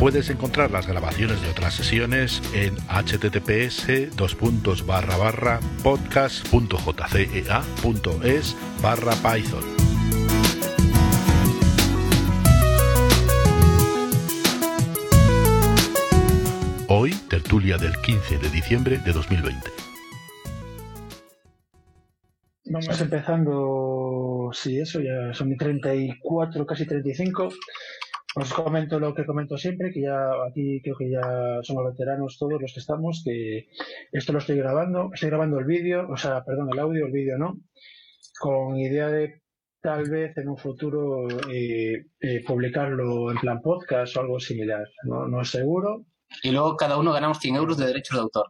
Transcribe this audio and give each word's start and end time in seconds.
Puedes 0.00 0.28
encontrar 0.30 0.70
las 0.70 0.86
grabaciones 0.86 1.42
de 1.42 1.50
otras 1.50 1.74
sesiones 1.74 2.40
en 2.54 2.74
https 2.88 3.86
podcast.jcea.es 5.82 8.56
barra 8.80 9.12
python. 9.16 9.62
Hoy, 16.88 17.12
tertulia 17.28 17.76
del 17.76 17.92
15 18.00 18.38
de 18.38 18.48
diciembre 18.48 18.96
de 19.04 19.12
2020. 19.12 19.80
Vamos 22.72 23.00
empezando, 23.00 24.50
sí, 24.54 24.78
eso 24.78 25.00
ya 25.00 25.34
son 25.34 25.56
34, 25.56 26.64
casi 26.64 26.86
35. 26.86 27.48
Os 28.36 28.52
comento 28.54 29.00
lo 29.00 29.12
que 29.12 29.26
comento 29.26 29.56
siempre, 29.58 29.90
que 29.92 30.02
ya 30.02 30.30
aquí 30.48 30.80
creo 30.82 30.96
que 30.96 31.10
ya 31.10 31.58
somos 31.62 31.84
veteranos 31.90 32.38
todos 32.38 32.60
los 32.62 32.72
que 32.72 32.78
estamos, 32.80 33.22
que 33.24 33.66
esto 34.12 34.32
lo 34.32 34.38
estoy 34.38 34.56
grabando, 34.56 35.10
estoy 35.12 35.30
grabando 35.30 35.58
el 35.58 35.64
vídeo, 35.64 36.06
o 36.08 36.16
sea, 36.16 36.44
perdón, 36.44 36.68
el 36.72 36.78
audio, 36.78 37.06
el 37.06 37.12
vídeo 37.12 37.38
no, 37.38 37.58
con 38.38 38.76
idea 38.76 39.08
de 39.08 39.42
tal 39.82 40.08
vez 40.08 40.36
en 40.36 40.48
un 40.48 40.56
futuro 40.58 41.26
eh, 41.50 42.06
eh, 42.20 42.44
publicarlo 42.46 43.32
en 43.32 43.38
plan 43.38 43.60
podcast 43.60 44.16
o 44.16 44.20
algo 44.20 44.38
similar, 44.38 44.86
no, 45.04 45.26
no 45.26 45.40
es 45.40 45.50
seguro. 45.50 46.04
Y 46.44 46.52
luego 46.52 46.76
cada 46.76 46.98
uno 46.98 47.12
ganamos 47.12 47.38
100 47.40 47.56
euros 47.56 47.78
de 47.78 47.86
derechos 47.86 48.16
de 48.16 48.22
autor. 48.22 48.46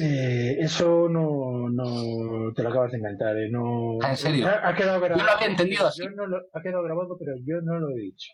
Eh, 0.00 0.56
eso 0.58 1.08
no, 1.08 1.68
no 1.70 2.52
te 2.54 2.62
lo 2.62 2.70
acabas 2.70 2.90
de 2.90 2.96
inventar, 2.98 3.36
¿eh? 3.36 3.48
No, 3.50 3.98
Ah, 4.02 4.10
¿en 4.10 4.16
serio? 4.16 4.48
Ha, 4.48 4.70
ha 4.70 4.74
quedado 4.74 4.98
grabado. 4.98 5.20
Yo 5.20 5.26
lo 5.26 5.32
había 5.32 5.46
entendido 5.48 5.86
así. 5.86 6.02
Yo 6.02 6.10
no 6.10 6.26
lo- 6.26 6.40
ha 6.52 6.60
quedado 6.62 6.82
grabado, 6.82 7.16
pero 7.18 7.34
yo 7.44 7.60
no 7.60 7.78
lo 7.78 7.90
he 7.90 8.00
dicho. 8.00 8.32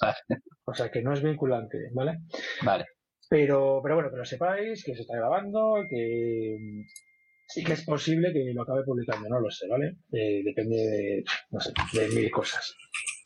Vale. 0.00 0.42
O 0.64 0.74
sea, 0.74 0.90
que 0.90 1.02
no 1.02 1.12
es 1.12 1.22
vinculante, 1.22 1.78
¿vale? 1.92 2.18
Vale. 2.62 2.86
Pero, 3.28 3.80
pero 3.82 3.96
bueno, 3.96 4.10
que 4.10 4.16
lo 4.16 4.24
sepáis, 4.24 4.84
que 4.84 4.94
se 4.94 5.02
está 5.02 5.16
grabando, 5.16 5.76
que 5.90 6.56
mm, 6.58 6.82
sí 7.48 7.64
que 7.64 7.72
es 7.72 7.84
posible 7.84 8.32
que 8.32 8.52
lo 8.54 8.62
acabe 8.62 8.84
publicando, 8.84 9.28
no 9.28 9.40
lo 9.40 9.50
sé, 9.50 9.66
¿vale? 9.68 9.96
Eh, 10.12 10.42
depende 10.44 10.76
de, 10.76 11.24
no 11.50 11.60
sé, 11.60 11.72
de 11.92 12.08
mil 12.08 12.30
cosas. 12.30 12.74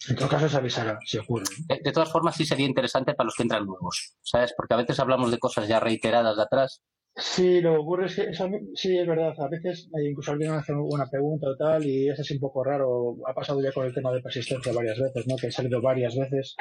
En 0.09 0.17
todo 0.17 0.29
caso, 0.29 0.49
se 0.49 0.57
avisará 0.57 0.99
si 1.05 1.19
ocurre. 1.19 1.45
De, 1.67 1.81
de 1.83 1.93
todas 1.93 2.11
formas, 2.11 2.35
sí 2.35 2.47
sería 2.47 2.67
interesante 2.67 3.15
para 3.15 3.27
los 3.27 3.37
que 3.37 3.43
entran 3.43 3.67
nuevos, 3.67 4.17
¿sabes? 4.23 4.55
Porque 4.57 4.75
a 4.75 4.79
veces 4.79 4.99
hablamos 4.99 5.31
de 5.31 5.39
cosas 5.39 5.69
ya 5.69 5.79
reiteradas 5.79 6.37
de 6.37 6.43
atrás. 6.43 6.83
Sí, 7.17 7.61
lo 7.61 7.73
que 7.73 7.79
ocurre 7.79 8.07
es 8.07 8.15
que 8.15 8.23
eso, 8.23 8.49
sí 8.75 8.97
es 8.97 9.07
verdad. 9.07 9.35
A 9.39 9.49
veces 9.49 9.91
eh, 9.95 10.09
incluso 10.09 10.33
alguien 10.33 10.53
hace 10.53 10.73
una 10.73 11.07
pregunta 11.11 11.49
o 11.49 11.57
tal 11.57 11.85
y 11.85 12.09
es 12.09 12.19
así 12.19 12.35
un 12.35 12.41
poco 12.41 12.65
raro. 12.65 13.17
Ha 13.27 13.35
pasado 13.35 13.61
ya 13.63 13.73
con 13.73 13.87
el 13.87 13.95
tema 13.95 14.13
de 14.13 14.23
persistencia 14.23 14.73
varias 14.73 14.99
veces, 14.99 15.27
¿no? 15.27 15.37
Que 15.37 15.49
he 15.49 15.53
salido 15.53 15.83
varias 15.83 16.17
veces 16.17 16.57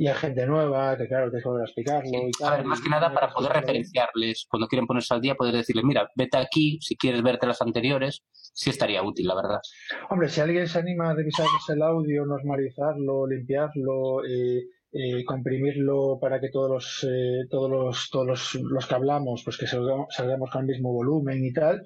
y 0.00 0.06
hay 0.06 0.14
gente 0.14 0.46
nueva 0.46 0.96
que, 0.96 1.06
claro, 1.06 1.28
tienes 1.28 1.42
que 1.42 1.48
volver 1.50 1.62
a 1.62 1.66
explicarlo 1.66 2.26
y 2.26 2.30
tal. 2.30 2.54
A 2.54 2.56
ver, 2.56 2.64
más 2.64 2.80
que 2.80 2.88
nada 2.88 3.12
para 3.12 3.28
poder 3.28 3.52
referenciarles, 3.52 4.46
cuando 4.48 4.66
quieren 4.66 4.86
ponerse 4.86 5.12
al 5.12 5.20
día, 5.20 5.34
poder 5.34 5.54
decirles, 5.54 5.84
mira, 5.84 6.08
vete 6.16 6.38
aquí, 6.38 6.78
si 6.80 6.96
quieres 6.96 7.22
verte 7.22 7.46
las 7.46 7.60
anteriores, 7.60 8.22
sí 8.32 8.70
estaría 8.70 9.02
útil, 9.02 9.26
la 9.26 9.34
verdad. 9.34 9.60
Hombre, 10.08 10.30
si 10.30 10.40
alguien 10.40 10.66
se 10.66 10.78
anima 10.78 11.10
a 11.10 11.14
revisarse 11.14 11.74
el 11.74 11.82
audio, 11.82 12.24
normalizarlo, 12.24 13.26
limpiarlo, 13.26 14.24
eh, 14.24 14.62
eh, 14.92 15.24
comprimirlo 15.24 16.18
para 16.20 16.40
que 16.40 16.50
todos 16.50 16.70
los, 16.70 17.06
eh, 17.08 17.46
todos 17.48 17.70
los, 17.70 18.10
todos 18.10 18.26
los, 18.26 18.54
los 18.54 18.86
que 18.86 18.94
hablamos, 18.94 19.42
pues 19.44 19.56
que 19.56 19.66
salgamos, 19.66 20.06
salgamos 20.10 20.50
con 20.50 20.62
el 20.62 20.68
mismo 20.68 20.92
volumen 20.92 21.44
y 21.44 21.52
tal, 21.52 21.82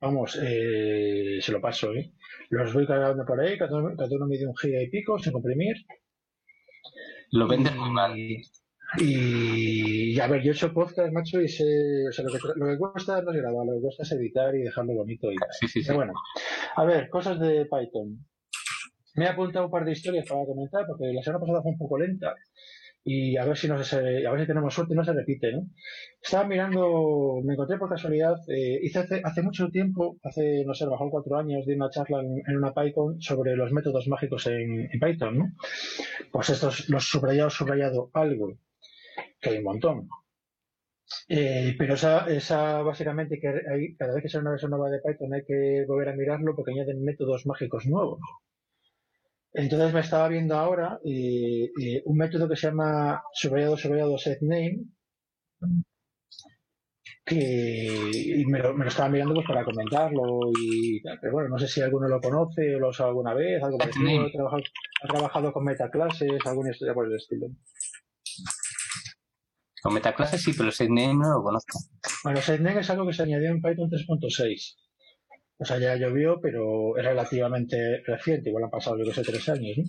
vamos, 0.00 0.38
eh, 0.42 1.38
se 1.40 1.52
lo 1.52 1.60
paso, 1.60 1.92
¿eh? 1.94 2.12
Los 2.50 2.74
voy 2.74 2.86
cargando 2.86 3.24
por 3.24 3.40
ahí, 3.40 3.56
cada 3.56 3.78
uno, 3.78 3.94
cada 3.96 4.14
uno 4.16 4.26
mide 4.26 4.46
un 4.46 4.56
giga 4.56 4.82
y 4.82 4.90
pico 4.90 5.18
sin 5.18 5.32
comprimir. 5.32 5.76
Lo 7.30 7.46
venden 7.46 7.78
muy 7.78 7.90
mal. 7.90 8.18
Y, 8.18 8.42
y, 8.98 10.20
a 10.20 10.26
ver, 10.26 10.42
yo 10.42 10.50
he 10.50 10.54
hecho 10.54 10.74
podcast, 10.74 11.12
macho, 11.12 11.40
y 11.40 11.48
sé, 11.48 11.64
o 12.08 12.12
sea, 12.12 12.24
lo 12.24 12.32
que, 12.32 12.38
lo 12.56 12.66
que 12.66 12.76
cuesta 12.76 13.22
no 13.22 13.30
es 13.30 13.36
grabar, 13.38 13.64
lo 13.64 13.74
que 13.74 13.80
cuesta 13.80 14.02
es 14.02 14.12
editar 14.12 14.54
y 14.54 14.62
dejarlo 14.62 14.94
bonito 14.94 15.32
y 15.32 15.36
tal. 15.36 15.48
Sí, 15.52 15.68
sí, 15.68 15.80
sí. 15.80 15.86
Pero 15.86 15.98
bueno, 15.98 16.12
a 16.76 16.84
ver, 16.84 17.08
cosas 17.08 17.40
de 17.40 17.64
Python. 17.64 18.18
Me 19.14 19.24
he 19.24 19.28
apuntado 19.28 19.66
un 19.66 19.70
par 19.70 19.84
de 19.84 19.92
historias 19.92 20.26
para 20.28 20.44
comentar 20.44 20.86
porque 20.86 21.12
la 21.12 21.22
semana 21.22 21.40
pasada 21.40 21.62
fue 21.62 21.72
un 21.72 21.78
poco 21.78 21.98
lenta 21.98 22.34
y 23.04 23.36
a 23.36 23.44
ver 23.44 23.56
si 23.56 23.68
nos, 23.68 23.92
a 23.92 24.00
ver 24.00 24.40
si 24.40 24.46
tenemos 24.46 24.74
suerte 24.74 24.94
y 24.94 24.96
no 24.96 25.04
se 25.04 25.12
repite, 25.12 25.52
¿no? 25.52 25.66
Estaba 26.20 26.46
mirando, 26.46 27.40
me 27.44 27.54
encontré 27.54 27.76
por 27.76 27.88
casualidad, 27.88 28.36
eh, 28.48 28.78
hice 28.82 29.00
hace, 29.24 29.42
mucho 29.42 29.68
tiempo, 29.70 30.18
hace 30.22 30.64
no 30.64 30.74
sé, 30.74 30.86
mejor 30.86 31.10
cuatro 31.10 31.36
años, 31.36 31.66
di 31.66 31.74
una 31.74 31.90
charla 31.90 32.20
en, 32.20 32.56
una 32.56 32.72
PyCon 32.72 33.20
sobre 33.20 33.56
los 33.56 33.72
métodos 33.72 34.06
mágicos 34.06 34.46
en, 34.46 34.88
Python, 35.00 35.38
¿no? 35.38 35.52
Pues 36.30 36.50
estos, 36.50 36.88
los 36.88 37.04
subrayado, 37.08 37.50
subrayado 37.50 38.10
algo, 38.14 38.56
que 39.40 39.50
hay 39.50 39.58
un 39.58 39.64
montón. 39.64 40.08
Eh, 41.28 41.74
pero 41.78 41.94
esa, 41.94 42.26
esa 42.28 42.82
básicamente 42.82 43.38
que 43.40 43.94
cada 43.98 44.14
vez 44.14 44.22
que 44.22 44.28
sale 44.28 44.42
una 44.42 44.52
versión 44.52 44.70
nueva 44.70 44.90
de 44.90 45.00
Python 45.00 45.34
hay 45.34 45.44
que 45.44 45.84
volver 45.86 46.08
a 46.08 46.16
mirarlo 46.16 46.54
porque 46.54 46.72
añaden 46.72 47.02
métodos 47.04 47.46
mágicos 47.46 47.86
nuevos. 47.86 48.20
Entonces 49.54 49.92
me 49.92 50.00
estaba 50.00 50.28
viendo 50.28 50.56
ahora 50.56 50.98
eh, 51.04 51.70
eh, 51.80 52.02
un 52.06 52.16
método 52.16 52.48
que 52.48 52.56
se 52.56 52.68
llama 52.68 53.22
subrayado 53.34 53.76
subrayado 53.76 54.16
set 54.16 54.38
name 54.40 54.84
que 57.24 58.10
y 58.14 58.44
me, 58.46 58.58
lo, 58.58 58.74
me 58.74 58.84
lo 58.84 58.90
estaba 58.90 59.08
mirando 59.08 59.34
pues 59.34 59.46
para 59.46 59.64
comentarlo 59.64 60.50
y 60.58 61.00
tal. 61.02 61.18
Pero 61.20 61.32
bueno, 61.32 61.50
no 61.50 61.58
sé 61.58 61.68
si 61.68 61.80
alguno 61.80 62.08
lo 62.08 62.20
conoce 62.20 62.74
o 62.74 62.78
lo 62.78 62.86
ha 62.86 62.90
usado 62.90 63.10
alguna 63.10 63.34
vez, 63.34 63.62
algo 63.62 63.78
parecido, 63.78 64.06
Setname. 64.06 64.28
ha 64.28 64.32
trabajado, 64.32 64.62
ha 65.02 65.08
trabajado 65.08 65.52
con 65.52 65.64
metaclases, 65.64 66.46
alguna 66.46 66.70
historia 66.70 66.94
por 66.94 67.06
el 67.06 67.16
estilo. 67.16 67.48
Con 69.82 69.94
metaclases 69.94 70.42
sí, 70.42 70.52
pero 70.56 70.70
ese 70.70 70.88
name 70.88 71.14
no 71.14 71.38
lo 71.38 71.42
conozco. 71.42 71.78
Bueno, 72.24 72.40
setname 72.40 72.80
es 72.80 72.90
algo 72.90 73.06
que 73.06 73.12
se 73.12 73.22
añadió 73.22 73.50
en 73.50 73.60
Python 73.60 73.90
3.6. 73.90 74.76
O 75.62 75.64
sea, 75.64 75.78
ya 75.78 75.94
llovió, 75.94 76.40
pero 76.40 76.96
es 76.98 77.04
relativamente 77.04 78.02
reciente, 78.04 78.48
igual 78.48 78.64
han 78.64 78.70
pasado, 78.70 78.98
yo 78.98 79.04
que 79.04 79.12
sé, 79.12 79.22
tres 79.22 79.48
años. 79.48 79.76
¿no? 79.78 79.84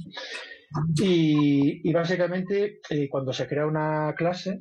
Y, 1.04 1.92
básicamente, 1.92 2.80
eh, 2.92 3.10
cuando 3.10 3.34
se 3.34 3.48
crea 3.48 3.66
una 3.66 4.14
clase, 4.16 4.60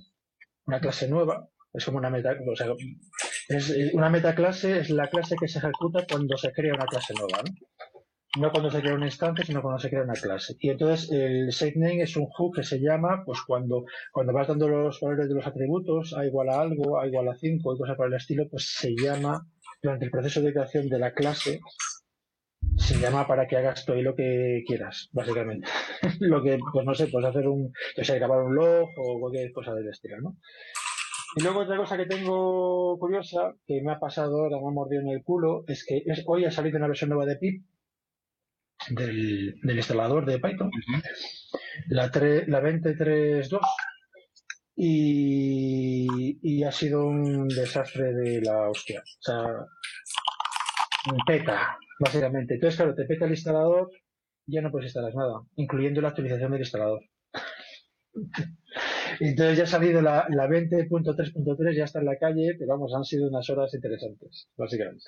una 0.64 0.80
clase 0.80 1.08
nueva, 1.08 1.50
es 1.72 1.84
como 1.84 1.98
una 1.98 2.08
meta, 2.08 2.34
o 2.50 2.56
sea, 2.56 2.68
es, 3.48 3.70
eh, 3.70 3.90
una 3.92 4.08
metaclase 4.08 4.78
es 4.78 4.88
la 4.88 5.08
clase 5.08 5.36
que 5.38 5.48
se 5.48 5.58
ejecuta 5.58 6.06
cuando 6.10 6.36
se 6.38 6.50
crea 6.50 6.74
una 6.74 6.86
clase 6.86 7.12
nueva, 7.12 7.42
¿no? 7.44 8.40
No 8.40 8.50
cuando 8.50 8.70
se 8.70 8.80
crea 8.80 8.94
una 8.94 9.04
instancia, 9.04 9.44
sino 9.44 9.60
cuando 9.60 9.78
se 9.78 9.90
crea 9.90 10.04
una 10.04 10.14
clase. 10.14 10.56
Y 10.58 10.70
entonces 10.70 11.10
el 11.12 11.52
setName 11.52 12.00
es 12.00 12.16
un 12.16 12.24
hook 12.24 12.56
que 12.56 12.62
se 12.62 12.80
llama, 12.80 13.22
pues 13.26 13.42
cuando, 13.46 13.84
cuando 14.10 14.32
vas 14.32 14.48
dando 14.48 14.68
los 14.68 14.98
valores 15.00 15.28
de 15.28 15.34
los 15.34 15.46
atributos, 15.46 16.14
a 16.16 16.24
igual 16.24 16.48
a 16.48 16.62
algo, 16.62 16.98
a 16.98 17.06
igual 17.06 17.28
a 17.28 17.36
5 17.36 17.74
y 17.74 17.78
cosas 17.78 17.96
por 17.96 18.06
el 18.06 18.14
estilo, 18.14 18.48
pues 18.48 18.74
se 18.74 18.94
llama, 18.96 19.46
durante 19.82 20.04
el 20.04 20.10
proceso 20.10 20.40
de 20.40 20.52
creación 20.52 20.88
de 20.88 20.98
la 20.98 21.12
clase, 21.12 21.60
se 22.76 22.98
llama 22.98 23.26
para 23.26 23.46
que 23.46 23.56
hagas 23.56 23.84
todo 23.84 24.00
lo 24.00 24.14
que 24.14 24.62
quieras, 24.66 25.08
básicamente. 25.12 25.68
lo 26.20 26.42
que, 26.42 26.58
pues 26.72 26.86
no 26.86 26.94
sé, 26.94 27.08
puedes 27.08 27.28
hacer 27.28 27.48
un, 27.48 27.72
yo 27.96 28.04
sé, 28.04 28.18
grabar 28.18 28.42
un 28.42 28.54
log 28.54 28.88
o 28.96 29.20
cualquier 29.20 29.52
cosa 29.52 29.74
del 29.74 29.88
estilo, 29.88 30.20
¿no? 30.20 30.36
Y 31.36 31.42
luego 31.42 31.60
otra 31.60 31.76
cosa 31.78 31.96
que 31.96 32.06
tengo 32.06 32.98
curiosa, 32.98 33.54
que 33.66 33.80
me 33.82 33.92
ha 33.92 33.98
pasado 33.98 34.38
ahora, 34.42 34.58
me 34.60 34.68
ha 34.68 34.70
mordido 34.70 35.02
en 35.02 35.08
el 35.08 35.22
culo, 35.24 35.64
es 35.66 35.84
que 35.86 36.02
es, 36.04 36.22
hoy 36.26 36.44
ha 36.44 36.50
salido 36.50 36.76
una 36.78 36.88
versión 36.88 37.08
nueva 37.10 37.24
de 37.26 37.36
pip 37.36 37.64
del, 38.90 39.58
del 39.62 39.76
instalador 39.76 40.26
de 40.26 40.38
Python, 40.38 40.70
la, 41.88 42.10
tre- 42.10 42.46
la 42.48 42.60
20.3.2, 42.60 43.60
y, 44.84 46.64
ha 46.64 46.72
sido 46.72 47.06
un 47.06 47.46
desastre 47.48 48.12
de 48.12 48.40
la 48.40 48.68
hostia. 48.68 49.00
O 49.00 49.22
sea, 49.22 49.66
peta, 51.26 51.78
básicamente. 52.00 52.54
Entonces, 52.54 52.76
claro, 52.76 52.94
te 52.94 53.04
peta 53.04 53.26
el 53.26 53.32
instalador, 53.32 53.90
ya 54.46 54.60
no 54.60 54.70
puedes 54.70 54.86
instalar 54.86 55.14
nada, 55.14 55.40
incluyendo 55.56 56.00
la 56.00 56.08
actualización 56.08 56.50
del 56.50 56.60
instalador. 56.62 57.00
Entonces 59.20 59.58
ya 59.58 59.64
ha 59.64 59.66
salido 59.66 60.02
la, 60.02 60.26
la 60.30 60.48
20.3.3, 60.48 61.76
ya 61.76 61.84
está 61.84 62.00
en 62.00 62.06
la 62.06 62.16
calle, 62.16 62.56
pero 62.58 62.72
vamos, 62.72 62.92
han 62.94 63.04
sido 63.04 63.28
unas 63.28 63.48
horas 63.50 63.72
interesantes, 63.74 64.48
básicamente. 64.56 65.04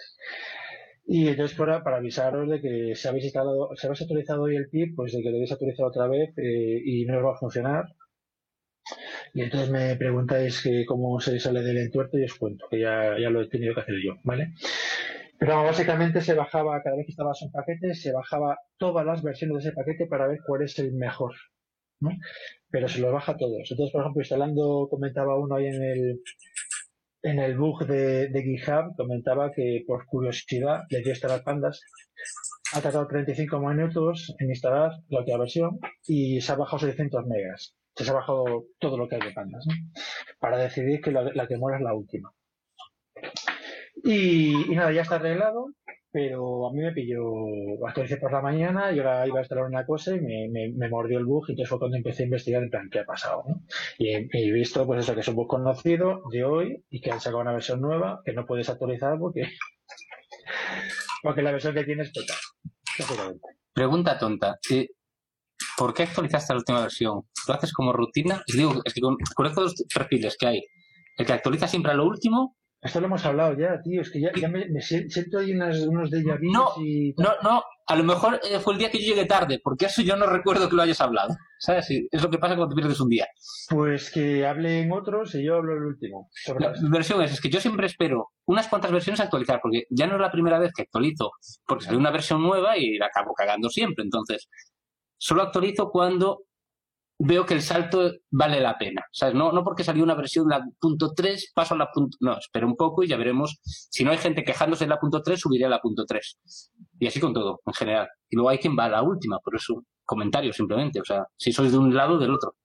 Y 1.07 1.29
entonces 1.29 1.57
para, 1.57 1.83
para 1.83 1.97
avisaros 1.97 2.49
de 2.49 2.61
que 2.61 2.95
si 2.95 3.09
habéis 3.09 3.25
instalado, 3.25 3.71
si 3.77 3.87
habéis 3.87 4.03
actualizado 4.03 4.43
hoy 4.43 4.57
el 4.57 4.69
PIB, 4.69 4.95
pues 4.95 5.13
de 5.13 5.21
que 5.21 5.29
lo 5.29 5.35
debéis 5.35 5.53
actualizar 5.53 5.87
otra 5.87 6.07
vez 6.07 6.31
eh, 6.39 6.81
y 6.85 7.05
no 7.07 7.19
os 7.19 7.25
va 7.25 7.33
a 7.33 7.39
funcionar. 7.39 7.87
Y 9.33 9.43
entonces 9.43 9.71
me 9.71 9.97
preguntáis 9.97 10.63
que 10.63 10.85
cómo 10.85 11.21
se 11.21 11.39
sale 11.41 11.63
del 11.63 11.79
entuerto 11.79 12.19
y 12.19 12.25
os 12.25 12.35
cuento, 12.35 12.67
que 12.71 12.81
ya, 12.81 13.19
ya 13.19 13.31
lo 13.31 13.43
he 13.43 13.49
tenido 13.49 13.75
que 13.75 13.81
hacer 13.81 13.97
yo, 14.05 14.17
¿vale? 14.23 14.55
Pero 15.39 15.65
básicamente 15.65 16.21
se 16.21 16.35
bajaba, 16.35 16.83
cada 16.83 16.97
vez 16.97 17.07
que 17.07 17.13
instalabas 17.13 17.43
un 17.43 17.53
paquete, 17.53 17.95
se 17.95 18.13
bajaba 18.13 18.59
todas 18.77 19.05
las 19.05 19.23
versiones 19.23 19.57
de 19.57 19.69
ese 19.69 19.77
paquete 19.77 20.07
para 20.07 20.27
ver 20.27 20.39
cuál 20.47 20.63
es 20.63 20.79
el 20.79 20.93
mejor, 20.93 21.35
¿no? 22.01 22.11
Pero 22.71 22.89
se 22.89 23.01
lo 23.01 23.13
baja 23.13 23.37
todos. 23.37 23.71
Entonces, 23.71 23.93
por 23.93 24.03
ejemplo, 24.03 24.23
instalando, 24.23 24.89
comentaba 24.91 25.39
uno 25.39 25.57
ahí 25.57 25.67
en 25.67 25.83
el, 25.83 26.21
en 27.23 27.39
el 27.39 27.57
bug 27.57 27.87
de, 27.87 28.29
de 28.29 28.43
GitHub, 28.43 28.95
comentaba 28.97 29.51
que 29.51 29.83
por 29.87 30.07
curiosidad 30.07 30.83
le 30.91 31.01
dio 31.01 31.11
instalar 31.11 31.43
pandas 31.43 31.81
ha 32.75 32.81
tardado 32.81 33.07
35 33.07 33.61
minutos 33.61 34.35
en 34.39 34.51
instalar 34.51 34.93
la 35.09 35.21
última 35.21 35.39
versión 35.39 35.79
y 36.07 36.41
se 36.41 36.53
ha 36.53 36.57
bajado 36.57 36.81
600 36.81 37.27
megas. 37.27 37.75
Se 37.97 38.11
ha 38.11 38.15
bajado 38.15 38.65
todo 38.79 38.99
lo 38.99 39.09
que 39.09 39.17
hay 39.17 39.21
de 39.21 39.33
pandas, 39.33 39.65
¿no? 39.67 39.75
Para 40.39 40.59
decidir 40.59 41.01
que 41.01 41.13
la, 41.13 41.47
que 41.47 41.57
muera 41.57 41.79
es 41.79 41.85
la 41.85 41.95
última. 41.95 42.33
Y, 44.03 44.75
nada, 44.75 44.93
ya 44.93 45.03
está 45.03 45.17
arreglado, 45.17 45.69
pero 46.11 46.69
a 46.69 46.73
mí 46.73 46.81
me 46.81 46.93
pilló, 46.93 47.23
actualicé 47.87 48.17
por 48.17 48.33
la 48.33 48.43
mañana 48.43 48.93
y 48.93 48.99
ahora 48.99 49.27
iba 49.27 49.39
a 49.39 49.43
instalar 49.43 49.65
una 49.65 49.87
cosa 49.87 50.15
y 50.15 50.21
me, 50.21 50.89
mordió 50.89 51.19
el 51.19 51.25
bug 51.25 51.45
y 51.49 51.53
entonces 51.53 51.71
fue 51.71 51.79
cuando 51.79 51.97
empecé 51.97 52.23
a 52.23 52.27
investigar 52.27 52.63
en 52.63 52.71
plan 52.71 52.91
qué 52.91 53.01
ha 53.01 53.05
pasado. 53.05 53.45
Y 53.99 54.11
he, 54.11 54.53
visto 54.53 54.87
pues 54.87 55.01
eso 55.01 55.15
que 55.15 55.21
es 55.21 55.29
un 55.29 55.37
bug 55.37 55.49
conocido 55.49 56.23
de 56.31 56.45
hoy 56.45 56.85
y 56.91 57.01
que 57.01 57.13
han 57.13 57.21
sacado 57.21 57.43
una 57.43 57.53
versión 57.53 57.81
nueva 57.81 58.21
que 58.25 58.33
no 58.33 58.45
puedes 58.45 58.69
actualizar 58.69 59.19
porque 59.19 59.43
porque 61.23 61.43
la 61.43 61.53
versión 61.53 61.75
que 61.75 61.85
tienes 61.85 62.13
peta. 62.13 62.35
Pregunta 63.73 64.19
tonta. 64.19 64.59
Eh, 64.71 64.89
¿Por 65.77 65.95
qué 65.95 66.05
actualizaste 66.05 66.53
la 66.53 66.59
última 66.59 66.81
versión? 66.81 67.23
¿Lo 67.49 67.55
haces 67.55 67.73
como 67.73 67.93
rutina? 67.93 68.43
Es, 68.47 68.57
digo, 68.57 68.81
es 68.85 68.95
que 68.95 69.01
con, 69.01 69.17
con 69.35 69.47
estos 69.47 69.75
perfiles 69.93 70.37
que 70.39 70.47
hay, 70.47 70.63
el 71.17 71.27
que 71.27 71.33
actualiza 71.33 71.69
siempre 71.69 71.93
a 71.93 71.95
lo 71.95 72.07
último 72.07 72.57
esto 72.85 73.01
lo 73.01 73.07
hemos 73.07 73.25
hablado 73.25 73.57
ya, 73.57 73.81
tío. 73.83 74.03
Es 74.03 74.11
que 74.11 74.21
ya, 74.21 74.31
ya 74.39 74.47
me, 74.47 74.69
siento 74.83 75.39
ahí 75.39 75.53
unos 75.53 76.11
de 76.11 76.23
no, 76.43 76.69
y... 76.77 77.15
No, 77.17 77.31
no. 77.43 77.63
A 77.87 77.97
lo 77.97 78.05
mejor 78.05 78.41
eh, 78.45 78.61
fue 78.61 78.75
el 78.75 78.79
día 78.79 78.91
que 78.91 78.99
yo 78.99 79.15
llegué 79.15 79.25
tarde, 79.25 79.59
porque 79.63 79.87
eso 79.87 80.03
yo 80.03 80.17
no 80.17 80.27
recuerdo 80.27 80.69
que 80.69 80.77
lo 80.77 80.83
hayas 80.83 81.01
hablado. 81.01 81.35
¿Sabes? 81.59 81.89
Es 82.11 82.23
lo 82.23 82.29
que 82.29 82.37
pasa 82.37 82.57
cuando 82.57 82.75
te 82.75 82.79
pierdes 82.79 83.01
un 83.01 83.09
día. 83.09 83.27
Pues 83.71 84.11
que 84.11 84.47
hablen 84.47 84.93
otros 84.93 85.35
y 85.35 85.45
yo 85.45 85.57
hablo 85.57 85.73
el 85.73 85.85
último. 85.85 86.29
La 86.59 86.75
versión 86.91 87.23
es, 87.23 87.33
es 87.33 87.41
que 87.41 87.49
yo 87.49 87.59
siempre 87.59 87.87
espero 87.87 88.33
unas 88.45 88.69
cuantas 88.69 88.93
versiones 88.93 89.21
a 89.21 89.25
actualizar, 89.25 89.61
porque 89.63 89.85
ya 89.89 90.07
no 90.07 90.17
es 90.17 90.21
la 90.21 90.31
primera 90.31 90.59
vez 90.59 90.73
que 90.75 90.83
actualizo, 90.83 91.31
porque 91.67 91.87
sale 91.87 91.97
una 91.97 92.11
versión 92.11 92.43
nueva 92.43 92.77
y 92.77 92.99
la 92.99 93.07
acabo 93.07 93.33
cagando 93.33 93.71
siempre. 93.71 94.05
Entonces, 94.05 94.47
solo 95.17 95.43
actualizo 95.43 95.91
cuando 95.91 96.45
veo 97.19 97.47
que 97.47 97.55
el 97.55 97.63
salto 97.63 98.13
vale 98.31 98.61
la 98.61 98.77
pena. 98.77 99.05
¿sabes? 99.13 99.35
No, 99.35 99.53
no 99.53 99.65
porque 99.65 99.85
salió 99.85 100.03
una 100.03 100.15
versión 100.15 100.49
la 100.49 100.65
punto 100.81 101.13
3, 101.15 101.53
paso 101.55 101.75
a 101.75 101.79
la 101.79 101.91
punto... 101.93 102.17
No, 102.21 102.39
espero 102.39 102.67
un 102.67 102.77
poco 102.77 103.03
y 103.03 103.09
ya 103.09 103.17
veremos. 103.17 103.61
Si 103.63 104.05
no 104.05 104.11
hay 104.11 104.19
gente 104.19 104.45
quejándose 104.45 104.85
en 104.85 104.91
la 104.91 104.99
punto 104.99 105.23
3, 105.23 105.39
subiré 105.39 105.67
a 105.67 105.69
la 105.69 105.81
punto 105.81 106.05
3. 106.05 106.41
Y 106.99 107.07
así 107.07 107.21
con 107.21 107.33
todo, 107.33 107.61
en 107.65 107.75
general. 107.75 108.09
Y 108.29 108.37
luego 108.37 108.51
hay 108.51 108.59
quien 108.59 108.77
va 108.77 108.87
a 108.87 108.91
la 108.91 109.03
última, 109.03 109.39
por 109.39 109.57
eso 109.57 109.85
comentario 110.05 110.53
simplemente. 110.53 111.01
O 111.01 111.05
sea, 111.05 111.27
si 111.37 111.53
sois 111.53 111.73
de 111.73 111.79
un 111.79 111.95
lado 111.95 112.15
o 112.15 112.19
del 112.19 112.33
otro. 112.33 112.57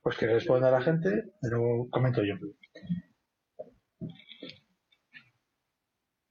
Pues 0.00 0.16
que 0.16 0.26
responda 0.26 0.68
a 0.68 0.72
la 0.72 0.80
gente, 0.80 1.32
pero 1.40 1.86
comento 1.90 2.22
yo. 2.22 2.34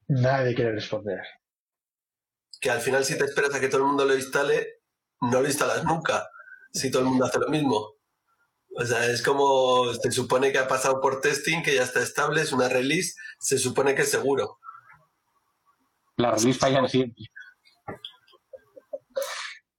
Nadie 0.07 0.55
quiere 0.55 0.71
responder. 0.71 1.21
Que 2.61 2.71
al 2.71 2.79
final 2.79 3.03
si 3.03 3.17
te 3.17 3.25
esperas 3.25 3.53
a 3.53 3.59
que 3.59 3.67
todo 3.67 3.81
el 3.81 3.87
mundo 3.87 4.05
lo 4.05 4.15
instale, 4.15 4.76
no 5.21 5.41
lo 5.41 5.47
instalas 5.47 5.83
nunca 5.83 6.27
si 6.71 6.91
todo 6.91 7.03
el 7.03 7.09
mundo 7.09 7.25
hace 7.25 7.39
lo 7.39 7.49
mismo. 7.49 7.93
O 8.79 8.85
sea, 8.85 9.05
es 9.07 9.23
como 9.23 9.91
se 9.93 10.11
supone 10.11 10.51
que 10.51 10.59
ha 10.59 10.67
pasado 10.67 11.01
por 11.01 11.19
testing, 11.19 11.63
que 11.63 11.73
ya 11.73 11.83
está 11.83 12.01
estable, 12.01 12.41
es 12.41 12.51
una 12.51 12.69
release, 12.69 13.15
se 13.39 13.57
supone 13.57 13.95
que 13.95 14.03
es 14.03 14.11
seguro. 14.11 14.59
La 16.17 16.31
release 16.31 16.59
falla 16.59 16.87
siempre. 16.87 17.23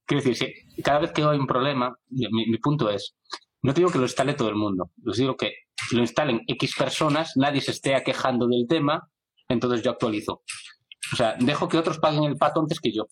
Quiero 0.05 0.25
decir, 0.25 0.53
cada 0.83 1.01
vez 1.01 1.13
que 1.13 1.23
hay 1.23 1.39
un 1.39 1.47
problema, 1.47 1.95
mi, 2.09 2.59
punto 2.59 2.91
es, 2.91 3.15
no 3.63 3.73
digo 3.73 3.91
que 3.91 3.99
lo 3.99 4.05
instale 4.05 4.35
todo 4.35 4.49
el 4.49 4.55
mundo, 4.57 4.91
os 5.07 5.19
digo 5.19 5.37
que 5.37 5.53
lo 5.93 6.01
instalen 6.01 6.43
X 6.49 6.75
personas, 6.77 7.33
nadie 7.37 7.61
se 7.61 7.73
esté 7.73 8.03
quejando 8.03 8.49
del 8.49 8.67
tema, 8.67 9.11
entonces 9.49 9.83
yo 9.83 9.91
actualizo. 9.91 10.43
O 11.13 11.17
sea, 11.17 11.37
dejo 11.39 11.69
que 11.69 11.79
otros 11.79 11.99
paguen 11.99 12.25
el 12.25 12.37
pato 12.37 12.61
antes 12.61 12.81
que 12.81 12.91
yo. 12.93 13.07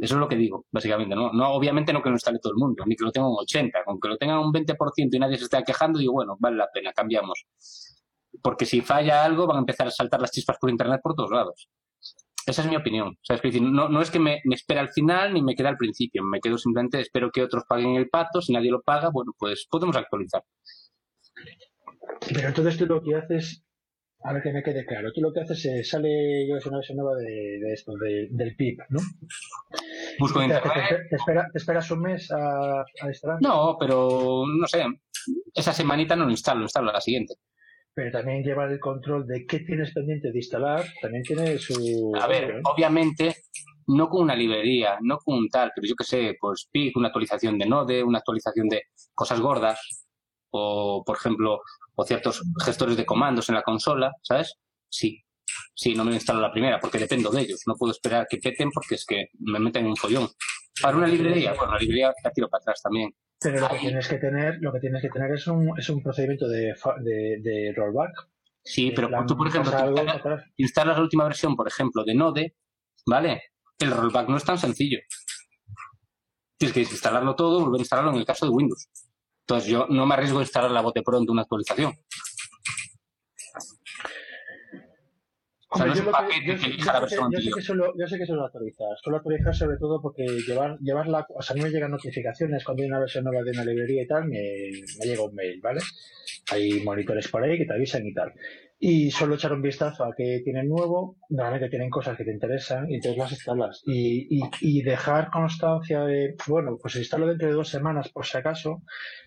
Eso 0.00 0.14
es 0.14 0.20
lo 0.20 0.28
que 0.28 0.36
digo, 0.36 0.66
básicamente. 0.70 1.14
¿no? 1.14 1.30
obviamente 1.52 1.92
no 1.92 2.02
que 2.02 2.08
no 2.08 2.16
instale 2.16 2.38
todo 2.40 2.52
el 2.52 2.58
mundo, 2.58 2.84
ni 2.86 2.94
que 2.94 3.04
lo 3.04 3.10
tenga 3.10 3.28
un 3.28 3.36
80. 3.40 3.84
Con 3.84 4.00
que 4.00 4.08
lo 4.08 4.16
tenga 4.16 4.40
un 4.40 4.52
20% 4.52 5.08
y 5.10 5.18
nadie 5.18 5.38
se 5.38 5.44
esté 5.44 5.62
quejando, 5.64 5.98
digo, 5.98 6.12
bueno, 6.12 6.36
vale 6.38 6.56
la 6.56 6.68
pena, 6.72 6.92
cambiamos. 6.92 7.46
Porque 8.42 8.64
si 8.64 8.80
falla 8.80 9.24
algo, 9.24 9.46
van 9.46 9.56
a 9.56 9.60
empezar 9.60 9.88
a 9.88 9.90
saltar 9.90 10.20
las 10.20 10.30
chispas 10.30 10.56
por 10.60 10.70
internet 10.70 11.00
por 11.02 11.14
todos 11.14 11.30
lados. 11.30 11.68
Esa 12.46 12.62
es 12.62 12.68
mi 12.68 12.76
opinión. 12.76 13.18
no, 13.60 13.88
no 13.88 14.00
es 14.00 14.10
que 14.10 14.18
me, 14.18 14.40
me 14.44 14.54
espera 14.54 14.80
al 14.80 14.88
final 14.88 15.34
ni 15.34 15.42
me 15.42 15.54
queda 15.54 15.68
al 15.68 15.76
principio. 15.76 16.22
Me 16.22 16.40
quedo 16.40 16.56
simplemente, 16.56 17.00
espero 17.00 17.30
que 17.30 17.42
otros 17.42 17.64
paguen 17.68 17.96
el 17.96 18.08
pato. 18.08 18.40
Si 18.40 18.52
nadie 18.52 18.70
lo 18.70 18.80
paga, 18.80 19.10
bueno, 19.10 19.32
pues 19.36 19.66
podemos 19.68 19.96
actualizar. 19.96 20.42
Pero 22.32 22.48
entonces 22.48 22.78
tú 22.78 22.86
lo 22.86 23.02
que 23.02 23.16
haces 23.16 23.62
a 24.24 24.32
ver 24.32 24.42
que 24.42 24.52
me 24.52 24.62
quede 24.62 24.84
claro. 24.84 25.12
Tú 25.12 25.20
lo 25.20 25.32
que 25.32 25.40
haces 25.40 25.64
es 25.64 25.90
sale, 25.90 26.46
yo 26.46 26.56
una 26.66 26.78
versión 26.78 26.98
nueva 26.98 27.16
de, 27.16 27.72
esto, 27.72 27.92
del 27.96 28.56
PIB, 28.56 28.78
¿no? 28.90 29.00
Busco 30.18 30.40
¿Te, 30.40 30.48
te, 30.48 31.16
esperas 31.54 31.90
un 31.90 32.00
mes 32.00 32.30
a, 32.32 32.80
a 32.80 33.38
No, 33.40 33.76
pero 33.78 34.44
no 34.46 34.66
sé. 34.66 34.84
Esa 35.54 35.72
semanita 35.72 36.16
no 36.16 36.24
lo 36.24 36.30
instalo, 36.30 36.60
lo 36.60 36.64
instalo 36.64 36.92
la 36.92 37.00
siguiente. 37.00 37.34
Pero 37.94 38.10
también 38.10 38.42
llevar 38.42 38.70
el 38.70 38.80
control 38.80 39.26
de 39.26 39.44
qué 39.46 39.60
tienes 39.60 39.92
pendiente 39.92 40.30
de 40.30 40.38
instalar, 40.38 40.84
también 41.00 41.22
tiene 41.22 41.58
su. 41.58 42.12
A 42.20 42.26
ver, 42.26 42.50
¿eh? 42.50 42.60
obviamente, 42.64 43.36
no 43.88 44.08
con 44.08 44.22
una 44.22 44.36
librería, 44.36 44.98
no 45.00 45.18
con 45.18 45.38
un 45.38 45.48
tal, 45.48 45.72
pero 45.74 45.86
yo 45.88 45.94
que 45.94 46.04
sé, 46.04 46.36
pues 46.40 46.68
PIB, 46.70 46.92
una 46.96 47.08
actualización 47.08 47.58
de 47.58 47.66
Node, 47.66 48.02
una 48.02 48.18
actualización 48.18 48.68
de 48.68 48.82
cosas 49.14 49.40
gordas, 49.40 50.07
o 50.50 51.02
por 51.04 51.16
ejemplo, 51.16 51.60
o 51.94 52.04
ciertos 52.04 52.42
gestores 52.64 52.96
de 52.96 53.06
comandos 53.06 53.48
en 53.48 53.54
la 53.54 53.62
consola, 53.62 54.12
¿sabes? 54.22 54.54
Sí, 54.88 55.24
sí, 55.74 55.94
no 55.94 56.04
me 56.04 56.14
instalo 56.14 56.40
la 56.40 56.52
primera 56.52 56.78
porque 56.80 56.98
dependo 56.98 57.30
de 57.30 57.42
ellos. 57.42 57.62
No 57.66 57.74
puedo 57.74 57.92
esperar 57.92 58.26
que 58.28 58.38
peten 58.38 58.70
porque 58.70 58.94
es 58.94 59.04
que 59.06 59.28
me 59.40 59.58
meten 59.58 59.84
en 59.84 59.90
un 59.90 59.96
follón. 59.96 60.28
Para 60.80 60.96
una 60.96 61.06
librería, 61.06 61.54
bueno, 61.54 61.72
la 61.72 61.78
librería 61.78 62.12
la 62.22 62.30
tiro 62.30 62.48
para 62.48 62.62
atrás 62.62 62.80
también. 62.82 63.12
Pero 63.40 63.60
lo 63.60 63.68
que 63.68 63.78
tienes 63.78 64.08
que 64.08 64.18
tener, 64.18 64.58
lo 64.60 64.72
que 64.72 64.80
tienes 64.80 65.02
que 65.02 65.08
tener 65.08 65.32
es 65.32 65.46
un, 65.46 65.78
es 65.78 65.88
un 65.88 66.02
procedimiento 66.02 66.48
de, 66.48 66.74
de, 67.04 67.72
rollback. 67.76 68.10
Sí, 68.64 68.92
pero 68.94 69.08
tú, 69.26 69.36
por 69.36 69.48
ejemplo, 69.48 69.72
instalas, 70.56 70.96
la 70.96 71.02
última 71.02 71.24
versión, 71.24 71.54
por 71.54 71.68
ejemplo, 71.68 72.04
de 72.04 72.14
Node, 72.14 72.56
¿vale? 73.06 73.42
El 73.78 73.92
rollback 73.92 74.28
no 74.28 74.36
es 74.36 74.44
tan 74.44 74.58
sencillo. 74.58 74.98
Tienes 76.56 76.74
que 76.74 76.80
instalarlo 76.80 77.36
todo, 77.36 77.60
volver 77.60 77.78
a 77.78 77.82
instalarlo 77.82 78.10
en 78.10 78.18
el 78.18 78.24
caso 78.24 78.46
de 78.46 78.52
Windows. 78.52 78.88
Entonces 79.48 79.70
yo 79.70 79.86
no 79.88 80.04
me 80.04 80.12
arriesgo 80.12 80.40
a 80.40 80.42
instalar 80.42 80.70
la 80.70 80.82
bote 80.82 81.00
pronto 81.02 81.32
una 81.32 81.40
actualización. 81.40 81.94
yo, 85.74 87.38
sé 87.40 87.50
que 87.54 87.62
solo, 87.62 87.94
yo 87.98 88.06
sé 88.06 88.18
que 88.18 88.26
solo 88.26 88.44
actualizar. 88.44 88.88
Solo 89.02 89.16
actualizar 89.16 89.54
sobre 89.54 89.78
todo 89.78 90.02
porque 90.02 90.26
llevar, 90.46 90.78
llevarla, 90.80 91.26
o 91.34 91.40
sea, 91.40 91.54
a 91.54 91.56
mí 91.56 91.62
me 91.62 91.70
llegan 91.70 91.92
notificaciones 91.92 92.62
cuando 92.62 92.82
hay 92.82 92.90
una 92.90 93.00
versión 93.00 93.24
nueva 93.24 93.42
de 93.42 93.52
una 93.52 93.64
librería 93.64 94.02
y 94.02 94.06
tal, 94.06 94.26
me, 94.26 94.70
me 94.98 95.06
llega 95.06 95.22
un 95.22 95.34
mail, 95.34 95.58
¿vale? 95.62 95.80
Hay 96.50 96.82
monitores 96.84 97.28
por 97.28 97.42
ahí 97.42 97.56
que 97.56 97.64
te 97.64 97.72
avisan 97.72 98.06
y 98.06 98.12
tal 98.12 98.34
y 98.80 99.10
solo 99.10 99.34
echar 99.34 99.52
un 99.52 99.62
vistazo 99.62 100.04
a 100.04 100.14
qué 100.16 100.40
tienen 100.44 100.68
nuevo, 100.68 101.16
normalmente 101.30 101.68
tienen 101.68 101.90
cosas 101.90 102.16
que 102.16 102.24
te 102.24 102.32
interesan 102.32 102.88
y 102.88 102.94
entonces 102.94 103.18
las 103.18 103.32
instalas. 103.32 103.82
Y, 103.84 104.40
y, 104.60 104.82
dejar 104.82 105.30
constancia 105.30 106.04
de, 106.04 106.36
bueno, 106.46 106.78
pues 106.80 106.94
instalo 106.96 107.26
dentro 107.26 107.48
de 107.48 107.54
dos 107.54 107.68
semanas 107.68 108.08
por 108.10 108.24
si 108.24 108.38
acaso, 108.38 108.82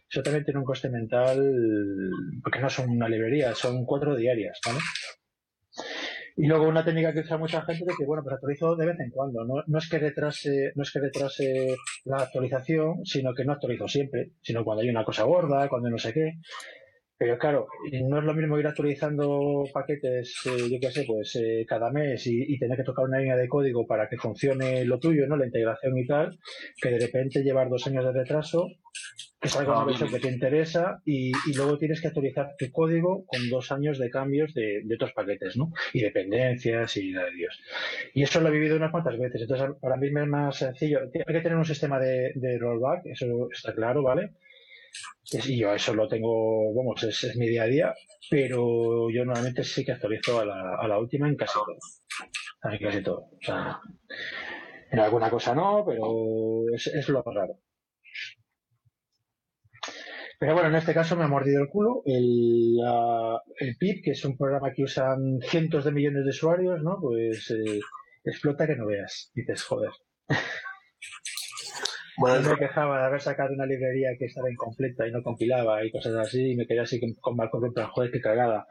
eso 0.10 0.24
también 0.24 0.46
tiene 0.46 0.60
un 0.60 0.66
coste 0.66 0.90
mental, 0.90 1.38
porque 2.42 2.60
no 2.60 2.70
son 2.70 2.90
una 2.90 3.10
librería, 3.10 3.54
son 3.54 3.86
cuatro 3.86 4.16
diarias, 4.16 4.60
¿vale? 4.66 4.80
Y 6.38 6.48
luego 6.48 6.68
una 6.68 6.86
técnica 6.86 7.14
que 7.14 7.20
usa 7.20 7.38
mucha 7.38 7.62
gente 7.62 7.84
de 7.86 7.94
que, 7.98 8.06
bueno, 8.06 8.24
pues 8.24 8.34
actualizo 8.36 8.76
de 8.76 8.86
vez 8.86 9.00
en 9.00 9.10
cuando. 9.12 9.44
No, 9.44 9.64
no, 9.68 9.78
es 9.78 9.90
que 9.90 10.00
retrase, 10.00 10.72
no 10.76 10.84
es 10.84 10.92
que 10.92 11.00
retrase 11.00 11.76
la 12.06 12.18
actualización, 12.18 13.06
sino 13.06 13.34
que 13.34 13.44
no 13.44 13.54
actualizo 13.54 13.88
siempre, 13.88 14.32
sino 14.42 14.64
cuando 14.64 14.82
hay 14.82 14.90
una 14.90 15.04
cosa 15.04 15.24
gorda, 15.24 15.68
cuando 15.68 15.90
no 15.90 15.98
sé 15.98 16.14
qué. 16.14 16.40
Pero 17.22 17.38
claro, 17.38 17.68
no 18.06 18.18
es 18.18 18.24
lo 18.24 18.34
mismo 18.34 18.58
ir 18.58 18.66
actualizando 18.66 19.64
paquetes, 19.72 20.34
eh, 20.48 20.72
yo 20.72 20.80
qué 20.80 20.90
sé, 20.90 21.04
pues 21.06 21.36
eh, 21.36 21.68
cada 21.70 21.92
mes 21.92 22.26
y, 22.26 22.58
tener 22.58 22.76
que 22.76 22.84
tocar 22.84 23.06
una 23.06 23.20
línea 23.20 23.36
de 23.36 23.48
código 23.48 23.86
para 23.86 24.10
que 24.10 24.18
funcione 24.18 24.86
lo 24.86 24.98
tuyo, 24.98 25.28
¿no? 25.28 25.38
La 25.38 25.46
integración 25.46 25.96
y 26.00 26.08
tal, 26.08 26.40
que 26.82 26.90
de 26.90 26.98
repente 26.98 27.44
llevar 27.44 27.70
dos 27.70 27.86
años 27.86 28.06
de 28.06 28.12
retraso, 28.12 28.72
que 29.40 29.50
salga 29.50 29.74
una 29.74 29.86
versión 29.86 30.10
que 30.10 30.20
te 30.20 30.32
interesa 30.32 31.00
y, 31.06 31.32
luego 31.56 31.78
tienes 31.78 32.02
que 32.02 32.08
actualizar 32.08 32.56
tu 32.58 32.72
código 32.72 33.24
con 33.28 33.48
dos 33.52 33.72
años 33.72 34.00
de 34.00 34.10
cambios 34.10 34.56
de, 34.56 34.82
otros 34.92 35.14
paquetes, 35.14 35.58
¿no? 35.58 35.72
Y 35.94 36.02
dependencias 36.02 36.98
y 36.98 37.12
nada 37.12 37.28
de 37.28 37.36
Dios. 37.36 37.62
Y 38.16 38.24
eso 38.24 38.42
lo 38.42 38.48
he 38.48 38.52
vivido 38.52 38.78
unas 38.78 38.90
cuantas 38.90 39.20
veces. 39.20 39.44
Entonces, 39.44 39.70
para 39.80 39.96
mí 39.96 40.10
me 40.10 40.24
es 40.24 40.28
más 40.28 40.58
sencillo. 40.58 41.02
Hay 41.02 41.12
que 41.12 41.42
tener 41.42 41.56
un 41.56 41.66
sistema 41.66 42.00
de 42.00 42.58
rollback, 42.60 43.06
eso 43.06 43.48
está 43.52 43.76
claro, 43.76 44.02
¿vale? 44.02 44.32
Y 45.34 45.58
yo 45.60 45.74
eso 45.74 45.94
lo 45.96 46.08
tengo, 46.08 46.74
vamos, 46.76 47.04
es, 47.04 47.36
mi 47.38 47.48
día 47.48 47.64
a 47.64 47.68
día, 47.68 47.94
pero 48.30 49.10
yo 49.10 49.24
normalmente 49.26 49.64
sí 49.64 49.86
que 49.86 49.94
actualizo 49.94 50.40
a 50.40 50.46
la, 50.46 50.76
a 50.80 50.88
la 50.88 51.00
última 51.00 51.28
en 51.28 51.36
casi 51.36 51.54
todo. 51.54 51.78
En 52.74 52.80
casi 52.80 53.02
todo. 53.04 53.20
O 53.32 53.40
sea, 53.42 53.80
en 54.92 55.00
alguna 55.00 55.30
cosa 55.30 55.56
no, 55.56 55.84
pero 55.86 56.74
es, 56.76 56.88
es 56.88 57.10
lo 57.10 57.24
raro. 57.24 57.60
Pero 60.40 60.54
bueno, 60.54 60.70
en 60.70 60.76
este 60.76 60.94
caso 60.94 61.16
me 61.16 61.24
ha 61.24 61.28
mordido 61.28 61.62
el 61.62 61.70
culo. 61.70 62.02
El, 62.06 62.76
la- 62.78 63.42
el 63.60 63.76
PIP, 63.78 64.04
que 64.04 64.12
es 64.12 64.26
un 64.26 64.38
programa 64.38 64.74
que 64.74 64.84
usan 64.84 65.40
cientos 65.42 65.86
de 65.86 65.92
millones 65.92 66.24
de 66.24 66.30
usuarios, 66.32 66.82
¿no? 66.84 66.98
Pues 67.00 67.50
eh, 67.52 67.80
explota 68.24 68.68
que 68.68 68.76
no 68.76 68.88
veas. 68.88 69.32
Dices, 69.36 69.64
joder. 69.64 69.92
Bueno, 72.22 72.40
Yo 72.44 72.52
me 72.52 72.58
quejaba 72.58 73.00
de 73.00 73.06
haber 73.08 73.20
sacado 73.20 73.52
una 73.52 73.66
librería 73.66 74.10
que 74.18 74.26
estaba 74.26 74.52
incompleta 74.52 75.08
y 75.08 75.12
no 75.12 75.24
compilaba 75.24 75.84
y 75.84 75.90
cosas 75.90 76.14
así, 76.16 76.52
y 76.52 76.56
me 76.56 76.68
quedé 76.68 76.82
así 76.82 77.00
con, 77.00 77.14
con 77.16 77.36
mal 77.36 77.50
plan, 77.50 77.88
joder, 77.88 78.12
qué 78.12 78.22
cagada. 78.22 78.68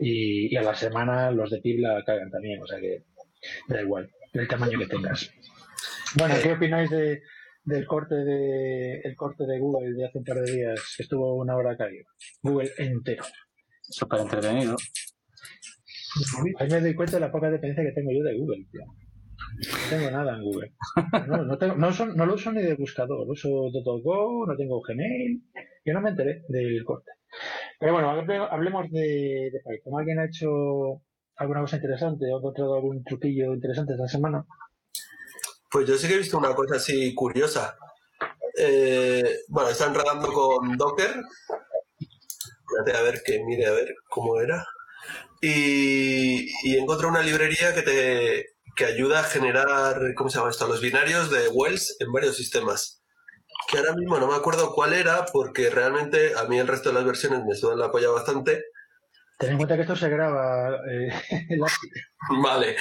Y, 0.00 0.52
y 0.52 0.56
a 0.56 0.62
la 0.62 0.74
semana 0.74 1.30
los 1.30 1.50
de 1.50 1.60
PIB 1.60 1.82
la 1.82 2.02
cagan 2.04 2.32
también, 2.32 2.60
o 2.60 2.66
sea 2.66 2.80
que 2.80 3.04
da 3.68 3.80
igual, 3.80 4.10
el 4.32 4.48
tamaño 4.48 4.76
que 4.76 4.88
tengas. 4.88 5.30
Bueno, 6.18 6.34
¿qué 6.42 6.52
opináis 6.52 6.90
de, 6.90 7.22
del 7.62 7.86
corte 7.86 8.16
de 8.16 9.00
el 9.04 9.14
corte 9.14 9.46
de 9.46 9.60
Google 9.60 9.92
de 9.94 10.06
hace 10.06 10.18
un 10.18 10.24
par 10.24 10.40
de 10.40 10.50
días 10.50 10.94
que 10.96 11.04
estuvo 11.04 11.36
una 11.36 11.54
hora 11.54 11.76
caído? 11.76 12.06
Google 12.42 12.72
entero. 12.76 13.22
Súper 13.82 14.20
entretenido. 14.20 14.76
Ahí 16.58 16.68
me 16.68 16.80
doy 16.80 16.94
cuenta 16.94 17.18
de 17.18 17.20
la 17.20 17.30
poca 17.30 17.52
dependencia 17.52 17.84
que 17.84 17.92
tengo 17.92 18.10
yo 18.10 18.24
de 18.24 18.36
Google, 18.36 18.66
tío. 18.72 18.82
No 19.58 19.88
tengo 19.90 20.10
nada 20.10 20.36
en 20.36 20.42
Google. 20.42 20.72
No, 21.28 21.44
no, 21.44 21.56
no, 21.76 22.06
no 22.14 22.26
lo 22.26 22.34
uso 22.34 22.52
ni 22.52 22.62
de 22.62 22.74
buscador. 22.74 23.28
Uso 23.28 23.48
DuckDuckGo, 23.72 24.46
no 24.46 24.56
tengo 24.56 24.80
Gmail. 24.80 25.42
Yo 25.84 25.92
no 25.94 26.00
me 26.00 26.10
enteré 26.10 26.42
del 26.48 26.84
corte. 26.84 27.10
Pero 27.78 27.92
bueno, 27.92 28.10
hable- 28.10 28.48
hablemos 28.50 28.90
de, 28.90 29.50
de 29.52 29.60
Python. 29.64 29.98
¿Alguien 29.98 30.18
ha 30.18 30.26
hecho 30.26 31.02
alguna 31.36 31.60
cosa 31.60 31.76
interesante 31.76 32.26
o 32.30 32.36
ha 32.36 32.38
encontrado 32.38 32.74
algún 32.74 33.02
truquillo 33.04 33.54
interesante 33.54 33.92
esta 33.94 34.08
semana? 34.08 34.44
Pues 35.70 35.86
yo 35.88 35.96
sí 35.96 36.08
que 36.08 36.14
he 36.14 36.18
visto 36.18 36.36
una 36.38 36.54
cosa 36.54 36.76
así 36.76 37.14
curiosa. 37.14 37.76
Eh, 38.58 39.22
bueno, 39.48 39.70
están 39.70 39.90
enredando 39.94 40.32
con 40.32 40.76
Docker. 40.76 41.10
Espérate 41.98 42.98
a 42.98 43.02
ver 43.02 43.22
que 43.24 43.42
mire 43.44 43.66
a 43.66 43.72
ver 43.72 43.94
cómo 44.08 44.40
era. 44.40 44.64
Y, 45.40 46.46
y 46.64 46.76
encontré 46.76 47.06
una 47.06 47.22
librería 47.22 47.74
que 47.74 47.82
te 47.82 48.46
que 48.80 48.86
ayuda 48.86 49.20
a 49.20 49.24
generar, 49.24 50.00
¿cómo 50.16 50.30
se 50.30 50.38
llama 50.38 50.48
esto? 50.48 50.66
Los 50.66 50.80
binarios 50.80 51.30
de 51.30 51.48
Wells 51.48 51.96
en 52.00 52.10
varios 52.12 52.34
sistemas. 52.34 53.02
Que 53.70 53.76
ahora 53.76 53.92
mismo 53.94 54.18
no 54.18 54.26
me 54.26 54.34
acuerdo 54.34 54.72
cuál 54.72 54.94
era, 54.94 55.26
porque 55.26 55.68
realmente 55.68 56.32
a 56.34 56.44
mí 56.44 56.58
el 56.58 56.66
resto 56.66 56.88
de 56.88 56.94
las 56.94 57.04
versiones 57.04 57.44
me 57.44 57.54
sudan 57.54 57.78
la 57.78 57.90
polla 57.90 58.08
bastante. 58.08 58.62
Ten 59.38 59.50
en 59.50 59.56
cuenta 59.58 59.76
que 59.76 59.82
esto 59.82 59.94
se 59.96 60.08
graba 60.08 60.76
eh, 60.90 61.10
en 61.50 61.60
la- 61.60 61.66
Vale. 62.42 62.74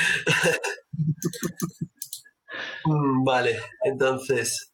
Mm, 2.85 3.25
vale, 3.25 3.59
entonces. 3.83 4.71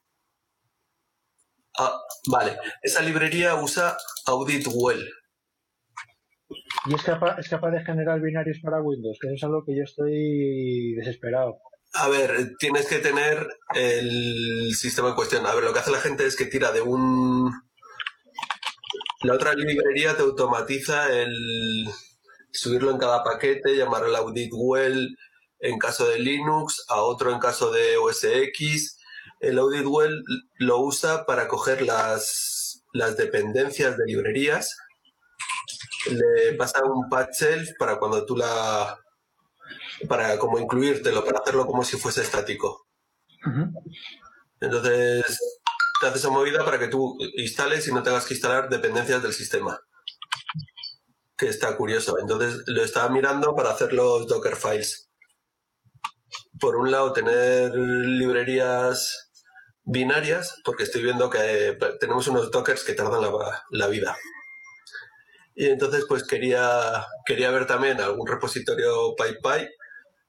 Ah, 1.79 1.97
vale, 2.31 2.55
esa 2.83 3.01
librería 3.01 3.55
usa 3.55 3.97
Audit 4.27 4.67
Well. 4.75 5.03
Y 6.87 6.93
es 6.93 7.03
capaz, 7.03 7.39
es 7.39 7.49
capaz 7.49 7.71
de 7.71 7.83
generar 7.83 8.21
binarios 8.21 8.59
para 8.61 8.81
Windows, 8.81 9.17
que 9.19 9.27
eso 9.27 9.35
es 9.35 9.43
algo 9.43 9.63
que 9.65 9.75
yo 9.75 9.83
estoy 9.83 10.93
desesperado. 10.95 11.59
A 11.93 12.09
ver, 12.09 12.55
tienes 12.59 12.87
que 12.87 12.99
tener 12.99 13.47
el 13.73 14.73
sistema 14.75 15.09
en 15.09 15.15
cuestión. 15.15 15.45
A 15.45 15.55
ver, 15.55 15.63
lo 15.63 15.73
que 15.73 15.79
hace 15.79 15.91
la 15.91 16.01
gente 16.01 16.25
es 16.25 16.35
que 16.35 16.45
tira 16.45 16.71
de 16.71 16.81
un. 16.81 17.51
La 19.23 19.33
otra 19.33 19.53
librería 19.53 20.15
te 20.15 20.23
automatiza 20.23 21.11
el 21.11 21.87
subirlo 22.51 22.91
en 22.91 22.97
cada 22.97 23.23
paquete, 23.23 23.75
llamar 23.75 24.03
al 24.03 24.15
audit 24.15 24.51
well 24.53 25.17
en 25.59 25.79
caso 25.79 26.07
de 26.07 26.19
Linux, 26.19 26.85
a 26.89 27.01
otro 27.01 27.31
en 27.31 27.39
caso 27.39 27.71
de 27.71 27.97
OS 27.97 28.25
X. 28.25 28.99
El 29.39 29.57
audit 29.57 29.85
well 29.85 30.21
lo 30.59 30.81
usa 30.81 31.25
para 31.25 31.47
coger 31.47 31.81
las, 31.81 32.83
las 32.93 33.15
dependencias 33.15 33.97
de 33.97 34.05
librerías. 34.05 34.75
Le 36.11 36.53
pasa 36.53 36.83
un 36.83 37.09
patch 37.09 37.39
shelf 37.39 37.69
para 37.77 37.97
cuando 37.97 38.25
tú 38.25 38.35
la 38.35 38.99
para 40.07 40.37
como 40.37 40.59
incluírtelo, 40.59 41.23
para 41.23 41.39
hacerlo 41.39 41.65
como 41.65 41.83
si 41.83 41.97
fuese 41.97 42.21
estático. 42.21 42.87
Entonces, 44.59 45.39
te 45.99 46.07
hace 46.07 46.17
esa 46.17 46.29
movida 46.29 46.65
para 46.65 46.79
que 46.79 46.87
tú 46.87 47.17
instales 47.37 47.87
y 47.87 47.93
no 47.93 48.03
tengas 48.03 48.25
que 48.25 48.33
instalar 48.33 48.69
dependencias 48.69 49.21
del 49.21 49.33
sistema. 49.33 49.79
Que 51.37 51.47
está 51.47 51.75
curioso. 51.75 52.17
Entonces, 52.19 52.63
lo 52.67 52.83
estaba 52.83 53.09
mirando 53.09 53.55
para 53.55 53.71
hacer 53.71 53.93
los 53.93 54.27
Docker 54.27 54.55
files. 54.55 55.09
Por 56.59 56.75
un 56.75 56.91
lado, 56.91 57.13
tener 57.13 57.73
librerías 57.75 59.31
binarias, 59.83 60.61
porque 60.63 60.83
estoy 60.83 61.03
viendo 61.03 61.29
que 61.29 61.69
eh, 61.69 61.77
tenemos 61.99 62.27
unos 62.27 62.51
Dockers 62.51 62.83
que 62.83 62.93
tardan 62.93 63.21
la, 63.21 63.63
la 63.69 63.87
vida. 63.87 64.17
Y 65.55 65.67
entonces, 65.67 66.05
pues 66.07 66.27
quería, 66.27 67.05
quería 67.25 67.49
ver 67.49 67.65
también 67.65 68.01
algún 68.01 68.27
repositorio 68.27 69.15
PyPy 69.15 69.69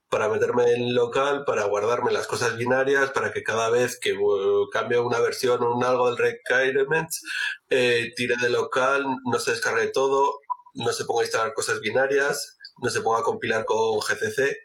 para 0.08 0.28
meterme 0.28 0.72
en 0.72 0.94
local, 0.94 1.42
para 1.44 1.64
guardarme 1.64 2.12
las 2.12 2.28
cosas 2.28 2.56
binarias, 2.56 3.10
para 3.10 3.32
que 3.32 3.42
cada 3.42 3.70
vez 3.70 3.98
que 3.98 4.12
uh, 4.12 4.68
cambie 4.70 5.00
una 5.00 5.18
versión 5.18 5.62
o 5.62 5.74
un 5.74 5.84
algo 5.84 6.08
del 6.08 6.18
requirements, 6.18 7.22
eh, 7.70 8.12
tire 8.14 8.36
de 8.40 8.50
local, 8.50 9.04
no 9.24 9.38
se 9.40 9.50
descargue 9.50 9.88
todo, 9.88 10.40
no 10.74 10.92
se 10.92 11.04
ponga 11.04 11.22
a 11.22 11.24
instalar 11.24 11.54
cosas 11.54 11.80
binarias, 11.80 12.56
no 12.80 12.88
se 12.88 13.00
ponga 13.00 13.20
a 13.20 13.24
compilar 13.24 13.64
con 13.64 13.98
GCC 13.98 14.56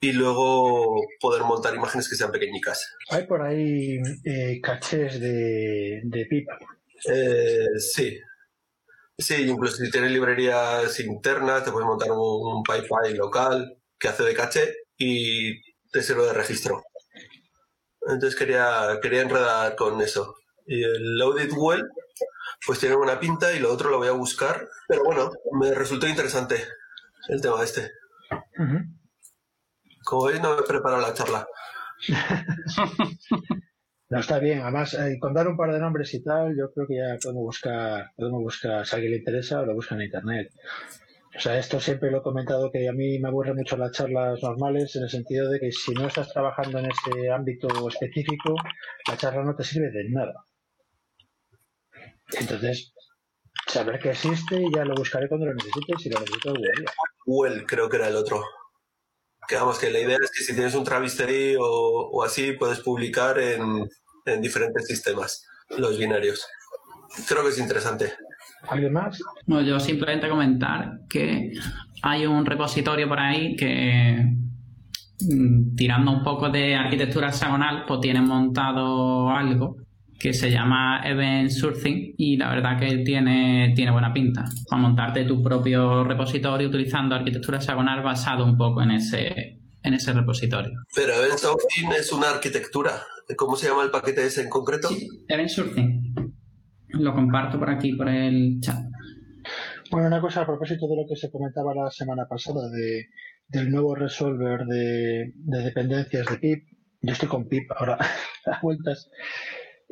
y 0.00 0.12
luego 0.12 0.96
poder 1.20 1.42
montar 1.42 1.74
imágenes 1.74 2.08
que 2.08 2.16
sean 2.16 2.32
pequeñicas. 2.32 2.96
Hay 3.10 3.26
por 3.26 3.42
ahí 3.42 3.98
eh, 4.24 4.58
cachés 4.62 5.20
de, 5.20 6.00
de 6.02 6.26
pipa. 6.26 6.58
Eh, 7.04 7.66
sí. 7.78 8.18
Sí, 9.22 9.34
incluso 9.48 9.76
si 9.76 9.90
tienes 9.90 10.10
librerías 10.10 10.98
internas, 11.00 11.64
te 11.64 11.70
puedes 11.70 11.86
montar 11.86 12.10
un, 12.10 12.18
un 12.18 12.62
PyPy 12.62 13.14
local 13.16 13.78
que 13.98 14.08
hace 14.08 14.24
de 14.24 14.34
caché 14.34 14.74
y 14.98 15.62
te 15.90 16.02
sirve 16.02 16.24
de 16.24 16.32
registro. 16.32 16.82
Entonces 18.06 18.36
quería, 18.36 18.98
quería 19.00 19.22
enredar 19.22 19.76
con 19.76 20.00
eso. 20.00 20.34
Y 20.66 20.82
el 20.82 21.20
Audit 21.20 21.52
Well, 21.56 21.88
pues 22.66 22.78
tiene 22.78 22.96
buena 22.96 23.20
pinta 23.20 23.52
y 23.52 23.60
lo 23.60 23.72
otro 23.72 23.90
lo 23.90 23.98
voy 23.98 24.08
a 24.08 24.12
buscar. 24.12 24.68
Pero 24.88 25.04
bueno, 25.04 25.30
me 25.52 25.72
resultó 25.72 26.08
interesante 26.08 26.56
el 27.28 27.40
tema 27.40 27.62
este. 27.62 27.90
Como 30.04 30.24
veis, 30.26 30.40
no 30.40 30.54
me 30.54 30.62
he 30.62 30.64
preparado 30.64 31.02
la 31.02 31.14
charla. 31.14 31.46
No, 34.12 34.20
está 34.20 34.38
bien. 34.38 34.60
Además, 34.60 34.92
eh, 34.92 35.16
con 35.18 35.32
dar 35.32 35.48
un 35.48 35.56
par 35.56 35.72
de 35.72 35.80
nombres 35.80 36.12
y 36.12 36.22
tal, 36.22 36.54
yo 36.54 36.70
creo 36.70 36.86
que 36.86 36.96
ya 36.96 37.16
podemos 37.18 37.44
buscar, 37.44 38.10
podemos 38.14 38.42
buscar, 38.42 38.86
si 38.86 38.94
a 38.94 38.96
alguien 38.96 39.12
le 39.12 39.18
interesa, 39.20 39.62
lo 39.62 39.72
busca 39.72 39.94
en 39.94 40.02
internet. 40.02 40.52
O 41.34 41.40
sea, 41.40 41.58
esto 41.58 41.80
siempre 41.80 42.10
lo 42.10 42.18
he 42.18 42.22
comentado 42.22 42.70
que 42.70 42.86
a 42.90 42.92
mí 42.92 43.18
me 43.18 43.28
aburre 43.28 43.54
mucho 43.54 43.78
las 43.78 43.92
charlas 43.92 44.42
normales 44.42 44.94
en 44.96 45.04
el 45.04 45.08
sentido 45.08 45.48
de 45.48 45.58
que 45.58 45.72
si 45.72 45.94
no 45.94 46.08
estás 46.08 46.30
trabajando 46.30 46.78
en 46.78 46.90
ese 46.90 47.30
ámbito 47.30 47.68
específico, 47.88 48.54
la 49.08 49.16
charla 49.16 49.44
no 49.44 49.56
te 49.56 49.64
sirve 49.64 49.90
de 49.90 50.04
nada. 50.10 50.44
Entonces, 52.38 52.92
saber 53.66 53.98
que 53.98 54.10
existe 54.10 54.60
y 54.60 54.74
ya 54.74 54.84
lo 54.84 54.94
buscaré 54.94 55.26
cuando 55.26 55.46
lo 55.46 55.54
necesite, 55.54 55.94
si 55.98 56.10
lo 56.10 56.20
necesito. 56.20 56.52
Well, 57.24 57.64
creo 57.64 57.88
que 57.88 57.96
era 57.96 58.08
el 58.08 58.16
otro. 58.16 58.44
Que 59.48 59.90
la 59.90 60.00
idea 60.00 60.18
es 60.22 60.30
que 60.30 60.44
si 60.44 60.54
tienes 60.54 60.74
un 60.74 60.84
o 61.58 62.22
así, 62.22 62.52
puedes 62.52 62.80
publicar 62.80 63.38
en, 63.38 63.88
en 64.24 64.40
diferentes 64.40 64.86
sistemas 64.86 65.46
los 65.78 65.98
binarios. 65.98 66.46
Creo 67.28 67.42
que 67.42 67.50
es 67.50 67.58
interesante. 67.58 68.12
¿Alguien 68.68 68.92
más? 68.92 69.20
Bueno, 69.46 69.66
yo 69.66 69.80
simplemente 69.80 70.28
comentar 70.28 71.00
que 71.08 71.52
hay 72.02 72.26
un 72.26 72.46
repositorio 72.46 73.08
por 73.08 73.18
ahí 73.18 73.56
que, 73.56 74.34
mm, 75.20 75.74
tirando 75.74 76.12
un 76.12 76.22
poco 76.22 76.48
de 76.48 76.74
arquitectura 76.74 77.28
hexagonal, 77.28 77.84
pues 77.86 78.00
tiene 78.00 78.20
montado 78.20 79.30
algo 79.30 79.76
que 80.18 80.32
se 80.32 80.50
llama 80.52 81.00
Event 81.04 81.50
Sourcing 81.50 82.14
y 82.16 82.36
la 82.36 82.48
verdad 82.50 82.78
que 82.78 82.98
tiene, 82.98 83.72
tiene 83.74 83.90
buena 83.90 84.12
pinta. 84.12 84.44
Para 84.68 84.80
montarte 84.80 85.24
tu 85.24 85.42
propio 85.42 86.04
repositorio 86.04 86.68
utilizando 86.68 87.16
arquitectura 87.16 87.58
hexagonal 87.58 88.02
basado 88.02 88.44
un 88.44 88.56
poco 88.56 88.82
en 88.82 88.92
ese, 88.92 89.58
en 89.82 89.94
ese 89.94 90.12
repositorio. 90.12 90.72
Pero 90.94 91.14
Event 91.14 91.38
Sourcing 91.38 91.92
es 91.92 92.12
una 92.12 92.30
arquitectura. 92.30 93.02
¿Cómo 93.36 93.56
se 93.56 93.68
llama 93.68 93.84
el 93.84 93.90
paquete 93.90 94.24
ese 94.24 94.42
en 94.42 94.48
concreto? 94.48 94.88
Sí, 94.88 95.08
Event 95.28 95.48
Sourcing. 95.48 96.14
Lo 96.88 97.14
comparto 97.14 97.58
por 97.58 97.70
aquí, 97.70 97.94
por 97.94 98.08
el 98.08 98.60
chat. 98.60 98.84
Bueno, 99.90 100.06
una 100.06 100.20
cosa 100.20 100.42
a 100.42 100.46
propósito 100.46 100.86
de 100.88 100.96
lo 100.96 101.02
que 101.08 101.16
se 101.16 101.30
comentaba 101.30 101.74
la 101.74 101.90
semana 101.90 102.26
pasada 102.28 102.68
de, 102.70 103.06
del 103.48 103.70
nuevo 103.70 103.94
resolver 103.94 104.64
de, 104.66 105.32
de 105.34 105.58
dependencias 105.62 106.26
de 106.26 106.38
PIP. 106.38 106.64
Yo 107.02 107.12
estoy 107.12 107.28
con 107.28 107.48
PIP 107.48 107.70
ahora 107.72 107.98
a 108.46 108.60
vueltas. 108.62 109.10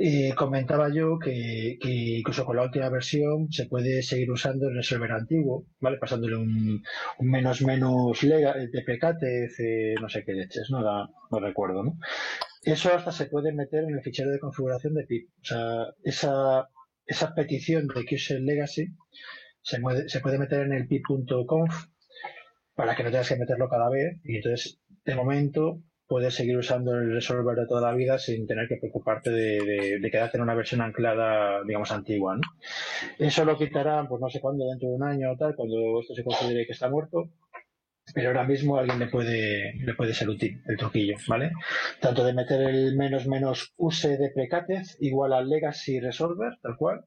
Eh, 0.02 0.34
comentaba 0.34 0.88
yo 0.88 1.18
que, 1.18 1.76
incluso 1.82 2.46
con 2.46 2.56
la 2.56 2.62
última 2.62 2.88
versión 2.88 3.52
se 3.52 3.66
puede 3.66 4.02
seguir 4.02 4.30
usando 4.30 4.68
el 4.68 4.76
resolver 4.76 5.12
antiguo, 5.12 5.66
¿vale? 5.78 5.98
Pasándole 5.98 6.36
un, 6.36 6.82
menos 7.20 7.60
menos 7.60 8.22
lega, 8.22 8.54
de 8.54 8.82
precate, 8.82 9.48
no 10.00 10.08
sé 10.08 10.24
qué 10.24 10.32
leches, 10.32 10.70
¿no? 10.70 10.80
no 10.80 11.40
recuerdo, 11.40 11.84
¿no? 11.84 11.98
Eso 12.62 12.94
hasta 12.94 13.12
se 13.12 13.26
puede 13.26 13.52
meter 13.52 13.84
en 13.84 13.94
el 13.94 14.02
fichero 14.02 14.30
de 14.30 14.38
configuración 14.38 14.94
de 14.94 15.04
pip. 15.04 15.28
O 15.42 15.44
sea, 15.44 15.86
esa, 16.02 16.70
esa 17.04 17.34
petición 17.34 17.86
de 17.86 18.18
el 18.30 18.46
legacy 18.46 18.86
se, 19.60 19.82
se 20.06 20.20
puede 20.20 20.38
meter 20.38 20.62
en 20.62 20.72
el 20.72 20.88
pip.conf 20.88 21.88
para 22.74 22.96
que 22.96 23.02
no 23.02 23.10
tengas 23.10 23.28
que 23.28 23.36
meterlo 23.36 23.68
cada 23.68 23.90
vez 23.90 24.18
y 24.24 24.36
entonces 24.36 24.80
de 25.04 25.14
momento 25.14 25.82
puedes 26.10 26.34
seguir 26.34 26.56
usando 26.56 26.92
el 26.96 27.12
resolver 27.12 27.56
de 27.56 27.68
toda 27.68 27.82
la 27.88 27.96
vida 27.96 28.18
sin 28.18 28.44
tener 28.44 28.66
que 28.66 28.78
preocuparte 28.78 29.30
de, 29.30 30.00
de, 30.00 30.10
quedarte 30.10 30.38
en 30.38 30.42
una 30.42 30.56
versión 30.56 30.80
anclada, 30.80 31.62
digamos, 31.64 31.92
antigua. 31.92 32.34
¿no? 32.34 32.42
Eso 33.16 33.44
lo 33.44 33.56
quitarán, 33.56 34.08
pues 34.08 34.20
no 34.20 34.28
sé 34.28 34.40
cuándo, 34.40 34.68
dentro 34.68 34.88
de 34.88 34.96
un 34.96 35.04
año 35.04 35.30
o 35.30 35.36
tal, 35.36 35.54
cuando 35.54 36.00
esto 36.00 36.16
se 36.16 36.24
considere 36.24 36.66
que 36.66 36.72
está 36.72 36.90
muerto. 36.90 37.30
Pero 38.12 38.30
ahora 38.30 38.42
mismo 38.42 38.76
a 38.76 38.80
alguien 38.80 38.98
le 38.98 39.06
puede, 39.06 39.72
le 39.84 39.94
puede 39.94 40.12
ser 40.12 40.28
útil 40.28 40.60
el 40.66 40.76
truquillo, 40.76 41.14
¿vale? 41.28 41.52
Tanto 42.00 42.24
de 42.24 42.34
meter 42.34 42.60
el 42.60 42.96
menos 42.96 43.28
menos 43.28 43.72
use 43.76 44.16
de 44.16 44.32
precatez 44.34 44.96
igual 44.98 45.32
al 45.32 45.48
legacy 45.48 46.00
resolver, 46.00 46.58
tal 46.60 46.76
cual, 46.76 47.04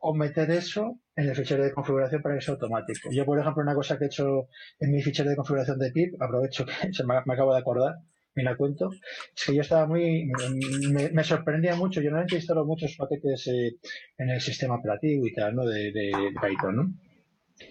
o 0.00 0.14
meter 0.14 0.50
eso 0.50 0.98
en 1.14 1.28
el 1.28 1.36
fichero 1.36 1.62
de 1.62 1.72
configuración 1.72 2.22
para 2.22 2.34
que 2.34 2.40
sea 2.40 2.54
automático. 2.54 3.10
Yo, 3.12 3.24
por 3.26 3.38
ejemplo, 3.38 3.62
una 3.62 3.74
cosa 3.74 3.98
que 3.98 4.04
he 4.04 4.06
hecho 4.06 4.48
en 4.78 4.92
mi 4.92 5.02
fichero 5.02 5.28
de 5.28 5.36
configuración 5.36 5.78
de 5.78 5.92
PIP, 5.92 6.20
aprovecho 6.20 6.64
que 6.64 6.72
se 6.92 7.04
me, 7.04 7.14
acabo 7.16 7.52
de 7.52 7.60
acordar, 7.60 7.96
me 8.40 8.50
la 8.50 8.56
cuento, 8.56 8.90
es 8.92 9.44
que 9.44 9.54
yo 9.54 9.60
estaba 9.60 9.86
muy, 9.86 10.30
me, 11.12 11.24
sorprendía 11.24 11.76
mucho, 11.76 12.00
yo 12.00 12.10
normalmente 12.10 12.36
instalo 12.36 12.64
muchos 12.64 12.96
paquetes 12.96 13.46
eh, 13.48 13.76
en 14.16 14.30
el 14.30 14.40
sistema 14.40 14.76
operativo 14.76 15.26
y 15.26 15.32
tal, 15.32 15.54
¿no? 15.54 15.64
De, 15.66 15.92
de, 15.92 16.12
Python, 16.40 16.76
¿no? 16.76 16.94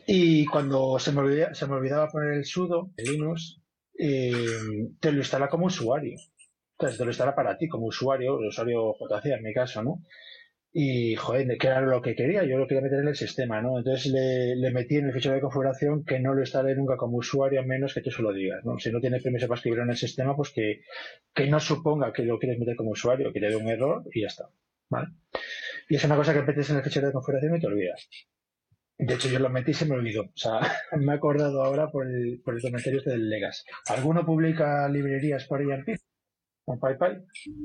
Y 0.05 0.45
cuando 0.45 0.99
se 0.99 1.11
me, 1.11 1.21
olvidaba, 1.21 1.53
se 1.53 1.65
me 1.67 1.73
olvidaba 1.73 2.09
poner 2.09 2.33
el 2.33 2.45
sudo, 2.45 2.91
el 2.97 3.11
Linux, 3.11 3.59
eh, 3.97 4.31
te 4.99 5.11
lo 5.11 5.17
instala 5.17 5.49
como 5.49 5.65
usuario. 5.65 6.17
Entonces 6.73 6.97
te 6.97 7.03
lo 7.03 7.09
instala 7.09 7.35
para 7.35 7.57
ti 7.57 7.67
como 7.67 7.87
usuario, 7.87 8.37
usuario 8.37 8.93
JC 8.99 9.25
en 9.25 9.43
mi 9.43 9.53
caso, 9.53 9.83
¿no? 9.83 10.03
Y, 10.81 11.13
joder, 11.17 11.57
que 11.57 11.67
era 11.67 11.81
lo 11.81 12.01
que 12.01 12.15
quería, 12.15 12.45
yo 12.45 12.57
lo 12.57 12.65
quería 12.65 12.81
meter 12.81 12.99
en 12.99 13.09
el 13.09 13.15
sistema, 13.17 13.61
¿no? 13.61 13.79
Entonces 13.79 14.13
le, 14.13 14.71
metí 14.71 14.95
en 14.95 15.07
el 15.07 15.13
fichero 15.13 15.35
de 15.35 15.41
configuración 15.41 16.05
que 16.05 16.21
no 16.21 16.33
lo 16.33 16.39
instalé 16.39 16.73
nunca 16.73 16.95
como 16.95 17.17
usuario 17.17 17.59
a 17.59 17.65
menos 17.65 17.93
que 17.93 17.99
tú 17.99 18.11
se 18.11 18.21
lo 18.21 18.31
digas, 18.31 18.63
¿no? 18.63 18.79
Si 18.79 18.89
no 18.89 19.01
tiene 19.01 19.19
permiso 19.19 19.49
para 19.49 19.57
escribirlo 19.57 19.83
en 19.83 19.89
el 19.89 19.97
sistema, 19.97 20.37
pues 20.37 20.51
que, 20.51 20.79
que 21.33 21.47
no 21.47 21.59
suponga 21.59 22.13
que 22.13 22.23
lo 22.23 22.39
quieres 22.39 22.57
meter 22.59 22.77
como 22.77 22.91
usuario, 22.91 23.33
que 23.33 23.41
te 23.41 23.49
dé 23.49 23.57
un 23.57 23.67
error 23.67 24.03
y 24.13 24.21
ya 24.21 24.27
está, 24.27 24.45
¿vale? 24.87 25.09
Y 25.89 25.97
es 25.97 26.03
una 26.05 26.15
cosa 26.15 26.33
que 26.33 26.43
metes 26.43 26.69
en 26.69 26.77
el 26.77 26.83
fichero 26.83 27.07
de 27.07 27.13
configuración 27.13 27.57
y 27.57 27.59
te 27.59 27.67
olvidas. 27.67 28.07
De 28.97 29.15
hecho, 29.15 29.27
yo 29.27 29.39
lo 29.39 29.49
metí 29.49 29.71
y 29.71 29.73
se 29.73 29.85
me 29.85 29.95
olvidó. 29.95 30.21
O 30.21 30.31
sea, 30.37 30.61
me 30.97 31.11
he 31.11 31.15
acordado 31.15 31.61
ahora 31.61 31.91
por 31.91 32.07
el, 32.07 32.39
por 32.41 32.55
el 32.55 32.61
comentario 32.61 32.99
este 32.99 33.09
del 33.09 33.29
Legas. 33.29 33.65
¿Alguno 33.87 34.25
publica 34.25 34.87
librerías 34.87 35.43
por 35.43 35.61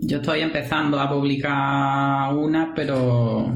yo 0.00 0.16
estoy 0.18 0.40
empezando 0.40 0.98
a 0.98 1.08
publicar 1.08 2.34
una, 2.34 2.72
pero 2.74 3.54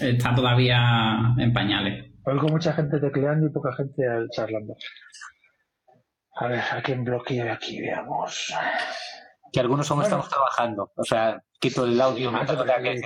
está 0.00 0.34
todavía 0.34 1.34
en 1.38 1.52
pañales. 1.52 2.10
Oigo 2.24 2.48
mucha 2.48 2.72
gente 2.72 2.98
tecleando 2.98 3.46
y 3.46 3.50
poca 3.50 3.72
gente 3.74 4.02
charlando. 4.30 4.74
A 6.36 6.46
ver, 6.46 6.60
¿a 6.72 6.82
quién 6.82 7.04
bloqueo 7.04 7.52
aquí? 7.52 7.80
Veamos. 7.80 8.54
Que 9.52 9.60
algunos 9.60 9.86
somos 9.86 10.04
estamos 10.04 10.28
trabajando. 10.28 10.90
O 10.96 11.04
sea, 11.04 11.42
quito 11.58 11.84
el 11.84 12.00
audio. 12.00 12.30
hay, 12.34 13.00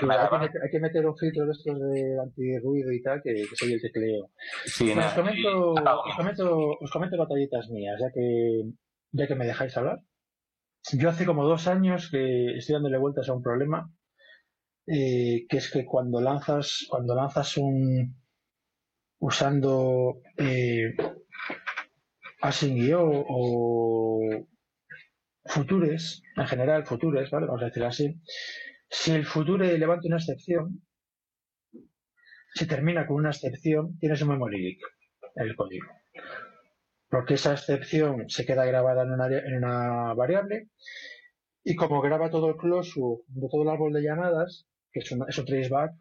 que, 0.71 0.81
meter 0.81 1.07
un 1.07 1.17
filtro 1.17 1.47
de 1.47 1.53
estos 1.53 1.79
de 1.79 2.21
antirruido 2.23 2.93
y 2.93 3.03
tal, 3.03 3.21
que, 3.23 3.45
soy 3.55 3.73
el 3.73 3.81
tecleo. 3.81 4.31
Sí, 4.67 4.93
os, 4.93 5.13
comento, 5.15 5.73
os, 5.73 6.17
comento, 6.17 6.77
os 6.81 6.91
comento 6.91 7.17
batallitas 7.17 7.69
mías, 7.71 7.99
ya 8.01 8.13
que, 8.13 8.63
ya 9.13 9.27
que 9.27 9.35
me 9.35 9.47
dejáis 9.47 9.77
hablar. 9.77 10.01
Yo 10.93 11.09
hace 11.09 11.25
como 11.25 11.47
dos 11.47 11.67
años 11.67 12.11
que 12.11 12.57
estoy 12.57 12.75
dándole 12.75 12.99
vueltas 12.99 13.29
a 13.29 13.33
un 13.33 13.43
problema, 13.43 13.91
eh, 14.87 15.47
que 15.49 15.57
es 15.57 15.71
que 15.71 15.85
cuando 15.85 16.21
lanzas, 16.21 16.87
cuando 16.89 17.15
lanzas 17.15 17.57
un 17.57 18.15
usando 19.19 20.21
eh, 20.37 20.95
o 22.97 24.21
Futures, 25.47 26.23
en 26.37 26.47
general 26.47 26.85
Futures, 26.85 27.31
¿vale? 27.31 27.47
Vamos 27.47 27.63
a 27.63 27.67
decir 27.67 27.85
así. 27.85 28.21
Si 28.91 29.13
el 29.13 29.25
Future 29.25 29.79
levanta 29.79 30.07
una 30.09 30.19
excepción, 30.19 30.83
si 32.55 32.67
termina 32.67 33.07
con 33.07 33.17
una 33.17 33.31
excepción, 33.31 33.99
tienes 33.99 34.21
un 34.23 34.29
memory 34.29 34.79
en 35.37 35.47
el 35.47 35.57
código 35.57 35.87
porque 37.15 37.35
esa 37.35 37.53
excepción 37.53 38.29
se 38.29 38.45
queda 38.45 38.65
grabada 38.65 39.05
en 39.05 39.13
una, 39.13 40.15
variable 40.15 40.67
y 41.63 41.77
como 41.77 42.01
graba 42.01 42.29
todo 42.29 42.49
el 42.49 42.57
closure 42.57 43.23
de 43.29 43.49
todo 43.49 43.63
el 43.63 43.69
árbol 43.69 43.93
de 43.93 44.03
llamadas, 44.03 44.67
que 44.91 44.99
es, 44.99 45.13
un 45.13 45.47
traceback, 45.47 45.93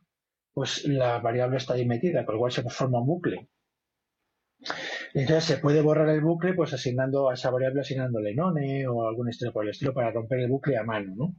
pues 0.56 0.88
la 0.88 1.19
variable 1.19 1.58
está 1.58 1.76
ahí 1.76 1.86
metida, 1.86 2.26
por 2.26 2.34
lo 2.34 2.39
cual 2.39 2.52
se 2.52 2.63
forma 2.63 2.99
un 2.99 3.06
bucle. 3.06 3.47
Entonces 5.13 5.43
se 5.43 5.58
puede 5.58 5.84
borrar 5.84 6.10
el 6.10 6.21
bucle 6.21 6.56
pues 6.56 6.73
asignando 6.73 7.30
a 7.30 7.36
esa 7.36 7.52
variable 7.52 7.82
asignándole 7.82 8.34
none 8.34 8.88
o 8.88 9.08
algún 9.08 9.30
estilo 9.30 9.54
por 9.54 9.65
el 9.65 9.69
estilo 9.69 9.93
para 9.93 10.10
romper 10.10 10.39
el 10.39 10.49
bucle 10.49 10.78
a 10.78 10.84
mano, 10.84 11.13
¿no? 11.15 11.36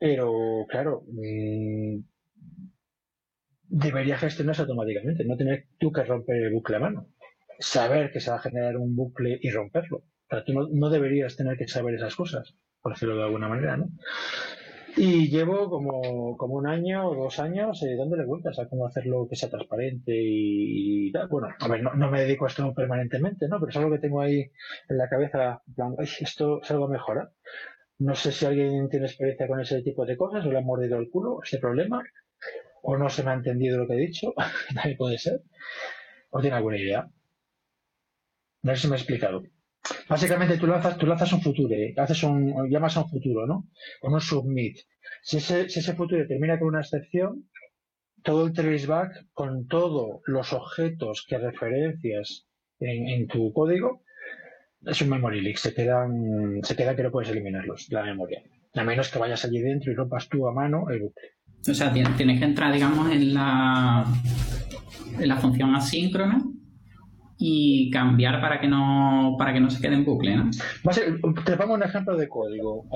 Pero 0.00 0.66
claro, 0.68 1.04
mm, 1.12 2.00
debería 3.68 4.18
gestionarse 4.18 4.62
automáticamente, 4.62 5.24
no 5.24 5.36
tener 5.36 5.68
tú 5.78 5.92
que 5.92 6.02
romper 6.02 6.42
el 6.42 6.52
bucle 6.52 6.74
a 6.74 6.80
mano 6.80 7.13
saber 7.58 8.10
que 8.12 8.20
se 8.20 8.30
va 8.30 8.36
a 8.36 8.40
generar 8.40 8.76
un 8.76 8.94
bucle 8.96 9.38
y 9.40 9.50
romperlo. 9.50 10.04
Pero 10.28 10.44
tú 10.44 10.52
no, 10.72 10.90
deberías 10.90 11.36
tener 11.36 11.56
que 11.56 11.68
saber 11.68 11.94
esas 11.94 12.16
cosas, 12.16 12.56
por 12.80 12.92
decirlo 12.92 13.16
de 13.16 13.24
alguna 13.24 13.48
manera, 13.48 13.76
¿no? 13.76 13.90
Y 14.96 15.28
llevo 15.28 15.68
como, 15.68 16.36
como 16.36 16.54
un 16.54 16.68
año 16.68 17.08
o 17.08 17.14
dos 17.16 17.40
años 17.40 17.82
eh, 17.82 17.96
dándole 17.96 18.24
vueltas 18.24 18.58
a 18.60 18.68
cómo 18.68 18.86
hacerlo 18.86 19.26
que 19.28 19.34
sea 19.34 19.50
transparente 19.50 20.12
y, 20.14 21.10
tal. 21.10 21.26
Bueno, 21.28 21.48
a 21.58 21.68
ver, 21.68 21.82
no, 21.82 22.10
me 22.10 22.20
dedico 22.20 22.44
a 22.44 22.48
esto 22.48 22.72
permanentemente, 22.72 23.48
¿no? 23.48 23.58
Pero 23.58 23.70
es 23.70 23.76
algo 23.76 23.90
que 23.90 23.98
tengo 23.98 24.20
ahí 24.20 24.50
en 24.88 24.98
la 24.98 25.08
cabeza, 25.08 25.62
plan, 25.74 25.96
esto 25.98 26.62
es 26.62 26.70
algo 26.70 26.88
mejor. 26.88 27.32
No 27.98 28.14
sé 28.14 28.30
si 28.32 28.46
alguien 28.46 28.88
tiene 28.88 29.06
experiencia 29.06 29.48
con 29.48 29.60
ese 29.60 29.82
tipo 29.82 30.06
de 30.06 30.16
cosas 30.16 30.46
o 30.46 30.50
le 30.50 30.58
ha 30.58 30.62
mordido 30.62 30.98
el 30.98 31.10
culo 31.10 31.40
ese 31.42 31.58
problema, 31.58 32.02
o 32.82 32.96
no 32.96 33.08
se 33.08 33.24
me 33.24 33.30
ha 33.30 33.34
entendido 33.34 33.78
lo 33.78 33.88
que 33.88 33.94
he 33.94 34.06
dicho, 34.06 34.32
también 34.74 34.96
puede 34.96 35.18
ser, 35.18 35.42
o 36.30 36.40
tiene 36.40 36.56
alguna 36.56 36.78
idea. 36.78 37.08
No 38.64 38.74
sé 38.74 38.82
si 38.82 38.88
me 38.88 38.96
he 38.96 38.98
explicado. 38.98 39.42
Básicamente 40.08 40.56
tú 40.56 40.66
lanzas, 40.66 40.96
tú 40.96 41.06
lanzas 41.06 41.32
un 41.34 41.42
futuro, 41.42 41.74
haces 41.98 42.22
un, 42.22 42.70
llamas 42.70 42.96
a 42.96 43.02
un 43.02 43.10
futuro, 43.10 43.46
¿no? 43.46 43.68
Con 44.00 44.14
un 44.14 44.20
submit. 44.20 44.78
Si 45.22 45.36
ese, 45.36 45.68
si 45.68 45.80
futuro 45.92 46.26
termina 46.26 46.58
con 46.58 46.68
una 46.68 46.80
excepción, 46.80 47.50
todo 48.22 48.46
el 48.46 48.54
traceback 48.54 49.26
con 49.34 49.66
todos 49.66 50.22
los 50.24 50.54
objetos 50.54 51.26
que 51.28 51.36
referencias 51.36 52.46
en, 52.80 53.26
tu 53.26 53.52
código 53.52 54.02
es 54.80 55.02
un 55.02 55.10
memory 55.10 55.42
leak. 55.42 55.58
Se 55.58 55.74
quedan, 55.74 56.60
se 56.62 56.74
queda 56.74 56.96
que 56.96 57.02
no 57.02 57.10
puedes 57.10 57.30
eliminarlos 57.30 57.88
la 57.90 58.02
memoria. 58.02 58.42
A 58.74 58.82
menos 58.82 59.10
que 59.10 59.18
vayas 59.18 59.44
allí 59.44 59.60
dentro 59.60 59.92
y 59.92 59.94
rompas 59.94 60.28
tú 60.30 60.48
a 60.48 60.52
mano 60.52 60.88
el 60.88 61.00
bucle. 61.00 61.32
O 61.68 61.74
sea, 61.74 61.92
tienes 61.92 62.16
que 62.16 62.44
entrar, 62.44 62.72
digamos, 62.72 63.10
en 63.12 63.34
la, 63.34 64.06
en 65.18 65.28
la 65.28 65.36
función 65.36 65.74
asíncrona 65.74 66.42
y 67.36 67.90
cambiar 67.90 68.40
para 68.40 68.60
que 68.60 68.68
no 68.68 69.34
para 69.38 69.52
que 69.52 69.60
no 69.60 69.70
se 69.70 69.80
quede 69.80 69.94
en 69.94 70.04
bucle, 70.04 70.36
¿no? 70.36 70.50
te 71.44 71.56
pongo 71.56 71.74
un 71.74 71.82
ejemplo 71.82 72.16
de 72.16 72.28
código, 72.28 72.86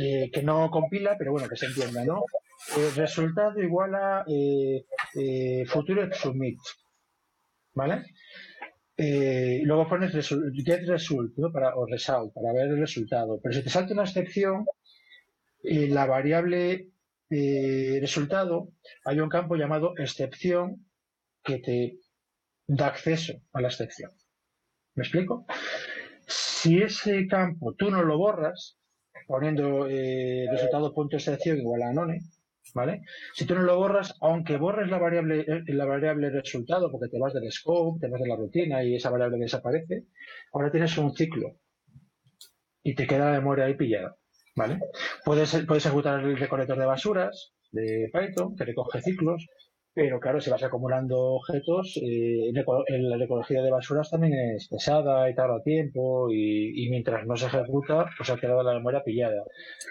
eh, 0.00 0.30
que 0.32 0.42
no 0.42 0.70
compila, 0.70 1.16
pero 1.18 1.32
bueno, 1.32 1.48
que 1.48 1.56
se 1.56 1.66
entienda, 1.66 2.04
¿no? 2.04 2.24
El 2.76 2.94
resultado 2.94 3.60
igual 3.60 3.94
a 3.94 4.24
eh, 4.26 4.84
eh, 5.14 5.64
futuro 5.66 6.08
submit, 6.12 6.58
¿vale? 7.74 8.04
luego 8.98 9.86
pones 9.86 10.12
get 10.64 10.86
result 10.86 11.34
para, 11.52 11.76
o 11.76 11.84
result 11.84 12.32
para 12.32 12.54
ver 12.54 12.68
el 12.68 12.78
resultado. 12.78 13.38
Pero 13.42 13.54
si 13.54 13.62
te 13.62 13.68
salta 13.68 13.92
una 13.92 14.04
excepción, 14.04 14.64
la 15.62 16.06
variable 16.06 16.88
resultado, 18.00 18.70
hay 19.04 19.20
un 19.20 19.28
campo 19.28 19.56
llamado 19.56 19.92
excepción 19.98 20.86
que 21.44 21.58
te 21.58 21.98
da 22.66 22.88
acceso 22.88 23.34
a 23.52 23.60
la 23.60 23.68
excepción. 23.68 24.12
¿Me 24.94 25.02
explico? 25.02 25.46
Si 26.26 26.82
ese 26.82 27.26
campo 27.26 27.74
tú 27.74 27.90
no 27.90 28.02
lo 28.02 28.18
borras, 28.18 28.78
poniendo 29.26 29.86
eh, 29.88 30.46
resultado 30.50 30.94
punto 30.94 31.16
excepción 31.16 31.58
igual 31.58 31.82
a 31.82 31.92
none, 31.92 32.20
¿vale? 32.74 33.02
Si 33.34 33.44
tú 33.44 33.54
no 33.54 33.62
lo 33.62 33.76
borras, 33.76 34.14
aunque 34.20 34.56
borres 34.56 34.90
la 34.90 34.98
variable, 34.98 35.40
eh, 35.40 35.62
la 35.68 35.84
variable 35.84 36.30
resultado, 36.30 36.90
porque 36.90 37.08
te 37.08 37.18
vas 37.18 37.34
del 37.34 37.50
scope, 37.50 38.00
te 38.00 38.08
vas 38.08 38.20
de 38.20 38.28
la 38.28 38.36
rutina 38.36 38.82
y 38.82 38.96
esa 38.96 39.10
variable 39.10 39.38
desaparece, 39.38 40.06
ahora 40.52 40.70
tienes 40.70 40.96
un 40.98 41.14
ciclo 41.14 41.56
y 42.82 42.94
te 42.94 43.06
queda 43.06 43.32
la 43.32 43.38
memoria 43.38 43.66
ahí 43.66 43.74
pillada. 43.74 44.16
¿vale? 44.56 44.80
Puedes, 45.24 45.64
puedes 45.66 45.86
ejecutar 45.86 46.20
el 46.20 46.36
recolector 46.36 46.78
de 46.78 46.86
basuras 46.86 47.52
de 47.70 48.10
Python, 48.12 48.56
que 48.56 48.64
recoge 48.64 49.02
ciclos, 49.02 49.46
pero 49.96 50.20
claro, 50.20 50.42
si 50.42 50.50
vas 50.50 50.62
acumulando 50.62 51.16
objetos, 51.40 51.98
eh, 52.02 52.52
la 52.52 53.24
ecología 53.24 53.62
de 53.62 53.70
basuras 53.70 54.10
también 54.10 54.34
es 54.54 54.68
pesada 54.68 55.30
y 55.30 55.34
tarda 55.34 55.62
tiempo 55.62 56.30
y, 56.30 56.86
mientras 56.90 57.26
no 57.26 57.34
se 57.34 57.46
ejecuta, 57.46 58.04
pues 58.18 58.28
ha 58.28 58.36
quedado 58.36 58.62
la 58.62 58.74
memoria 58.74 59.02
pillada. 59.02 59.42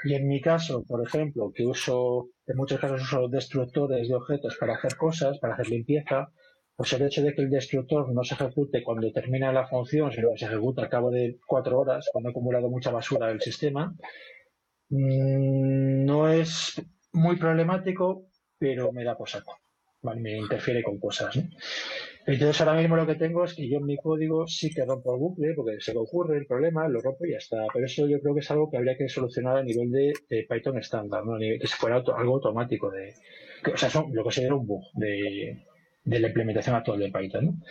Y 0.03 0.13
en 0.13 0.27
mi 0.27 0.41
caso, 0.41 0.83
por 0.87 1.03
ejemplo, 1.03 1.51
que 1.51 1.65
uso, 1.65 2.29
en 2.45 2.55
muchos 2.55 2.79
casos 2.79 3.01
uso 3.01 3.29
destructores 3.29 4.07
de 4.07 4.13
objetos 4.13 4.55
para 4.59 4.75
hacer 4.75 4.95
cosas, 4.95 5.39
para 5.39 5.55
hacer 5.55 5.69
limpieza, 5.69 6.27
pues 6.75 6.93
el 6.93 7.01
hecho 7.01 7.23
de 7.23 7.33
que 7.33 7.41
el 7.41 7.49
destructor 7.49 8.13
no 8.13 8.23
se 8.23 8.35
ejecute 8.35 8.83
cuando 8.83 9.11
termina 9.11 9.51
la 9.51 9.67
función, 9.67 10.11
sino 10.11 10.29
que 10.33 10.37
se 10.37 10.45
ejecuta 10.45 10.83
al 10.83 10.89
cabo 10.89 11.09
de 11.09 11.39
cuatro 11.47 11.79
horas, 11.79 12.07
cuando 12.11 12.29
ha 12.29 12.31
acumulado 12.31 12.69
mucha 12.69 12.91
basura 12.91 13.25
del 13.29 13.41
sistema, 13.41 13.95
mm, 14.89 16.05
no 16.05 16.29
es 16.29 16.79
muy 17.11 17.37
problemático, 17.37 18.27
pero 18.59 18.91
me 18.91 19.03
da 19.03 19.17
por 19.17 19.29
saco. 19.29 19.64
Me 20.13 20.37
interfiere 20.37 20.83
con 20.83 20.99
cosas. 20.99 21.39
Entonces 22.27 22.59
ahora 22.61 22.79
mismo 22.79 22.95
lo 22.95 23.05
que 23.05 23.15
tengo 23.15 23.43
es 23.43 23.53
que 23.53 23.69
yo 23.69 23.77
en 23.77 23.85
mi 23.85 23.97
código 23.97 24.47
sí 24.47 24.73
que 24.73 24.83
rompo 24.83 25.13
el 25.13 25.19
bucle, 25.19 25.53
porque 25.53 25.79
se 25.79 25.93
me 25.93 25.99
ocurre 25.99 26.37
el 26.37 26.47
problema, 26.47 26.87
lo 26.87 26.99
rompo 27.01 27.25
y 27.25 27.31
ya 27.31 27.37
está. 27.37 27.65
Pero 27.71 27.85
eso 27.85 28.07
yo 28.07 28.19
creo 28.19 28.33
que 28.33 28.39
es 28.39 28.51
algo 28.51 28.69
que 28.69 28.77
habría 28.77 28.97
que 28.97 29.07
solucionar 29.09 29.57
a 29.57 29.63
nivel 29.63 29.91
de, 29.91 30.13
Python 30.49 30.77
estándar, 30.77 31.23
¿no? 31.25 31.37
que 31.37 31.59
se 31.67 31.75
fuera 31.75 31.97
algo 31.97 32.35
automático. 32.35 32.89
De, 32.89 33.13
o 33.71 33.77
sea, 33.77 33.89
son, 33.89 34.13
lo 34.13 34.23
que 34.23 34.31
sería 34.31 34.55
un 34.55 34.65
bug 34.65 34.83
de 34.95 35.59
la 36.05 36.27
implementación 36.27 36.75
actual 36.75 36.99
de 36.99 37.11
Python. 37.11 37.63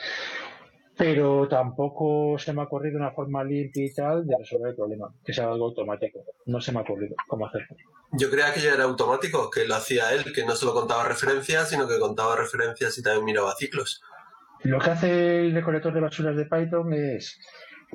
Pero 0.97 1.49
tampoco 1.49 2.39
se 2.39 2.53
me 2.53 2.61
ha 2.61 2.65
ocurrido 2.65 2.99
una 2.99 3.11
forma 3.11 3.43
limpia 3.43 3.85
y 3.85 3.93
tal 3.93 4.27
de 4.27 4.37
resolver 4.39 4.71
el 4.71 4.77
problema, 4.77 5.13
que 5.25 5.33
sea 5.33 5.49
algo 5.49 5.67
automático. 5.67 6.21
No 6.47 6.61
se 6.61 6.73
me 6.73 6.79
ha 6.79 6.83
ocurrido 6.83 7.17
cómo 7.27 7.47
hacerlo. 7.47 7.77
Yo 8.13 8.31
creía 8.31 8.53
que 8.55 8.61
ya 8.61 8.75
era 8.75 8.85
automático, 8.85 9.51
que 9.51 9.67
lo 9.67 9.75
hacía 9.75 10.13
él, 10.13 10.33
que 10.33 10.45
no 10.45 10.55
solo 10.55 10.73
contaba 10.73 11.09
referencias, 11.09 11.69
sino 11.69 11.89
que 11.89 11.99
contaba 11.99 12.37
referencias 12.37 12.97
y 12.97 13.03
también 13.03 13.25
miraba 13.25 13.55
ciclos. 13.57 14.03
Lo 14.63 14.79
que 14.79 14.91
hace 14.91 15.41
el 15.41 15.55
recolector 15.55 15.93
de 15.93 16.01
basuras 16.01 16.37
de 16.37 16.47
Python 16.47 16.93
es 16.95 17.39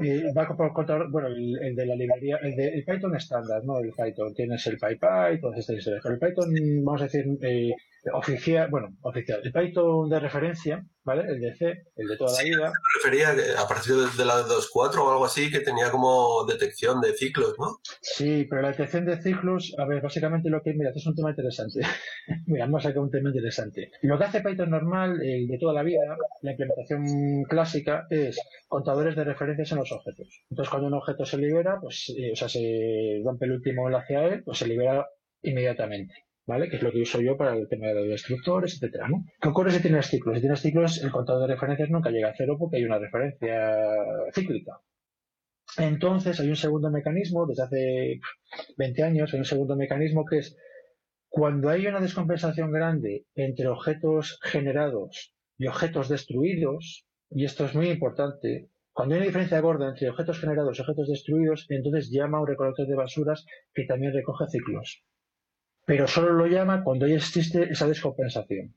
eh, 0.01 0.31
va 0.37 0.43
a 0.43 0.73
contar, 0.73 1.09
bueno, 1.09 1.27
el, 1.27 1.75
de 1.75 1.85
la 1.85 1.95
librería, 1.95 2.37
el 2.41 2.55
de 2.55 2.69
el 2.69 2.85
Python 2.85 3.15
estándar, 3.15 3.63
¿no? 3.65 3.79
El 3.79 3.91
Python, 3.91 4.33
tienes 4.33 4.65
el 4.67 4.77
PyPy, 4.77 5.41
todas 5.41 5.59
estas 5.59 5.77
historias. 5.77 6.01
Pero 6.03 6.15
el 6.15 6.19
Python, 6.19 6.53
vamos 6.85 7.01
a 7.01 7.05
decir, 7.05 7.25
eh, 7.41 7.73
oficial, 8.13 8.69
bueno, 8.69 8.95
oficial, 9.01 9.41
el 9.43 9.51
Python 9.51 10.09
de 10.09 10.19
referencia, 10.19 10.85
¿vale? 11.03 11.23
El 11.27 11.41
de 11.41 11.55
C, 11.55 11.65
el 11.95 12.07
de 12.07 12.17
toda 12.17 12.31
la 12.37 12.43
vida. 12.43 12.71
Me 12.71 13.11
refería 13.11 13.61
a 13.61 13.67
partir 13.67 13.95
de 13.95 14.25
la 14.25 14.45
2.4 14.45 14.97
o 14.99 15.11
algo 15.11 15.25
así, 15.25 15.51
que 15.51 15.59
tenía 15.59 15.91
como 15.91 16.45
detección 16.45 17.01
de 17.01 17.13
ciclos, 17.13 17.55
¿no? 17.59 17.79
Sí, 18.01 18.45
pero 18.49 18.61
la 18.61 18.71
detección 18.71 19.05
de 19.05 19.21
ciclos, 19.21 19.75
a 19.77 19.85
ver, 19.85 20.01
básicamente 20.01 20.49
lo 20.49 20.61
que, 20.61 20.73
mira, 20.73 20.89
esto 20.89 20.99
es 20.99 21.07
un 21.07 21.15
tema 21.15 21.31
interesante. 21.31 21.81
mira, 22.47 22.65
vamos 22.65 22.85
a 22.85 22.89
sacar 22.89 23.01
un 23.01 23.11
tema 23.11 23.29
interesante. 23.29 23.91
Lo 24.01 24.17
que 24.17 24.23
hace 24.23 24.41
Python 24.41 24.69
normal, 24.69 25.21
el 25.21 25.47
de 25.47 25.57
toda 25.57 25.73
la 25.73 25.83
vida, 25.83 26.17
la 26.41 26.51
implementación 26.51 27.43
clásica, 27.43 28.07
es 28.09 28.39
contadores 28.67 29.15
de 29.15 29.23
referencias 29.23 29.71
en 29.71 29.79
los 29.79 29.91
objetos. 29.91 30.43
Entonces, 30.49 30.69
cuando 30.69 30.87
un 30.87 30.93
objeto 30.93 31.25
se 31.25 31.37
libera, 31.37 31.79
pues, 31.81 32.13
eh, 32.17 32.31
o 32.31 32.35
sea, 32.35 32.47
se 32.49 33.21
rompe 33.23 33.45
el 33.45 33.53
último 33.53 33.87
enlace 33.87 34.15
a 34.15 34.27
él, 34.27 34.43
pues 34.43 34.59
se 34.59 34.67
libera 34.67 35.07
inmediatamente. 35.41 36.28
¿Vale? 36.49 36.67
Que 36.67 36.77
es 36.77 36.81
lo 36.81 36.91
que 36.91 37.03
uso 37.03 37.21
yo 37.21 37.37
para 37.37 37.55
el 37.55 37.67
tema 37.69 37.87
de 37.87 38.07
destructores, 38.07 38.73
etcétera. 38.73 39.07
¿Qué 39.39 39.49
ocurre 39.49 39.69
si 39.69 39.83
tienes 39.83 40.07
ciclos? 40.07 40.33
Si 40.35 40.41
tienes 40.41 40.59
ciclos, 40.59 41.03
el 41.03 41.11
contador 41.11 41.47
de 41.47 41.53
referencias 41.53 41.91
nunca 41.91 42.09
llega 42.09 42.29
a 42.29 42.33
cero 42.35 42.55
porque 42.57 42.77
hay 42.77 42.85
una 42.85 42.97
referencia 42.97 43.77
cíclica. 44.33 44.81
Entonces, 45.77 46.39
hay 46.39 46.49
un 46.49 46.55
segundo 46.55 46.89
mecanismo, 46.89 47.45
desde 47.45 47.63
hace 47.63 48.19
20 48.77 49.03
años, 49.03 49.31
hay 49.31 49.39
un 49.39 49.45
segundo 49.45 49.75
mecanismo 49.75 50.25
que 50.25 50.39
es 50.39 50.57
cuando 51.27 51.69
hay 51.69 51.85
una 51.85 52.01
descompensación 52.01 52.71
grande 52.71 53.27
entre 53.35 53.67
objetos 53.67 54.39
generados 54.41 55.35
y 55.55 55.67
objetos 55.67 56.09
destruidos, 56.09 57.05
y 57.29 57.45
esto 57.45 57.65
es 57.65 57.75
muy 57.75 57.91
importante, 57.91 58.71
cuando 58.91 59.13
hay 59.13 59.19
una 59.19 59.27
diferencia 59.27 59.61
gorda 59.61 59.89
entre 59.89 60.09
objetos 60.09 60.39
generados 60.39 60.75
y 60.75 60.81
objetos 60.81 61.07
destruidos, 61.07 61.67
entonces 61.69 62.09
llama 62.09 62.39
a 62.39 62.41
un 62.41 62.47
recolector 62.47 62.87
de 62.87 62.95
basuras 62.95 63.45
que 63.75 63.85
también 63.85 64.13
recoge 64.13 64.47
ciclos 64.47 65.03
pero 65.89 66.05
solo 66.05 66.33
lo 66.33 66.45
llama 66.45 66.83
cuando 66.83 67.07
ya 67.07 67.15
existe 67.15 67.63
esa 67.63 67.87
descompensación. 67.87 68.75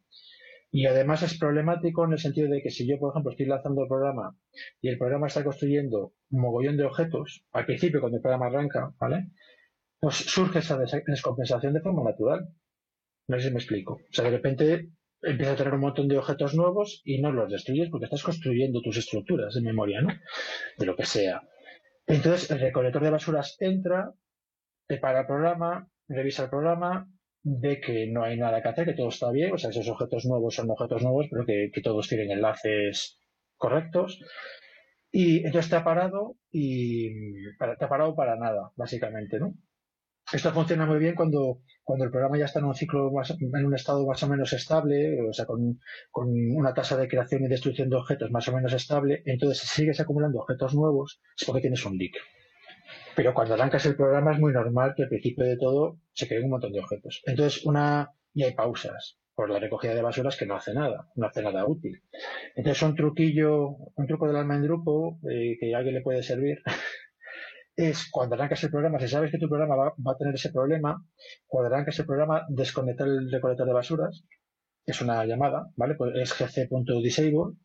Y 0.70 0.86
además 0.86 1.22
es 1.22 1.36
problemático 1.38 2.06
en 2.06 2.12
el 2.12 2.18
sentido 2.18 2.48
de 2.48 2.62
que 2.62 2.70
si 2.70 2.88
yo, 2.88 2.98
por 2.98 3.10
ejemplo, 3.10 3.32
estoy 3.32 3.44
lanzando 3.44 3.82
el 3.82 3.88
programa 3.88 4.34
y 4.80 4.88
el 4.88 4.96
programa 4.96 5.26
está 5.26 5.44
construyendo 5.44 6.14
un 6.30 6.40
mogollón 6.40 6.78
de 6.78 6.84
objetos, 6.84 7.44
al 7.52 7.66
principio 7.66 8.00
cuando 8.00 8.16
el 8.16 8.22
programa 8.22 8.46
arranca, 8.46 8.94
¿vale? 8.98 9.26
Pues 10.00 10.14
surge 10.14 10.60
esa 10.60 10.78
descompensación 10.78 11.74
de 11.74 11.82
forma 11.82 12.02
natural. 12.02 12.48
No 13.28 13.38
sé 13.38 13.48
si 13.48 13.52
me 13.52 13.58
explico. 13.60 13.96
O 13.96 14.00
sea, 14.10 14.24
de 14.24 14.30
repente 14.30 14.88
empieza 15.20 15.52
a 15.52 15.56
tener 15.56 15.74
un 15.74 15.80
montón 15.80 16.08
de 16.08 16.16
objetos 16.16 16.54
nuevos 16.54 17.02
y 17.04 17.20
no 17.20 17.30
los 17.30 17.52
destruyes 17.52 17.90
porque 17.90 18.06
estás 18.06 18.22
construyendo 18.22 18.80
tus 18.80 18.96
estructuras 18.96 19.52
de 19.52 19.60
memoria, 19.60 20.00
¿no? 20.00 20.14
De 20.78 20.86
lo 20.86 20.96
que 20.96 21.04
sea. 21.04 21.42
Entonces, 22.06 22.50
el 22.50 22.58
recolector 22.58 23.02
de 23.02 23.10
basuras 23.10 23.58
entra, 23.60 24.14
te 24.88 24.96
para 24.96 25.20
el 25.20 25.26
programa, 25.26 25.90
revisa 26.14 26.44
el 26.44 26.50
programa, 26.50 27.08
ve 27.44 27.80
que 27.80 28.06
no 28.06 28.24
hay 28.24 28.36
nada 28.36 28.62
que 28.62 28.68
hacer, 28.68 28.86
que 28.86 28.94
todo 28.94 29.08
está 29.08 29.30
bien, 29.30 29.52
o 29.52 29.58
sea, 29.58 29.70
esos 29.70 29.88
objetos 29.88 30.24
nuevos 30.26 30.54
son 30.54 30.70
objetos 30.70 31.02
nuevos, 31.02 31.26
pero 31.30 31.44
que, 31.44 31.70
todos 31.82 32.08
tienen 32.08 32.30
enlaces 32.30 33.18
correctos. 33.56 34.20
Y 35.10 35.44
entonces 35.44 35.70
te 35.70 35.76
ha 35.76 35.84
parado 35.84 36.36
y 36.50 37.10
te 37.58 37.84
ha 37.84 37.88
parado 37.88 38.14
para 38.14 38.36
nada, 38.36 38.70
básicamente, 38.76 39.38
¿no? 39.38 39.54
Esto 40.32 40.52
funciona 40.52 40.86
muy 40.86 40.98
bien 40.98 41.14
cuando, 41.14 41.60
cuando 41.82 42.06
el 42.06 42.10
programa 42.10 42.38
ya 42.38 42.46
está 42.46 42.60
en 42.60 42.64
un 42.64 42.74
ciclo, 42.74 43.10
en 43.28 43.66
un 43.66 43.74
estado 43.74 44.06
más 44.06 44.22
o 44.22 44.28
menos 44.28 44.52
estable, 44.54 45.20
o 45.28 45.32
sea, 45.32 45.44
con, 45.44 45.80
con, 46.10 46.28
una 46.56 46.72
tasa 46.72 46.96
de 46.96 47.08
creación 47.08 47.44
y 47.44 47.48
destrucción 47.48 47.90
de 47.90 47.96
objetos 47.96 48.30
más 48.30 48.48
o 48.48 48.54
menos 48.54 48.72
estable. 48.72 49.22
Entonces, 49.26 49.58
si 49.58 49.66
sigues 49.66 50.00
acumulando 50.00 50.40
objetos 50.40 50.74
nuevos, 50.74 51.20
es 51.38 51.44
porque 51.44 51.60
tienes 51.60 51.84
un 51.84 51.98
leak. 51.98 52.14
Pero 53.14 53.34
cuando 53.34 53.54
arrancas 53.54 53.84
el 53.84 53.96
programa 53.96 54.32
es 54.32 54.38
muy 54.38 54.52
normal 54.52 54.94
que 54.96 55.02
al 55.02 55.08
principio 55.08 55.44
de 55.44 55.58
todo 55.58 55.98
se 56.12 56.28
creen 56.28 56.44
un 56.44 56.50
montón 56.50 56.72
de 56.72 56.80
objetos. 56.80 57.22
Entonces, 57.26 57.64
una, 57.64 58.10
y 58.34 58.44
hay 58.44 58.54
pausas 58.54 59.18
por 59.34 59.50
la 59.50 59.58
recogida 59.58 59.94
de 59.94 60.02
basuras 60.02 60.36
que 60.36 60.46
no 60.46 60.56
hace 60.56 60.74
nada, 60.74 61.08
no 61.16 61.26
hace 61.26 61.42
nada 61.42 61.66
útil. 61.66 62.02
Entonces, 62.54 62.82
un 62.82 62.94
truquillo, 62.94 63.68
un 63.96 64.06
truco 64.06 64.26
del 64.26 64.36
alma 64.36 64.56
en 64.56 64.62
grupo 64.62 65.18
eh, 65.30 65.56
que 65.58 65.74
a 65.74 65.78
alguien 65.78 65.94
le 65.94 66.02
puede 66.02 66.22
servir 66.22 66.58
es 67.76 68.08
cuando 68.10 68.34
arrancas 68.34 68.62
el 68.64 68.70
programa, 68.70 68.98
si 69.00 69.08
sabes 69.08 69.30
que 69.30 69.38
tu 69.38 69.48
programa 69.48 69.76
va, 69.76 70.12
a 70.12 70.16
tener 70.18 70.34
ese 70.34 70.52
problema, 70.52 71.02
cuando 71.46 71.74
arrancas 71.74 71.98
el 71.98 72.06
programa, 72.06 72.44
desconectar 72.48 73.08
el 73.08 73.30
recolector 73.30 73.66
de 73.66 73.72
basuras, 73.72 74.24
es 74.84 75.00
una 75.00 75.24
llamada, 75.24 75.68
¿vale? 75.76 75.94
Pues 75.94 76.12
es 76.16 76.38
gc.disable, 76.38 77.56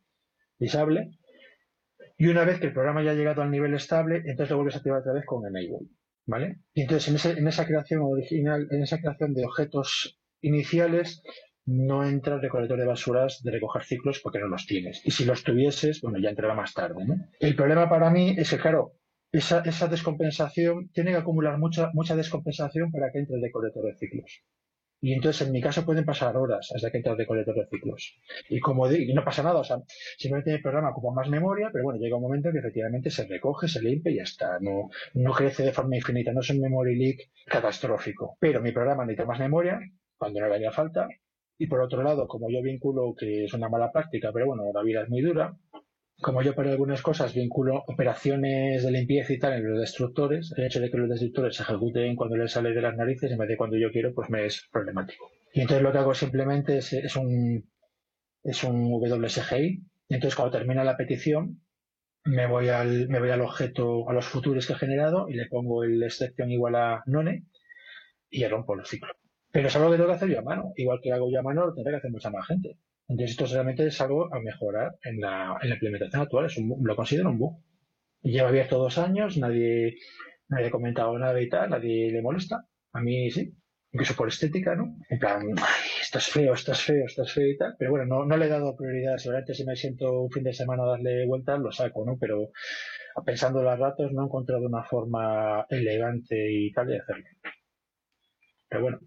disable, 0.60 1.12
y 2.17 2.27
una 2.27 2.45
vez 2.45 2.60
que 2.60 2.67
el 2.67 2.73
programa 2.73 3.03
ya 3.03 3.12
ha 3.12 3.15
llegado 3.15 3.41
al 3.41 3.51
nivel 3.51 3.73
estable, 3.73 4.17
entonces 4.25 4.49
lo 4.49 4.57
vuelves 4.57 4.75
a 4.75 4.77
activar 4.79 5.01
otra 5.01 5.13
vez 5.13 5.25
con 5.25 5.45
enable. 5.45 5.77
¿Vale? 6.27 6.59
Y 6.73 6.81
entonces 6.81 7.25
en, 7.25 7.47
esa 7.47 7.65
creación 7.65 8.01
original, 8.03 8.67
en 8.69 8.83
esa 8.83 8.99
creación 8.99 9.33
de 9.33 9.45
objetos 9.45 10.19
iniciales, 10.41 11.23
no 11.65 12.05
entra 12.05 12.35
el 12.35 12.41
recolector 12.41 12.77
de 12.77 12.85
basuras 12.85 13.41
de 13.43 13.51
recoger 13.51 13.83
ciclos 13.83 14.19
porque 14.21 14.39
no 14.39 14.47
los 14.47 14.65
tienes. 14.65 15.01
Y 15.05 15.11
si 15.11 15.25
los 15.25 15.43
tuvieses, 15.43 16.01
bueno, 16.01 16.19
ya 16.19 16.29
entrará 16.29 16.53
más 16.53 16.73
tarde. 16.73 17.05
¿no? 17.05 17.15
El 17.39 17.55
problema 17.55 17.89
para 17.89 18.09
mí 18.09 18.35
es 18.37 18.49
que, 18.49 18.57
claro, 18.57 18.93
esa, 19.31 19.61
esa 19.61 19.87
descompensación 19.87 20.89
tiene 20.89 21.11
que 21.11 21.17
acumular 21.17 21.57
mucha, 21.57 21.91
mucha 21.93 22.15
descompensación 22.15 22.91
para 22.91 23.11
que 23.11 23.19
entre 23.19 23.37
el 23.37 23.41
recolector 23.41 23.85
de 23.85 23.95
ciclos. 23.95 24.43
Y 24.99 25.13
entonces, 25.13 25.45
en 25.45 25.53
mi 25.53 25.62
caso, 25.62 25.86
pueden 25.86 26.05
pasar 26.05 26.36
horas 26.38 26.71
hasta 26.73 26.89
que 26.89 26.97
entra 26.97 27.12
el 27.12 27.19
recolector 27.19 27.55
de 27.55 27.67
ciclos. 27.67 28.15
Y 28.49 28.60
como 28.60 28.88
digo, 28.88 29.13
no 29.13 29.23
pasa 29.23 29.43
nada, 29.43 29.60
o 29.60 29.63
sea, 29.63 29.77
simplemente 30.17 30.53
el 30.53 30.62
programa 30.62 30.89
ocupa 30.89 31.13
más 31.13 31.29
memoria, 31.29 31.69
pero 31.71 31.83
bueno, 31.83 31.99
llega 31.99 32.15
un 32.15 32.23
momento 32.23 32.49
en 32.49 32.53
que 32.53 32.60
efectivamente 32.60 33.12
se 33.12 33.27
recoge, 33.27 33.67
se 33.67 33.81
limpia 33.81 34.12
y 34.12 34.15
ya 34.17 34.23
está. 34.23 34.60
No, 34.60 34.89
no 35.13 35.33
crece 35.33 35.63
de 35.63 35.71
forma 35.71 35.95
infinita, 35.95 36.33
no 36.33 36.41
es 36.41 36.49
un 36.49 36.62
memory 36.62 36.95
leak 36.95 37.29
catastrófico. 37.45 38.38
Pero 38.39 38.62
mi 38.62 38.71
programa 38.71 39.05
necesita 39.05 39.25
más 39.25 39.39
memoria 39.39 39.79
cuando 40.17 40.39
no 40.39 40.47
le 40.47 40.55
haría 40.55 40.71
falta. 40.71 41.07
Y 41.60 41.67
por 41.67 41.81
otro 41.81 42.03
lado, 42.03 42.27
como 42.27 42.49
yo 42.51 42.62
vinculo, 42.62 43.15
que 43.17 43.45
es 43.45 43.53
una 43.53 43.69
mala 43.69 43.91
práctica, 43.91 44.31
pero 44.31 44.45
bueno, 44.47 44.63
la 44.73 44.83
vida 44.83 45.03
es 45.03 45.10
muy 45.10 45.21
dura, 45.21 45.57
como 46.21 46.41
yo 46.41 46.56
para 46.56 46.71
algunas 46.71 47.01
cosas 47.01 47.34
vinculo 47.34 47.84
operaciones 47.88 48.84
de 48.84 48.91
limpieza 48.91 49.34
y 49.34 49.39
tal 49.39 49.53
en 49.53 49.69
los 49.69 49.80
destructores, 49.80 50.53
el 50.58 50.65
hecho 50.65 50.80
de 50.80 50.89
que 50.89 50.97
los 50.97 51.10
destructores 51.10 51.56
se 51.56 51.63
ejecuten 51.63 52.15
cuando 52.15 52.38
les 52.38 52.51
sale 52.51 52.73
de 52.73 52.82
las 52.82 52.95
narices 52.95 53.32
en 53.32 53.38
vez 53.38 53.47
de 53.47 53.58
cuando 53.58 53.77
yo 53.77 53.91
quiero, 53.91 54.13
pues 54.13 54.30
me 54.30 54.45
es 54.45 54.67
problemático. 54.71 55.30
Y 55.53 55.62
entonces 55.62 55.84
lo 55.84 55.91
que 55.91 55.97
hago 55.99 56.13
simplemente 56.13 56.77
es, 56.77 57.15
un 57.15 57.69
es 58.43 58.63
un 58.63 58.91
WSGI. 58.91 59.84
Entonces 60.10 60.36
cuando 60.36 60.58
termina 60.58 60.84
la 60.84 60.97
petición, 60.97 61.62
me 62.25 62.47
voy 62.47 62.69
al, 62.69 63.08
me 63.10 63.19
voy 63.19 63.30
al 63.30 63.41
objeto, 63.41 64.10
a 64.10 64.13
los 64.13 64.25
futuros 64.25 64.65
que 64.65 64.73
he 64.73 64.77
generado 64.77 65.30
y 65.30 65.34
le 65.34 65.47
pongo 65.47 65.84
el 65.84 66.01
exception 66.01 66.51
igual 66.51 66.75
a 66.75 67.03
none 67.06 67.45
y 68.30 68.45
rompo 68.47 68.73
el 68.73 68.86
ciclo. 68.86 69.13
Pero 69.51 69.67
es 69.67 69.75
algo 69.75 69.91
que 69.91 69.97
tengo 69.97 70.10
que 70.10 70.15
hacer 70.15 70.30
yo 70.30 70.39
a 70.39 70.43
mano. 70.43 70.73
Igual 70.75 70.99
que 71.01 71.13
hago 71.13 71.32
yo 71.32 71.39
a 71.39 71.43
mano, 71.43 71.67
lo 71.67 71.73
tendrá 71.73 71.93
que 71.93 71.97
hacer 71.97 72.12
mucha 72.12 72.30
más 72.30 72.45
gente. 72.47 72.77
Entonces 73.08 73.32
esto 73.32 73.46
realmente 73.54 73.88
es 73.88 74.02
algo 74.02 74.34
a 74.34 74.39
mejorar 74.39 74.98
en 75.04 75.20
la, 75.22 75.58
en 75.62 75.70
la 75.70 75.76
implementación 75.76 76.22
actual. 76.22 76.46
Es 76.46 76.58
un, 76.58 76.76
lo 76.84 76.96
considero 76.96 77.30
un 77.30 77.39
bug. 77.39 77.63
Lleva 78.22 78.50
abierto 78.50 78.78
dos 78.78 78.98
años, 78.98 79.38
nadie, 79.38 79.96
nadie 80.50 80.67
ha 80.67 80.72
comentado 80.72 81.17
nada 81.17 81.41
y 81.41 81.50
tal, 81.50 81.70
nadie 81.70 82.12
le 82.12 82.22
molesta. 82.22 82.65
A 82.93 83.02
mí 83.02 83.32
sí, 83.32 83.54
incluso 83.91 84.15
por 84.15 84.28
estética, 84.28 84.76
¿no? 84.76 84.98
En 85.10 85.20
plan, 85.20 85.41
ay, 85.58 85.89
estás 86.02 86.28
feo, 86.28 86.54
estás 86.54 86.82
feo, 86.82 87.06
estás 87.06 87.32
feo 87.32 87.48
y 87.48 87.58
tal. 87.58 87.76
Pero 87.80 87.91
bueno, 87.91 88.06
no, 88.06 88.26
no 88.26 88.38
le 88.38 88.46
he 88.46 88.50
dado 88.50 88.76
prioridad. 88.76 89.17
Seguramente 89.17 89.54
si 89.54 89.65
me 89.65 89.76
siento 89.76 90.22
un 90.24 90.32
fin 90.32 90.43
de 90.43 90.54
semana 90.54 90.84
a 90.84 90.88
darle 90.88 91.26
vueltas, 91.26 91.60
lo 91.60 91.72
saco, 91.72 92.06
¿no? 92.06 92.17
Pero 92.20 92.52
pensando 93.26 93.63
los 93.63 93.80
ratos, 93.80 94.12
no 94.12 94.24
he 94.24 94.26
encontrado 94.26 94.65
una 94.65 94.84
forma 94.84 95.65
elegante 95.70 96.52
y 96.52 96.72
tal 96.72 96.88
de 96.88 97.00
hacerlo. 97.00 97.26
Pero 98.70 98.82
bueno, 98.82 99.00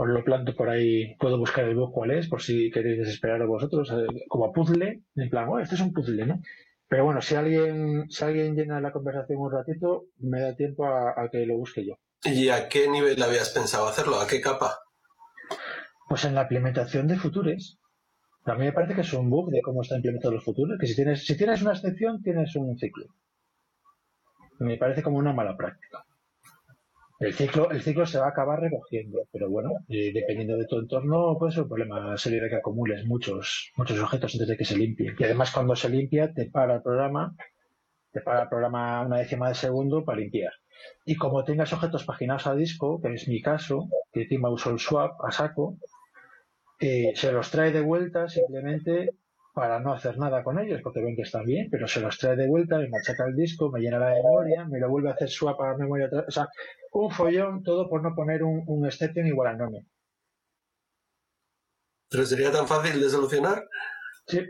os 0.00 0.08
lo 0.08 0.22
planto 0.22 0.54
por 0.54 0.68
ahí. 0.68 1.16
Puedo 1.18 1.38
buscar 1.38 1.64
el 1.64 1.74
book 1.74 1.92
cuál 1.92 2.12
es, 2.12 2.28
por 2.28 2.40
si 2.40 2.70
queréis 2.70 2.98
desesperar 3.00 3.42
a 3.42 3.46
vosotros, 3.46 3.90
eh, 3.90 4.06
como 4.28 4.52
puzzle, 4.52 5.02
en 5.16 5.28
plan, 5.28 5.48
oh, 5.48 5.58
este 5.58 5.74
es 5.74 5.80
un 5.80 5.92
puzzle, 5.92 6.24
¿no? 6.24 6.40
Pero 6.88 7.04
bueno, 7.04 7.20
si 7.20 7.34
alguien, 7.34 8.08
si 8.08 8.24
alguien 8.24 8.54
llena 8.54 8.80
la 8.80 8.92
conversación 8.92 9.40
un 9.40 9.50
ratito, 9.50 10.06
me 10.18 10.40
da 10.40 10.54
tiempo 10.54 10.86
a, 10.86 11.28
que 11.32 11.44
lo 11.44 11.56
busque 11.56 11.84
yo. 11.84 11.94
¿Y 12.24 12.48
a 12.48 12.68
qué 12.68 12.88
nivel 12.88 13.20
habías 13.20 13.50
pensado 13.50 13.88
hacerlo? 13.88 14.20
¿A 14.20 14.28
qué 14.28 14.40
capa? 14.40 14.78
Pues 16.08 16.24
en 16.24 16.36
la 16.36 16.42
implementación 16.42 17.08
de 17.08 17.16
Futures. 17.16 17.78
A 18.44 18.54
mí 18.54 18.66
me 18.66 18.72
parece 18.72 18.94
que 18.94 19.00
es 19.00 19.12
un 19.12 19.28
bug 19.28 19.50
de 19.50 19.60
cómo 19.60 19.82
está 19.82 19.96
implementado 19.96 20.32
los 20.32 20.44
futuros, 20.44 20.78
que 20.80 20.86
si 20.86 20.94
tienes, 20.94 21.26
si 21.26 21.36
tienes 21.36 21.60
una 21.60 21.72
excepción, 21.72 22.22
tienes 22.22 22.54
un 22.54 22.78
ciclo. 22.78 23.06
Me 24.60 24.78
parece 24.78 25.02
como 25.02 25.18
una 25.18 25.32
mala 25.32 25.56
práctica. 25.56 26.04
El 27.18 27.34
ciclo, 27.34 27.70
el 27.70 27.82
ciclo 27.82 28.06
se 28.06 28.18
va 28.18 28.26
a 28.26 28.30
acabar 28.30 28.60
recogiendo, 28.60 29.26
pero 29.32 29.50
bueno, 29.50 29.70
dependiendo 29.88 30.56
de 30.56 30.66
tu 30.66 30.78
entorno, 30.78 31.36
puede 31.36 31.50
ser 31.52 31.62
un 31.64 31.68
problema 31.68 32.16
serio 32.16 32.42
de 32.42 32.48
que 32.48 32.56
acumules 32.56 33.04
muchos, 33.06 33.72
muchos 33.76 33.98
objetos 33.98 34.34
antes 34.34 34.46
de 34.46 34.56
que 34.56 34.64
se 34.64 34.76
limpie. 34.76 35.14
Y 35.18 35.24
además 35.24 35.50
cuando 35.50 35.74
se 35.74 35.88
limpia, 35.88 36.32
te 36.32 36.48
para 36.48 36.76
el 36.76 36.82
programa, 36.82 37.34
te 38.12 38.20
para 38.20 38.42
el 38.42 38.48
programa 38.48 39.04
una 39.04 39.18
décima 39.18 39.48
de 39.48 39.56
segundo 39.56 40.04
para 40.04 40.20
limpiar. 40.20 40.52
Y 41.04 41.16
como 41.16 41.44
tengas 41.44 41.72
objetos 41.72 42.04
paginados 42.04 42.46
a 42.46 42.54
disco, 42.54 43.00
que 43.00 43.12
es 43.12 43.26
mi 43.26 43.42
caso, 43.42 43.88
que 44.12 44.22
encima 44.22 44.48
uso 44.48 44.70
el 44.70 44.78
swap 44.78 45.20
a 45.24 45.32
saco, 45.32 45.76
eh, 46.78 47.12
se 47.16 47.32
los 47.32 47.50
trae 47.50 47.72
de 47.72 47.80
vuelta 47.80 48.28
simplemente 48.28 49.10
para 49.58 49.80
no 49.80 49.92
hacer 49.92 50.16
nada 50.18 50.44
con 50.44 50.56
ellos, 50.60 50.80
porque 50.84 51.00
ven 51.00 51.16
que 51.16 51.22
están 51.22 51.44
bien, 51.44 51.68
pero 51.68 51.88
se 51.88 52.00
los 52.00 52.16
trae 52.16 52.36
de 52.36 52.46
vuelta, 52.46 52.78
me 52.78 52.88
machaca 52.88 53.26
el 53.26 53.34
disco, 53.34 53.72
me 53.72 53.80
llena 53.80 53.98
la 53.98 54.14
memoria, 54.14 54.64
me 54.64 54.78
lo 54.78 54.88
vuelve 54.88 55.10
a 55.10 55.14
hacer 55.14 55.28
swap 55.28 55.60
a 55.60 55.72
la 55.72 55.76
memoria 55.76 56.06
otra 56.06 56.24
O 56.28 56.30
sea, 56.30 56.46
un 56.92 57.10
follón, 57.10 57.64
todo 57.64 57.90
por 57.90 58.00
no 58.00 58.14
poner 58.14 58.44
un, 58.44 58.62
un 58.68 58.86
exception 58.86 59.26
igual 59.26 59.48
al 59.48 59.58
nombre. 59.58 59.84
¿Pero 62.08 62.24
sería 62.24 62.52
tan 62.52 62.68
fácil 62.68 63.00
de 63.00 63.10
solucionar? 63.10 63.68
Sí. 64.28 64.46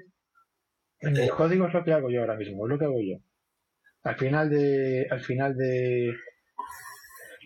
En 1.00 1.16
el 1.16 1.30
código 1.30 1.66
es 1.66 1.72
lo 1.72 1.82
que 1.82 1.92
hago 1.94 2.10
yo 2.10 2.20
ahora 2.20 2.36
mismo, 2.36 2.66
es 2.66 2.70
lo 2.70 2.78
que 2.78 2.84
hago 2.84 3.00
yo. 3.00 3.16
Al 4.02 4.16
final 4.16 4.50
de, 4.50 5.06
al 5.10 5.20
final 5.22 5.56
de, 5.56 6.14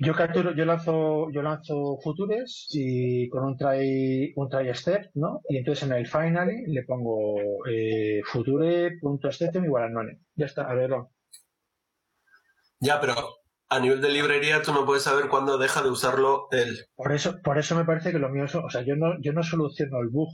yo 0.05 0.15
capturo, 0.15 0.53
yo 0.55 0.65
lanzo, 0.65 1.31
yo 1.31 1.43
lanzo 1.43 1.99
futures 2.03 2.67
y 2.73 3.29
con 3.29 3.45
un 3.45 3.57
try, 3.57 4.33
un 4.35 4.49
try 4.49 4.75
step, 4.75 5.11
¿no? 5.15 5.41
Y 5.49 5.59
entonces 5.59 5.89
en 5.89 5.95
el 5.95 6.07
finally 6.07 6.67
le 6.67 6.83
pongo 6.83 7.37
eh, 7.71 8.21
future.exception 8.25 9.65
igual 9.65 9.85
a 9.85 9.89
none. 9.89 10.21
Ya 10.35 10.47
está, 10.47 10.69
a 10.69 10.75
verlo. 10.75 11.13
Ya, 12.81 13.01
pero 13.01 13.15
a 13.69 13.79
nivel 13.79 14.01
de 14.01 14.11
librería 14.11 14.61
tú 14.61 14.73
no 14.73 14.85
puedes 14.85 15.05
saber 15.05 15.29
cuándo 15.29 15.57
deja 15.57 15.83
de 15.83 15.91
usarlo 15.91 16.49
él. 16.51 16.85
Por 16.97 17.13
eso, 17.13 17.41
por 17.43 17.59
eso 17.59 17.77
me 17.77 17.85
parece 17.85 18.11
que 18.11 18.19
lo 18.19 18.29
mío 18.29 18.45
es, 18.45 18.55
o 18.57 18.69
sea, 18.71 18.83
yo 18.83 18.97
no, 18.97 19.21
yo 19.21 19.33
no 19.33 19.45
soluciono 19.45 20.01
el 20.01 20.09
bug, 20.09 20.31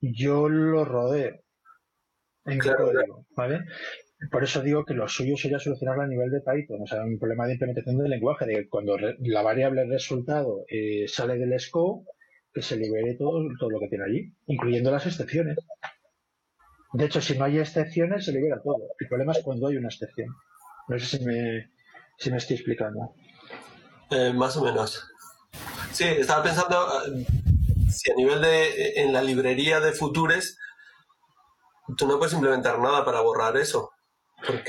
yo 0.00 0.48
lo 0.48 0.84
rodeo 0.84 1.36
en 2.46 2.58
claro, 2.58 2.86
código, 2.86 3.26
¿vale? 3.36 3.60
Por 4.30 4.44
eso 4.44 4.62
digo 4.62 4.84
que 4.84 4.94
lo 4.94 5.08
suyo 5.08 5.36
sería 5.36 5.58
solucionarlo 5.58 6.02
a 6.02 6.06
nivel 6.06 6.30
de 6.30 6.40
Python, 6.40 6.82
o 6.82 6.86
sea, 6.86 7.02
un 7.04 7.18
problema 7.18 7.46
de 7.46 7.54
implementación 7.54 7.98
del 7.98 8.10
lenguaje, 8.10 8.46
de 8.46 8.68
cuando 8.68 8.96
la 8.98 9.42
variable 9.42 9.84
resultado 9.86 10.64
eh, 10.68 11.06
sale 11.08 11.36
del 11.36 11.58
scope, 11.58 12.08
que 12.52 12.62
se 12.62 12.76
libere 12.76 13.14
todo, 13.14 13.42
todo 13.58 13.70
lo 13.70 13.80
que 13.80 13.88
tiene 13.88 14.04
allí, 14.04 14.32
incluyendo 14.46 14.90
las 14.90 15.06
excepciones. 15.06 15.58
De 16.92 17.06
hecho, 17.06 17.20
si 17.20 17.36
no 17.36 17.44
hay 17.44 17.58
excepciones, 17.58 18.24
se 18.24 18.32
libera 18.32 18.62
todo. 18.62 18.94
El 18.98 19.08
problema 19.08 19.32
es 19.32 19.42
cuando 19.42 19.66
hay 19.66 19.76
una 19.76 19.88
excepción. 19.88 20.28
No 20.86 20.98
sé 20.98 21.18
si 21.18 21.24
me, 21.24 21.72
si 22.16 22.30
me 22.30 22.36
estoy 22.36 22.56
explicando. 22.56 23.14
Eh, 24.10 24.32
más 24.32 24.56
o 24.56 24.64
menos. 24.64 25.04
Sí, 25.90 26.04
estaba 26.04 26.44
pensando 26.44 26.86
eh, 27.08 27.26
si 27.90 28.12
a 28.12 28.14
nivel 28.14 28.40
de 28.40 28.92
en 28.96 29.12
la 29.12 29.22
librería 29.22 29.80
de 29.80 29.92
Futures 29.92 30.58
tú 31.96 32.06
no 32.06 32.18
puedes 32.18 32.34
implementar 32.34 32.78
nada 32.78 33.04
para 33.04 33.20
borrar 33.20 33.56
eso. 33.56 33.90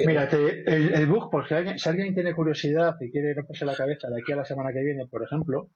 Mira, 0.06 0.30
el, 0.30 1.08
bug, 1.08 1.30
por 1.30 1.48
si 1.48 1.54
alguien, 1.54 2.14
tiene 2.14 2.34
curiosidad 2.34 2.96
y 3.02 3.12
quiere 3.12 3.34
romperse 3.34 3.66
la 3.66 3.76
cabeza 3.76 4.10
de 4.10 4.22
aquí 4.22 4.32
a 4.32 4.38
la 4.38 4.46
semana 4.46 4.72
que 4.72 4.84
viene, 4.84 5.06
por 5.08 5.24
ejemplo, 5.24 5.70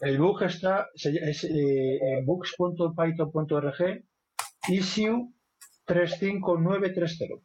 el 0.00 0.18
bug 0.18 0.42
está 0.42 0.88
es, 0.94 1.44
eh, 1.44 1.98
en 2.00 2.26
books.python.org 2.26 4.04
issue 4.68 5.32
35930. 5.86 7.42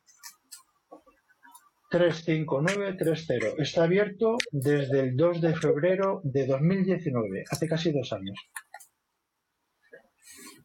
35930. 1.90 3.62
Está 3.62 3.84
abierto 3.84 4.38
desde 4.52 5.00
el 5.02 5.18
2 5.18 5.42
de 5.42 5.56
febrero 5.56 6.22
de 6.24 6.46
2019, 6.46 7.44
hace 7.50 7.68
casi 7.68 7.92
dos 7.92 8.14
años. 8.14 8.38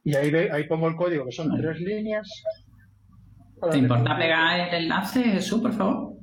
Y 0.04 0.14
ahí, 0.16 0.34
ahí 0.34 0.68
pongo 0.68 0.88
el 0.88 0.96
código, 0.96 1.24
que 1.24 1.32
son 1.32 1.56
tres 1.56 1.80
líneas, 1.80 2.28
¿Te 3.70 3.78
importa 3.78 4.16
pegar 4.16 4.68
el 4.68 4.82
enlace, 4.82 5.22
Jesús, 5.22 5.60
por 5.60 5.72
favor? 5.72 6.14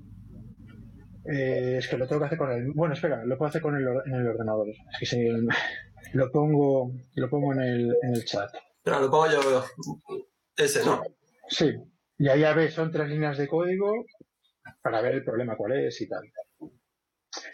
Eh, 1.26 1.76
es 1.78 1.88
que 1.88 1.98
lo 1.98 2.08
tengo 2.08 2.22
que 2.22 2.26
hacer 2.26 2.38
con 2.38 2.52
el. 2.52 2.72
Bueno, 2.74 2.94
espera, 2.94 3.24
lo 3.26 3.38
puedo 3.38 3.50
hacer 3.50 3.62
con 3.62 3.76
el, 3.76 3.86
en 4.06 4.14
el 4.14 4.28
ordenador. 4.28 4.68
Es 4.70 5.00
que 5.00 5.06
si 5.06 5.30
lo 6.14 6.32
pongo, 6.32 6.94
lo 7.16 7.30
pongo 7.30 7.54
en 7.54 7.62
el, 7.62 7.96
en 8.02 8.16
el 8.16 8.26
chat. 8.26 8.50
Pero 8.84 9.00
lo 9.00 9.12
pongo 9.12 9.28
yo. 9.28 9.64
Ese, 10.58 10.84
¿no? 10.86 11.02
Sí. 11.48 11.74
Y 12.18 12.28
ahí 12.28 12.42
ya 12.42 12.54
ves, 12.54 12.74
son 12.74 12.92
tres 12.92 13.10
líneas 13.10 13.38
de 13.38 13.48
código 13.48 14.06
para 14.82 15.02
ver 15.02 15.16
el 15.16 15.24
problema 15.24 15.56
cuál 15.56 15.74
es 15.74 16.02
y 16.02 16.08
tal. 16.08 16.22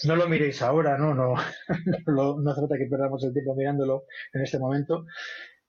No 0.06 0.16
lo 0.16 0.28
miréis 0.28 0.62
ahora, 0.62 0.98
no, 0.98 1.14
no, 1.14 1.36
no, 2.08 2.40
no 2.40 2.52
hace 2.52 2.62
falta 2.62 2.78
que 2.78 2.88
perdamos 2.90 3.24
el 3.24 3.34
tiempo 3.34 3.56
mirándolo 3.56 4.04
en 4.34 4.42
este 4.42 4.60
momento. 4.60 5.06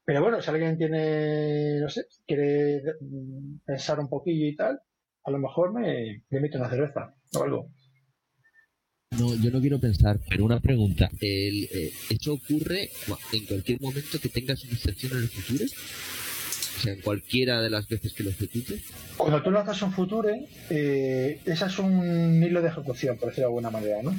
Pero 0.08 0.22
bueno, 0.22 0.40
si 0.40 0.48
alguien 0.48 0.78
tiene, 0.78 1.80
no 1.80 1.88
sé, 1.90 2.06
quiere 2.26 2.80
pensar 3.66 4.00
un 4.00 4.08
poquillo 4.08 4.46
y 4.46 4.56
tal, 4.56 4.80
a 5.22 5.30
lo 5.30 5.38
mejor 5.38 5.74
me, 5.74 6.22
me 6.30 6.38
invito 6.38 6.56
una 6.56 6.70
cerveza 6.70 7.14
o 7.34 7.42
algo. 7.42 7.70
No, 9.18 9.34
yo 9.34 9.50
no 9.50 9.60
quiero 9.60 9.78
pensar, 9.78 10.18
pero 10.26 10.46
una 10.46 10.60
pregunta. 10.60 11.10
El, 11.20 11.64
eh, 11.64 11.92
¿Esto 12.08 12.32
ocurre 12.32 12.88
en 13.34 13.44
cualquier 13.44 13.82
momento 13.82 14.18
que 14.18 14.30
tengas 14.30 14.64
una 14.64 14.72
excepción 14.72 15.12
en 15.12 15.18
el 15.18 15.28
futuro? 15.28 15.66
O 16.78 16.80
sea, 16.80 16.92
en 16.92 17.00
cualquiera 17.00 17.60
de 17.60 17.70
las 17.70 17.88
veces 17.88 18.12
que 18.14 18.22
lo 18.22 18.30
ejecutes. 18.30 18.84
Cuando 19.16 19.42
tú 19.42 19.50
lanzas 19.50 19.82
un 19.82 19.90
Future, 19.90 20.46
eh, 20.70 21.40
ese 21.44 21.64
es 21.66 21.78
un 21.80 22.40
hilo 22.40 22.62
de 22.62 22.68
ejecución, 22.68 23.16
por 23.16 23.30
decirlo 23.30 23.48
de 23.48 23.50
alguna 23.50 23.70
manera, 23.70 24.00
¿no? 24.00 24.14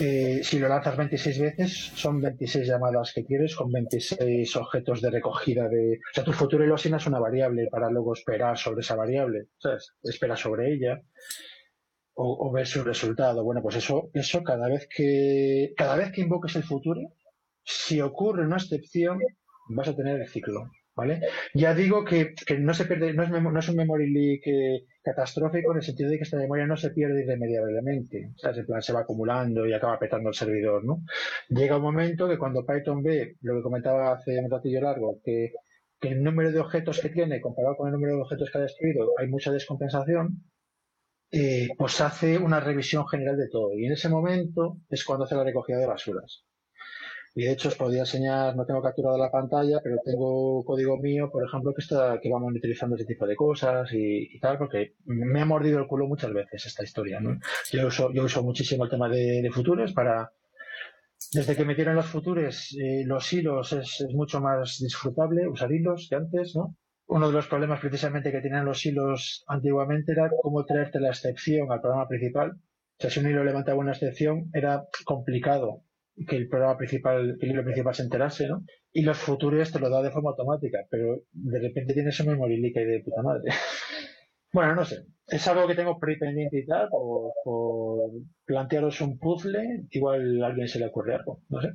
Eh, 0.00 0.40
si 0.42 0.58
lo 0.58 0.68
lanzas 0.68 0.96
26 0.96 1.38
veces, 1.38 1.92
son 1.94 2.20
26 2.20 2.66
llamadas 2.66 3.12
que 3.14 3.24
quieres 3.24 3.54
con 3.54 3.70
26 3.70 4.56
objetos 4.56 5.02
de 5.02 5.10
recogida 5.10 5.68
de... 5.68 6.00
O 6.10 6.14
sea, 6.14 6.24
tu 6.24 6.32
Future 6.32 6.66
lo 6.66 6.74
asignas 6.74 7.06
una 7.06 7.20
variable 7.20 7.68
para 7.70 7.88
luego 7.90 8.12
esperar 8.12 8.58
sobre 8.58 8.80
esa 8.80 8.96
variable, 8.96 9.46
¿sabes? 9.58 9.92
Espera 10.02 10.36
sobre 10.36 10.74
ella. 10.74 11.00
O, 12.16 12.52
ver 12.52 12.66
su 12.66 12.82
resultado. 12.82 13.42
Bueno, 13.42 13.60
pues 13.62 13.76
eso, 13.76 14.10
eso 14.14 14.42
cada 14.44 14.68
vez 14.68 14.88
que 14.88 15.72
cada 15.76 15.96
vez 15.96 16.12
que 16.12 16.20
invoques 16.20 16.54
el 16.54 16.62
futuro, 16.62 17.00
si 17.64 18.00
ocurre 18.00 18.46
una 18.46 18.56
excepción, 18.56 19.18
vas 19.68 19.88
a 19.88 19.96
tener 19.96 20.20
el 20.20 20.28
ciclo. 20.28 20.70
¿Vale? 20.94 21.20
Ya 21.54 21.74
digo 21.74 22.04
que, 22.04 22.34
no 22.58 22.74
se 22.74 22.84
pierde, 22.84 23.12
no 23.14 23.22
es, 23.22 23.30
no 23.30 23.58
es 23.58 23.68
un 23.68 23.76
memory 23.76 24.10
leak 24.10 24.42
eh, 24.46 24.84
catastrófico 25.02 25.72
en 25.72 25.78
el 25.78 25.82
sentido 25.82 26.10
de 26.10 26.16
que 26.16 26.22
esta 26.22 26.36
memoria 26.36 26.66
no 26.66 26.76
se 26.76 26.90
pierde 26.90 27.22
irremediablemente, 27.22 28.32
o 28.34 28.38
sea, 28.38 28.52
en 28.52 28.66
plan 28.66 28.82
se 28.82 28.92
va 28.92 29.00
acumulando 29.00 29.66
y 29.66 29.72
acaba 29.72 29.98
petando 29.98 30.28
el 30.28 30.34
servidor, 30.34 30.84
¿no? 30.84 31.02
Llega 31.48 31.76
un 31.76 31.82
momento 31.82 32.28
que 32.28 32.38
cuando 32.38 32.64
Python 32.64 33.02
ve, 33.02 33.36
lo 33.42 33.56
que 33.56 33.62
comentaba 33.62 34.12
hace 34.12 34.38
un 34.38 34.50
ratillo 34.50 34.80
largo, 34.80 35.20
que, 35.24 35.52
el 36.02 36.22
número 36.22 36.52
de 36.52 36.60
objetos 36.60 37.00
que 37.00 37.08
tiene 37.08 37.40
comparado 37.40 37.76
con 37.76 37.88
el 37.88 37.94
número 37.94 38.16
de 38.16 38.22
objetos 38.22 38.50
que 38.50 38.58
ha 38.58 38.60
destruido 38.60 39.12
hay 39.18 39.26
mucha 39.26 39.50
descompensación, 39.50 40.44
eh, 41.30 41.68
pues 41.78 41.98
hace 42.02 42.36
una 42.36 42.60
revisión 42.60 43.08
general 43.08 43.38
de 43.38 43.48
todo. 43.48 43.72
Y 43.72 43.86
en 43.86 43.92
ese 43.92 44.10
momento 44.10 44.76
es 44.90 45.02
cuando 45.02 45.24
hace 45.24 45.34
la 45.34 45.44
recogida 45.44 45.78
de 45.78 45.86
basuras. 45.86 46.44
Y 47.36 47.44
de 47.44 47.52
hecho 47.52 47.68
os 47.68 47.74
podría 47.74 48.00
enseñar, 48.00 48.54
no 48.54 48.64
tengo 48.64 48.80
capturado 48.80 49.18
la 49.18 49.30
pantalla, 49.30 49.80
pero 49.82 49.96
tengo 50.04 50.64
código 50.64 50.98
mío, 50.98 51.30
por 51.32 51.44
ejemplo, 51.44 51.74
que 51.74 51.82
está, 51.82 52.20
que 52.20 52.30
va 52.30 52.38
monitorizando 52.38 52.94
ese 52.94 53.06
tipo 53.06 53.26
de 53.26 53.34
cosas 53.34 53.90
y, 53.92 54.38
tal, 54.38 54.56
porque 54.56 54.94
me 55.04 55.40
ha 55.40 55.44
mordido 55.44 55.80
el 55.80 55.88
culo 55.88 56.06
muchas 56.06 56.32
veces 56.32 56.66
esta 56.66 56.84
historia, 56.84 57.18
¿no? 57.18 57.40
Yo 57.72 57.88
uso, 57.88 58.12
yo 58.12 58.22
uso 58.22 58.44
muchísimo 58.44 58.84
el 58.84 58.90
tema 58.90 59.08
de, 59.08 59.50
futuros 59.52 59.92
para, 59.92 60.30
desde 61.32 61.56
que 61.56 61.64
metieron 61.64 61.96
los 61.96 62.06
futuros, 62.06 62.72
eh, 62.80 63.02
los 63.04 63.32
hilos 63.32 63.72
es, 63.72 64.06
mucho 64.14 64.40
más 64.40 64.78
disfrutable 64.80 65.48
usar 65.48 65.72
hilos 65.72 66.06
que 66.08 66.14
antes, 66.14 66.54
¿no? 66.54 66.76
Uno 67.06 67.26
de 67.26 67.34
los 67.34 67.48
problemas 67.48 67.80
precisamente 67.80 68.30
que 68.30 68.40
tenían 68.42 68.64
los 68.64 68.86
hilos 68.86 69.44
antiguamente 69.48 70.12
era 70.12 70.30
cómo 70.40 70.64
traerte 70.64 71.00
la 71.00 71.08
excepción 71.08 71.70
al 71.70 71.80
programa 71.80 72.08
principal 72.08 72.52
O 72.52 72.96
sea, 72.98 73.10
si 73.10 73.20
un 73.20 73.28
hilo 73.28 73.44
levantaba 73.44 73.78
una 73.78 73.92
excepción, 73.92 74.50
era 74.54 74.86
complicado 75.04 75.82
que 76.26 76.36
el 76.36 76.48
programa 76.48 76.76
principal, 76.76 77.36
que 77.38 77.46
el 77.46 77.52
hilo 77.52 77.64
principal 77.64 77.94
se 77.94 78.02
enterase, 78.02 78.48
¿no? 78.48 78.64
Y 78.92 79.02
los 79.02 79.18
futuros 79.18 79.72
te 79.72 79.80
lo 79.80 79.90
da 79.90 80.02
de 80.02 80.10
forma 80.10 80.30
automática, 80.30 80.86
pero 80.90 81.22
de 81.32 81.60
repente 81.60 81.94
tienes 81.94 82.18
un 82.20 82.28
memory 82.28 82.60
leak 82.60 82.76
ahí 82.76 82.84
de 82.84 83.00
puta 83.00 83.22
madre. 83.22 83.50
bueno, 84.52 84.74
no 84.74 84.84
sé. 84.84 85.04
Es 85.26 85.48
algo 85.48 85.66
que 85.66 85.74
tengo 85.74 85.98
pendiente 85.98 86.58
y 86.58 86.66
tal, 86.66 86.88
por, 86.90 87.32
por 87.42 88.10
plantearos 88.44 89.00
un 89.00 89.18
puzzle, 89.18 89.86
igual 89.90 90.42
a 90.42 90.46
alguien 90.46 90.68
se 90.68 90.78
le 90.78 90.86
ocurre 90.86 91.14
algo, 91.14 91.42
no 91.48 91.60
sé. 91.60 91.70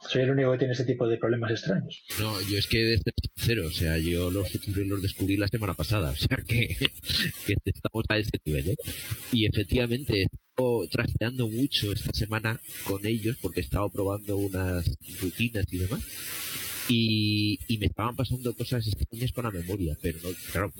Soy 0.00 0.22
el 0.22 0.30
único 0.30 0.52
que 0.52 0.58
tiene 0.58 0.74
ese 0.74 0.84
tipo 0.84 1.08
de 1.08 1.18
problemas 1.18 1.50
extraños. 1.50 2.04
No, 2.20 2.40
yo 2.48 2.58
es 2.58 2.68
que 2.68 2.78
desde 2.84 3.10
cero, 3.34 3.64
o 3.66 3.70
sea, 3.70 3.98
yo 3.98 4.30
los 4.30 4.48
los 4.76 5.02
descubrí 5.02 5.36
la 5.36 5.48
semana 5.48 5.74
pasada, 5.74 6.10
o 6.12 6.14
sea 6.14 6.36
que, 6.46 6.68
que 7.46 7.54
estamos 7.64 8.04
a 8.08 8.18
ese 8.18 8.38
nivel, 8.44 8.70
¿eh? 8.70 8.76
Y 9.32 9.46
efectivamente, 9.46 10.26
trasteando 10.90 11.48
mucho 11.48 11.92
esta 11.92 12.12
semana 12.12 12.60
con 12.84 13.06
ellos 13.06 13.36
porque 13.40 13.60
he 13.60 13.62
estado 13.62 13.88
probando 13.88 14.36
unas 14.36 14.84
rutinas 15.20 15.64
y 15.70 15.78
demás. 15.78 16.02
Y, 16.88 17.58
y 17.68 17.78
me 17.78 17.86
estaban 17.86 18.16
pasando 18.16 18.54
cosas 18.54 18.86
extrañas 18.86 19.32
con 19.32 19.44
la 19.44 19.50
memoria, 19.50 19.96
pero 20.00 20.18
no, 20.22 20.30
claro, 20.52 20.72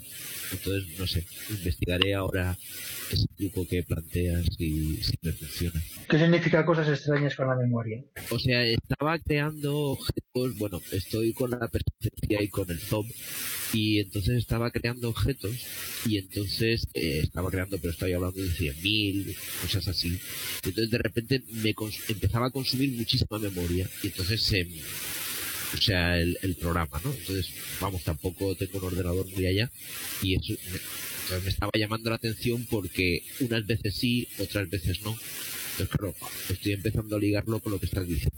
entonces 0.51 0.97
no 0.97 1.05
sé, 1.05 1.23
investigaré 1.49 2.15
ahora 2.15 2.57
ese 3.11 3.27
truco 3.37 3.67
que 3.67 3.83
planteas 3.83 4.45
y 4.57 4.97
si 4.97 5.13
me 5.21 5.31
funciona. 5.33 5.81
¿Qué 6.09 6.17
significa 6.17 6.65
cosas 6.65 6.89
extrañas 6.89 7.35
con 7.35 7.47
la 7.47 7.55
memoria? 7.55 8.03
O 8.31 8.39
sea, 8.39 8.63
estaba 8.63 9.19
creando 9.19 9.77
objetos, 9.77 10.57
bueno, 10.57 10.81
estoy 10.91 11.33
con 11.33 11.51
la 11.51 11.67
persistencia 11.67 12.41
y 12.41 12.47
con 12.49 12.69
el 12.69 12.79
zoom 12.79 13.07
y 13.73 13.99
entonces 13.99 14.37
estaba 14.37 14.71
creando 14.71 15.09
objetos 15.09 15.55
y 16.05 16.17
entonces 16.17 16.87
eh, 16.93 17.21
estaba 17.23 17.49
creando, 17.49 17.77
pero 17.77 17.91
estoy 17.91 18.13
hablando 18.13 18.41
de 18.41 18.49
100.000, 18.49 19.35
cosas 19.61 19.87
así. 19.87 20.19
Entonces 20.63 20.89
de 20.89 20.97
repente 20.97 21.43
me 21.51 21.75
empezaba 22.07 22.47
a 22.47 22.51
consumir 22.51 22.91
muchísima 22.93 23.39
memoria 23.39 23.87
y 24.03 24.07
entonces 24.07 24.41
se 24.41 24.67
o 25.73 25.77
sea, 25.77 26.17
el, 26.17 26.37
el 26.41 26.55
programa, 26.55 26.99
¿no? 27.03 27.11
Entonces, 27.11 27.53
vamos, 27.79 28.03
tampoco 28.03 28.55
tengo 28.55 28.79
un 28.79 28.85
ordenador 28.85 29.25
muy 29.27 29.45
allá 29.45 29.69
y 30.21 30.35
eso 30.35 30.59
me, 31.41 31.49
estaba 31.49 31.71
llamando 31.75 32.09
la 32.09 32.15
atención 32.15 32.65
porque 32.69 33.21
unas 33.41 33.65
veces 33.65 33.95
sí, 33.95 34.27
otras 34.39 34.69
veces 34.69 35.01
no. 35.03 35.11
Entonces, 35.11 35.89
claro, 35.89 36.13
estoy 36.49 36.73
empezando 36.73 37.15
a 37.15 37.19
ligarlo 37.19 37.59
con 37.59 37.73
lo 37.73 37.79
que 37.79 37.85
estás 37.85 38.07
diciendo. 38.07 38.37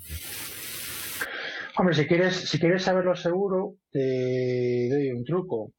Hombre, 1.78 1.96
si 1.96 2.06
quieres, 2.06 2.36
si 2.36 2.60
quieres 2.60 2.84
saberlo 2.84 3.16
seguro, 3.16 3.78
te 3.92 4.90
doy 4.90 5.12
un 5.12 5.24
truco. 5.24 5.74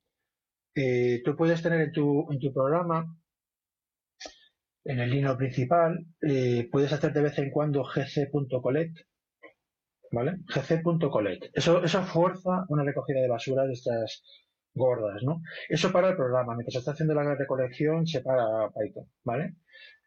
Eh, 0.75 1.21
tú 1.25 1.37
puedes 1.37 1.63
tener 1.63 1.81
en 1.83 1.93
tu, 1.93 2.27
en 2.33 2.39
tu 2.39 2.53
programa, 2.53 3.15
en 4.85 4.99
el 4.99 5.11
lino 5.11 5.37
principal, 5.37 6.07
eh, 6.23 6.69
puedes 6.73 6.93
hacer 6.93 7.13
de 7.13 7.23
vez 7.23 7.39
en 7.39 7.51
cuando 7.51 7.85
gc.collect, 7.85 8.99
¿vale? 10.13 10.39
gc.collect. 10.55 11.45
Eso, 11.55 11.83
eso 11.85 12.03
fuerza 12.03 12.65
una 12.69 12.85
recogida 12.85 13.21
de 13.21 13.29
basura 13.29 13.65
de 13.67 13.73
estas 13.75 14.23
gordas, 14.75 15.23
¿no? 15.25 15.43
Eso 15.69 15.93
para 15.93 16.11
el 16.11 16.17
programa. 16.17 16.55
Mientras 16.57 16.77
está 16.77 16.93
haciendo 16.93 17.15
la 17.15 17.35
recolección, 17.35 18.07
se 18.07 18.21
para 18.23 18.45
Python, 18.75 19.07
¿vale? 19.25 19.57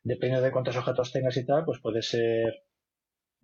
Dependiendo 0.03 0.45
de 0.45 0.51
cuántos 0.51 0.77
objetos 0.77 1.11
tengas 1.11 1.37
y 1.37 1.45
tal, 1.45 1.65
pues 1.65 1.79
puede 1.81 2.01
ser 2.01 2.53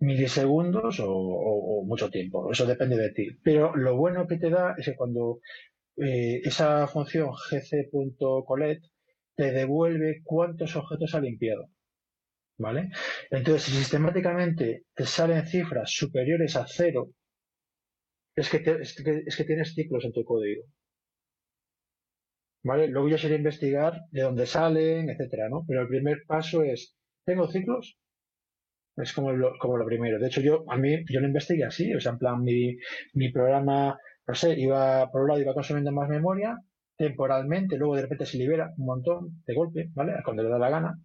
milisegundos 0.00 1.00
o, 1.00 1.10
o- 1.12 1.84
mucho 1.84 2.10
tiempo. 2.10 2.50
Eso 2.52 2.66
depende 2.66 2.96
de 2.96 3.10
ti. 3.12 3.26
Pero 3.44 3.74
lo 3.76 3.96
bueno 3.96 4.26
que 4.26 4.38
te 4.38 4.50
da 4.50 4.74
es 4.78 4.86
que 4.86 4.96
cuando 4.96 5.40
eh, 5.98 6.40
esa 6.44 6.88
función 6.88 7.30
gc.collect 7.50 8.84
te 9.36 9.52
devuelve 9.52 10.22
cuántos 10.24 10.76
objetos 10.76 11.14
ha 11.16 11.20
limpiado. 11.20 11.68
¿Vale? 12.62 12.90
Entonces, 13.30 13.64
si 13.64 13.72
sistemáticamente 13.72 14.84
te 14.94 15.04
salen 15.04 15.44
cifras 15.46 15.90
superiores 15.90 16.54
a 16.54 16.64
cero, 16.66 17.10
es 18.36 18.48
que, 18.50 19.44
tienes 19.44 19.74
ciclos 19.74 20.04
en 20.04 20.12
tu 20.12 20.24
código. 20.24 20.62
¿Vale? 22.64 22.86
Luego 22.86 23.08
ya 23.08 23.18
sería 23.18 23.36
investigar 23.36 24.02
de 24.12 24.22
dónde 24.22 24.46
salen, 24.46 25.10
etcétera, 25.10 25.48
¿no? 25.48 25.64
Pero 25.66 25.82
el 25.82 25.88
primer 25.88 26.22
paso 26.24 26.62
es, 26.62 26.94
¿tengo 27.24 27.48
ciclos? 27.48 27.98
Es 28.96 29.12
como 29.12 29.32
lo, 29.32 29.58
como 29.58 29.76
lo 29.76 29.84
primero. 29.84 30.20
De 30.20 30.28
hecho, 30.28 30.40
yo, 30.40 30.64
a 30.70 30.76
mí, 30.76 31.04
yo 31.10 31.20
lo 31.20 31.26
investigué 31.26 31.64
así, 31.64 31.92
o 31.94 32.00
sea, 32.00 32.12
en 32.12 32.18
plan, 32.18 32.42
mi, 32.42 32.76
mi 33.14 33.32
programa, 33.32 33.98
no 34.26 34.34
sé, 34.34 34.58
iba, 34.60 35.10
por 35.10 35.22
un 35.22 35.28
lado 35.28 35.40
iba 35.40 35.54
consumiendo 35.54 35.90
más 35.90 36.08
memoria, 36.08 36.56
temporalmente, 36.96 37.76
luego 37.76 37.96
de 37.96 38.02
repente 38.02 38.26
se 38.26 38.38
libera 38.38 38.72
un 38.76 38.86
montón 38.86 39.42
de 39.46 39.54
golpe, 39.54 39.90
¿vale? 39.94 40.12
Cuando 40.24 40.44
le 40.44 40.50
da 40.50 40.58
la 40.58 40.70
gana. 40.70 40.98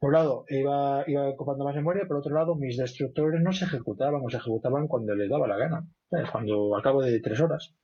Por 0.00 0.08
un 0.10 0.14
lado, 0.14 0.44
iba, 0.48 1.04
iba 1.06 1.28
ocupando 1.28 1.64
más 1.64 1.76
memoria, 1.76 2.06
por 2.08 2.16
otro 2.16 2.34
lado, 2.34 2.56
mis 2.56 2.76
destructores 2.76 3.40
no 3.40 3.52
se 3.52 3.66
ejecutaban, 3.66 4.20
o 4.24 4.28
se 4.30 4.38
ejecutaban 4.38 4.88
cuando 4.88 5.14
les 5.14 5.30
daba 5.30 5.46
la 5.46 5.56
gana. 5.58 5.86
Cuando, 6.32 6.74
al 6.74 6.82
cabo 6.82 7.02
de 7.02 7.20
tres 7.20 7.40
horas. 7.40 7.74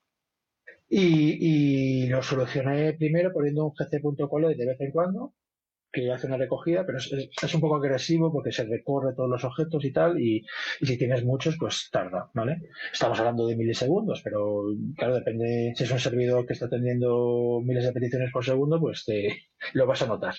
Y, 0.88 2.04
y 2.04 2.08
lo 2.08 2.22
solucioné 2.22 2.92
primero 2.94 3.32
poniendo 3.32 3.64
un 3.66 3.72
gc.collect 3.72 4.58
de 4.58 4.66
vez 4.66 4.80
en 4.80 4.90
cuando, 4.92 5.34
que 5.92 6.12
hace 6.12 6.26
una 6.28 6.36
recogida, 6.38 6.86
pero 6.86 6.98
es, 6.98 7.12
es- 7.12 7.54
un 7.54 7.60
poco 7.62 7.76
agresivo 7.76 8.32
porque 8.32 8.52
se 8.52 8.64
recorre 8.64 9.14
todos 9.16 9.30
los 9.30 9.44
objetos 9.44 9.84
y 9.84 9.92
tal, 9.92 10.20
y, 10.20 10.44
y 10.80 10.86
si 10.86 10.98
tienes 10.98 11.24
muchos, 11.24 11.56
pues 11.58 11.88
tarda, 11.92 12.30
¿vale? 12.34 12.58
Estamos 12.92 13.18
hablando 13.20 13.46
de 13.48 13.56
milisegundos, 13.56 14.22
pero 14.24 14.64
claro, 14.96 15.16
depende, 15.16 15.74
si 15.76 15.84
es 15.84 15.92
un 15.92 16.00
servidor 16.00 16.46
que 16.46 16.54
está 16.54 16.68
teniendo 16.70 17.60
miles 17.64 17.84
de 17.86 17.92
peticiones 17.92 18.32
por 18.32 18.44
segundo, 18.44 18.80
pues 18.80 19.04
te, 19.06 19.36
lo 19.74 19.86
vas 19.86 20.02
a 20.02 20.08
notar. 20.08 20.34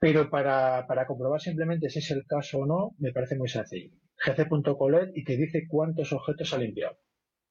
Pero 0.00 0.30
para, 0.30 0.86
para 0.86 1.06
comprobar 1.06 1.40
simplemente 1.40 1.90
si 1.90 1.98
es 1.98 2.10
el 2.10 2.26
caso 2.26 2.60
o 2.60 2.66
no, 2.66 2.96
me 2.98 3.12
parece 3.12 3.36
muy 3.36 3.48
sencillo. 3.48 3.90
gc.collect 4.24 5.14
y 5.14 5.24
te 5.24 5.36
dice 5.36 5.66
cuántos 5.68 6.12
objetos 6.14 6.54
ha 6.54 6.58
limpiado, 6.58 6.98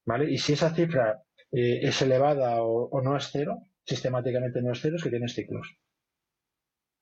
¿vale? 0.03 0.31
Y 0.31 0.39
si 0.39 0.53
esa 0.53 0.73
cifra 0.73 1.21
eh, 1.51 1.79
es 1.83 2.01
elevada 2.01 2.63
o, 2.63 3.01
no 3.03 3.15
es 3.15 3.29
cero, 3.31 3.59
sistemáticamente 3.85 4.63
no 4.63 4.71
es 4.71 4.81
cero, 4.81 4.95
es 4.95 5.03
que 5.03 5.11
tienes 5.11 5.35
ciclos. 5.35 5.77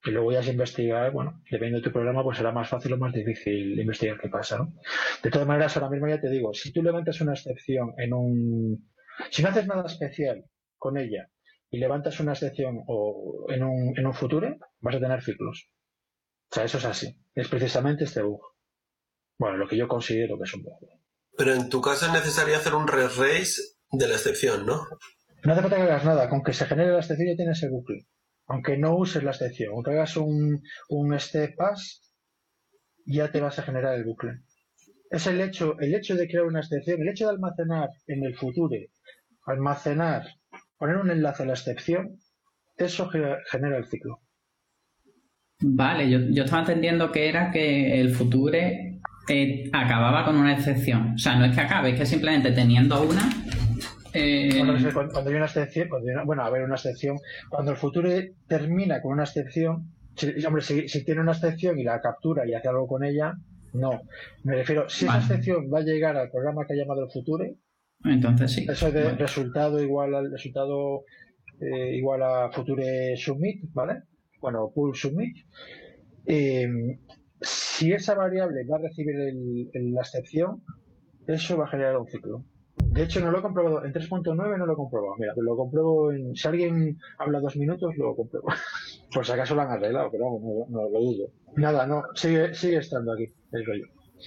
Y 0.04 0.12
luego 0.12 0.34
ya 0.34 0.42
es 0.42 0.48
investigar, 0.50 1.12
bueno, 1.12 1.42
dependiendo 1.46 1.80
de 1.80 1.84
tu 1.84 1.94
programa, 1.94 2.24
pues 2.24 2.38
será 2.38 2.52
más 2.52 2.70
fácil 2.70 2.94
o 2.94 2.98
más 2.98 3.14
difícil 3.14 3.80
investigar 3.80 4.20
qué 4.20 4.28
pasa, 4.28 4.58
¿no? 4.58 4.74
De 5.24 5.32
todas 5.32 5.48
maneras, 5.48 5.76
ahora 5.78 5.90
mismo 5.90 6.10
ya 6.10 6.20
te 6.20 6.30
digo, 6.30 6.54
si 6.54 6.74
tú 6.74 6.84
levantas 6.84 7.22
una 7.22 7.34
excepción 7.34 7.94
en 7.98 8.14
un... 8.14 8.92
Si 9.32 9.42
no 9.42 9.50
haces 9.50 9.66
nada 9.66 9.86
especial 9.86 10.46
con 10.78 10.98
ella 10.98 11.30
y 11.69 11.80
levantas 11.80 12.19
una 12.19 12.34
excepción 12.34 12.84
o 12.88 13.45
en 13.49 13.63
un, 13.63 13.97
en 13.97 14.06
un 14.06 14.13
futuro, 14.13 14.56
vas 14.80 14.95
a 14.95 14.99
tener 14.99 15.21
ciclos. 15.21 15.69
O 16.51 16.56
sea, 16.56 16.63
eso 16.63 16.77
es 16.77 16.86
así. 16.86 17.19
Es 17.36 17.47
precisamente 17.49 18.06
este 18.06 18.21
bug. 18.21 18.41
Bueno, 19.38 19.58
lo 19.58 19.67
que 19.67 19.77
yo 19.77 19.88
considero 19.88 20.38
que 20.38 20.43
es 20.43 20.53
un 20.53 20.63
bug. 20.63 20.80
Pero 21.38 21.53
en 21.53 21.69
tu 21.69 21.82
caso 21.82 22.08
es 22.08 22.13
necesario 22.13 22.56
hacer 22.56 22.73
un 22.73 22.88
re-race 22.88 23.62
de 23.91 24.08
la 24.08 24.15
excepción, 24.15 24.65
¿no? 24.65 24.88
No 25.43 25.53
hace 25.53 25.62
falta 25.62 25.75
que 25.75 25.84
hagas 25.84 26.06
nada, 26.06 26.30
con 26.30 26.43
que 26.43 26.53
se 26.53 26.65
genere 26.65 26.91
la 26.91 26.99
excepción 26.99 27.30
ya 27.30 27.36
tienes 27.36 27.62
el 27.63 27.69
bucle. 27.69 28.08
Aunque 28.47 28.77
no 28.77 28.95
uses 28.95 29.23
la 29.23 29.32
excepción, 29.32 29.73
aunque 29.73 29.91
hagas 29.91 30.17
un, 30.17 30.62
un 30.89 31.19
step 31.19 31.56
pass, 31.56 32.01
ya 33.06 33.32
te 33.32 33.41
vas 33.41 33.60
a 33.60 33.63
generar 33.63 33.95
el 33.95 34.06
bucle. 34.06 34.32
Es 35.10 35.27
el 35.27 35.39
hecho, 35.39 35.77
el 35.80 35.93
hecho 35.93 36.15
de 36.15 36.27
crear 36.27 36.45
una 36.45 36.60
excepción, 36.60 37.01
el 37.01 37.10
hecho 37.10 37.25
de 37.25 37.32
almacenar 37.32 37.89
en 38.08 38.23
el 38.23 38.36
futuro, 38.36 38.75
almacenar, 39.45 40.23
poner 40.78 40.98
un 40.98 41.10
enlace 41.12 41.44
a 41.44 41.46
la 41.46 41.54
excepción, 41.54 42.18
eso 42.78 43.08
ge- 43.10 43.38
genera 43.50 43.78
el 43.78 43.86
ciclo. 43.86 44.20
Vale, 45.60 46.10
yo, 46.10 46.20
yo 46.30 46.44
estaba 46.44 46.62
entendiendo 46.62 47.12
que 47.12 47.28
era 47.30 47.52
que 47.52 48.00
el 48.00 48.13
Future 48.13 49.00
eh, 49.28 49.70
acababa 49.74 50.24
con 50.24 50.36
una 50.38 50.54
excepción. 50.54 51.13
O 51.16 51.18
sea, 51.18 51.36
no 51.36 51.46
es 51.46 51.56
que 51.56 51.62
acabe, 51.62 51.92
es 51.92 52.00
que 52.00 52.06
simplemente 52.06 52.52
teniendo 52.52 53.02
una. 53.02 53.28
eh, 54.13 54.50
Bueno, 54.63 54.74
cuando, 54.94 55.12
cuando 55.13 55.30
hay 55.32 55.36
una 55.36 55.46
excepción, 55.46 55.90
cuando 55.90 56.08
hay 56.10 56.13
una- 56.16 56.24
bueno, 56.26 56.44
a 56.44 56.50
ver, 56.52 56.63
una 56.63 56.76
excepción, 56.76 57.18
cuando 57.50 57.72
el 57.72 57.78
futuro 57.78 58.10
termina 58.48 59.02
con 59.02 59.13
una 59.13 59.24
excepción, 59.24 59.92
si, 60.16 60.46
hombre, 60.46 60.62
si, 60.62 60.88
si 60.88 61.04
tiene 61.04 61.22
una 61.22 61.32
excepción 61.32 61.80
y 61.80 61.84
la 61.84 62.02
captura 62.02 62.48
y 62.48 62.54
hace 62.54 62.68
algo 62.68 62.88
con 62.88 63.04
ella, 63.04 63.34
no. 63.74 64.01
Me 64.43 64.56
refiero, 64.56 64.88
si 64.89 65.06
esa 65.06 65.18
excepción 65.20 65.66
va 65.74 65.80
a 65.80 65.84
llegar 65.84 66.16
al 66.18 66.30
programa 66.30 66.66
que 66.68 66.74
ha 66.74 66.78
llamado 66.78 67.04
el 67.04 67.12
futuro, 67.12 67.45
entonces 68.06 68.52
sí. 68.54 68.66
eso 68.70 68.91
de 68.91 69.04
Bueno. 69.04 69.18
resultado 69.18 69.82
igual 69.82 70.16
al 70.16 70.32
resultado 70.32 71.04
eh, 71.60 71.95
igual 71.95 72.22
a 72.24 72.52
future 72.52 73.16
submit, 73.18 73.64
¿vale? 73.74 74.04
Bueno, 74.39 74.72
pull 74.74 74.95
submit. 74.95 75.36
Eh, 76.26 76.68
si 77.41 77.91
esa 77.93 78.14
variable 78.16 78.64
va 78.72 78.78
a 78.78 78.82
recibir 78.82 79.16
el- 79.20 79.70
el- 79.74 79.93
la 79.93 80.02
excepción, 80.02 80.64
eso 81.28 81.58
va 81.58 81.66
a 81.66 81.70
generar 81.70 81.98
un 81.98 82.08
ciclo. 82.08 82.43
De 82.91 83.04
hecho, 83.04 83.20
no 83.20 83.32
lo 83.32 83.39
he 83.39 83.41
comprobado. 83.41 83.84
En 83.86 83.91
3.9 83.93 84.58
no 84.58 84.66
lo 84.66 84.74
he 84.74 84.76
comprobado. 84.76 85.16
Mira, 85.20 85.34
lo 85.36 85.56
compruebo 85.56 86.12
en. 86.12 86.36
Si 86.36 86.48
alguien 86.48 86.98
habla 87.18 87.39
dos 87.39 87.56
minutos, 87.58 87.93
lo 87.98 88.16
compruebo. 88.16 88.48
Por 89.14 89.26
si 89.26 89.32
acaso 89.32 89.56
lo 89.56 89.62
han 89.62 89.72
arreglado, 89.72 90.10
pero 90.12 90.26
vamos, 90.26 90.41
no, 90.41 90.82
no 90.82 90.89
lo 90.89 91.00
dudo. 91.00 91.30
Nada, 91.56 91.86
no. 91.88 92.04
Sigue, 92.16 92.54
sigue 92.54 92.78
estando 92.78 93.14
aquí 93.14 93.26
el 93.52 93.66
rollo. 93.66 93.86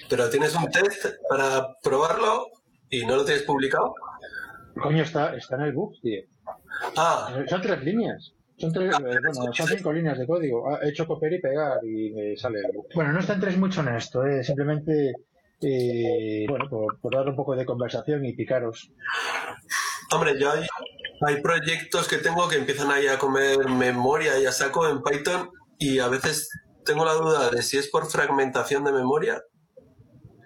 Pero 0.08 0.28
tienes 0.30 0.54
un 0.56 0.70
test 0.70 1.06
para 1.28 1.66
probarlo 1.82 2.46
y 2.90 3.06
no 3.06 3.16
lo 3.16 3.24
tienes 3.24 3.44
publicado. 3.44 3.94
Coño, 4.80 5.02
está, 5.02 5.34
está 5.36 5.56
en 5.56 5.62
el 5.62 5.72
book, 5.72 5.94
tío. 6.02 6.22
Ah, 6.96 7.32
Son 7.48 7.60
tres 7.62 7.82
líneas. 7.82 8.32
Son 8.58 8.72
tres, 8.72 8.94
eh, 8.94 9.00
bueno, 9.00 9.52
son 9.54 9.66
cinco 9.68 9.92
líneas 9.92 10.18
de 10.18 10.26
código. 10.26 10.70
Ah, 10.70 10.80
He 10.82 10.90
hecho 10.90 11.06
copiar 11.06 11.32
y 11.32 11.40
pegar 11.40 11.78
y 11.82 12.10
me 12.10 12.36
sale 12.36 12.60
algo. 12.64 12.86
Bueno, 12.94 13.12
no 13.12 13.22
centréis 13.22 13.56
mucho 13.56 13.80
en 13.80 13.88
esto, 13.88 14.24
eh, 14.26 14.44
simplemente, 14.44 15.14
eh, 15.62 16.44
bueno, 16.48 16.68
por, 16.68 17.00
por 17.00 17.14
dar 17.14 17.26
un 17.28 17.36
poco 17.36 17.56
de 17.56 17.64
conversación 17.64 18.24
y 18.26 18.34
picaros. 18.34 18.90
Hombre, 20.12 20.38
yo 20.38 20.50
hay, 20.50 20.66
hay 21.26 21.40
proyectos 21.40 22.06
que 22.06 22.18
tengo 22.18 22.48
que 22.48 22.56
empiezan 22.56 22.90
ahí 22.90 23.06
a 23.06 23.18
comer 23.18 23.66
memoria 23.68 24.38
y 24.38 24.44
a 24.46 24.52
saco 24.52 24.88
en 24.88 25.02
Python 25.02 25.50
y 25.78 25.98
a 25.98 26.08
veces 26.08 26.50
tengo 26.84 27.04
la 27.04 27.14
duda 27.14 27.50
de 27.50 27.62
si 27.62 27.78
es 27.78 27.88
por 27.88 28.10
fragmentación 28.10 28.84
de 28.84 28.92
memoria 28.92 29.42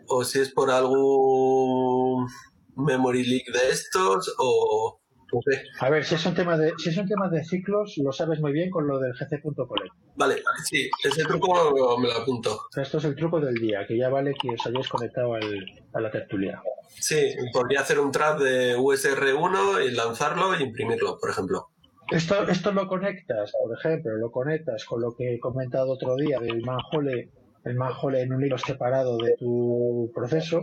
o 0.08 0.24
si 0.24 0.40
es 0.40 0.50
por 0.50 0.70
algún 0.70 2.28
memory 2.76 3.24
leak 3.24 3.46
de 3.46 3.70
estos 3.70 4.34
o 4.38 5.00
no 5.32 5.40
sé. 5.42 5.62
A 5.80 5.90
ver, 5.90 6.04
si 6.04 6.14
es 6.14 6.26
un 6.26 6.34
tema 6.34 6.56
de, 6.56 6.72
si 6.78 6.90
es 6.90 6.96
un 6.96 7.08
tema 7.08 7.28
de 7.28 7.44
ciclos, 7.44 7.94
lo 7.98 8.12
sabes 8.12 8.40
muy 8.40 8.52
bien 8.52 8.70
con 8.70 8.86
lo 8.86 8.98
del 8.98 9.12
gc.collect. 9.12 9.94
Vale, 10.16 10.36
sí, 10.64 10.88
ese 11.02 11.24
truco 11.24 11.98
me 11.98 12.08
lo 12.08 12.14
apunto. 12.14 12.66
Esto 12.76 12.98
es 12.98 13.04
el 13.04 13.16
truco 13.16 13.40
del 13.40 13.54
día, 13.54 13.84
que 13.86 13.98
ya 13.98 14.08
vale 14.08 14.34
que 14.40 14.50
os 14.50 14.66
hayáis 14.66 14.88
conectado 14.88 15.34
al, 15.34 15.64
a 15.92 16.00
la 16.00 16.10
tertulia. 16.10 16.62
Sí, 16.88 17.34
podría 17.52 17.80
hacer 17.80 17.98
un 17.98 18.12
trap 18.12 18.38
de 18.40 18.76
USR1 18.76 19.86
y 19.86 19.90
lanzarlo 19.90 20.54
e 20.54 20.62
imprimirlo, 20.62 21.18
por 21.18 21.30
ejemplo. 21.30 21.68
Esto, 22.10 22.46
esto 22.48 22.70
lo 22.70 22.86
conectas, 22.86 23.52
por 23.60 23.76
ejemplo, 23.76 24.16
lo 24.16 24.30
conectas 24.30 24.84
con 24.84 25.00
lo 25.00 25.16
que 25.16 25.34
he 25.34 25.40
comentado 25.40 25.92
otro 25.92 26.14
día 26.16 26.38
del 26.38 26.60
manjole, 26.62 27.30
el 27.64 27.74
manjole 27.76 28.22
en 28.22 28.32
un 28.32 28.44
hilo 28.44 28.58
separado 28.58 29.16
de 29.18 29.34
tu 29.38 30.10
proceso. 30.14 30.62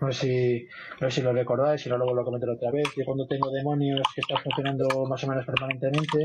No 0.00 0.12
sé 0.12 0.26
si, 0.26 0.66
no 1.00 1.10
sé 1.10 1.20
si 1.20 1.22
lo 1.22 1.32
recordáis, 1.32 1.80
si 1.80 1.88
no 1.88 1.96
lo 1.96 2.24
comentaré 2.24 2.52
otra 2.52 2.70
vez. 2.70 2.84
Yo 2.96 3.04
cuando 3.04 3.26
tengo 3.26 3.50
demonios 3.50 4.02
que 4.14 4.20
están 4.20 4.42
funcionando 4.42 5.06
más 5.06 5.22
o 5.24 5.28
menos 5.28 5.46
permanentemente, 5.46 6.22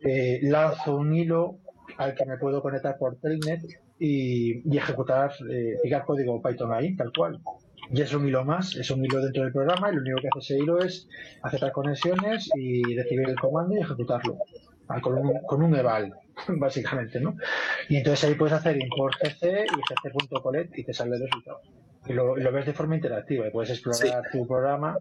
eh, 0.00 0.40
lanzo 0.42 0.96
un 0.96 1.14
hilo 1.14 1.58
al 1.96 2.14
que 2.14 2.26
me 2.26 2.36
puedo 2.36 2.60
conectar 2.62 2.96
por 2.98 3.16
Telnet 3.16 3.62
y, 3.98 4.70
y 4.70 4.76
ejecutar, 4.76 5.32
eh, 5.50 5.78
picar 5.82 6.04
código 6.04 6.42
Python 6.42 6.72
ahí, 6.72 6.94
tal 6.96 7.12
cual. 7.16 7.40
Y 7.90 8.02
es 8.02 8.12
un 8.14 8.26
hilo 8.26 8.44
más, 8.44 8.74
es 8.76 8.90
un 8.90 9.04
hilo 9.04 9.20
dentro 9.20 9.44
del 9.44 9.52
programa 9.52 9.90
y 9.90 9.94
lo 9.94 10.00
único 10.00 10.18
que 10.20 10.28
hace 10.28 10.54
ese 10.54 10.62
hilo 10.62 10.80
es 10.80 11.08
aceptar 11.42 11.72
conexiones 11.72 12.50
y 12.56 12.96
recibir 12.96 13.28
el 13.28 13.36
comando 13.36 13.74
y 13.74 13.78
ejecutarlo. 13.78 14.38
Ah, 14.88 15.00
Con 15.00 15.18
un, 15.18 15.40
con 15.46 15.62
un 15.62 15.74
eval, 15.74 16.12
básicamente, 16.48 17.20
¿no? 17.20 17.36
Y 17.88 17.96
entonces 17.96 18.28
ahí 18.28 18.34
puedes 18.34 18.54
hacer 18.54 18.76
import 18.76 19.14
gc 19.22 19.64
y 19.64 20.08
gc.collect 20.10 20.78
y 20.78 20.84
te 20.84 20.92
sale 20.92 21.16
el 21.16 21.22
resultado. 21.22 21.60
Y 22.06 22.12
lo, 22.12 22.34
ves 22.34 22.66
de 22.66 22.72
forma 22.72 22.94
interactiva 22.94 23.48
y 23.48 23.50
puedes 23.50 23.70
explorar 23.70 24.22
tu 24.30 24.46
programa. 24.46 24.96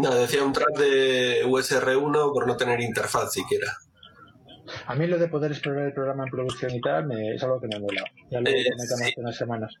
No, 0.00 0.14
decía 0.14 0.42
un 0.42 0.52
trap 0.52 0.78
de 0.78 1.44
USR1 1.44 2.32
por 2.32 2.46
no 2.46 2.56
tener 2.56 2.80
interfaz 2.80 3.32
siquiera. 3.32 3.70
A 4.86 4.94
mí 4.94 5.06
lo 5.06 5.18
de 5.18 5.28
poder 5.28 5.52
explorar 5.52 5.86
el 5.86 5.92
programa 5.92 6.24
en 6.24 6.30
producción 6.30 6.74
y 6.74 6.80
tal 6.80 7.06
me, 7.06 7.34
es 7.34 7.42
algo 7.42 7.60
que 7.60 7.68
me 7.68 7.78
mola. 7.80 8.02
Ya 8.30 8.40
lo 8.40 8.48
Eh, 8.48 8.64
comentamos 8.70 8.98
sí. 8.98 9.04
hace 9.04 9.20
unas 9.20 9.36
semanas. 9.36 9.74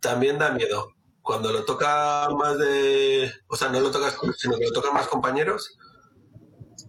También 0.00 0.38
da 0.38 0.52
miedo. 0.52 0.88
Cuando 1.22 1.52
lo 1.52 1.64
toca 1.64 2.28
más 2.38 2.56
de... 2.58 3.30
O 3.48 3.56
sea, 3.56 3.68
no 3.68 3.80
lo 3.80 3.90
tocas 3.90 4.16
tú, 4.18 4.32
sino 4.32 4.56
que 4.56 4.64
lo 4.66 4.72
tocan 4.72 4.94
más 4.94 5.08
compañeros. 5.08 5.76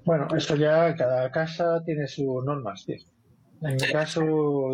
Bueno, 0.05 0.27
eso 0.37 0.55
ya, 0.55 0.95
cada 0.95 1.29
casa 1.31 1.81
tiene 1.85 2.07
sus 2.07 2.43
normas, 2.45 2.85
tío. 2.85 2.97
En 3.61 3.75
mi 3.75 3.91
caso, 3.91 4.21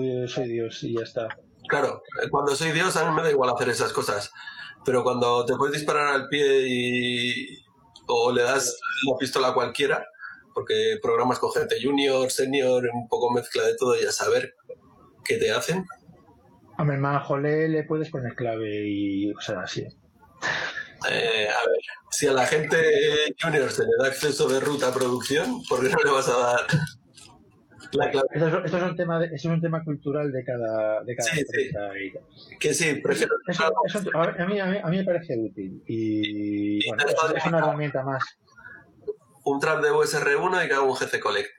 yo 0.01 0.27
soy 0.27 0.49
Dios 0.49 0.83
y 0.83 0.95
ya 0.95 1.03
está. 1.03 1.27
Claro, 1.67 2.03
cuando 2.29 2.55
soy 2.55 2.71
Dios 2.71 2.95
a 2.97 3.09
mí 3.09 3.15
me 3.15 3.23
da 3.23 3.31
igual 3.31 3.49
hacer 3.49 3.69
esas 3.69 3.93
cosas. 3.93 4.31
Pero 4.85 5.03
cuando 5.03 5.45
te 5.45 5.55
puedes 5.55 5.75
disparar 5.75 6.13
al 6.13 6.27
pie 6.27 6.67
y... 6.67 7.63
o 8.07 8.31
le 8.31 8.43
das 8.43 8.77
la 9.09 9.17
pistola 9.17 9.49
a 9.49 9.53
cualquiera, 9.53 10.05
porque 10.53 10.97
programas 11.01 11.39
con 11.39 11.51
gente 11.53 11.77
junior, 11.81 12.29
senior, 12.29 12.83
un 12.93 13.07
poco 13.07 13.31
mezcla 13.31 13.63
de 13.63 13.75
todo 13.75 13.99
y 13.99 14.05
a 14.05 14.11
saber 14.11 14.55
qué 15.23 15.37
te 15.37 15.51
hacen. 15.51 15.85
A 16.77 16.83
mi 16.83 16.97
manjole 16.97 17.69
le 17.69 17.83
puedes 17.83 18.09
poner 18.09 18.35
clave 18.35 18.83
y 18.85 19.31
cosas 19.33 19.57
así. 19.63 19.87
Eh, 21.09 21.47
a 21.47 21.67
ver, 21.67 21.79
si 22.11 22.27
a 22.27 22.33
la 22.33 22.45
gente 22.45 22.77
junior 23.41 23.71
se 23.71 23.83
le 23.83 23.91
da 23.99 24.07
acceso 24.07 24.47
de 24.47 24.59
ruta 24.59 24.89
a 24.89 24.93
producción, 24.93 25.63
¿por 25.69 25.81
qué 25.81 25.89
no 25.89 26.03
le 26.03 26.11
vas 26.11 26.27
a 26.27 26.37
dar 26.37 26.67
la 27.95 28.09
clave? 28.11 28.27
Esto 28.33 28.77
es, 28.77 28.83
un 28.83 28.95
tema 28.95 29.19
de- 29.19 29.25
esto 29.27 29.35
es 29.35 29.45
un 29.55 29.61
tema 29.61 29.83
cultural 29.83 30.31
de 30.31 30.43
cada, 30.43 31.03
de 31.03 31.15
cada 31.15 31.29
Sí, 31.29 31.37
sí. 31.37 31.43
empresa. 31.71 32.19
Que 32.59 32.73
sí, 32.73 32.95
prefiero... 33.01 33.33
Eso, 33.47 33.63
eso- 33.85 34.09
a, 34.17 34.45
mí, 34.45 34.59
a, 34.59 34.65
mí, 34.65 34.77
a 34.83 34.87
mí 34.87 34.97
me 34.97 35.03
parece 35.03 35.37
útil 35.37 35.83
y 35.87 36.87
bueno, 36.87 37.03
es, 37.07 37.15
es 37.37 37.45
una 37.45 37.59
herramienta 37.59 38.03
más. 38.03 38.23
un 39.45 39.59
trap 39.59 39.81
de 39.83 39.91
USR1 39.91 40.65
y 40.65 40.67
que 40.67 40.73
haga 40.73 40.83
un 40.83 40.93
GC 40.95 41.19
Collect. 41.19 41.49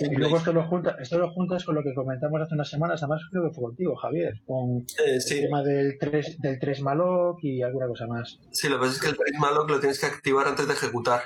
Y 0.00 0.14
luego 0.16 0.36
esto 0.38 0.52
lo, 0.52 0.64
junta, 0.66 0.96
esto 1.00 1.18
lo 1.18 1.30
juntas 1.30 1.64
con 1.64 1.74
lo 1.76 1.82
que 1.82 1.94
comentamos 1.94 2.40
hace 2.40 2.54
unas 2.54 2.68
semanas, 2.68 3.02
además 3.02 3.22
creo 3.30 3.44
que 3.48 3.54
fue 3.54 3.64
contigo, 3.64 3.94
Javier, 3.96 4.34
con 4.46 4.78
Eh, 5.04 5.14
el 5.16 5.24
tema 5.24 5.62
del 5.62 5.96
3, 5.98 6.40
del 6.40 6.58
3 6.58 6.80
malloc 6.82 7.38
y 7.44 7.62
alguna 7.62 7.86
cosa 7.86 8.06
más. 8.06 8.40
sí, 8.50 8.68
lo 8.68 8.76
que 8.76 8.80
pasa 8.86 8.94
es 8.94 9.00
que 9.00 9.08
el 9.10 9.16
prismalog 9.16 9.70
lo 9.70 9.78
tienes 9.78 10.00
que 10.00 10.06
activar 10.06 10.48
antes 10.48 10.66
de 10.66 10.72
ejecutar. 10.72 11.20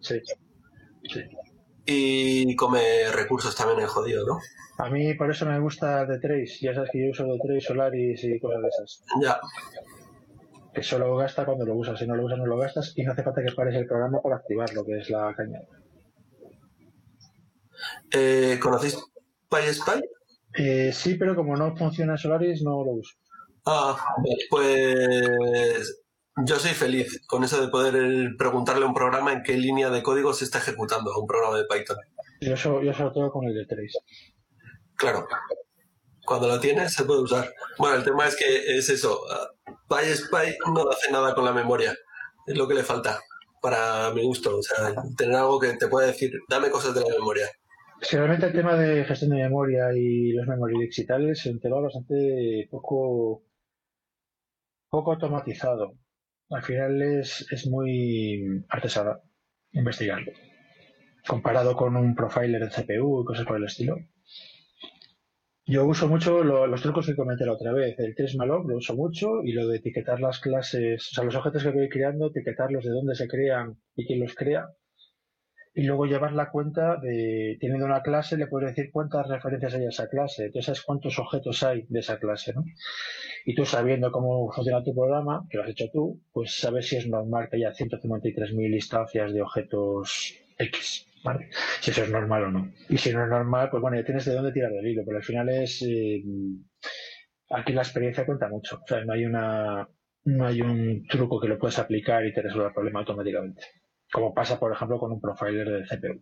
Sí. 0.00 0.20
sí. 1.12 1.20
Y 1.92 2.54
come 2.54 3.10
recursos 3.10 3.56
también 3.56 3.80
es 3.80 3.90
jodido, 3.90 4.24
¿no? 4.24 4.38
A 4.78 4.88
mí 4.88 5.12
por 5.14 5.28
eso 5.28 5.44
me 5.44 5.58
gusta 5.58 6.06
D3, 6.06 6.60
ya 6.60 6.72
sabes 6.72 6.90
que 6.92 7.04
yo 7.04 7.10
uso 7.10 7.24
D3, 7.26 7.60
Solaris 7.60 8.22
y 8.22 8.38
cosas 8.38 8.62
de 8.62 8.68
esas. 8.68 9.02
Ya. 9.20 9.40
Que 10.72 10.84
solo 10.84 11.16
gasta 11.16 11.44
cuando 11.44 11.66
lo 11.66 11.74
usas, 11.74 11.98
si 11.98 12.06
no 12.06 12.14
lo 12.14 12.26
usas 12.26 12.38
no 12.38 12.46
lo 12.46 12.56
gastas 12.58 12.92
y 12.94 13.02
no 13.02 13.10
hace 13.10 13.24
falta 13.24 13.42
que 13.42 13.52
pares 13.52 13.74
el 13.74 13.88
programa 13.88 14.22
para 14.22 14.36
activarlo, 14.36 14.84
que 14.84 14.98
es 14.98 15.10
la 15.10 15.34
caña. 15.34 15.62
Eh, 18.12 18.56
¿Conocéis 18.62 18.96
PySpy? 19.48 20.00
Eh, 20.54 20.92
sí, 20.92 21.16
pero 21.16 21.34
como 21.34 21.56
no 21.56 21.76
funciona 21.76 22.16
Solaris 22.16 22.62
no 22.62 22.84
lo 22.84 22.92
uso. 22.92 23.16
Ah, 23.66 23.96
pues 24.48 25.99
yo 26.36 26.56
soy 26.56 26.72
feliz 26.72 27.22
con 27.26 27.44
eso 27.44 27.60
de 27.60 27.68
poder 27.68 28.30
preguntarle 28.38 28.84
a 28.84 28.88
un 28.88 28.94
programa 28.94 29.32
en 29.32 29.42
qué 29.42 29.56
línea 29.56 29.90
de 29.90 30.02
código 30.02 30.32
se 30.32 30.44
está 30.44 30.58
ejecutando 30.58 31.12
a 31.12 31.18
un 31.18 31.26
programa 31.26 31.58
de 31.58 31.64
Python. 31.64 31.98
Yo, 32.40 32.54
yo 32.82 32.94
sobre 32.94 33.14
todo 33.14 33.30
con 33.30 33.44
el 33.46 33.54
D3. 33.54 33.90
Claro. 34.96 35.26
Cuando 36.24 36.48
lo 36.48 36.60
tienes 36.60 36.92
se 36.92 37.04
puede 37.04 37.22
usar. 37.22 37.52
Bueno, 37.78 37.96
el 37.96 38.04
tema 38.04 38.26
es 38.26 38.36
que 38.36 38.76
es 38.76 38.88
eso. 38.88 39.20
ah, 39.30 39.50
PySpy 39.88 40.56
no 40.72 40.88
hace 40.88 41.10
nada 41.10 41.34
con 41.34 41.44
la 41.44 41.52
memoria. 41.52 41.94
Es 42.46 42.56
lo 42.56 42.68
que 42.68 42.74
le 42.74 42.82
falta 42.82 43.20
para 43.60 44.10
mi 44.14 44.24
gusto. 44.24 44.58
O 44.58 44.62
sea, 44.62 44.94
tener 45.16 45.36
algo 45.36 45.58
que 45.58 45.74
te 45.74 45.88
pueda 45.88 46.06
decir, 46.06 46.32
dame 46.48 46.70
cosas 46.70 46.94
de 46.94 47.00
la 47.00 47.14
memoria. 47.18 47.46
Si 48.00 48.16
realmente 48.16 48.46
el 48.46 48.52
tema 48.52 48.76
de 48.76 49.04
gestión 49.04 49.30
de 49.30 49.42
memoria 49.42 49.92
y 49.94 50.32
los 50.32 50.46
memory 50.46 50.88
y 50.90 51.06
tal 51.06 51.28
es 51.28 51.44
un 51.46 51.60
tema 51.60 51.80
bastante 51.80 52.68
poco, 52.70 53.42
poco 54.88 55.12
automatizado. 55.12 55.92
Al 56.50 56.62
final 56.62 57.00
es, 57.02 57.46
es 57.50 57.66
muy 57.66 58.64
artesanal 58.68 59.20
investigarlo. 59.72 60.32
Comparado 61.26 61.76
con 61.76 61.96
un 61.96 62.14
profiler 62.14 62.62
de 62.62 62.70
CPU 62.70 63.22
y 63.22 63.24
cosas 63.24 63.46
por 63.46 63.56
el 63.56 63.64
estilo. 63.64 63.96
Yo 65.66 65.86
uso 65.86 66.08
mucho 66.08 66.42
lo- 66.42 66.66
los 66.66 66.82
trucos 66.82 67.06
que 67.06 67.14
comenté 67.14 67.46
la 67.46 67.52
otra 67.52 67.72
vez. 67.72 67.96
El 67.98 68.14
3 68.16 68.34
malloc 68.36 68.68
lo 68.68 68.76
uso 68.76 68.96
mucho 68.96 69.42
y 69.44 69.52
lo 69.52 69.68
de 69.68 69.76
etiquetar 69.78 70.18
las 70.20 70.40
clases, 70.40 71.08
o 71.12 71.14
sea, 71.14 71.24
los 71.24 71.36
objetos 71.36 71.62
que 71.62 71.70
voy 71.70 71.88
creando, 71.88 72.28
etiquetarlos 72.28 72.84
de 72.84 72.90
dónde 72.90 73.14
se 73.14 73.28
crean 73.28 73.76
y 73.94 74.06
quién 74.06 74.20
los 74.20 74.34
crea 74.34 74.66
y 75.72 75.84
luego 75.84 76.06
llevar 76.06 76.32
la 76.32 76.50
cuenta 76.50 76.96
de, 76.96 77.56
teniendo 77.60 77.86
una 77.86 78.02
clase, 78.02 78.36
le 78.36 78.48
puedes 78.48 78.74
decir 78.74 78.90
cuántas 78.92 79.28
referencias 79.28 79.74
hay 79.74 79.84
a 79.84 79.90
esa 79.90 80.08
clase, 80.08 80.46
entonces 80.46 80.66
sabes 80.66 80.82
cuántos 80.82 81.18
objetos 81.18 81.62
hay 81.62 81.86
de 81.88 82.00
esa 82.00 82.18
clase, 82.18 82.52
¿no? 82.54 82.64
Y 83.44 83.54
tú 83.54 83.64
sabiendo 83.64 84.10
cómo 84.10 84.50
funciona 84.52 84.82
tu 84.82 84.94
programa, 84.94 85.46
que 85.48 85.58
lo 85.58 85.62
has 85.64 85.70
hecho 85.70 85.86
tú, 85.92 86.20
pues 86.32 86.58
sabes 86.58 86.88
si 86.88 86.96
es 86.96 87.06
normal 87.06 87.48
que 87.48 87.56
haya 87.56 87.72
153.000 87.72 88.74
instancias 88.74 89.32
de 89.32 89.42
objetos 89.42 90.34
X, 90.58 91.06
¿vale? 91.24 91.50
Si 91.80 91.92
eso 91.92 92.02
es 92.02 92.10
normal 92.10 92.44
o 92.44 92.50
no. 92.50 92.72
Y 92.88 92.98
si 92.98 93.12
no 93.12 93.22
es 93.22 93.30
normal, 93.30 93.70
pues 93.70 93.80
bueno, 93.80 93.96
ya 93.96 94.04
tienes 94.04 94.24
de 94.24 94.34
dónde 94.34 94.52
tirar 94.52 94.72
del 94.72 94.86
hilo, 94.86 95.04
pero 95.06 95.18
al 95.18 95.24
final 95.24 95.48
es, 95.50 95.82
eh, 95.82 96.22
aquí 97.50 97.72
la 97.72 97.82
experiencia 97.82 98.26
cuenta 98.26 98.48
mucho, 98.48 98.80
o 98.82 98.86
sea, 98.86 99.04
no 99.04 99.12
hay 99.12 99.24
una, 99.24 99.88
no 100.24 100.46
hay 100.46 100.62
un 100.62 101.06
truco 101.06 101.40
que 101.40 101.48
lo 101.48 101.58
puedas 101.58 101.78
aplicar 101.78 102.26
y 102.26 102.32
te 102.32 102.42
resuelva 102.42 102.68
el 102.68 102.74
problema 102.74 103.00
automáticamente 103.00 103.79
como 104.12 104.34
pasa 104.34 104.58
por 104.58 104.72
ejemplo 104.72 104.98
con 104.98 105.12
un 105.12 105.20
profiler 105.20 105.68
de 105.68 105.84
CPU 105.84 106.20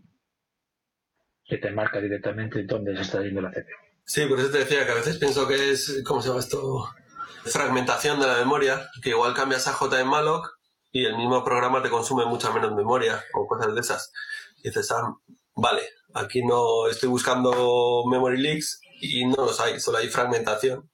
que 1.44 1.58
te 1.58 1.70
marca 1.70 2.00
directamente 2.00 2.62
dónde 2.64 2.94
se 2.96 3.02
está 3.02 3.22
yendo 3.22 3.40
la 3.40 3.50
CPU 3.50 3.88
Sí, 4.08 4.24
por 4.24 4.40
eso 4.40 4.50
te 4.50 4.60
decía 4.60 4.86
que 4.86 4.92
a 4.92 4.94
veces 4.94 5.18
pienso 5.18 5.46
que 5.46 5.70
es, 5.70 6.02
¿cómo 6.02 6.22
se 6.22 6.28
llama 6.28 6.40
esto? 6.40 6.88
Fragmentación 7.44 8.18
de 8.18 8.26
la 8.26 8.38
memoria, 8.38 8.88
que 9.02 9.10
igual 9.10 9.34
cambias 9.34 9.68
a 9.68 9.76
JMalloc 9.78 10.48
y 10.90 11.04
el 11.04 11.18
mismo 11.18 11.44
programa 11.44 11.82
te 11.82 11.90
consume 11.90 12.24
mucha 12.24 12.50
menos 12.50 12.74
memoria 12.74 13.22
o 13.34 13.46
cosas 13.46 13.74
de 13.74 13.80
esas. 13.82 14.10
Y 14.62 14.68
dices, 14.68 14.90
ah, 14.92 15.14
vale, 15.54 15.82
aquí 16.14 16.42
no 16.42 16.88
estoy 16.88 17.10
buscando 17.10 18.02
memory 18.10 18.40
leaks 18.40 18.80
y 19.02 19.26
no 19.26 19.36
los 19.36 19.60
hay, 19.60 19.78
solo 19.78 19.98
hay 19.98 20.08
fragmentación. 20.08 20.88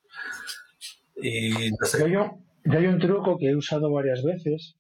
Y 1.14 1.70
no 1.70 1.76
yo, 1.82 1.86
sé, 1.86 2.10
yo, 2.10 2.38
yo 2.64 2.78
hay 2.78 2.86
un 2.86 2.98
truco 2.98 3.38
que 3.38 3.50
he 3.50 3.56
usado 3.56 3.92
varias 3.92 4.24
veces 4.24 4.74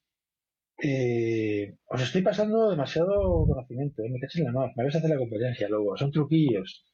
eh, 0.78 1.76
os 1.86 2.02
estoy 2.02 2.22
pasando 2.22 2.70
demasiado 2.70 3.46
conocimiento, 3.46 4.02
¿eh? 4.02 4.10
me 4.10 4.20
caché 4.20 4.40
en 4.40 4.46
la 4.46 4.52
mano, 4.52 4.72
me 4.76 4.84
vais 4.84 4.94
a 4.94 4.98
hacer 4.98 5.10
la 5.10 5.18
competencia 5.18 5.68
luego, 5.68 5.96
son 5.96 6.10
truquillos. 6.10 6.84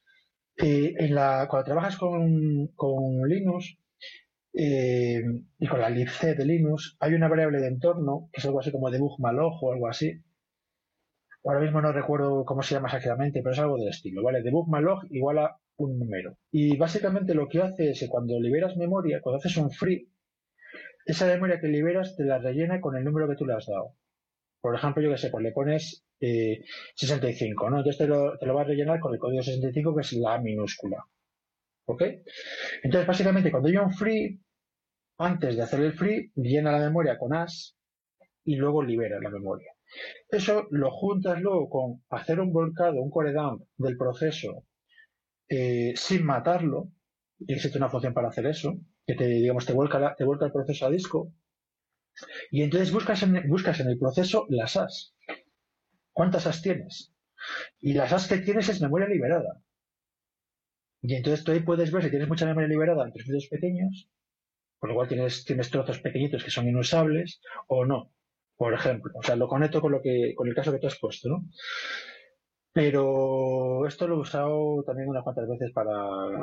Eh, 0.57 0.93
en 0.97 1.15
la, 1.15 1.47
cuando 1.49 1.65
trabajas 1.65 1.97
con, 1.97 2.67
con 2.75 3.27
Linux 3.27 3.77
eh, 4.53 5.23
y 5.59 5.67
con 5.67 5.79
la 5.79 5.89
libc 5.89 6.21
de 6.21 6.45
Linux, 6.45 6.97
hay 6.99 7.13
una 7.13 7.27
variable 7.29 7.59
de 7.59 7.67
entorno, 7.67 8.29
que 8.31 8.39
es 8.41 8.45
algo 8.45 8.59
así 8.59 8.71
como 8.71 8.91
debug 8.91 9.19
malog 9.19 9.63
o 9.63 9.73
algo 9.73 9.87
así. 9.87 10.21
Ahora 11.43 11.59
mismo 11.61 11.81
no 11.81 11.91
recuerdo 11.91 12.45
cómo 12.45 12.61
se 12.61 12.75
llama 12.75 12.87
exactamente, 12.87 13.41
pero 13.41 13.53
es 13.53 13.59
algo 13.59 13.77
del 13.77 13.89
estilo, 13.89 14.21
¿vale? 14.23 14.43
Debug 14.43 14.69
malog 14.69 15.05
igual 15.09 15.39
a 15.39 15.57
un 15.77 15.97
número. 15.97 16.37
Y 16.51 16.77
básicamente 16.77 17.33
lo 17.33 17.47
que 17.47 17.61
hace 17.61 17.91
es 17.91 17.99
que 17.99 18.09
cuando 18.09 18.39
liberas 18.39 18.77
memoria, 18.77 19.21
cuando 19.21 19.39
haces 19.39 19.57
un 19.57 19.71
free, 19.71 20.10
esa 21.05 21.27
memoria 21.27 21.59
que 21.59 21.67
liberas 21.67 22.15
te 22.15 22.23
la 22.23 22.39
rellena 22.39 22.81
con 22.81 22.95
el 22.95 23.03
número 23.03 23.27
que 23.27 23.35
tú 23.35 23.45
le 23.45 23.53
has 23.53 23.65
dado. 23.65 23.95
Por 24.61 24.75
ejemplo, 24.75 25.01
yo 25.01 25.11
que 25.11 25.17
sé, 25.17 25.29
pues 25.29 25.43
le 25.43 25.51
pones 25.51 26.05
eh, 26.19 26.63
65, 26.95 27.69
¿no? 27.69 27.77
Entonces 27.77 27.97
te 27.97 28.07
lo, 28.07 28.37
te 28.37 28.45
lo 28.45 28.53
va 28.53 28.61
a 28.61 28.65
rellenar 28.65 28.99
con 28.99 29.13
el 29.13 29.19
código 29.19 29.41
65 29.41 29.95
que 29.95 30.01
es 30.01 30.13
la 30.13 30.39
minúscula. 30.39 31.03
¿Ok? 31.85 32.03
Entonces, 32.83 33.07
básicamente, 33.07 33.49
cuando 33.51 33.69
hay 33.69 33.77
un 33.77 33.91
free, 33.91 34.39
antes 35.17 35.55
de 35.55 35.63
hacer 35.63 35.81
el 35.81 35.93
free, 35.93 36.31
llena 36.35 36.71
la 36.71 36.79
memoria 36.79 37.17
con 37.17 37.33
as 37.33 37.75
y 38.43 38.55
luego 38.55 38.83
libera 38.83 39.19
la 39.19 39.29
memoria. 39.29 39.73
Eso 40.29 40.67
lo 40.71 40.91
juntas 40.91 41.41
luego 41.41 41.69
con 41.69 42.03
hacer 42.09 42.39
un 42.39 42.53
volcado, 42.53 43.01
un 43.01 43.09
core 43.09 43.33
dump 43.33 43.63
del 43.77 43.97
proceso 43.97 44.65
eh, 45.49 45.93
sin 45.95 46.25
matarlo, 46.25 46.91
y 47.39 47.53
existe 47.53 47.77
una 47.77 47.89
función 47.89 48.13
para 48.13 48.29
hacer 48.29 48.45
eso, 48.45 48.79
que 49.05 49.15
te, 49.15 49.25
digamos, 49.25 49.65
te 49.65 49.73
vuelca, 49.73 50.15
te 50.15 50.23
el 50.23 50.51
proceso 50.51 50.85
a 50.85 50.89
disco, 50.89 51.33
y 52.49 52.61
entonces 52.63 52.91
buscas 52.91 53.23
en, 53.23 53.47
buscas 53.49 53.79
en 53.79 53.89
el 53.89 53.97
proceso 53.97 54.45
las 54.49 54.75
as. 54.75 55.15
¿Cuántas 56.11 56.47
as 56.47 56.61
tienes? 56.61 57.13
Y 57.79 57.93
las 57.93 58.13
as 58.13 58.27
que 58.27 58.37
tienes 58.37 58.69
es 58.69 58.81
memoria 58.81 59.07
liberada. 59.07 59.61
Y 61.01 61.15
entonces 61.15 61.43
tú 61.43 61.51
ahí 61.51 61.61
puedes 61.61 61.91
ver 61.91 62.03
si 62.03 62.09
tienes 62.09 62.27
mucha 62.27 62.45
memoria 62.45 62.69
liberada 62.69 63.05
en 63.05 63.13
trocitos 63.13 63.47
pequeños, 63.47 64.09
por 64.79 64.89
lo 64.89 64.95
cual 64.95 65.07
tienes, 65.07 65.45
tienes 65.45 65.69
trozos 65.71 65.99
pequeñitos 65.99 66.43
que 66.43 66.51
son 66.51 66.67
inusables, 66.67 67.41
o 67.67 67.85
no, 67.85 68.13
por 68.55 68.73
ejemplo. 68.73 69.11
O 69.15 69.23
sea, 69.23 69.35
lo 69.35 69.47
conecto 69.47 69.81
con 69.81 69.91
lo 69.91 70.01
que, 70.01 70.33
con 70.35 70.47
el 70.47 70.53
caso 70.55 70.71
que 70.71 70.79
tú 70.79 70.87
has 70.87 70.99
puesto, 70.99 71.29
¿no? 71.29 71.45
Pero 72.73 73.85
esto 73.85 74.07
lo 74.07 74.15
he 74.15 74.19
usado 74.19 74.83
también 74.85 75.09
unas 75.09 75.23
cuantas 75.23 75.47
veces 75.47 75.71
para 75.73 75.93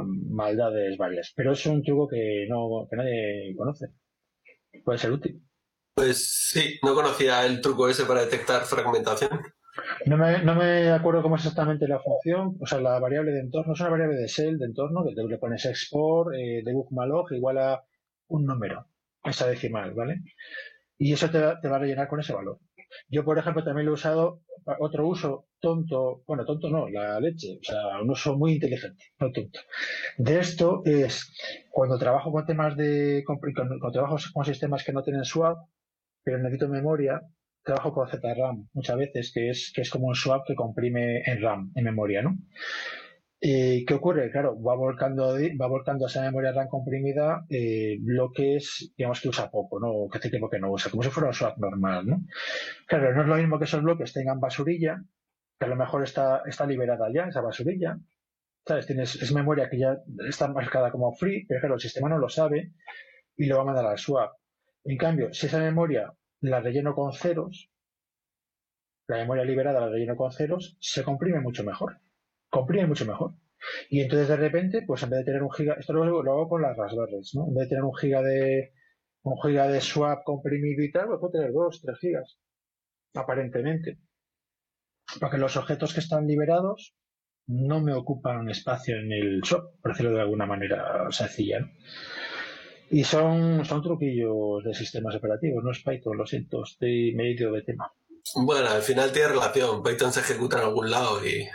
maldades 0.05 0.97
varias. 0.99 1.33
Pero 1.35 1.53
es 1.53 1.65
un 1.67 1.83
truco 1.83 2.09
que 2.09 2.47
no, 2.49 2.87
que 2.91 2.97
nadie 2.97 3.55
conoce. 3.57 3.87
Puede 4.85 4.99
ser 4.99 5.13
útil. 5.13 5.43
Pues 5.95 6.49
sí, 6.51 6.79
no 6.83 6.95
conocía 6.95 7.45
el 7.47 7.61
truco 7.61 7.89
ese 7.89 8.05
para 8.05 8.21
detectar 8.21 8.63
fragmentación. 8.63 9.31
No 10.07 10.17
me, 10.17 10.43
no 10.43 10.55
me 10.55 10.91
acuerdo 10.91 11.23
cómo 11.23 11.37
es 11.37 11.43
exactamente 11.43 11.87
la 11.89 12.01
función, 12.01 12.57
o 12.61 12.67
sea, 12.67 12.81
la 12.81 12.99
variable 12.99 13.33
de 13.33 13.41
entorno 13.41 13.75
es 13.75 13.81
una 13.81 13.91
variable 13.91 14.17
de 14.17 14.27
shell 14.27 14.59
de 14.59 14.67
entorno 14.67 15.05
que 15.05 15.15
le 15.15 15.39
pones 15.39 15.65
export, 15.67 16.35
eh, 16.35 16.63
debug 16.65 16.93
malog 16.93 17.33
igual 17.33 17.59
a 17.59 17.85
un 18.29 18.45
número, 18.45 18.87
esa 19.25 19.47
decimal, 19.47 19.95
¿vale? 19.95 20.23
Y 20.99 21.13
eso 21.13 21.31
te, 21.31 21.41
va- 21.41 21.61
te 21.61 21.69
va 21.69 21.77
a 21.77 21.79
rellenar 21.81 22.09
con 22.09 22.21
ese 22.21 22.33
valor. 22.35 22.59
Yo, 23.09 23.25
por 23.25 23.39
ejemplo, 23.39 23.63
también 23.65 23.87
lo 23.87 23.93
he 23.93 23.95
usado, 23.95 24.43
otro 24.81 25.07
uso 25.07 25.47
tonto, 25.61 26.23
bueno, 26.27 26.45
tonto 26.45 26.71
no, 26.71 26.89
la 26.89 27.21
leche, 27.21 27.59
o 27.61 27.65
sea, 27.65 28.01
un 28.03 28.11
uso 28.11 28.37
muy 28.37 28.55
inteligente, 28.55 29.05
no 29.21 29.31
tonto. 29.33 29.61
De 30.19 30.39
esto 30.41 30.83
es 30.85 31.33
cuando 31.71 31.99
trabajo 31.99 32.33
con 32.33 32.47
temas 32.47 32.77
de, 32.77 33.23
con, 33.27 33.39
con- 33.41 33.53
cuando 33.55 33.93
trabajo 33.93 34.17
con 34.33 34.45
sistemas 34.45 34.85
que 34.85 34.93
no 34.93 35.03
tienen 35.03 35.25
swap, 35.25 35.59
pero 36.25 36.39
necesito 36.39 36.69
memoria, 36.69 37.23
trabajo 37.65 37.93
con 37.93 38.09
ZRAM 38.09 38.69
muchas 38.75 38.97
veces, 38.99 39.33
que 39.33 39.51
es, 39.51 39.73
que 39.75 39.83
es 39.83 39.91
como 39.91 40.07
un 40.09 40.15
swap 40.15 40.47
que 40.47 40.55
comprime 40.55 41.23
en 41.27 41.43
RAM, 41.43 41.73
en 41.75 41.85
memoria, 41.85 42.23
¿no? 42.23 42.37
Eh, 43.41 43.85
¿Qué 43.87 43.95
ocurre? 43.95 44.31
Claro, 44.33 44.61
va 44.61 44.75
volcando, 44.75 45.35
va 45.61 45.67
volcando 45.69 46.07
esa 46.07 46.23
memoria 46.23 46.53
RAM 46.53 46.67
comprimida 46.69 47.45
eh, 47.49 47.97
bloques, 48.01 48.93
digamos 48.97 49.21
que 49.21 49.29
usa 49.29 49.51
poco, 49.51 49.79
¿no? 49.79 50.09
Que 50.11 50.19
hace 50.19 50.31
tiempo 50.31 50.51
que 50.51 50.59
no 50.59 50.73
usa, 50.73 50.91
como 50.91 51.05
si 51.05 51.11
fuera 51.11 51.29
un 51.29 51.35
swap 51.35 51.57
normal, 51.59 52.07
¿no? 52.07 52.25
Claro, 52.87 53.15
no 53.15 53.23
es 53.23 53.29
lo 53.29 53.37
mismo 53.37 53.59
que 53.59 53.65
esos 53.67 53.83
bloques 53.83 54.13
tengan 54.13 54.41
basurilla, 54.41 55.05
que 55.59 55.67
a 55.67 55.69
lo 55.69 55.77
mejor 55.77 56.03
está, 56.03 56.43
está 56.47 56.67
liberada 56.67 57.13
ya 57.13 57.27
esa 57.29 57.41
basurilla, 57.41 57.99
¿sabes? 58.67 58.87
Tienes, 58.87 59.15
es 59.23 59.33
memoria 59.33 59.71
que 59.71 59.79
ya 59.79 59.99
está 60.29 60.49
marcada 60.49 60.91
como 60.91 61.13
free, 61.15 61.47
pero 61.47 61.61
claro, 61.61 61.75
el 61.77 61.81
sistema 61.81 62.09
no 62.09 62.19
lo 62.19 62.29
sabe 62.29 62.73
y 63.37 63.47
lo 63.47 63.57
va 63.57 63.63
a 63.63 63.67
mandar 63.67 63.87
al 63.87 63.99
swap. 63.99 64.33
En 64.85 64.97
cambio, 64.97 65.33
si 65.33 65.47
esa 65.47 65.61
memoria 65.61 66.13
la 66.41 66.61
relleno 66.61 66.95
con 66.95 67.13
ceros, 67.13 67.71
la 69.07 69.19
memoria 69.19 69.45
liberada 69.45 69.81
la 69.81 69.89
relleno 69.91 70.17
con 70.17 70.33
ceros, 70.33 70.77
se 70.81 71.05
comprime 71.05 71.41
mucho 71.41 71.63
mejor. 71.63 72.01
Comprime 72.51 72.87
mucho 72.87 73.05
mejor. 73.07 73.33
Y 73.91 74.01
entonces 74.01 74.29
de 74.29 74.37
repente, 74.37 74.83
pues 74.87 75.03
en 75.03 75.11
vez 75.11 75.19
de 75.21 75.25
tener 75.27 75.43
un 75.43 75.51
giga, 75.53 75.75
esto 75.79 75.93
lo, 75.93 76.05
hago- 76.05 76.23
lo 76.23 76.33
hago 76.33 76.49
con 76.49 76.63
las 76.63 76.77
Raspberries, 76.77 77.35
¿no? 77.35 77.47
En 77.49 77.55
vez 77.55 77.65
de 77.65 77.69
tener 77.71 77.85
un 77.85 77.95
giga 77.97 78.23
de 78.23 78.73
un 79.23 79.37
giga 79.43 79.69
de 79.69 79.81
swap 79.81 80.23
comprimido 80.25 80.83
y 80.83 80.91
tal, 80.93 81.07
pues 81.09 81.19
puedo 81.21 81.33
tener 81.33 81.53
dos, 81.53 81.81
tres 81.83 81.99
gigas, 81.99 82.39
aparentemente. 83.15 83.99
Porque 85.21 85.39
los 85.39 85.57
objetos 85.57 85.93
que 85.93 86.01
están 86.01 86.27
liberados 86.27 86.95
no 87.47 87.81
me 87.81 87.95
ocupan 87.95 88.49
espacio 88.49 88.97
en 88.97 89.13
el 89.13 89.41
swap, 89.45 89.65
por 89.83 89.93
decirlo 89.93 90.13
de 90.15 90.21
alguna 90.21 90.47
manera 90.47 91.07
sencilla, 91.11 91.61
¿no? 91.61 91.69
Y 92.91 93.05
son, 93.05 93.65
son 93.67 93.83
truquillos 93.83 94.65
de 94.65 94.73
sistemas 94.73 95.15
operativos, 95.15 95.63
no 95.63 95.73
es 95.73 95.83
Python, 95.83 96.17
lo 96.17 96.27
siento, 96.27 96.63
estoy 96.63 97.15
medio 97.15 97.53
de 97.53 97.63
tema. 97.63 97.93
Bueno, 98.35 98.69
al 98.69 98.81
final 98.83 99.13
tiene 99.13 99.29
relación. 99.29 99.83
Python 99.83 100.13
se 100.13 100.21
ejecuta 100.21 100.59
en 100.59 100.65
algún 100.65 100.91
lado 100.91 101.19
y, 101.27 101.47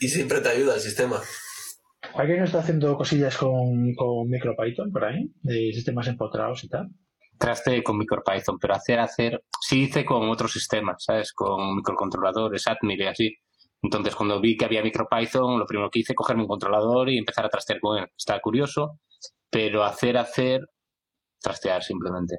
y 0.00 0.08
siempre 0.08 0.40
te 0.40 0.48
ayuda 0.48 0.74
el 0.74 0.80
sistema. 0.80 1.20
¿Alguien 2.14 2.42
está 2.42 2.60
haciendo 2.60 2.96
cosillas 2.96 3.36
con, 3.36 3.94
con 3.94 4.28
MicroPython 4.28 4.92
por 4.92 5.04
ahí? 5.04 5.30
De 5.42 5.72
sistemas 5.72 6.08
empotrados 6.08 6.64
y 6.64 6.68
tal. 6.68 6.88
Traste 7.38 7.82
con 7.82 7.98
MicroPython, 7.98 8.58
pero 8.58 8.74
hacer, 8.74 8.98
hacer, 8.98 9.44
sí 9.60 9.82
hice 9.82 10.04
con 10.04 10.28
otros 10.28 10.52
sistemas, 10.52 11.04
¿sabes? 11.04 11.32
Con 11.32 11.76
microcontroladores, 11.76 12.66
Admir 12.66 13.00
y 13.00 13.06
así. 13.06 13.36
Entonces, 13.82 14.16
cuando 14.16 14.40
vi 14.40 14.56
que 14.56 14.64
había 14.64 14.82
MicroPython, 14.82 15.58
lo 15.58 15.66
primero 15.66 15.90
que 15.90 16.00
hice, 16.00 16.14
cogerme 16.14 16.42
un 16.42 16.48
controlador 16.48 17.08
y 17.10 17.18
empezar 17.18 17.46
a 17.46 17.48
trastear 17.48 17.78
con 17.80 17.98
él. 17.98 18.06
Estaba 18.16 18.40
curioso, 18.40 18.98
pero 19.50 19.84
hacer, 19.84 20.16
hacer, 20.16 20.62
trastear 21.40 21.82
simplemente. 21.84 22.38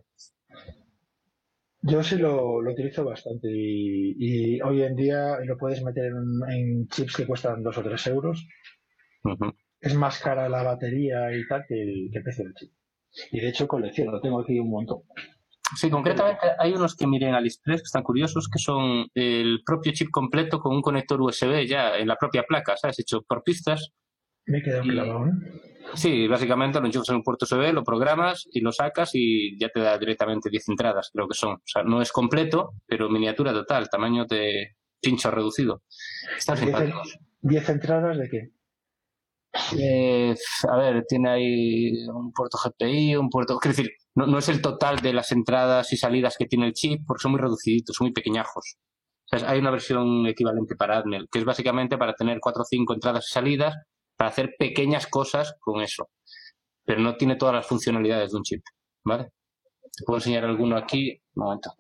Yo 1.81 2.03
sí 2.03 2.17
lo, 2.17 2.61
lo 2.61 2.71
utilizo 2.71 3.05
bastante 3.05 3.47
y, 3.49 4.15
y 4.17 4.61
hoy 4.61 4.81
en 4.83 4.95
día 4.95 5.39
lo 5.45 5.57
puedes 5.57 5.81
meter 5.83 6.05
en, 6.05 6.51
en 6.53 6.87
chips 6.89 7.15
que 7.15 7.25
cuestan 7.25 7.63
dos 7.63 7.77
o 7.77 7.83
tres 7.83 8.05
euros. 8.07 8.45
Es 9.79 9.95
más 9.95 10.19
cara 10.19 10.49
la 10.49 10.63
batería 10.63 11.33
y 11.35 11.47
tal 11.47 11.63
que 11.67 11.81
el, 11.81 12.09
que 12.11 12.17
el 12.17 12.23
precio 12.23 12.43
del 12.43 12.53
chip. 12.53 12.71
Y 13.31 13.39
de 13.39 13.49
hecho 13.49 13.67
colecciono, 13.67 14.11
lo 14.11 14.21
tengo 14.21 14.41
aquí 14.41 14.59
un 14.59 14.69
montón. 14.69 14.99
Sí, 15.75 15.89
concretamente 15.89 16.47
hay 16.57 16.73
unos 16.73 16.95
que 16.95 17.07
miré 17.07 17.27
en 17.27 17.35
AliExpress 17.35 17.81
que 17.81 17.85
están 17.85 18.03
curiosos, 18.03 18.49
que 18.49 18.59
son 18.59 19.07
el 19.13 19.61
propio 19.65 19.93
chip 19.93 20.09
completo 20.09 20.59
con 20.59 20.75
un 20.75 20.81
conector 20.81 21.21
USB 21.21 21.65
ya 21.67 21.95
en 21.97 22.07
la 22.07 22.15
propia 22.15 22.43
placa, 22.43 22.75
¿sabes? 22.75 22.99
Hecho 22.99 23.21
por 23.21 23.43
pistas. 23.43 23.91
Me 24.49 24.59
he 24.59 24.63
quedado 24.63 24.83
clavado, 24.83 25.27
¿eh? 25.27 25.31
Sí, 25.95 26.27
básicamente 26.27 26.79
lo 26.79 26.85
enchufas 26.85 27.09
en 27.09 27.15
un 27.17 27.23
puerto 27.23 27.45
USB, 27.45 27.73
lo 27.73 27.83
programas 27.83 28.47
y 28.51 28.61
lo 28.61 28.71
sacas 28.71 29.11
y 29.13 29.57
ya 29.59 29.69
te 29.69 29.79
da 29.79 29.97
directamente 29.97 30.49
10 30.49 30.69
entradas, 30.69 31.09
creo 31.13 31.27
que 31.27 31.33
son. 31.35 31.53
O 31.53 31.61
sea, 31.65 31.83
no 31.83 32.01
es 32.01 32.11
completo, 32.11 32.73
pero 32.85 33.09
miniatura 33.09 33.53
total, 33.53 33.89
tamaño 33.89 34.25
de 34.25 34.75
pincho 35.01 35.31
reducido. 35.31 35.83
Simpáticos. 36.37 37.17
diez 37.41 37.67
entradas 37.69 38.17
de 38.17 38.29
qué? 38.29 38.51
Eh, 39.79 40.35
a 40.69 40.77
ver, 40.77 41.05
tiene 41.07 41.29
ahí 41.29 42.07
un 42.07 42.31
puerto 42.31 42.57
GPI, 42.63 43.15
un 43.15 43.29
puerto... 43.29 43.57
Es 43.63 43.75
decir, 43.75 43.91
no, 44.13 44.27
no 44.27 44.37
es 44.37 44.49
el 44.49 44.61
total 44.61 44.97
de 44.97 45.13
las 45.13 45.31
entradas 45.31 45.91
y 45.91 45.97
salidas 45.97 46.35
que 46.37 46.45
tiene 46.45 46.67
el 46.67 46.73
chip, 46.73 47.01
porque 47.07 47.21
son 47.21 47.31
muy 47.31 47.41
reduciditos, 47.41 47.95
son 47.95 48.05
muy 48.05 48.13
pequeñajos. 48.13 48.77
O 49.31 49.37
sea, 49.37 49.49
hay 49.49 49.59
una 49.59 49.71
versión 49.71 50.27
equivalente 50.27 50.75
para 50.75 50.97
Admel, 50.97 51.27
que 51.31 51.39
es 51.39 51.45
básicamente 51.45 51.97
para 51.97 52.13
tener 52.13 52.39
cuatro 52.39 52.61
o 52.61 52.65
cinco 52.65 52.93
entradas 52.93 53.25
y 53.27 53.33
salidas, 53.33 53.75
para 54.19 54.31
hacer 54.31 54.55
pequeñas 54.59 55.07
cosas 55.07 55.55
con 55.61 55.79
eso. 55.81 56.09
Pero 56.83 56.99
no 56.99 57.15
tiene 57.15 57.37
todas 57.37 57.55
las 57.55 57.65
funcionalidades 57.67 58.31
de 58.31 58.37
un 58.37 58.43
chip, 58.43 58.61
¿vale? 59.05 59.29
Te 59.95 60.03
puedo 60.05 60.17
enseñar 60.17 60.43
alguno 60.43 60.75
aquí. 60.75 61.21
Un 61.35 61.43
momento. 61.45 61.73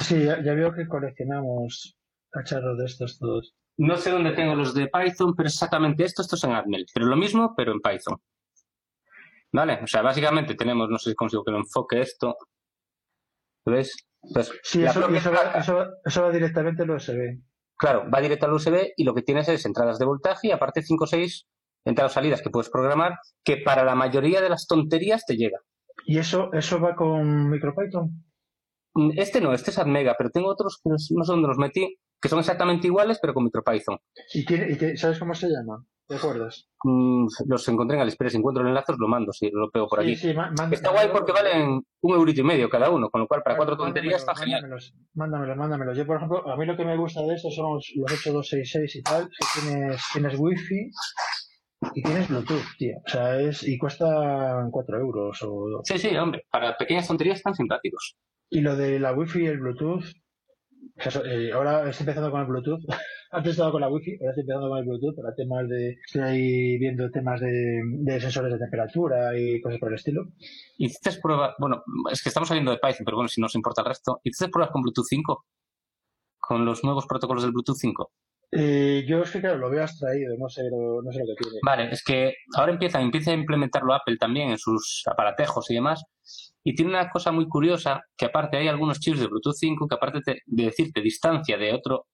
Sí, 0.00 0.24
ya, 0.24 0.42
ya 0.42 0.52
veo 0.52 0.74
que 0.74 0.86
coleccionamos 0.86 1.96
cacharros 2.30 2.76
de 2.76 2.84
estos 2.84 3.18
todos. 3.18 3.54
No 3.78 3.96
sé 3.96 4.10
dónde 4.10 4.32
tengo 4.32 4.54
los 4.54 4.74
de 4.74 4.88
Python, 4.88 5.34
pero 5.34 5.48
exactamente 5.48 6.04
esto, 6.04 6.20
esto 6.20 6.36
es 6.36 6.44
en 6.44 6.52
Admel. 6.52 6.84
Pero 6.92 7.06
lo 7.06 7.16
mismo, 7.16 7.54
pero 7.56 7.72
en 7.72 7.80
Python. 7.80 8.20
¿Vale? 9.52 9.80
O 9.82 9.86
sea, 9.86 10.02
básicamente 10.02 10.54
tenemos, 10.56 10.90
no 10.90 10.98
sé 10.98 11.10
si 11.10 11.16
consigo 11.16 11.44
que 11.44 11.52
lo 11.52 11.58
enfoque 11.58 12.00
esto. 12.00 12.36
¿Lo 13.64 13.72
ves? 13.72 13.96
Entonces, 14.22 14.60
Sí, 14.64 14.80
la 14.82 14.90
eso, 14.90 15.08
eso, 15.08 15.32
va, 15.32 15.52
eso, 15.52 15.74
va- 15.76 15.90
eso 16.04 16.22
va 16.22 16.30
directamente 16.30 16.82
al 16.82 16.90
USB. 16.90 17.40
claro, 17.78 18.10
va 18.12 18.20
directo 18.20 18.46
al 18.46 18.52
USB 18.54 18.92
y 18.96 19.04
lo 19.04 19.14
que 19.14 19.22
tienes 19.22 19.48
es 19.48 19.64
entradas 19.64 19.98
de 19.98 20.04
voltaje 20.06 20.48
y 20.48 20.50
aparte 20.50 20.82
5 20.82 21.04
o 21.04 21.06
6 21.06 21.46
entradas 21.84 22.12
salidas 22.12 22.42
que 22.42 22.50
puedes 22.50 22.70
programar, 22.70 23.18
que 23.44 23.58
para 23.58 23.84
la 23.84 23.94
mayoría 23.94 24.40
de 24.40 24.48
las 24.50 24.66
tonterías 24.66 25.24
te 25.26 25.36
llega. 25.36 25.58
¿Y 26.06 26.18
eso, 26.18 26.52
eso 26.52 26.80
va 26.80 26.94
con 26.96 27.50
MicroPython? 27.50 28.10
Mm, 28.94 29.10
Este 29.16 29.40
no, 29.40 29.52
este 29.52 29.70
es 29.70 29.78
Admega, 29.78 30.14
pero 30.16 30.30
tengo 30.30 30.48
otros 30.48 30.80
que 30.82 30.90
no 30.90 30.98
sé 30.98 31.14
dónde 31.32 31.48
los 31.48 31.58
metí, 31.58 31.96
que 32.20 32.28
son 32.28 32.38
exactamente 32.38 32.86
iguales, 32.86 33.18
pero 33.20 33.34
con 33.34 33.44
MicroPython. 33.44 33.98
¿Y, 34.32 34.44
tiene, 34.44 34.70
y 34.72 34.76
te- 34.76 34.96
sabes 34.96 35.18
cómo 35.18 35.34
se 35.34 35.48
llama? 35.48 35.84
¿Te 36.06 36.16
acuerdas? 36.16 36.68
Mm, 36.82 37.26
los 37.46 37.66
encontré 37.68 37.96
en 37.96 38.02
AliExpress, 38.02 38.32
si 38.32 38.38
encuentro 38.38 38.62
el 38.62 38.68
enlace, 38.68 38.92
os 38.92 38.98
lo 38.98 39.08
mando, 39.08 39.32
si 39.32 39.48
lo 39.50 39.70
pego 39.70 39.88
por 39.88 40.00
aquí. 40.00 40.14
Sí, 40.16 40.28
sí, 40.28 40.34
ma- 40.34 40.52
manda- 40.56 40.74
Está 40.76 40.90
guay 40.90 41.08
porque 41.10 41.32
valen 41.32 41.82
un 42.02 42.14
eurito 42.14 42.42
y 42.42 42.44
medio 42.44 42.68
cada 42.68 42.90
uno, 42.90 43.08
con 43.08 43.22
lo 43.22 43.26
cual 43.26 43.42
para 43.42 43.56
cuatro 43.56 43.74
tonterías 43.76 44.20
está 44.20 44.34
genial. 44.34 44.60
Mándamelos, 44.60 44.94
mándamelos, 45.14 45.56
mándamelos. 45.56 45.96
Yo, 45.96 46.06
por 46.06 46.16
ejemplo, 46.18 46.46
a 46.46 46.56
mí 46.58 46.66
lo 46.66 46.76
que 46.76 46.84
me 46.84 46.96
gusta 46.98 47.22
de 47.22 47.34
estos 47.34 47.54
son 47.54 47.72
los, 47.72 47.90
los 47.96 48.12
8266 48.12 48.96
y 48.96 49.02
tal, 49.02 49.28
que 49.30 49.60
tienes, 49.62 50.02
tienes 50.12 50.34
wifi 50.38 50.90
y 51.94 52.02
tienes 52.02 52.28
Bluetooth, 52.28 52.64
tío. 52.78 52.96
O 53.04 53.08
sea, 53.08 53.40
es, 53.40 53.66
y 53.66 53.78
cuesta 53.78 54.66
4 54.70 54.98
euros 54.98 55.42
o... 55.42 55.80
Sí, 55.84 55.98
sí, 55.98 56.16
hombre, 56.16 56.46
para 56.50 56.76
pequeñas 56.76 57.06
tonterías 57.06 57.38
están 57.38 57.54
simpáticos. 57.54 58.16
Y 58.50 58.60
lo 58.60 58.76
de 58.76 58.98
la 58.98 59.12
wifi 59.12 59.42
y 59.42 59.46
el 59.46 59.58
Bluetooth, 59.58 60.04
eso, 60.96 61.24
eh, 61.24 61.52
ahora 61.52 61.88
estoy 61.88 62.04
empezando 62.04 62.30
con 62.30 62.40
el 62.40 62.46
Bluetooth. 62.46 62.80
Antes 63.30 63.52
estaba 63.52 63.72
con 63.72 63.80
la 63.80 63.88
wifi, 63.88 64.12
ahora 64.20 64.30
estoy 64.30 64.42
empezando 64.42 64.68
con 64.68 64.78
el 64.78 64.84
Bluetooth 64.84 65.16
para 65.16 65.34
temas 65.34 65.68
de... 65.68 65.96
Estoy 66.06 66.22
ahí 66.22 66.78
viendo 66.78 67.10
temas 67.10 67.40
de, 67.40 67.80
de 67.84 68.20
sensores 68.20 68.52
de 68.52 68.58
temperatura 68.58 69.38
y 69.38 69.60
cosas 69.60 69.80
por 69.80 69.88
el 69.88 69.96
estilo. 69.96 70.22
Hiciste 70.78 71.20
pruebas, 71.20 71.54
bueno, 71.58 71.82
es 72.12 72.22
que 72.22 72.28
estamos 72.28 72.48
saliendo 72.48 72.70
de 72.70 72.78
Python, 72.78 73.04
pero 73.04 73.16
bueno, 73.16 73.28
si 73.28 73.40
no 73.40 73.46
os 73.46 73.54
importa 73.54 73.82
el 73.82 73.88
resto. 73.88 74.20
¿Hiciste 74.22 74.48
pruebas 74.48 74.72
con 74.72 74.82
Bluetooth 74.82 75.06
5? 75.08 75.46
Con 76.38 76.64
los 76.64 76.84
nuevos 76.84 77.06
protocolos 77.06 77.42
del 77.42 77.52
Bluetooth 77.52 77.76
5. 77.76 78.12
Eh, 78.56 79.04
yo 79.06 79.22
es 79.22 79.30
que, 79.30 79.40
claro, 79.40 79.58
lo 79.58 79.70
veo 79.70 79.82
abstraído, 79.82 80.36
no 80.38 80.48
sé 80.48 80.62
lo, 80.70 81.02
no 81.02 81.10
sé 81.12 81.20
lo 81.20 81.34
que 81.36 81.42
tiene. 81.44 81.58
Vale, 81.64 81.88
es 81.90 82.02
que 82.04 82.34
ahora 82.56 82.72
empieza, 82.72 83.00
empieza 83.00 83.30
a 83.32 83.34
implementarlo 83.34 83.92
Apple 83.94 84.16
también 84.18 84.50
en 84.50 84.58
sus 84.58 85.02
aparatejos 85.10 85.70
y 85.70 85.74
demás. 85.74 86.02
Y 86.62 86.74
tiene 86.74 86.92
una 86.92 87.10
cosa 87.10 87.32
muy 87.32 87.46
curiosa, 87.48 88.00
que 88.16 88.26
aparte 88.26 88.56
hay 88.56 88.68
algunos 88.68 89.00
chips 89.00 89.20
de 89.20 89.26
Bluetooth 89.26 89.54
5 89.56 89.86
que 89.88 89.94
aparte 89.94 90.20
te- 90.24 90.42
de 90.46 90.64
decirte 90.64 91.00
distancia 91.02 91.58
de 91.58 91.72
otro 91.72 92.06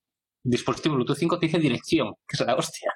dispositivo 0.42 0.94
Bluetooth 0.96 1.16
5 1.18 1.38
te 1.38 1.46
dice 1.46 1.58
dirección, 1.58 2.14
que 2.28 2.36
es 2.36 2.40
la 2.46 2.56
hostia. 2.56 2.92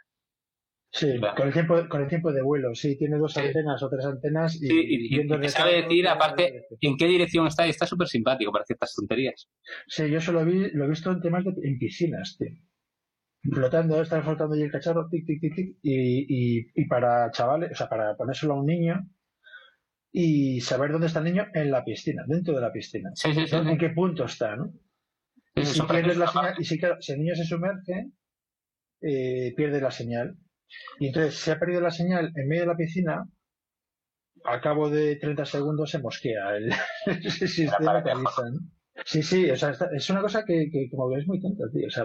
Sí, 0.91 1.09
con 1.37 1.49
el 1.49 1.53
tiempo 1.53 1.89
con 1.89 2.03
el 2.03 2.09
tiempo 2.09 2.33
de 2.33 2.41
vuelo, 2.41 2.73
sí, 2.73 2.97
tiene 2.97 3.19
dos 3.19 3.33
Sí. 3.33 3.41
antenas 3.41 3.83
o 3.83 3.89
tres 3.91 4.05
antenas 4.07 4.55
y, 4.55 4.69
Sí, 4.69 4.75
y, 4.75 4.95
y 5.07 5.09
viendo 5.09 5.41
te 5.41 5.49
sabe 5.49 5.83
decir 5.83 6.07
aparte 6.07 6.67
en 6.81 6.97
qué 6.97 7.07
dirección 7.07 7.49
está 7.49 7.67
y 7.67 7.71
está 7.71 7.85
súper 7.85 8.07
simpático 8.07 8.53
para 8.53 8.65
ciertas 8.65 8.95
tonterías. 8.95 9.49
Sí, 9.89 10.09
yo 10.09 10.21
solo 10.21 10.45
vi, 10.45 10.71
lo 10.73 10.85
he 10.85 10.89
visto 10.89 11.11
en 11.11 11.21
temas 11.21 11.45
de 11.45 11.51
en 11.65 11.79
piscinas, 11.79 12.37
tío. 12.39 12.49
Flotando, 13.53 14.01
está 14.01 14.23
flotando 14.23 14.57
y 14.57 14.63
el 14.63 14.71
cacharro, 14.71 15.09
tic, 15.09 15.27
tic, 15.27 15.41
tic, 15.41 15.55
tic, 15.55 15.77
y, 15.83 16.59
y, 16.61 16.67
y 16.75 16.87
para 16.87 17.31
chavales, 17.31 17.73
o 17.73 17.75
sea, 17.75 17.89
para 17.89 18.17
ponérselo 18.17 18.55
a 18.55 18.61
un 18.61 18.67
niño 18.67 19.07
y 20.13 20.61
saber 20.61 20.93
dónde 20.93 21.09
está 21.09 21.19
el 21.19 21.27
niño 21.27 21.47
en 21.53 21.71
la 21.71 21.85
piscina, 21.85 22.25
dentro 22.27 22.55
de 22.55 22.61
la 22.61 22.73
piscina. 22.73 23.11
Sí, 23.15 23.35
sí, 23.35 23.47
sí. 23.47 23.57
En 23.57 23.77
qué 23.79 23.91
punto 23.91 24.25
está, 24.25 24.57
¿no? 24.57 24.73
Y 25.55 25.65
si 25.65 25.81
pierdes 25.83 26.17
la 26.17 26.27
señal, 26.29 26.55
y 26.59 26.65
si, 26.65 26.79
claro, 26.79 26.97
si 27.01 27.13
el 27.13 27.19
niño 27.21 27.35
se 27.35 27.45
sumerge, 27.45 28.11
eh, 29.03 29.53
pierde 29.57 29.81
la 29.81 29.91
señal. 29.91 30.37
Y 30.99 31.09
entonces, 31.09 31.35
si 31.37 31.51
ha 31.51 31.59
perdido 31.59 31.81
la 31.81 31.91
señal 31.91 32.33
en 32.35 32.49
medio 32.49 32.63
de 32.63 32.69
la 32.69 32.77
piscina, 32.77 33.25
al 34.45 34.61
cabo 34.61 34.91
de 34.91 35.17
30 35.17 35.45
segundos 35.45 35.91
se 35.91 35.99
mosquea 35.99 36.57
el, 36.57 36.71
el 37.07 37.33
sistema 37.33 38.03
te 38.03 38.11
avisa, 38.11 38.43
¿no? 38.51 38.61
Sí, 39.05 39.23
sí, 39.23 39.51
o 39.51 39.57
sea, 39.57 39.71
está- 39.71 39.91
es 39.95 40.09
una 40.11 40.21
cosa 40.21 40.45
que, 40.45 40.69
que 40.71 40.89
como 40.91 41.11
que 41.11 41.19
es 41.21 41.27
muy 41.27 41.41
tonta, 41.41 41.65
tío. 41.73 41.87
O 41.87 41.91
sea, 41.91 42.05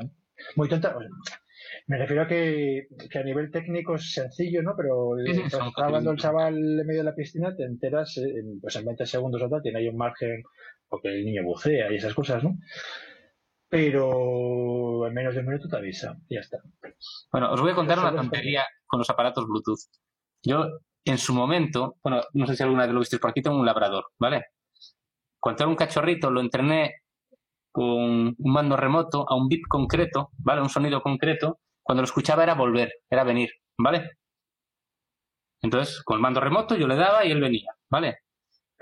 muy 0.56 0.68
tonta. 0.68 0.90
sea, 0.90 1.40
me 1.88 1.98
refiero 1.98 2.24
a 2.24 2.28
que, 2.28 2.88
que 3.10 3.20
a 3.20 3.24
nivel 3.24 3.52
técnico 3.52 3.96
es 3.96 4.14
sencillo, 4.14 4.62
¿no? 4.62 4.76
Pero 4.76 5.12
mientras 5.24 5.68
está 5.68 5.86
hablando 5.86 6.12
el 6.12 6.18
chaval 6.18 6.56
en 6.56 6.88
medio 6.88 7.02
de 7.02 7.10
la 7.10 7.16
piscina, 7.16 7.56
te 7.56 7.64
enteras, 7.64 8.18
eh, 8.18 8.40
en, 8.40 8.60
pues 8.62 8.76
en 8.76 8.86
20 8.86 9.06
segundos 9.06 9.42
o 9.42 9.50
tal, 9.50 9.62
tiene 9.62 9.80
ahí 9.80 9.88
un 9.88 9.98
margen, 9.98 10.44
porque 10.88 11.10
el 11.10 11.26
niño 11.26 11.44
bucea 11.44 11.92
y 11.92 11.96
esas 11.96 12.14
cosas, 12.14 12.44
¿no? 12.44 12.58
Pero 13.68 15.06
en 15.06 15.14
menos 15.14 15.34
de 15.36 15.42
un 15.42 15.48
minuto 15.48 15.68
te 15.68 15.78
avisa, 15.78 16.16
ya 16.30 16.40
está. 16.40 16.58
Bueno, 17.32 17.52
os 17.54 17.62
voy 17.62 17.72
a 17.72 17.76
contar 17.76 18.00
una 18.00 18.16
tontería 18.16 18.66
con 18.86 19.00
los 19.00 19.10
aparatos 19.10 19.46
Bluetooth. 19.48 19.80
Yo, 20.44 20.80
en 21.06 21.18
su 21.18 21.34
momento, 21.34 21.98
bueno, 22.04 22.22
no 22.34 22.48
sé 22.48 22.56
si 22.56 22.64
alguna 22.64 22.86
vez 22.86 22.94
lo 22.94 23.00
visteis 23.00 23.20
por 23.20 23.30
aquí, 23.30 23.42
tengo 23.42 23.60
un 23.60 23.66
labrador, 23.66 24.06
¿vale? 24.18 24.46
Cuando 25.40 25.64
era 25.64 25.70
un 25.70 25.76
cachorrito, 25.76 26.32
lo 26.32 26.42
entrené 26.42 26.96
con 27.72 28.36
un 28.38 28.53
mando 28.53 28.78
remoto 28.78 29.26
a 29.30 29.36
un 29.36 29.47
bip 29.47 29.63
concreto, 29.67 30.32
¿vale? 30.38 30.61
Un 30.61 30.70
sonido 30.70 31.01
concreto. 31.01 31.59
Cuando 31.84 32.01
lo 32.01 32.05
escuchaba 32.05 32.43
era 32.43 32.55
volver, 32.55 32.91
era 33.09 33.24
venir, 33.24 33.49
¿vale? 33.78 34.11
Entonces, 35.61 36.01
con 36.03 36.15
el 36.15 36.22
mando 36.22 36.39
remoto 36.39 36.76
yo 36.76 36.88
le 36.88 36.95
daba 36.95 37.26
y 37.26 37.32
él 37.32 37.41
venía, 37.41 37.74
¿vale? 37.89 38.20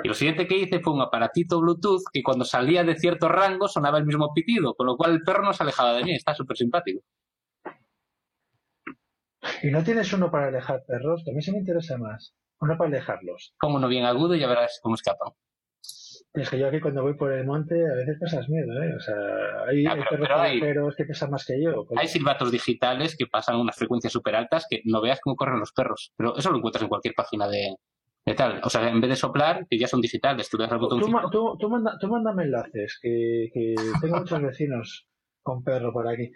Y 0.03 0.07
lo 0.07 0.13
siguiente 0.13 0.47
que 0.47 0.57
hice 0.57 0.79
fue 0.79 0.93
un 0.93 1.01
aparatito 1.01 1.59
Bluetooth 1.59 2.03
que 2.13 2.21
cuando 2.21 2.45
salía 2.45 2.83
de 2.83 2.95
cierto 2.95 3.29
rango 3.29 3.67
sonaba 3.67 3.97
el 3.97 4.05
mismo 4.05 4.31
pitido, 4.33 4.75
con 4.75 4.85
lo 4.85 4.95
cual 4.95 5.13
el 5.13 5.23
perro 5.23 5.43
no 5.43 5.53
se 5.53 5.63
alejaba 5.63 5.93
de 5.93 6.03
mí, 6.03 6.13
está 6.13 6.35
súper 6.35 6.55
simpático. 6.55 7.01
Y 9.63 9.71
no 9.71 9.83
tienes 9.83 10.13
uno 10.13 10.29
para 10.29 10.47
alejar 10.47 10.83
perros, 10.85 11.23
que 11.25 11.31
a 11.31 11.33
mí 11.33 11.41
se 11.41 11.51
me 11.51 11.59
interesa 11.59 11.97
más. 11.97 12.35
Uno 12.59 12.77
para 12.77 12.89
alejarlos. 12.89 13.55
Pongo 13.59 13.77
uno 13.77 13.88
bien 13.88 14.05
agudo 14.05 14.35
y 14.35 14.39
ya 14.39 14.47
verás 14.47 14.79
cómo 14.83 14.95
escapan. 14.95 15.31
Es 16.39 16.49
que 16.49 16.59
yo 16.59 16.67
aquí 16.67 16.79
cuando 16.79 17.01
voy 17.01 17.15
por 17.15 17.31
el 17.31 17.45
monte 17.45 17.75
a 17.75 17.95
veces 17.95 18.17
pasas 18.19 18.47
miedo, 18.49 18.71
¿eh? 18.83 18.93
O 18.95 18.99
sea, 18.99 19.15
hay, 19.67 19.85
hay 19.85 19.97
pero- 20.09 20.09
perros 20.09 20.27
pero 20.59 20.88
hay- 20.88 20.95
que 20.95 21.05
pesan 21.05 21.31
más 21.31 21.45
que 21.45 21.61
yo. 21.61 21.85
Hay 21.97 22.07
silbatos 22.07 22.51
digitales 22.51 23.15
que 23.17 23.25
pasan 23.27 23.55
unas 23.59 23.75
frecuencias 23.75 24.13
súper 24.13 24.35
altas 24.35 24.65
que 24.69 24.81
no 24.85 25.01
veas 25.01 25.19
cómo 25.21 25.35
corren 25.35 25.59
los 25.59 25.71
perros. 25.73 26.13
Pero 26.15 26.38
eso 26.38 26.51
lo 26.51 26.57
encuentras 26.57 26.83
en 26.83 26.89
cualquier 26.89 27.15
página 27.15 27.47
de, 27.47 27.75
de 28.25 28.33
tal. 28.35 28.61
O 28.63 28.69
sea, 28.69 28.88
en 28.89 29.01
vez 29.01 29.09
de 29.09 29.15
soplar, 29.15 29.65
que 29.69 29.77
ya 29.79 29.88
son 29.88 30.01
digitales, 30.01 30.49
tú 30.49 30.57
le 30.57 30.63
das 30.65 30.73
al 30.73 30.79
Tú, 30.79 30.85
botón 30.85 31.11
ma- 31.11 31.29
tú, 31.31 31.57
tú, 31.59 31.69
manda, 31.69 31.97
tú 31.99 32.07
mándame 32.07 32.43
enlaces, 32.43 32.99
que, 33.01 33.49
que 33.53 33.75
tengo 34.01 34.17
muchos 34.17 34.41
vecinos 34.41 35.07
con 35.41 35.63
perro 35.63 35.91
por 35.91 36.07
aquí. 36.07 36.31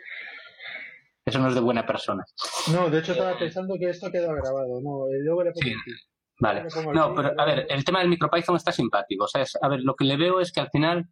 Eso 1.26 1.38
no 1.40 1.50
es 1.50 1.54
de 1.56 1.62
buena 1.62 1.86
persona. 1.86 2.24
No, 2.74 2.90
de 2.90 3.00
hecho 3.00 3.12
estaba 3.12 3.38
pensando 3.38 3.76
que 3.80 3.90
esto 3.90 4.10
quedó 4.12 4.34
grabado. 4.34 4.82
No, 4.82 5.08
y 5.16 5.22
luego 5.24 5.44
le 5.44 5.52
pongo 5.52 5.62
Sí. 5.68 5.74
Vale. 6.42 6.66
No, 6.94 7.14
pero 7.14 7.34
a 7.40 7.46
ver, 7.46 7.68
el 7.70 7.86
tema 7.86 8.00
del 8.00 8.10
MicroPython 8.10 8.56
está 8.56 8.72
simpático. 8.72 9.26
O 9.26 9.28
sea, 9.28 9.44
es- 9.44 9.58
a 9.62 9.68
ver, 9.70 9.82
lo 9.84 9.96
que 9.96 10.06
le 10.06 10.18
veo 10.18 10.40
es 10.40 10.52
que 10.52 10.60
al 10.60 10.70
final 10.72 11.06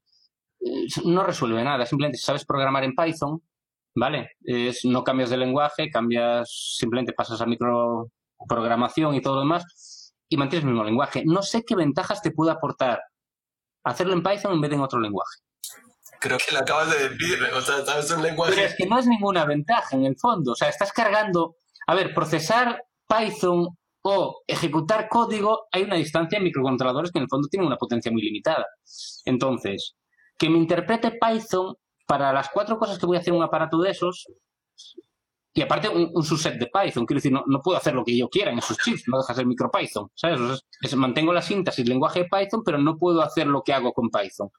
eh, 0.60 0.88
no 1.06 1.24
resuelve 1.24 1.64
nada. 1.64 1.86
Simplemente 1.86 2.18
si 2.18 2.26
sabes 2.26 2.46
programar 2.46 2.84
en 2.84 2.96
Python, 2.96 3.42
¿vale? 3.96 4.32
Es, 4.44 4.84
no 4.86 5.04
cambias 5.04 5.30
de 5.30 5.38
lenguaje, 5.38 5.90
cambias, 5.90 6.76
simplemente 6.78 7.14
pasas 7.14 7.40
a 7.42 7.46
microprogramación 7.46 9.14
y 9.16 9.22
todo 9.22 9.36
lo 9.36 9.42
demás 9.42 10.14
y 10.28 10.38
mantienes 10.38 10.64
el 10.66 10.72
mismo 10.72 10.84
lenguaje. 10.84 11.24
No 11.26 11.42
sé 11.42 11.64
qué 11.64 11.76
ventajas 11.76 12.22
te 12.22 12.32
puede 12.32 12.52
aportar 12.52 13.02
hacerlo 13.84 14.14
en 14.14 14.24
Python 14.24 14.54
en 14.54 14.62
vez 14.62 14.70
de 14.70 14.76
en 14.78 14.82
otro 14.82 15.00
lenguaje. 15.00 15.40
Creo 16.20 16.38
que 16.38 16.52
lo 16.54 16.60
acabas 16.60 16.90
de 16.92 17.10
decir. 17.10 17.38
O 17.56 17.62
sea, 17.62 17.86
sabes 17.86 18.10
un 18.12 18.18
Pero 18.18 18.28
lenguaje. 18.30 18.66
es 18.66 18.76
que 18.76 18.86
no 18.86 19.00
es 19.00 19.08
ninguna 19.08 19.46
ventaja 19.46 19.96
en 19.96 20.06
el 20.06 20.18
fondo. 20.18 20.52
O 20.52 20.56
sea, 20.56 20.68
estás 20.70 20.92
cargando. 20.92 21.56
A 21.88 21.96
ver, 21.96 22.14
procesar 22.14 22.84
Python 23.08 23.68
o 24.02 24.42
ejecutar 24.48 25.10
código, 25.10 25.68
hay 25.72 25.84
una 25.84 25.96
distancia 25.96 26.38
en 26.38 26.46
microcontroladores 26.46 27.12
que 27.12 27.20
en 27.20 27.24
el 27.24 27.30
fondo 27.30 27.48
tienen 27.48 27.68
una 27.68 27.78
potencia 27.78 28.12
muy 28.12 28.22
limitada. 28.22 28.66
Entonces, 29.26 29.96
que 30.38 30.50
me 30.50 30.58
interprete 30.58 31.20
Python 31.20 31.76
para 32.08 32.34
las 32.34 32.50
cuatro 32.50 32.78
cosas 32.80 32.98
que 32.98 33.06
voy 33.06 33.18
a 33.18 33.20
hacer 33.20 33.34
un 33.34 33.44
aparato 33.44 33.80
de 33.80 33.92
esos. 33.92 34.26
Y 35.54 35.62
aparte, 35.62 35.90
un, 35.90 36.24
subset 36.24 36.56
de 36.58 36.68
Python. 36.68 37.06
Quiero 37.06 37.18
decir, 37.18 37.32
no, 37.32 37.44
no 37.48 37.60
puedo 37.62 37.78
hacer 37.78 37.94
lo 37.94 38.06
que 38.06 38.18
yo 38.18 38.30
quiera 38.30 38.52
en 38.52 38.60
esos 38.60 38.78
chips, 38.78 39.04
no 39.08 39.18
deja 39.18 39.34
de 39.34 39.38
ser 39.38 39.46
MicroPython. 39.46 40.10
¿Sabes? 40.16 40.64
Es- 40.82 40.96
mantengo 40.96 41.34
la 41.34 41.42
síntesis, 41.42 41.88
lenguaje 41.88 42.22
de 42.22 42.30
Python, 42.30 42.64
pero 42.64 42.78
no 42.78 42.98
puedo 42.98 43.22
hacer 43.22 43.48
lo 43.48 43.62
que 43.62 43.74
hago 43.74 43.92
con 43.92 44.10
Python. 44.10 44.50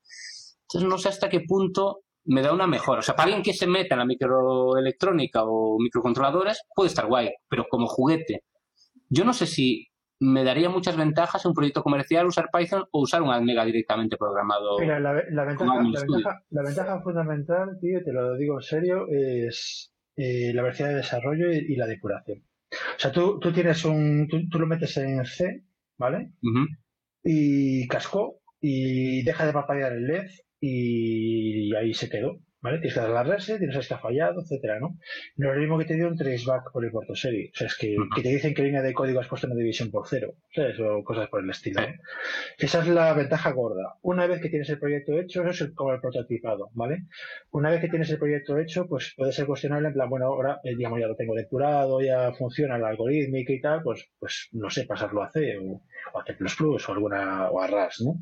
Entonces 0.62 0.88
no 0.88 0.99
sé 0.99 1.09
hasta 1.09 1.28
qué 1.28 1.41
punto 1.41 2.03
me 2.24 2.43
da 2.43 2.53
una 2.53 2.66
mejora. 2.66 3.01
O 3.01 3.03
sea, 3.03 3.16
para 3.16 3.26
alguien 3.26 3.43
que 3.43 3.55
se 3.55 3.66
meta 3.66 3.95
en 3.95 4.01
la 4.01 4.05
microelectrónica 4.05 5.43
o 5.45 5.78
microcontroladores, 5.80 6.61
puede 6.74 6.88
estar 6.88 7.07
guay, 7.07 7.30
pero 7.49 7.66
como 7.68 7.86
juguete. 7.86 8.45
Yo 9.11 9.25
no 9.25 9.33
sé 9.33 9.47
si 9.47 9.89
me 10.21 10.45
daría 10.45 10.69
muchas 10.69 10.97
ventajas 10.97 11.45
en 11.45 11.51
un 11.51 11.55
proyecto 11.55 11.83
comercial 11.83 12.27
usar 12.27 12.49
Python 12.53 12.85
o 12.91 13.01
usar 13.01 13.23
un 13.23 13.31
Almega 13.31 13.65
directamente 13.65 14.17
programado. 14.17 14.79
Mira, 14.79 15.01
la, 15.01 15.15
la 15.31 15.45
ventaja, 15.45 15.75
la, 15.75 16.01
ventaja, 16.01 16.45
la 16.51 16.63
ventaja 16.63 17.01
fundamental, 17.03 17.79
tío, 17.81 18.03
te 18.05 18.13
lo 18.13 18.37
digo 18.37 18.57
en 18.59 18.63
serio, 18.63 19.07
es 19.09 19.93
eh, 20.17 20.53
la 20.55 20.63
velocidad 20.63 20.91
de 20.91 20.97
desarrollo 20.97 21.51
y, 21.53 21.73
y 21.73 21.77
la 21.77 21.87
depuración. 21.87 22.45
O 22.71 22.99
sea, 22.99 23.11
tú, 23.11 23.39
tú 23.41 23.53
tienes 23.53 23.85
un, 23.85 24.29
tú, 24.29 24.49
tú 24.49 24.59
lo 24.59 24.67
metes 24.67 24.97
en 24.99 25.25
C, 25.25 25.65
¿vale? 25.97 26.33
Y 27.25 27.89
cascó 27.89 28.41
y 28.61 29.23
deja 29.25 29.47
de 29.47 29.53
parpadear 29.53 29.93
el 29.95 30.07
LED 30.07 30.31
y 30.61 31.75
ahí 31.75 31.95
se 31.95 32.11
quedó, 32.11 32.39
¿vale? 32.63 32.79
Tienes 32.79 32.95
que 32.95 33.01
dar 33.01 33.11
la 33.11 33.23
reset, 33.23 33.59
tienes 33.59 33.87
que 33.89 33.95
ha 33.95 33.99
fallado, 33.99 34.41
etcétera, 34.43 34.79
¿no? 34.81 34.99
No 35.37 35.49
es 35.49 35.55
lo 35.55 35.61
mismo 35.61 35.79
que 35.79 35.85
te 35.87 35.95
dio 35.95 36.09
un 36.09 36.17
traceback 36.17 36.71
por 36.73 36.85
el 36.85 36.91
puerto 36.91 37.15
serie. 37.15 37.51
O 37.53 37.57
sea, 37.57 37.67
es 37.69 37.77
que, 37.77 37.97
Ujú. 37.99 38.09
que 38.15 38.23
te 38.23 38.29
dicen 38.29 38.55
que 38.55 38.63
línea 38.63 38.83
de 38.83 38.93
código 38.95 39.21
has 39.21 39.29
puesto 39.29 39.47
una 39.47 39.57
división 39.57 39.91
por 39.91 40.07
cero, 40.09 40.35
¿sabes? 40.55 40.79
O 40.81 41.03
cosas 41.05 41.29
por 41.29 41.43
el 41.43 41.51
estilo. 41.51 41.81
Esa 42.59 42.81
es 42.81 42.89
la 42.89 43.13
ventaja 43.15 43.51
gorda. 43.53 43.95
Una 44.03 44.27
vez 44.27 44.41
que 44.41 44.49
tienes 44.51 44.69
el 44.71 44.79
proyecto 44.79 45.19
hecho, 45.19 45.41
eso 45.43 45.51
es 45.51 45.61
el- 45.63 45.75
como 45.75 45.93
el 45.93 46.01
prototipado, 46.01 46.71
¿vale? 46.75 47.05
Una 47.51 47.71
vez 47.71 47.81
que 47.81 47.89
tienes 47.89 48.11
el 48.11 48.19
proyecto 48.19 48.59
hecho, 48.59 48.87
pues 48.87 49.15
puede 49.17 49.33
ser 49.33 49.47
cuestionable 49.47 49.89
en 49.89 49.95
plan, 49.95 50.09
bueno, 50.11 50.27
ahora, 50.27 50.61
eh, 50.65 50.75
digamos, 50.77 51.01
ya 51.01 51.07
lo 51.07 51.17
tengo 51.17 51.35
depurado, 51.35 52.01
ya 52.01 52.33
funciona 52.33 52.77
el 52.77 52.85
algorítmico 52.85 53.53
y 53.53 53.61
tal, 53.61 53.83
pues, 53.83 54.09
pues 54.19 54.49
no 54.53 54.69
sé, 54.71 54.85
pasarlo 54.85 55.23
a 55.23 55.31
C 55.31 55.57
o, 55.59 55.83
o 56.13 56.19
a 56.19 56.25
C++ 56.25 56.37
o 56.89 56.93
alguna, 56.93 57.51
o 57.51 57.61
a 57.61 57.67
RAS, 57.67 58.01
¿no? 58.03 58.15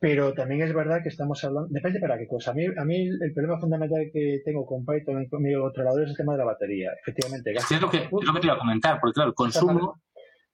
Pero 0.00 0.32
también 0.32 0.62
es 0.62 0.72
verdad 0.72 1.02
que 1.02 1.08
estamos 1.08 1.42
hablando, 1.42 1.68
depende 1.72 1.98
para 1.98 2.16
qué 2.16 2.28
cosa. 2.28 2.52
A 2.52 2.54
mí, 2.54 2.66
a 2.66 2.84
mí 2.84 3.08
el 3.08 3.32
problema 3.34 3.58
fundamental 3.58 4.08
que 4.12 4.40
tengo 4.44 4.64
con 4.64 4.84
Python 4.84 5.26
con 5.28 5.42
mi 5.42 5.52
controlador 5.54 6.04
es 6.04 6.10
el 6.10 6.16
tema 6.16 6.32
de 6.32 6.38
la 6.38 6.44
batería. 6.44 6.92
Efectivamente, 7.00 7.52
es, 7.52 7.80
lo 7.80 7.90
que, 7.90 8.08
lo 8.10 8.32
que 8.32 8.40
te 8.40 8.46
iba 8.46 8.54
a 8.54 8.58
comentar, 8.58 8.98
porque 9.00 9.14
claro, 9.14 9.30
el 9.30 9.34
consumo. 9.34 10.00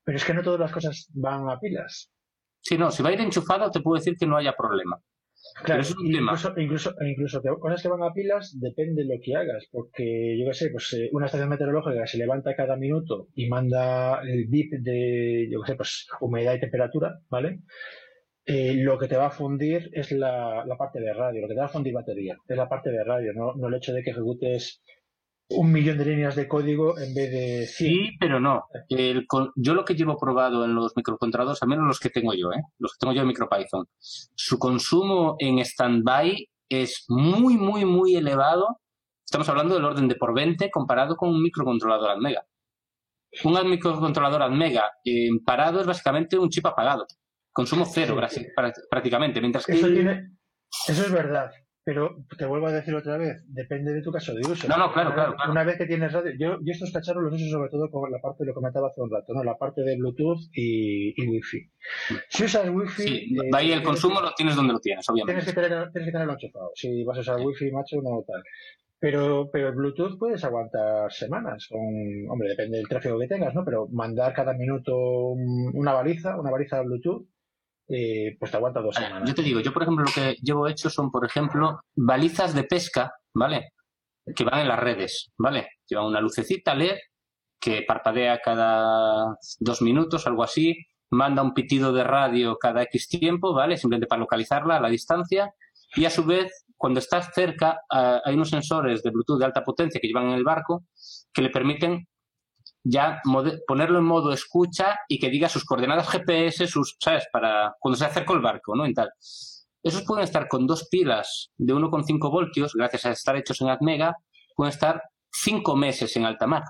Pero 0.03 0.17
es 0.17 0.25
que 0.25 0.35
no 0.35 0.43
todas 0.43 0.61
las 0.61 0.73
cosas 0.73 1.11
van 1.15 1.49
a 1.51 1.59
pilas. 1.59 2.11
Sí, 2.61 2.79
no, 2.79 2.91
si 2.91 3.03
va 3.03 3.11
a 3.11 3.13
ir 3.13 3.21
enchufado, 3.21 3.71
te 3.71 3.81
puedo 3.81 3.97
decir 3.97 4.17
que 4.19 4.27
no 4.27 4.37
haya 4.37 4.55
problema. 4.55 4.99
Claro, 5.63 5.83
incluso, 6.03 6.55
incluso, 6.57 6.95
incluso 7.01 7.43
cosas 7.61 7.83
que 7.83 7.89
van 7.89 8.03
a 8.03 8.13
pilas 8.13 8.59
depende 8.59 9.03
de 9.03 9.15
lo 9.15 9.21
que 9.23 9.37
hagas, 9.37 9.69
porque 9.71 10.39
yo 10.39 10.47
qué 10.47 10.55
sé, 10.55 10.71
pues 10.71 10.93
eh, 10.95 11.11
una 11.13 11.27
estación 11.27 11.51
meteorológica 11.51 12.07
se 12.07 12.19
levanta 12.19 12.57
cada 12.57 12.77
minuto 12.77 13.29
y 13.35 13.49
manda 13.49 14.21
el 14.23 14.47
bip 14.47 14.73
de, 14.73 15.49
yo 15.51 15.61
qué 15.61 15.73
sé, 15.73 15.77
pues 15.77 16.09
humedad 16.21 16.55
y 16.55 16.61
temperatura, 16.61 17.21
¿vale? 17.29 17.61
Eh, 18.47 18.75
lo 18.75 18.99
que 18.99 19.09
te 19.09 19.17
va 19.17 19.27
a 19.27 19.31
fundir 19.31 19.91
es 19.93 20.13
la, 20.13 20.65
parte 20.79 21.01
de 21.01 21.15
radio, 21.15 21.41
lo 21.41 21.49
que 21.49 21.55
te 21.55 21.61
va 21.61 21.67
a 21.67 21.71
fundir 21.71 21.95
batería, 21.95 22.37
es 22.47 22.57
la 22.57 22.69
parte 22.69 22.91
de 22.91 23.03
radio, 23.03 23.33
no, 23.33 23.55
el 23.67 23.75
hecho 23.75 23.95
de 23.95 24.03
que 24.03 24.11
ejecutes 24.11 24.83
un 25.49 25.73
millón 25.73 25.99
de 25.99 26.07
líneas 26.07 26.37
de 26.37 26.49
código 26.49 26.99
en 26.99 27.15
vez 27.15 27.31
de 27.31 27.67
100. 27.67 27.91
Sí, 27.91 28.11
pero 28.19 28.41
no. 28.41 28.65
Yo 29.57 29.75
lo 29.75 29.85
que 29.85 29.95
llevo 29.95 30.17
probado 30.17 30.65
en 30.65 30.75
los 30.75 30.95
microcontroladores, 30.97 31.63
al 31.63 31.69
menos 31.69 31.87
los 31.87 32.01
que 32.01 32.11
tengo 32.11 32.35
yo, 32.35 32.53
¿eh? 32.53 32.63
los 32.79 32.93
que 32.93 32.99
tengo 33.01 33.15
yo 33.15 33.23
en 33.23 33.29
MicroPython, 33.29 33.87
su 33.99 34.59
consumo 34.59 35.37
en 35.39 35.65
standby 35.65 36.49
es 36.69 37.05
muy, 37.09 37.57
muy, 37.57 37.85
muy 37.85 38.17
elevado. 38.17 38.81
Estamos 39.25 39.49
hablando 39.49 39.75
del 39.75 39.85
orden 39.85 40.09
de 40.09 40.17
por 40.17 40.35
20 40.35 40.71
comparado 40.71 41.17
con 41.17 41.31
un 41.31 41.43
microcontrolador 41.43 42.11
ATmega. 42.11 42.45
Un 43.45 43.71
microcontrolador 43.71 44.43
ATmega 44.43 44.91
eh, 45.05 45.29
parado 45.45 45.81
es 45.81 45.87
básicamente 45.87 46.39
un 46.39 46.49
chip 46.49 46.67
apagado. 46.67 47.07
Consumo 47.55 47.87
cero, 47.87 48.17
prácticamente. 48.91 49.41
Mientras 49.41 49.65
que... 49.65 49.73
Eso, 49.73 49.87
eso 49.87 51.07
es 51.07 51.13
verdad. 51.13 51.51
Pero 51.87 52.25
te 52.39 52.47
vuelvo 52.47 52.67
a 52.69 52.73
decir 52.73 52.95
otra 52.95 53.19
vez, 53.19 53.45
depende 53.47 53.93
de 53.93 54.01
tu 54.01 54.11
caso 54.11 54.33
de 54.33 54.41
uso. 54.41 54.67
No, 54.69 54.79
no, 54.79 54.91
claro, 54.91 55.13
claro. 55.13 55.37
Una 55.51 55.65
vez 55.65 55.77
que 55.77 55.85
tienes 55.85 56.13
radio, 56.15 56.33
yo, 56.39 56.57
yo 56.63 56.73
estos 56.73 56.91
cacharros 56.91 57.25
los 57.25 57.35
uso 57.35 57.51
sobre 57.51 57.69
todo 57.69 57.91
con 57.91 58.11
la 58.11 58.19
parte, 58.21 58.47
lo 58.47 58.55
comentaba 58.55 58.89
hace 58.89 59.03
un 59.03 59.11
rato, 59.11 59.35
¿no? 59.35 59.45
La 59.45 59.59
parte 59.59 59.83
de 59.83 59.95
Bluetooth 59.99 60.49
y, 60.55 61.13
y 61.15 61.29
Wi-Fi. 61.29 61.71
Si 62.31 62.45
usas 62.45 62.71
Wi-Fi... 62.71 63.03
Sí, 63.03 63.37
eh, 63.37 63.51
ahí 63.53 63.71
el 63.71 63.83
consumo 63.83 64.23
lo 64.23 64.33
tienes 64.33 64.57
donde 64.57 64.73
lo 64.73 64.81
tienes, 64.81 65.07
obviamente. 65.11 65.43
Tienes 65.43 65.55
que, 65.55 65.61
tener, 65.61 65.91
tienes 65.93 66.09
que 66.09 66.13
tenerlo 66.13 66.33
enchufado. 66.33 66.71
Si 66.75 67.05
vas 67.05 67.19
a 67.19 67.21
usar 67.21 67.41
Wi-Fi, 67.41 67.71
macho, 67.71 68.01
no 68.03 68.25
tal. 68.27 68.43
Pero, 68.99 69.51
pero 69.53 69.69
el 69.69 69.75
Bluetooth 69.75 70.19
puedes 70.19 70.43
aguantar 70.43 71.13
semanas. 71.13 71.69
Con, 71.69 71.83
hombre, 72.31 72.49
depende 72.49 72.79
del 72.79 72.89
tráfico 72.89 73.19
que 73.19 73.29
tengas, 73.29 73.55
¿no? 73.55 73.63
Pero 73.63 73.89
mandar 73.93 74.33
cada 74.33 74.55
minuto 74.55 74.97
una 74.97 75.93
baliza, 75.93 76.41
una 76.41 76.51
baliza 76.51 76.79
de 76.79 76.85
Bluetooth, 76.87 77.27
eh, 77.89 78.37
pues 78.39 78.51
te 78.51 78.57
aguanta 78.57 78.81
dos 78.81 78.95
semanas. 78.95 79.29
Yo 79.29 79.35
te 79.35 79.43
digo, 79.43 79.61
yo 79.61 79.73
por 79.73 79.83
ejemplo 79.83 80.05
lo 80.05 80.13
que 80.13 80.37
llevo 80.43 80.69
hecho 80.69 80.91
son, 80.91 81.11
por 81.11 81.25
ejemplo, 81.25 81.81
balizas 81.95 82.55
de 82.55 82.65
pesca, 82.65 83.13
¿vale? 83.35 83.73
Que 84.35 84.45
van 84.45 84.61
en 84.61 84.69
las 84.69 84.81
redes, 84.81 85.31
¿vale? 85.39 85.69
Lleva 85.87 86.07
una 86.07 86.21
lucecita 86.21 86.75
LED 86.75 86.99
que 87.61 87.83
parpadea 87.83 88.41
cada 88.41 89.37
dos 89.59 89.83
minutos, 89.83 90.27
algo 90.27 90.43
así, 90.43 90.77
manda 91.11 91.43
un 91.43 91.55
pitido 91.55 91.93
de 91.93 92.05
radio 92.05 92.57
cada 92.59 92.83
X 92.83 93.09
tiempo, 93.09 93.55
¿vale? 93.55 93.77
Simplemente 93.77 94.07
para 94.07 94.21
localizarla 94.21 94.77
a 94.77 94.81
la 94.81 94.89
distancia. 94.89 95.55
Y 95.97 96.05
a 96.05 96.11
su 96.11 96.25
vez, 96.25 96.67
cuando 96.77 96.99
estás 97.01 97.31
cerca, 97.35 97.81
ah, 97.91 98.21
hay 98.25 98.35
unos 98.35 98.51
sensores 98.51 99.03
de 99.03 99.11
Bluetooth 99.11 99.39
de 99.39 99.47
alta 99.47 99.63
potencia 99.63 100.01
que 100.01 100.09
llevan 100.09 100.29
en 100.29 100.35
el 100.35 100.45
barco 100.45 100.85
que 101.33 101.43
le 101.43 101.51
permiten 101.51 102.07
ya 102.85 103.21
ponerlo 103.67 103.99
en 103.99 104.05
modo 104.05 104.33
escucha 104.33 104.97
y 105.09 105.19
que 105.19 105.31
diga 105.31 105.49
sus 105.49 105.65
coordenadas 105.65 106.09
GPS, 106.09 106.67
sus, 106.67 106.97
¿sabes? 107.01 107.27
Para 107.33 107.75
cuando 107.81 107.97
se 107.97 108.05
acerca 108.05 108.35
el 108.35 108.41
barco, 108.41 108.77
¿no? 108.77 108.85
En 108.85 108.93
tal. 108.93 109.11
Esos 109.83 110.05
pueden 110.05 110.25
estar 110.25 110.49
con 110.49 110.67
dos 110.67 110.89
pilas 110.91 111.51
de 111.57 111.75
1,5 111.75 112.31
voltios, 112.31 112.75
gracias 112.75 113.07
a 113.07 113.11
estar 113.11 113.37
hechos 113.37 113.61
en 113.61 113.69
ATmega, 113.69 114.15
pueden 114.55 114.73
estar 114.73 115.03
cinco 115.31 115.77
meses 115.77 116.17
en 116.17 116.25
alta 116.25 116.47
mar. 116.47 116.63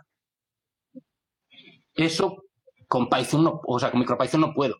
Eso 1.95 2.45
con 2.89 3.09
Python 3.09 3.45
no, 3.45 3.61
o 3.67 3.79
sea, 3.79 3.91
con 3.91 4.01
MicroPython 4.01 4.41
no 4.41 4.53
puedo, 4.53 4.77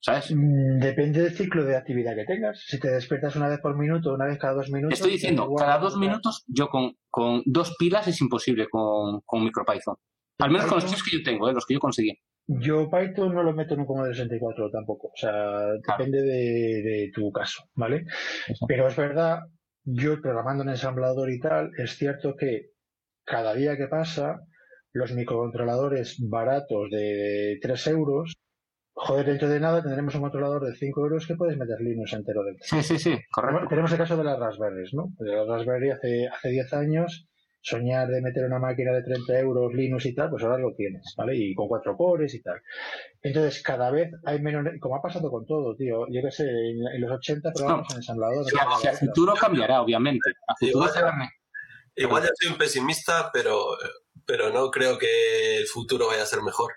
¿sabes? 0.00 0.30
Mm, 0.34 0.80
depende 0.80 1.22
del 1.22 1.36
ciclo 1.36 1.64
de 1.64 1.76
actividad 1.76 2.14
que 2.14 2.24
tengas. 2.24 2.62
Si 2.66 2.78
te 2.78 2.90
despiertas 2.90 3.36
una 3.36 3.48
vez 3.48 3.60
por 3.60 3.76
minuto, 3.76 4.12
una 4.12 4.26
vez 4.26 4.38
cada 4.38 4.54
dos 4.54 4.70
minutos. 4.70 4.98
Estoy 4.98 5.12
diciendo, 5.12 5.48
cada 5.56 5.78
dos 5.78 5.96
minutos, 5.96 6.44
yo 6.46 6.68
con, 6.68 6.94
con 7.10 7.42
dos 7.46 7.74
pilas 7.78 8.06
es 8.08 8.20
imposible 8.20 8.68
con, 8.68 9.20
con 9.22 9.44
MicroPython. 9.44 9.96
Al 10.38 10.50
menos 10.50 10.66
con 10.66 10.76
los 10.76 10.86
chicos 10.86 11.02
que 11.02 11.18
yo 11.18 11.22
tengo, 11.24 11.48
¿eh? 11.48 11.52
los 11.52 11.66
que 11.66 11.74
yo 11.74 11.80
conseguí. 11.80 12.16
Yo 12.46 12.88
Python 12.88 13.34
no 13.34 13.42
lo 13.42 13.52
meto 13.52 13.74
en 13.74 13.80
un 13.80 13.86
Commodore 13.86 14.14
64 14.14 14.70
tampoco. 14.70 15.08
O 15.08 15.16
sea, 15.16 15.72
depende 15.86 16.22
de, 16.22 17.10
tu 17.12 17.30
caso, 17.30 17.64
¿vale? 17.74 18.06
Pero 18.66 18.88
es 18.88 18.96
verdad, 18.96 19.40
yo 19.84 20.20
programando 20.20 20.62
en 20.62 20.70
ensamblador 20.70 21.30
y 21.30 21.40
tal, 21.40 21.70
es 21.76 21.96
cierto 21.96 22.36
que 22.36 22.70
cada 23.24 23.54
día 23.54 23.76
que 23.76 23.88
pasa, 23.88 24.40
los 24.92 25.12
microcontroladores 25.12 26.16
baratos 26.26 26.88
de 26.90 27.58
3 27.60 27.86
euros, 27.88 28.34
joder, 28.94 29.26
dentro 29.26 29.48
de 29.48 29.60
nada 29.60 29.82
tendremos 29.82 30.14
un 30.14 30.22
controlador 30.22 30.64
de 30.64 30.74
5 30.74 31.00
euros 31.02 31.26
que 31.26 31.36
puedes 31.36 31.58
meter 31.58 31.80
Linux 31.80 32.14
entero 32.14 32.42
dentro. 32.44 32.64
Sí, 32.66 32.82
sí, 32.82 32.98
sí, 32.98 33.18
correcto. 33.30 33.68
tenemos 33.68 33.92
el 33.92 33.98
caso 33.98 34.16
de 34.16 34.24
las 34.24 34.38
Raspberries, 34.38 34.94
¿no? 34.94 35.12
De 35.18 35.36
las 35.36 35.46
Raspberry 35.46 35.90
hace, 35.90 36.28
hace 36.28 36.48
10 36.48 36.72
años 36.72 37.28
soñar 37.68 38.08
de 38.08 38.22
meter 38.22 38.44
una 38.44 38.58
máquina 38.58 38.92
de 38.92 39.02
30 39.02 39.38
euros 39.40 39.74
Linux 39.74 40.06
y 40.06 40.14
tal, 40.14 40.30
pues 40.30 40.42
ahora 40.42 40.58
lo 40.58 40.74
tienes, 40.74 41.14
¿vale? 41.16 41.36
Y 41.36 41.54
con 41.54 41.68
cuatro 41.68 41.96
cores 41.96 42.34
y 42.34 42.42
tal. 42.42 42.60
Entonces, 43.22 43.62
cada 43.62 43.90
vez 43.90 44.12
hay 44.24 44.40
menos, 44.40 44.64
como 44.80 44.96
ha 44.96 45.02
pasado 45.02 45.30
con 45.30 45.46
todo, 45.46 45.76
tío. 45.76 46.06
Yo 46.10 46.22
qué 46.22 46.30
sé, 46.30 46.44
en, 46.48 47.00
los 47.00 47.10
80 47.10 47.52
probamos 47.52 47.90
en 47.90 47.96
ensamblador. 47.98 48.46
el 48.82 48.96
futuro 48.96 49.34
cambiará, 49.34 49.82
obviamente. 49.82 50.30
igual, 50.60 50.90
igual, 51.94 52.22
ya 52.22 52.30
soy 52.34 52.52
un 52.52 52.58
pesimista, 52.58 53.30
pero, 53.32 53.76
pero 54.24 54.50
no 54.50 54.70
creo 54.70 54.98
que 54.98 55.58
el 55.58 55.66
futuro 55.66 56.06
vaya 56.06 56.22
a 56.22 56.26
ser 56.26 56.42
mejor. 56.42 56.72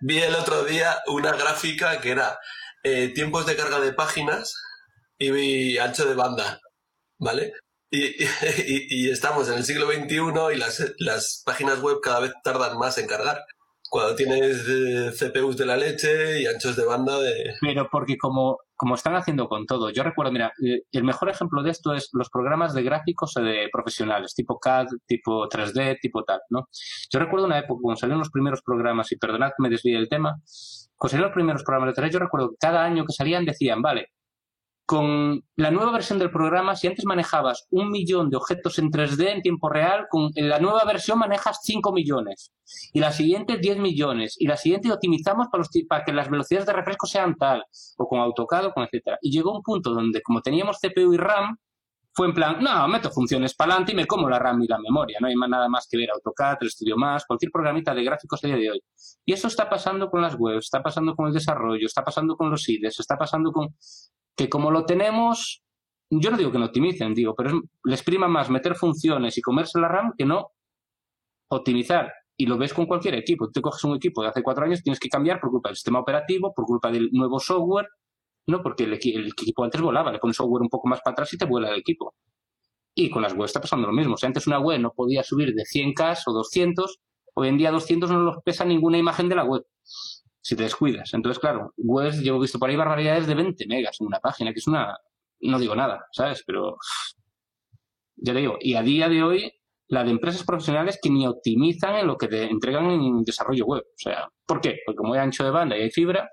vi 0.00 0.18
el 0.18 0.34
otro 0.34 0.64
día 0.64 0.96
una 1.06 1.32
gráfica 1.32 2.00
que 2.00 2.10
era 2.10 2.38
eh, 2.82 3.12
tiempos 3.14 3.46
de 3.46 3.56
carga 3.56 3.78
de 3.80 3.92
páginas 3.92 4.54
y 5.18 5.30
vi 5.30 5.78
ancho 5.78 6.06
de 6.06 6.14
banda, 6.14 6.60
¿vale? 7.18 7.52
Y, 8.66 9.10
estamos 9.10 9.48
en 9.48 9.58
el 9.58 9.64
siglo 9.64 9.86
XXI 9.86 10.54
y 10.54 11.04
las, 11.04 11.42
páginas 11.44 11.80
web 11.80 11.98
cada 12.02 12.20
vez 12.20 12.32
tardan 12.42 12.78
más 12.78 12.98
en 12.98 13.06
cargar. 13.06 13.38
Cuando 13.90 14.14
tienes 14.14 14.64
eh, 14.68 15.10
CPUs 15.10 15.56
de 15.56 15.66
la 15.66 15.76
leche 15.76 16.40
y 16.40 16.46
anchos 16.46 16.76
de 16.76 16.84
banda 16.84 17.18
de... 17.18 17.54
Pero 17.60 17.88
porque 17.90 18.16
como, 18.16 18.58
como 18.76 18.94
están 18.94 19.16
haciendo 19.16 19.48
con 19.48 19.66
todo, 19.66 19.90
yo 19.90 20.04
recuerdo, 20.04 20.30
mira, 20.30 20.52
eh, 20.64 20.82
el 20.92 21.02
mejor 21.02 21.28
ejemplo 21.28 21.64
de 21.64 21.70
esto 21.72 21.92
es 21.92 22.08
los 22.12 22.30
programas 22.30 22.72
de 22.72 22.84
gráficos 22.84 23.34
de 23.34 23.68
profesionales, 23.72 24.32
tipo 24.32 24.60
CAD, 24.60 24.86
tipo 25.08 25.48
3D, 25.48 25.98
tipo 26.00 26.22
tal, 26.22 26.38
¿no? 26.50 26.68
Yo 27.12 27.18
recuerdo 27.18 27.46
una 27.46 27.58
época 27.58 27.80
cuando 27.82 27.98
salieron 27.98 28.20
los 28.20 28.30
primeros 28.30 28.62
programas, 28.62 29.10
y 29.10 29.16
perdonad 29.16 29.48
que 29.48 29.62
me 29.64 29.70
desvíe 29.70 29.94
del 29.94 30.08
tema, 30.08 30.36
cuando 30.94 31.10
salieron 31.10 31.30
los 31.30 31.34
primeros 31.34 31.64
programas 31.64 31.96
de 31.96 32.00
3D, 32.00 32.12
yo 32.12 32.18
recuerdo 32.20 32.50
que 32.50 32.56
cada 32.60 32.84
año 32.84 33.04
que 33.04 33.12
salían 33.12 33.44
decían, 33.44 33.82
vale, 33.82 34.12
con 34.90 35.44
la 35.54 35.70
nueva 35.70 35.92
versión 35.92 36.18
del 36.18 36.32
programa, 36.32 36.74
si 36.74 36.88
antes 36.88 37.04
manejabas 37.04 37.68
un 37.70 37.92
millón 37.92 38.28
de 38.28 38.36
objetos 38.36 38.76
en 38.80 38.90
3D 38.90 39.28
en 39.28 39.40
tiempo 39.40 39.68
real, 39.68 40.06
con 40.10 40.32
la 40.34 40.58
nueva 40.58 40.82
versión 40.84 41.16
manejas 41.20 41.60
5 41.62 41.92
millones. 41.92 42.50
Y 42.92 42.98
la 42.98 43.12
siguiente 43.12 43.58
10 43.58 43.78
millones. 43.78 44.34
Y 44.36 44.48
la 44.48 44.56
siguiente 44.56 44.90
optimizamos 44.90 45.46
para, 45.46 45.62
para 45.88 46.04
que 46.04 46.12
las 46.12 46.28
velocidades 46.28 46.66
de 46.66 46.72
refresco 46.72 47.06
sean 47.06 47.36
tal. 47.36 47.62
O 47.98 48.08
con 48.08 48.18
AutoCAD 48.18 48.64
o 48.64 48.72
con 48.72 48.82
etcétera. 48.82 49.16
Y 49.22 49.30
llegó 49.30 49.54
un 49.54 49.62
punto 49.62 49.90
donde, 49.90 50.22
como 50.22 50.40
teníamos 50.40 50.80
CPU 50.80 51.14
y 51.14 51.18
RAM, 51.18 51.56
fue 52.12 52.26
en 52.26 52.34
plan, 52.34 52.56
no, 52.60 52.88
meto 52.88 53.12
funciones 53.12 53.54
para 53.54 53.74
adelante 53.74 53.92
y 53.92 53.94
me 53.94 54.06
como 54.08 54.28
la 54.28 54.40
RAM 54.40 54.60
y 54.60 54.66
la 54.66 54.80
memoria. 54.80 55.18
No 55.20 55.28
hay 55.28 55.36
más 55.36 55.48
nada 55.48 55.68
más 55.68 55.86
que 55.88 55.98
ver 55.98 56.10
AutoCAD, 56.10 56.58
el 56.62 56.70
Studio 56.70 56.96
Más, 56.96 57.24
cualquier 57.26 57.52
programita 57.52 57.94
de 57.94 58.02
gráficos 58.02 58.42
a 58.42 58.48
día 58.48 58.56
de 58.56 58.70
hoy. 58.72 58.82
Y 59.24 59.34
eso 59.34 59.46
está 59.46 59.70
pasando 59.70 60.10
con 60.10 60.20
las 60.20 60.34
webs, 60.34 60.64
está 60.64 60.82
pasando 60.82 61.14
con 61.14 61.28
el 61.28 61.32
desarrollo, 61.32 61.86
está 61.86 62.04
pasando 62.04 62.36
con 62.36 62.50
los 62.50 62.68
IDEs, 62.68 62.98
está 62.98 63.16
pasando 63.16 63.52
con 63.52 63.68
que 64.40 64.48
como 64.48 64.70
lo 64.70 64.86
tenemos, 64.86 65.62
yo 66.08 66.30
no 66.30 66.38
digo 66.38 66.50
que 66.50 66.58
no 66.58 66.64
optimicen, 66.64 67.12
digo, 67.12 67.34
pero 67.36 67.60
les 67.84 68.02
prima 68.02 68.26
más 68.26 68.48
meter 68.48 68.74
funciones 68.74 69.36
y 69.36 69.42
comerse 69.42 69.78
la 69.78 69.88
RAM 69.88 70.14
que 70.16 70.24
no 70.24 70.52
optimizar. 71.50 72.10
Y 72.38 72.46
lo 72.46 72.56
ves 72.56 72.72
con 72.72 72.86
cualquier 72.86 73.16
equipo. 73.16 73.48
Tú 73.48 73.52
te 73.52 73.60
coges 73.60 73.84
un 73.84 73.96
equipo 73.96 74.22
de 74.22 74.28
hace 74.28 74.42
cuatro 74.42 74.64
años, 74.64 74.82
tienes 74.82 74.98
que 74.98 75.10
cambiar 75.10 75.40
por 75.40 75.50
culpa 75.50 75.68
del 75.68 75.76
sistema 75.76 76.00
operativo, 76.00 76.54
por 76.54 76.64
culpa 76.64 76.90
del 76.90 77.10
nuevo 77.12 77.38
software, 77.38 77.86
no 78.46 78.62
porque 78.62 78.84
el, 78.84 78.94
equipo 78.94 79.62
antes 79.62 79.78
volaba, 79.78 80.10
le 80.10 80.18
pones 80.18 80.36
software 80.36 80.62
un 80.62 80.70
poco 80.70 80.88
más 80.88 81.02
para 81.04 81.12
atrás 81.12 81.34
y 81.34 81.36
te 81.36 81.44
vuela 81.44 81.68
el 81.68 81.78
equipo. 81.78 82.14
Y 82.94 83.10
con 83.10 83.20
las 83.20 83.34
webs 83.34 83.50
está 83.50 83.60
pasando 83.60 83.86
lo 83.86 83.92
mismo. 83.92 84.16
Si 84.16 84.24
antes 84.24 84.46
una 84.46 84.58
web 84.58 84.80
no 84.80 84.90
podía 84.94 85.22
subir 85.22 85.52
de 85.52 85.64
100K 85.64 86.16
o 86.26 86.32
200, 86.32 86.98
hoy 87.34 87.48
en 87.48 87.58
día 87.58 87.70
200 87.72 88.10
no 88.10 88.20
los 88.20 88.36
pesa 88.42 88.64
ninguna 88.64 88.96
imagen 88.96 89.28
de 89.28 89.34
la 89.34 89.44
web 89.44 89.66
si 90.40 90.56
te 90.56 90.64
descuidas. 90.64 91.12
Entonces, 91.14 91.38
claro, 91.40 91.72
webs, 91.76 92.22
yo 92.22 92.36
he 92.36 92.40
visto 92.40 92.58
por 92.58 92.70
ahí 92.70 92.76
barbaridades 92.76 93.26
de 93.26 93.34
20 93.34 93.66
megas 93.66 94.00
en 94.00 94.06
una 94.06 94.20
página, 94.20 94.52
que 94.52 94.58
es 94.58 94.66
una, 94.66 94.96
no 95.40 95.58
digo 95.58 95.74
nada, 95.76 96.06
¿sabes? 96.12 96.42
Pero, 96.46 96.76
ya 98.16 98.32
te 98.32 98.40
digo, 98.40 98.56
y 98.60 98.74
a 98.74 98.82
día 98.82 99.08
de 99.08 99.22
hoy, 99.22 99.52
la 99.88 100.04
de 100.04 100.10
empresas 100.10 100.44
profesionales 100.44 100.98
que 101.02 101.10
ni 101.10 101.26
optimizan 101.26 101.96
en 101.96 102.06
lo 102.06 102.16
que 102.16 102.28
te 102.28 102.44
entregan 102.44 102.90
en 102.90 103.22
desarrollo 103.24 103.66
web. 103.66 103.82
O 103.82 103.98
sea, 103.98 104.28
¿por 104.46 104.60
qué? 104.60 104.78
Porque 104.86 104.96
como 104.96 105.14
hay 105.14 105.20
ancho 105.20 105.44
de 105.44 105.50
banda 105.50 105.76
y 105.76 105.82
hay 105.82 105.90
fibra, 105.90 106.30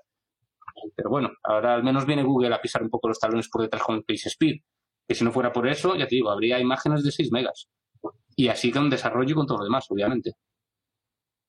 Pero 0.96 1.10
bueno, 1.10 1.30
ahora 1.42 1.74
al 1.74 1.82
menos 1.82 2.06
viene 2.06 2.22
Google 2.22 2.54
a 2.54 2.60
pisar 2.60 2.82
un 2.82 2.90
poco 2.90 3.08
los 3.08 3.18
talones 3.18 3.48
por 3.48 3.62
detrás 3.62 3.82
con 3.82 3.96
el 3.96 4.04
PageSpeed. 4.04 4.56
Que 5.08 5.14
si 5.14 5.24
no 5.24 5.32
fuera 5.32 5.52
por 5.52 5.66
eso, 5.68 5.96
ya 5.96 6.06
te 6.06 6.16
digo, 6.16 6.30
habría 6.30 6.60
imágenes 6.60 7.02
de 7.04 7.10
6 7.12 7.32
megas. 7.32 7.68
Y 8.36 8.48
así 8.48 8.70
con 8.70 8.90
desarrollo 8.90 9.32
y 9.32 9.34
con 9.34 9.46
todo 9.46 9.58
lo 9.58 9.64
demás, 9.64 9.86
obviamente. 9.90 10.32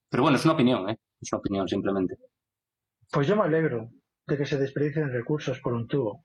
Pero 0.10 0.24
bueno, 0.24 0.38
es 0.38 0.46
una 0.46 0.54
opinión, 0.56 0.90
¿eh? 0.90 0.98
Es 1.22 1.32
una 1.32 1.40
opinión 1.40 1.68
simplemente. 1.68 2.16
Pues 3.12 3.28
yo 3.28 3.36
me 3.36 3.44
alegro 3.44 3.90
de 4.28 4.38
que 4.38 4.46
se 4.46 4.58
desperdicien 4.58 5.12
recursos 5.12 5.60
por 5.60 5.74
un 5.74 5.88
tubo. 5.88 6.24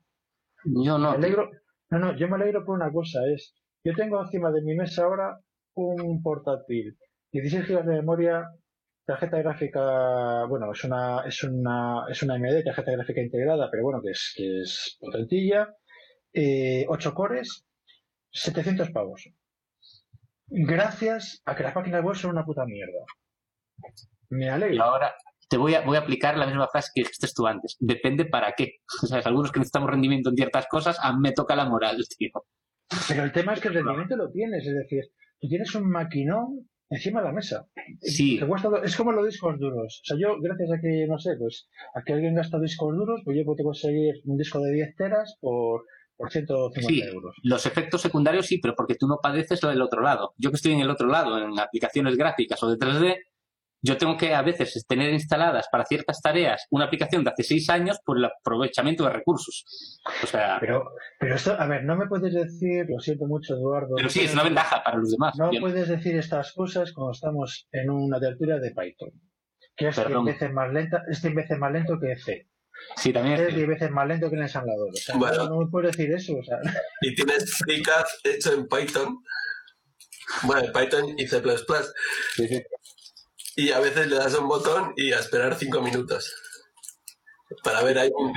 Yo 0.65 0.99
no. 0.99 1.11
Me 1.11 1.17
alegro, 1.17 1.51
no, 1.91 1.99
no, 1.99 2.17
yo 2.17 2.29
me 2.29 2.37
alegro 2.37 2.65
por 2.65 2.75
una 2.75 2.93
cosa, 2.93 3.21
es, 3.27 3.55
yo 3.85 3.95
tengo 3.95 4.21
encima 4.23 4.51
de 4.51 4.63
mi 4.63 4.75
mesa 4.75 5.05
ahora 5.05 5.39
un 5.75 6.23
portátil, 6.23 6.97
16 7.33 7.67
GB 7.67 7.85
de 7.85 7.97
memoria, 7.97 8.45
tarjeta 9.05 9.39
gráfica, 9.39 10.45
bueno, 10.47 10.73
es 10.73 10.85
una, 10.85 11.25
es 11.27 11.43
una, 11.43 12.05
es 12.09 12.23
una 12.23 12.35
AMD, 12.35 12.65
tarjeta 12.65 12.93
gráfica 12.93 13.21
integrada, 13.21 13.71
pero 13.71 13.83
bueno, 13.83 14.01
que 14.03 14.11
es, 14.11 14.33
que 14.37 14.61
es 14.61 14.97
potentilla, 15.01 15.75
eh, 16.33 16.87
8 16.89 17.15
cores, 17.15 17.67
700 18.31 18.91
pavos. 18.91 19.29
Gracias 20.47 21.43
a 21.45 21.57
que 21.57 21.63
las 21.63 21.73
páginas 21.73 22.05
web 22.05 22.15
son 22.15 22.33
una 22.33 22.45
puta 22.45 22.65
mierda. 22.67 23.05
Me 24.31 24.49
alegro. 24.49 24.83
ahora 24.83 25.15
te 25.49 25.57
voy 25.57 25.75
a, 25.75 25.83
voy 25.83 25.97
a 25.97 26.01
aplicar 26.01 26.37
la 26.37 26.47
misma 26.47 26.69
frase 26.69 26.91
que 26.95 27.03
dijiste 27.03 27.29
tú 27.35 27.47
antes. 27.47 27.77
Depende 27.81 28.25
para 28.27 28.53
qué. 28.57 28.77
O 29.03 29.07
sea, 29.07 29.19
algunos 29.25 29.53
que 29.53 29.61
necesitamos 29.61 29.91
rendimiento 29.91 30.31
en 30.31 30.37
ciertas 30.37 30.67
cosas, 30.69 30.99
a 31.03 31.13
mí 31.13 31.19
me 31.21 31.33
toca 31.33 31.55
la 31.57 31.67
moral, 31.67 31.97
tío. 32.19 32.31
Pero 33.09 33.25
el 33.25 33.33
tema 33.33 33.55
es 33.55 33.61
que 33.61 33.69
el 33.69 33.75
rendimiento 33.85 34.17
lo 34.17 34.31
tienes, 34.31 34.67
es 34.67 34.75
decir, 34.75 35.05
tú 35.41 35.49
tienes 35.49 35.75
un 35.75 35.89
maquinón 35.91 36.69
encima 36.91 37.21
de 37.21 37.27
la 37.27 37.33
mesa. 37.33 37.67
Sí. 38.01 38.39
Es 38.85 38.97
como 38.97 39.13
los 39.13 39.27
discos 39.27 39.59
duros. 39.59 40.01
O 40.03 40.05
sea, 40.05 40.17
yo, 40.21 40.37
gracias 40.41 40.71
a 40.71 40.81
que, 40.81 41.07
no 41.09 41.19
sé, 41.19 41.31
pues, 41.39 41.69
a 41.95 42.03
que 42.05 42.13
alguien 42.13 42.35
gasta 42.35 42.59
discos 42.61 42.95
duros, 42.95 43.23
pues 43.25 43.37
yo 43.37 43.45
puedo 43.45 43.65
conseguir 43.65 44.15
un 44.27 44.37
disco 44.37 44.61
de 44.61 44.73
10 44.73 44.95
teras 44.97 45.37
por, 45.41 45.83
por 46.17 46.31
150 46.31 46.89
Sí, 46.89 47.01
euros. 47.03 47.35
los 47.43 47.67
efectos 47.67 48.01
secundarios 48.01 48.47
sí, 48.47 48.59
pero 48.59 48.75
porque 48.77 48.95
tú 48.95 49.09
no 49.09 49.19
padeces 49.21 49.61
lo 49.63 49.71
del 49.71 49.83
otro 49.83 50.03
lado. 50.03 50.35
Yo 50.37 50.51
que 50.51 50.57
estoy 50.57 50.73
en 50.73 50.81
el 50.81 50.91
otro 50.91 51.09
lado, 51.09 51.39
en 51.39 51.59
aplicaciones 51.59 52.17
gráficas 52.17 52.63
o 52.63 52.71
de 52.71 52.77
3D, 52.79 53.17
yo 53.85 53.99
tengo 53.99 54.17
que 54.17 54.35
a 54.35 54.41
veces 54.43 54.85
tener 54.89 55.13
instaladas 55.13 55.67
para 55.71 55.85
ciertas 55.85 56.21
tareas 56.23 56.67
una 56.71 56.87
aplicación 56.87 57.23
de 57.23 57.31
hace 57.31 57.43
seis 57.43 57.69
años 57.69 57.99
por 58.05 58.17
el 58.17 58.25
aprovechamiento 58.25 59.05
de 59.05 59.11
recursos. 59.11 60.01
O 60.23 60.27
sea, 60.27 60.57
Pero, 60.59 60.91
pero 61.21 61.35
esto, 61.35 61.53
a 61.59 61.67
ver, 61.67 61.85
no 61.85 61.95
me 61.95 62.07
puedes 62.07 62.33
decir, 62.33 62.87
lo 62.89 62.99
siento 62.99 63.27
mucho, 63.27 63.55
Eduardo. 63.55 63.95
pero 63.97 64.09
sí, 64.09 64.21
es 64.21 64.33
una 64.33 64.43
ventaja 64.45 64.83
para 64.83 64.97
los 64.97 65.11
demás. 65.11 65.35
No 65.39 65.51
Bien. 65.51 65.61
puedes 65.63 65.87
decir 65.89 66.17
estas 66.17 66.53
cosas 66.55 66.93
cuando 66.93 67.13
estamos 67.13 67.69
en 67.73 67.91
una 67.91 68.19
tertulia 68.19 68.57
de 68.59 68.71
Python. 68.71 69.11
Que 69.77 69.89
es 69.89 69.95
100 69.97 70.07
Perdón. 70.07 70.25
veces 70.25 70.53
más 70.53 70.73
lenta, 70.73 71.03
es 71.11 71.21
100 71.21 71.35
veces 71.35 71.59
más 71.59 71.73
lento 71.73 71.99
que 72.01 72.17
C. 72.17 72.49
Sí, 72.97 73.13
también 73.13 73.35
Es 73.37 73.49
es 73.49 73.55
10 73.55 73.69
veces 73.69 73.91
más 73.91 74.07
lento 74.09 74.31
que 74.31 74.37
el 74.37 74.43
ensamblador. 74.43 74.89
O 74.91 74.97
sea, 74.97 75.17
Bueno. 75.17 75.37
no, 75.45 75.51
no 75.51 75.61
me 75.61 75.67
puedes 75.71 75.97
decir 75.97 76.13
eso. 76.15 76.35
O 76.39 76.43
sea, 76.43 76.57
Y 77.03 77.15
tienes 77.15 77.55
FreeCAD 77.59 78.05
hecho 78.25 78.55
en 78.55 78.67
Python. 78.67 79.19
Bueno, 80.45 80.63
en 80.69 80.73
Python 80.73 81.15
y 81.19 81.27
C++. 81.27 81.41
sí, 82.37 82.49
sí. 82.49 82.63
Y 83.57 83.71
a 83.71 83.81
veces 83.81 84.09
le 84.09 84.17
das 84.17 84.35
a 84.35 84.41
un 84.41 84.49
botón 84.49 84.93
y 84.97 85.13
a 85.13 85.19
esperar 85.19 85.57
cinco 85.57 85.81
minutos. 85.81 86.35
Para 87.63 87.83
ver 87.83 87.99
ahí 87.99 88.11
un, 88.17 88.33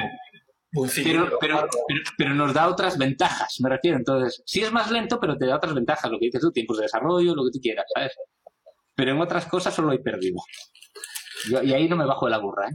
un 0.73 0.89
Pero, 0.93 1.37
pero, 1.39 1.67
pero, 1.87 2.01
pero 2.17 2.35
nos 2.35 2.53
da 2.53 2.67
otras 2.67 2.97
ventajas, 2.97 3.55
me 3.61 3.69
refiero. 3.69 3.97
Entonces, 3.97 4.43
sí 4.45 4.61
es 4.61 4.71
más 4.71 4.91
lento, 4.91 5.19
pero 5.19 5.37
te 5.37 5.47
da 5.47 5.55
otras 5.55 5.73
ventajas, 5.73 6.11
lo 6.11 6.19
que 6.19 6.27
dices 6.27 6.41
tú, 6.41 6.51
tiempos 6.51 6.77
de 6.77 6.83
desarrollo, 6.83 7.35
lo 7.35 7.45
que 7.45 7.51
tú 7.51 7.59
quieras, 7.61 7.85
¿sabes? 7.93 8.13
Pero 8.95 9.11
en 9.11 9.21
otras 9.21 9.45
cosas 9.45 9.73
solo 9.73 9.91
hay 9.91 9.99
perdido. 9.99 10.37
Yo- 11.49 11.61
y 11.63 11.73
ahí 11.73 11.87
no 11.87 11.95
me 11.95 12.05
bajo 12.05 12.25
de 12.25 12.31
la 12.31 12.39
burra, 12.39 12.67
¿eh? 12.69 12.73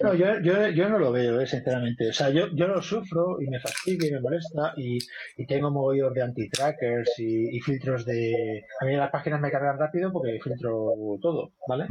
No, 0.00 0.14
yo, 0.14 0.40
yo, 0.40 0.68
yo 0.68 0.88
no 0.88 0.98
lo 0.98 1.12
veo, 1.12 1.40
eh, 1.40 1.46
sinceramente. 1.46 2.08
O 2.08 2.12
sea, 2.12 2.30
yo, 2.30 2.48
yo 2.54 2.66
lo 2.66 2.82
sufro 2.82 3.40
y 3.40 3.46
me 3.48 3.60
fastidia 3.60 4.08
y 4.08 4.12
me 4.12 4.20
molesta 4.20 4.74
y, 4.76 4.98
y 5.36 5.46
tengo 5.46 5.70
mogollón 5.70 6.12
de 6.14 6.22
anti-trackers 6.22 7.18
y, 7.18 7.56
y 7.56 7.60
filtros 7.60 8.04
de... 8.04 8.64
A 8.80 8.84
mí 8.84 8.96
las 8.96 9.10
páginas 9.10 9.40
me 9.40 9.50
cargan 9.50 9.78
rápido 9.78 10.12
porque 10.12 10.38
filtro 10.42 10.92
todo, 11.20 11.52
¿vale? 11.68 11.84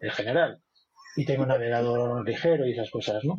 En 0.00 0.10
general. 0.10 0.62
Y 1.16 1.24
tengo 1.24 1.42
un 1.42 1.48
navegador 1.48 2.24
ligero 2.28 2.66
y 2.66 2.72
esas 2.72 2.90
cosas, 2.90 3.24
¿no? 3.24 3.36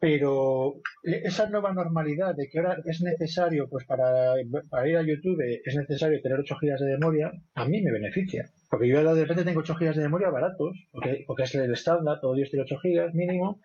Pero 0.00 0.80
esa 1.02 1.50
nueva 1.50 1.74
normalidad 1.74 2.34
de 2.34 2.48
que 2.48 2.58
ahora 2.58 2.78
es 2.86 3.02
necesario, 3.02 3.68
pues 3.68 3.84
para, 3.84 4.32
para 4.70 4.88
ir 4.88 4.96
a 4.96 5.02
YouTube 5.02 5.60
es 5.62 5.76
necesario 5.76 6.22
tener 6.22 6.40
8 6.40 6.56
GB 6.58 6.78
de 6.78 6.98
memoria, 6.98 7.30
a 7.54 7.66
mí 7.66 7.82
me 7.82 7.92
beneficia. 7.92 8.50
Porque 8.70 8.88
yo 8.88 9.14
de 9.14 9.22
repente 9.22 9.44
tengo 9.44 9.60
8 9.60 9.74
GB 9.78 9.94
de 9.94 10.02
memoria 10.02 10.30
baratos, 10.30 10.88
porque, 10.90 11.24
porque 11.26 11.42
es 11.42 11.54
el 11.54 11.72
estándar, 11.72 12.18
todo 12.18 12.34
Dios 12.34 12.48
tiene 12.48 12.64
8 12.64 12.76
GB 12.82 13.14
mínimo. 13.14 13.60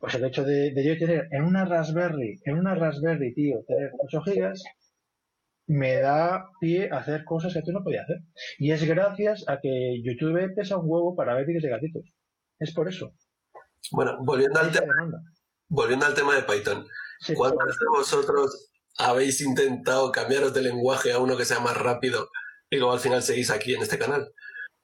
Pues 0.00 0.14
el 0.14 0.24
hecho 0.24 0.42
de, 0.42 0.72
de 0.72 0.84
yo 0.84 0.98
tener 0.98 1.28
en 1.30 1.44
una 1.44 1.66
Raspberry, 1.66 2.40
en 2.44 2.58
una 2.58 2.74
Raspberry, 2.74 3.34
tío, 3.34 3.62
tener 3.66 3.90
8 3.98 4.22
GB, 4.24 4.54
me 5.66 5.96
da 5.96 6.46
pie 6.60 6.88
a 6.90 6.98
hacer 6.98 7.24
cosas 7.24 7.52
que 7.52 7.62
tú 7.62 7.72
no 7.72 7.82
podías 7.82 8.04
hacer. 8.04 8.22
Y 8.58 8.70
es 8.70 8.82
gracias 8.84 9.44
a 9.48 9.60
que 9.60 10.00
YouTube 10.02 10.54
pesa 10.54 10.78
un 10.78 10.88
huevo 10.88 11.14
para 11.14 11.34
ver 11.34 11.44
vídeos 11.46 11.62
de 11.62 11.70
gatitos. 11.70 12.04
Es 12.58 12.72
por 12.72 12.88
eso. 12.88 13.14
Bueno, 13.92 14.16
volviendo 14.24 14.60
al, 14.60 14.72
tema, 14.72 14.86
demanda. 14.86 15.18
Volviendo 15.68 16.06
al 16.06 16.14
tema 16.14 16.34
de 16.34 16.42
Python. 16.42 16.86
Sí, 17.20 17.34
¿Cuántos 17.34 17.78
de 17.78 17.86
vosotros 17.90 18.70
habéis 18.98 19.40
intentado 19.40 20.12
cambiaros 20.12 20.54
de 20.54 20.62
lenguaje 20.62 21.12
a 21.12 21.18
uno 21.18 21.36
que 21.36 21.44
sea 21.44 21.60
más 21.60 21.76
rápido 21.76 22.28
y 22.70 22.76
luego 22.76 22.92
al 22.92 23.00
final 23.00 23.22
seguís 23.22 23.50
aquí 23.50 23.74
en 23.74 23.82
este 23.82 23.98
canal? 23.98 24.32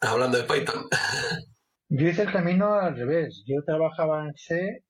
Hablando 0.00 0.38
de 0.38 0.44
Python. 0.44 0.86
Yo 1.92 2.08
hice 2.08 2.22
el 2.22 2.32
camino 2.32 2.74
al 2.74 2.96
revés. 2.96 3.42
Yo 3.46 3.64
trabajaba 3.64 4.24
en 4.24 4.34
C, 4.36 4.84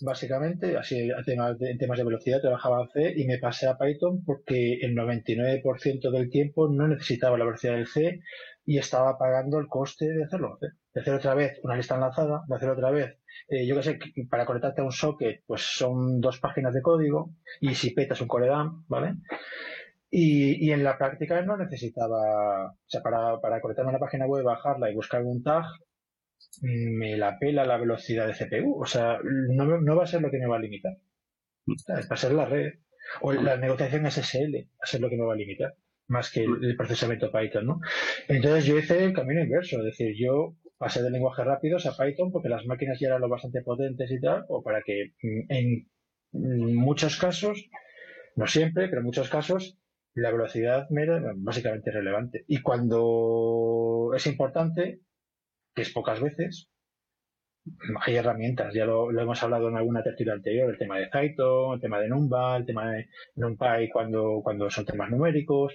básicamente, 0.00 0.78
así 0.78 1.10
a 1.10 1.22
temas 1.22 1.58
de, 1.58 1.70
en 1.70 1.78
temas 1.78 1.98
de 1.98 2.04
velocidad, 2.04 2.40
trabajaba 2.40 2.82
en 2.82 2.88
C 2.88 3.12
y 3.14 3.26
me 3.26 3.38
pasé 3.38 3.68
a 3.68 3.76
Python 3.76 4.24
porque 4.24 4.78
el 4.80 4.94
99% 4.94 6.10
del 6.10 6.30
tiempo 6.30 6.68
no 6.70 6.88
necesitaba 6.88 7.36
la 7.36 7.44
velocidad 7.44 7.74
del 7.74 7.86
C 7.86 8.20
y 8.64 8.78
estaba 8.78 9.18
pagando 9.18 9.58
el 9.58 9.66
coste 9.68 10.06
de 10.06 10.24
hacerlo. 10.24 10.58
De 10.60 11.00
hacer 11.00 11.14
otra 11.14 11.34
vez 11.34 11.60
una 11.62 11.76
lista 11.76 11.94
enlazada, 11.94 12.42
de 12.48 12.56
hacer 12.56 12.70
otra 12.70 12.90
vez, 12.90 13.18
eh, 13.48 13.66
yo 13.66 13.76
qué 13.76 13.82
sé, 13.82 13.98
para 14.30 14.46
conectarte 14.46 14.80
a 14.80 14.84
un 14.84 14.92
socket, 14.92 15.42
pues 15.46 15.62
son 15.62 16.20
dos 16.20 16.38
páginas 16.40 16.74
de 16.74 16.82
código 16.82 17.30
y 17.60 17.74
si 17.74 17.90
petas 17.90 18.20
un 18.20 18.28
core 18.28 18.48
dump, 18.48 18.84
¿vale? 18.88 19.14
Y, 20.10 20.66
y 20.66 20.72
en 20.72 20.84
la 20.84 20.96
práctica 20.98 21.42
no 21.42 21.56
necesitaba, 21.56 22.68
o 22.68 22.88
sea, 22.88 23.02
para, 23.02 23.40
para 23.40 23.60
conectarme 23.60 23.90
a 23.90 23.94
una 23.96 24.00
página 24.00 24.26
web, 24.26 24.44
bajarla 24.44 24.90
y 24.90 24.94
buscar 24.94 25.22
un 25.24 25.42
tag, 25.42 25.64
me 26.62 27.16
la 27.16 27.38
pela 27.38 27.64
la 27.64 27.76
velocidad 27.76 28.26
de 28.26 28.34
CPU. 28.34 28.80
O 28.80 28.86
sea, 28.86 29.18
no, 29.22 29.80
no 29.80 29.96
va 29.96 30.04
a 30.04 30.06
ser 30.06 30.22
lo 30.22 30.30
que 30.30 30.38
me 30.38 30.46
va 30.46 30.56
a 30.56 30.60
limitar. 30.60 30.96
Va 31.68 32.14
a 32.14 32.16
ser 32.16 32.32
la 32.32 32.46
red. 32.46 32.74
O 33.20 33.32
la 33.32 33.56
negociación 33.56 34.10
SSL 34.10 34.54
va 34.54 34.82
a 34.82 34.86
ser 34.86 35.00
lo 35.00 35.08
que 35.08 35.16
me 35.16 35.24
va 35.24 35.34
a 35.34 35.36
limitar. 35.36 35.74
Más 36.08 36.30
que 36.30 36.44
el 36.44 36.76
procesamiento 36.76 37.32
Python, 37.32 37.66
¿no? 37.66 37.80
Entonces 38.28 38.64
yo 38.64 38.78
hice 38.78 39.04
el 39.04 39.12
camino 39.12 39.42
inverso. 39.42 39.78
Es 39.78 39.84
decir, 39.84 40.14
yo 40.18 40.54
pasé 40.78 41.02
de 41.02 41.10
lenguajes 41.10 41.44
rápidos 41.44 41.86
a 41.86 41.96
Python 41.96 42.32
porque 42.32 42.48
las 42.48 42.66
máquinas 42.66 42.98
ya 43.00 43.08
eran 43.08 43.20
lo 43.20 43.28
bastante 43.28 43.62
potentes 43.62 44.10
y 44.10 44.20
tal, 44.20 44.44
o 44.48 44.62
para 44.62 44.82
que 44.82 45.14
mm, 45.22 45.52
en 45.52 46.76
muchos 46.76 47.18
casos, 47.18 47.68
no 48.34 48.46
siempre, 48.46 48.88
pero 48.88 49.00
en 49.00 49.06
muchos 49.06 49.28
casos, 49.28 49.78
la 50.14 50.30
velocidad 50.30 50.88
me 50.90 51.02
era 51.02 51.20
básicamente 51.36 51.90
relevante. 51.90 52.44
Y 52.48 52.62
cuando 52.62 54.12
es 54.14 54.26
importante, 54.26 55.00
que 55.74 55.82
es 55.82 55.92
pocas 55.92 56.20
veces, 56.20 56.70
hay 58.04 58.16
herramientas, 58.16 58.72
ya 58.74 58.84
lo, 58.84 59.10
lo 59.10 59.22
hemos 59.22 59.42
hablado 59.42 59.68
en 59.68 59.76
alguna 59.76 60.02
tertulia 60.02 60.34
anterior, 60.34 60.70
el 60.70 60.78
tema 60.78 60.98
de 60.98 61.08
Python, 61.08 61.74
el 61.74 61.80
tema 61.80 61.98
de 61.98 62.08
Numba, 62.08 62.56
el 62.56 62.66
tema 62.66 62.90
de 62.90 63.08
NumPy 63.36 63.90
cuando, 63.92 64.40
cuando 64.42 64.70
son 64.70 64.84
temas 64.84 65.10
numéricos, 65.10 65.74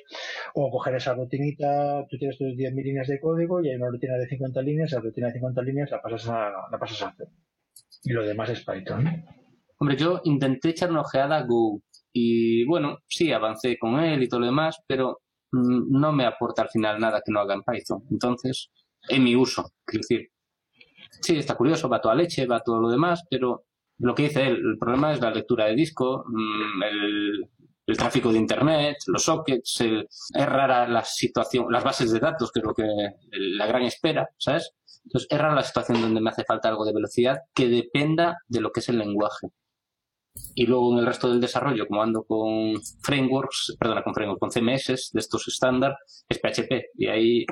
o 0.54 0.72
coger 0.72 0.96
esa 0.96 1.14
rutinita, 1.14 2.06
tú 2.10 2.18
tienes 2.18 2.38
tus 2.38 2.56
10.000 2.56 2.84
líneas 2.84 3.08
de 3.08 3.20
código 3.20 3.62
y 3.62 3.70
hay 3.70 3.76
una 3.76 3.90
rutina 3.90 4.18
de 4.18 4.28
50 4.28 4.62
líneas, 4.62 4.92
esa 4.92 5.02
rutina 5.02 5.28
de 5.28 5.34
50 5.34 5.62
líneas 5.62 5.92
la 5.92 6.02
pasas 6.02 6.30
a, 6.30 6.52
la 6.72 6.80
pasas 6.80 7.02
a 7.04 7.08
hacer. 7.10 7.28
Y 8.04 8.14
lo 8.14 8.26
demás 8.26 8.50
es 8.50 8.66
Python. 8.66 9.26
Hombre, 9.78 9.98
yo 9.98 10.22
intenté 10.24 10.70
echar 10.70 10.92
una 10.92 11.02
ojeada 11.02 11.38
a 11.38 11.44
Go 11.44 11.82
y 12.14 12.66
bueno, 12.66 13.00
sí, 13.08 13.32
avancé 13.32 13.78
con 13.78 14.00
él 14.00 14.24
y 14.24 14.28
todo 14.28 14.42
lo 14.42 14.46
demás, 14.48 14.78
pero 14.88 15.22
mm, 15.52 16.00
no 16.00 16.12
me 16.12 16.26
aporta 16.26 16.64
al 16.64 16.70
final 16.70 17.00
nada 17.00 17.22
que 17.26 17.32
no 17.32 17.40
haga 17.40 17.56
en 17.56 17.64
Python. 17.64 18.04
Entonces, 18.10 18.70
en 19.10 19.24
mi 19.24 19.36
uso, 19.36 19.72
quiero 19.86 20.02
decir, 20.08 20.30
sí, 21.22 21.38
está 21.38 21.56
curioso, 21.56 21.90
va 21.90 22.02
toda 22.02 22.16
leche, 22.16 22.46
va 22.48 22.62
todo 22.62 22.80
lo 22.80 22.90
demás, 22.90 23.24
pero 23.30 23.66
lo 24.00 24.16
que 24.16 24.24
dice 24.24 24.48
él, 24.48 24.56
el 24.74 24.78
problema 24.80 25.14
es 25.14 25.22
la 25.22 25.32
lectura 25.32 25.66
de 25.66 25.76
disco, 25.76 26.24
mm, 26.28 26.84
el, 26.84 27.50
el 27.88 27.98
tráfico 27.98 28.32
de 28.32 28.40
internet, 28.40 28.98
los 29.08 29.24
sockets, 29.24 29.82
el- 29.82 30.02
es 30.34 30.46
rara 30.46 30.88
la 30.88 31.04
situación, 31.04 31.66
las 31.70 31.84
bases 31.84 32.12
de 32.12 32.20
datos, 32.20 32.52
que 32.52 32.60
es 32.60 32.66
lo 32.66 32.74
que 32.74 32.84
la 33.32 33.66
gran 33.68 33.84
espera, 33.84 34.28
¿sabes? 34.38 34.72
Entonces, 35.04 35.28
es 35.32 35.38
rara 35.40 35.56
la 35.56 35.64
situación 35.64 36.02
donde 36.02 36.22
me 36.22 36.30
hace 36.30 36.44
falta 36.46 36.70
algo 36.70 36.86
de 36.86 36.94
velocidad 36.94 37.38
que 37.54 37.68
dependa 37.70 38.38
de 38.48 38.62
lo 38.62 38.72
que 38.72 38.80
es 38.82 38.90
el 38.90 39.00
lenguaje. 39.00 39.48
Y 40.56 40.66
luego 40.66 40.94
en 40.94 41.00
el 41.00 41.06
resto 41.06 41.30
del 41.30 41.42
desarrollo, 41.42 41.88
como 41.88 42.02
ando 42.02 42.24
con 42.24 42.76
frameworks, 43.02 43.76
perdona, 43.80 44.04
con 44.04 44.14
frameworks, 44.14 44.40
con 44.40 44.52
CMS 44.52 45.10
de 45.14 45.20
estos 45.20 45.48
estándar, 45.48 45.96
es 46.30 46.40
PHP. 46.40 46.86
Y 46.96 47.08
ahí 47.08 47.46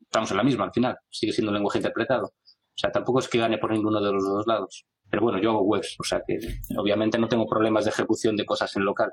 estamos 0.00 0.30
en 0.32 0.36
la 0.38 0.44
misma 0.44 0.64
al 0.64 0.72
final. 0.72 0.96
Sigue 1.10 1.32
siendo 1.32 1.50
un 1.50 1.56
lenguaje 1.56 1.78
interpretado. 1.78 2.32
O 2.78 2.80
sea, 2.80 2.92
tampoco 2.92 3.18
es 3.18 3.28
que 3.28 3.38
gane 3.38 3.58
por 3.58 3.72
ninguno 3.72 4.00
de 4.00 4.12
los 4.12 4.24
dos 4.24 4.46
lados. 4.46 4.86
Pero 5.10 5.24
bueno, 5.24 5.40
yo 5.40 5.50
hago 5.50 5.62
webs, 5.62 5.96
o 5.98 6.04
sea 6.04 6.22
que 6.24 6.38
obviamente 6.76 7.18
no 7.18 7.26
tengo 7.26 7.44
problemas 7.44 7.84
de 7.84 7.90
ejecución 7.90 8.36
de 8.36 8.44
cosas 8.44 8.76
en 8.76 8.84
local. 8.84 9.10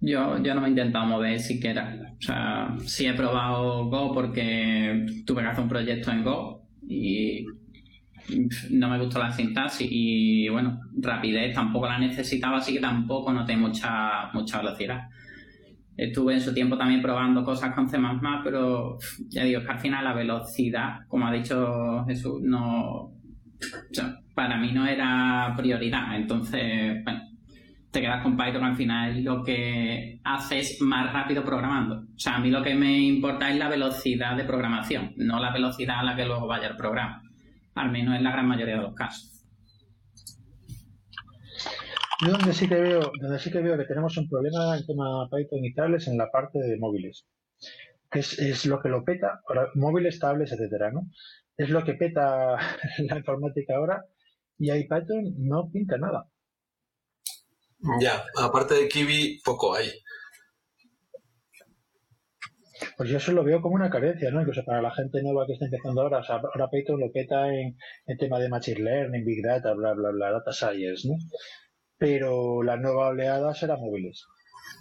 Yo, 0.00 0.38
yo 0.38 0.54
no 0.54 0.60
me 0.60 0.68
he 0.68 0.70
intentado 0.70 1.06
mover 1.06 1.40
siquiera. 1.40 2.14
O 2.18 2.22
sea, 2.22 2.76
sí 2.86 3.06
he 3.06 3.14
probado 3.14 3.86
Go 3.86 4.14
porque 4.14 5.06
tuve 5.26 5.42
que 5.42 5.48
hacer 5.48 5.64
un 5.64 5.68
proyecto 5.68 6.12
en 6.12 6.22
Go 6.22 6.68
y 6.88 7.44
no 8.70 8.88
me 8.88 8.98
gustó 9.00 9.18
la 9.18 9.32
sintaxis 9.32 9.88
y 9.90 10.48
bueno, 10.50 10.78
rapidez 11.00 11.52
tampoco 11.52 11.88
la 11.88 11.98
necesitaba, 11.98 12.58
así 12.58 12.74
que 12.74 12.80
tampoco 12.80 13.32
noté 13.32 13.56
mucha, 13.56 14.30
mucha 14.32 14.58
velocidad. 14.58 15.08
Estuve 16.00 16.32
en 16.32 16.40
su 16.40 16.54
tiempo 16.54 16.78
también 16.78 17.02
probando 17.02 17.44
cosas 17.44 17.74
con 17.74 17.86
C++, 17.86 17.98
pero 18.42 18.96
ya 19.28 19.44
digo, 19.44 19.60
que 19.60 19.68
al 19.68 19.78
final 19.78 20.02
la 20.02 20.14
velocidad, 20.14 21.00
como 21.06 21.26
ha 21.26 21.32
dicho 21.32 22.06
Jesús, 22.06 22.40
no, 22.40 23.12
para 24.34 24.56
mí 24.56 24.72
no 24.72 24.86
era 24.86 25.52
prioridad. 25.54 26.16
Entonces, 26.16 27.04
bueno, 27.04 27.20
te 27.90 28.00
quedas 28.00 28.22
con 28.22 28.34
Python 28.34 28.64
al 28.64 28.76
final 28.76 29.22
lo 29.22 29.42
que 29.42 30.22
haces 30.24 30.78
más 30.80 31.12
rápido 31.12 31.44
programando. 31.44 31.96
O 31.96 32.18
sea, 32.18 32.36
a 32.36 32.40
mí 32.40 32.50
lo 32.50 32.62
que 32.62 32.74
me 32.74 32.98
importa 32.98 33.50
es 33.50 33.58
la 33.58 33.68
velocidad 33.68 34.38
de 34.38 34.44
programación, 34.44 35.12
no 35.18 35.38
la 35.38 35.52
velocidad 35.52 35.98
a 35.98 36.04
la 36.04 36.16
que 36.16 36.24
luego 36.24 36.46
vaya 36.46 36.68
el 36.68 36.76
programa. 36.76 37.20
Al 37.74 37.90
menos 37.90 38.16
en 38.16 38.24
la 38.24 38.32
gran 38.32 38.48
mayoría 38.48 38.76
de 38.76 38.82
los 38.82 38.94
casos. 38.94 39.39
Yo 42.22 42.32
donde 42.32 42.52
sí 42.52 42.68
que 42.68 42.74
veo, 42.74 43.12
donde 43.18 43.38
sí 43.38 43.50
que 43.50 43.60
veo 43.60 43.78
que 43.78 43.86
tenemos 43.86 44.16
un 44.18 44.28
problema 44.28 44.76
en 44.76 44.86
tema 44.86 45.28
Python 45.30 45.64
y 45.64 45.72
tal 45.72 45.94
es 45.94 46.06
en 46.06 46.18
la 46.18 46.30
parte 46.30 46.58
de 46.58 46.78
móviles. 46.78 47.26
Que 48.10 48.20
es, 48.20 48.38
es 48.38 48.66
lo 48.66 48.80
que 48.80 48.88
lo 48.88 49.04
peta, 49.04 49.40
ahora, 49.48 49.68
móviles, 49.74 50.18
tablets, 50.18 50.52
etcétera, 50.52 50.90
¿no? 50.90 51.08
Es 51.56 51.70
lo 51.70 51.82
que 51.84 51.94
peta 51.94 52.56
la 52.98 53.16
informática 53.16 53.76
ahora 53.76 54.04
y 54.58 54.70
ahí 54.70 54.86
Python 54.86 55.34
no 55.38 55.70
pinta 55.72 55.96
nada. 55.96 56.28
Ya, 58.00 58.22
aparte 58.36 58.74
de 58.74 58.88
Kiwi, 58.88 59.40
poco 59.42 59.74
hay. 59.74 59.88
Pues 62.96 63.08
yo 63.08 63.16
eso 63.16 63.32
lo 63.32 63.42
veo 63.42 63.62
como 63.62 63.76
una 63.76 63.88
carencia, 63.88 64.30
¿no? 64.30 64.40
Incluso 64.40 64.62
para 64.64 64.82
la 64.82 64.94
gente 64.94 65.22
nueva 65.22 65.46
que 65.46 65.54
está 65.54 65.64
empezando 65.64 66.02
ahora, 66.02 66.18
o 66.18 66.22
sea, 66.22 66.36
ahora 66.36 66.68
Python 66.70 67.00
lo 67.00 67.10
peta 67.10 67.48
en, 67.48 67.76
en 68.06 68.18
tema 68.18 68.38
de 68.38 68.50
Machine 68.50 68.80
Learning, 68.80 69.24
Big 69.24 69.42
Data, 69.42 69.72
bla, 69.72 69.94
bla, 69.94 70.10
bla, 70.10 70.32
Data 70.32 70.52
Science, 70.52 71.08
¿no? 71.08 71.14
Pero 72.00 72.62
la 72.62 72.78
nueva 72.78 73.08
oleada 73.08 73.54
será 73.54 73.76
móviles. 73.76 74.26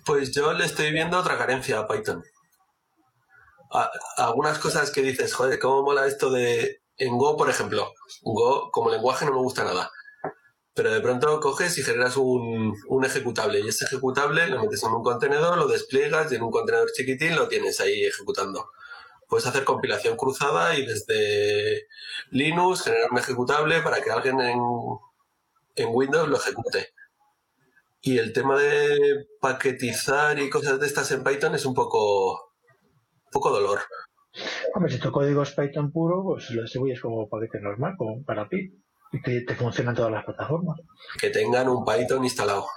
Pues 0.06 0.34
yo 0.34 0.54
le 0.54 0.64
estoy 0.64 0.94
viendo 0.94 1.20
otra 1.20 1.38
carencia 1.38 1.78
a 1.78 1.88
Python. 1.88 2.24
algunas 4.16 4.58
cosas 4.58 4.90
que 4.90 5.02
dices, 5.02 5.34
joder, 5.34 5.60
¿cómo 5.60 5.84
mola 5.84 6.08
esto 6.08 6.32
de... 6.32 6.82
En 6.98 7.18
Go, 7.18 7.36
por 7.38 7.50
ejemplo, 7.50 7.94
Go 8.24 8.72
como 8.72 8.90
lenguaje 8.90 9.26
no 9.26 9.34
me 9.34 9.40
gusta 9.40 9.66
nada. 9.66 9.92
Pero 10.74 10.94
de 10.94 11.02
pronto 11.02 11.42
coges 11.42 11.78
y 11.78 11.84
generas 11.84 12.16
un, 12.16 12.74
un 12.88 13.06
ejecutable 13.06 13.60
y 13.60 13.68
ese 13.68 13.84
ejecutable 13.84 14.48
lo 14.48 14.62
metes 14.62 14.82
en 14.84 14.92
un 14.94 15.04
contenedor, 15.04 15.58
lo 15.58 15.68
despliegas 15.68 16.32
y 16.32 16.36
en 16.36 16.44
un 16.44 16.52
contenedor 16.52 16.90
chiquitín 16.94 17.36
lo 17.36 17.50
tienes 17.50 17.82
ahí 17.82 18.06
ejecutando. 18.06 18.70
Puedes 19.28 19.46
hacer 19.46 19.66
compilación 19.66 20.16
cruzada 20.16 20.76
y 20.78 20.86
desde 20.86 21.88
Linux 22.32 22.84
generar 22.84 23.12
un 23.12 23.18
ejecutable 23.18 23.82
para 23.82 24.02
que 24.02 24.10
alguien 24.10 24.40
en, 24.40 24.60
en 25.76 25.90
Windows 25.92 26.30
lo 26.30 26.38
ejecute. 26.38 26.94
Y 28.02 28.18
el 28.18 28.32
tema 28.34 28.58
de 28.58 29.26
paquetizar 29.42 30.40
y 30.40 30.50
cosas 30.50 30.80
de 30.80 30.88
estas 30.88 31.12
en 31.12 31.24
Python 31.24 31.56
es 31.56 31.66
un 31.66 31.74
poco, 31.74 32.54
poco 33.32 33.52
dolor. 33.52 33.80
Hombre, 34.74 34.92
si 34.92 35.00
tu 35.00 35.12
código 35.12 35.42
es 35.42 35.52
Python 35.52 35.92
puro, 35.92 36.24
pues 36.24 36.50
lo 36.52 36.62
distribuyes 36.62 37.02
como 37.02 37.28
paquete 37.28 37.60
normal, 37.60 37.96
como 37.98 38.24
para 38.24 38.48
ti, 38.48 38.72
y 39.12 39.22
que 39.22 39.42
te 39.42 39.56
funcionan 39.56 39.96
todas 39.96 40.12
las 40.12 40.24
plataformas. 40.24 40.80
Que 41.20 41.30
tengan 41.30 41.68
un 41.68 41.84
Python 41.84 42.24
instalado. 42.24 42.68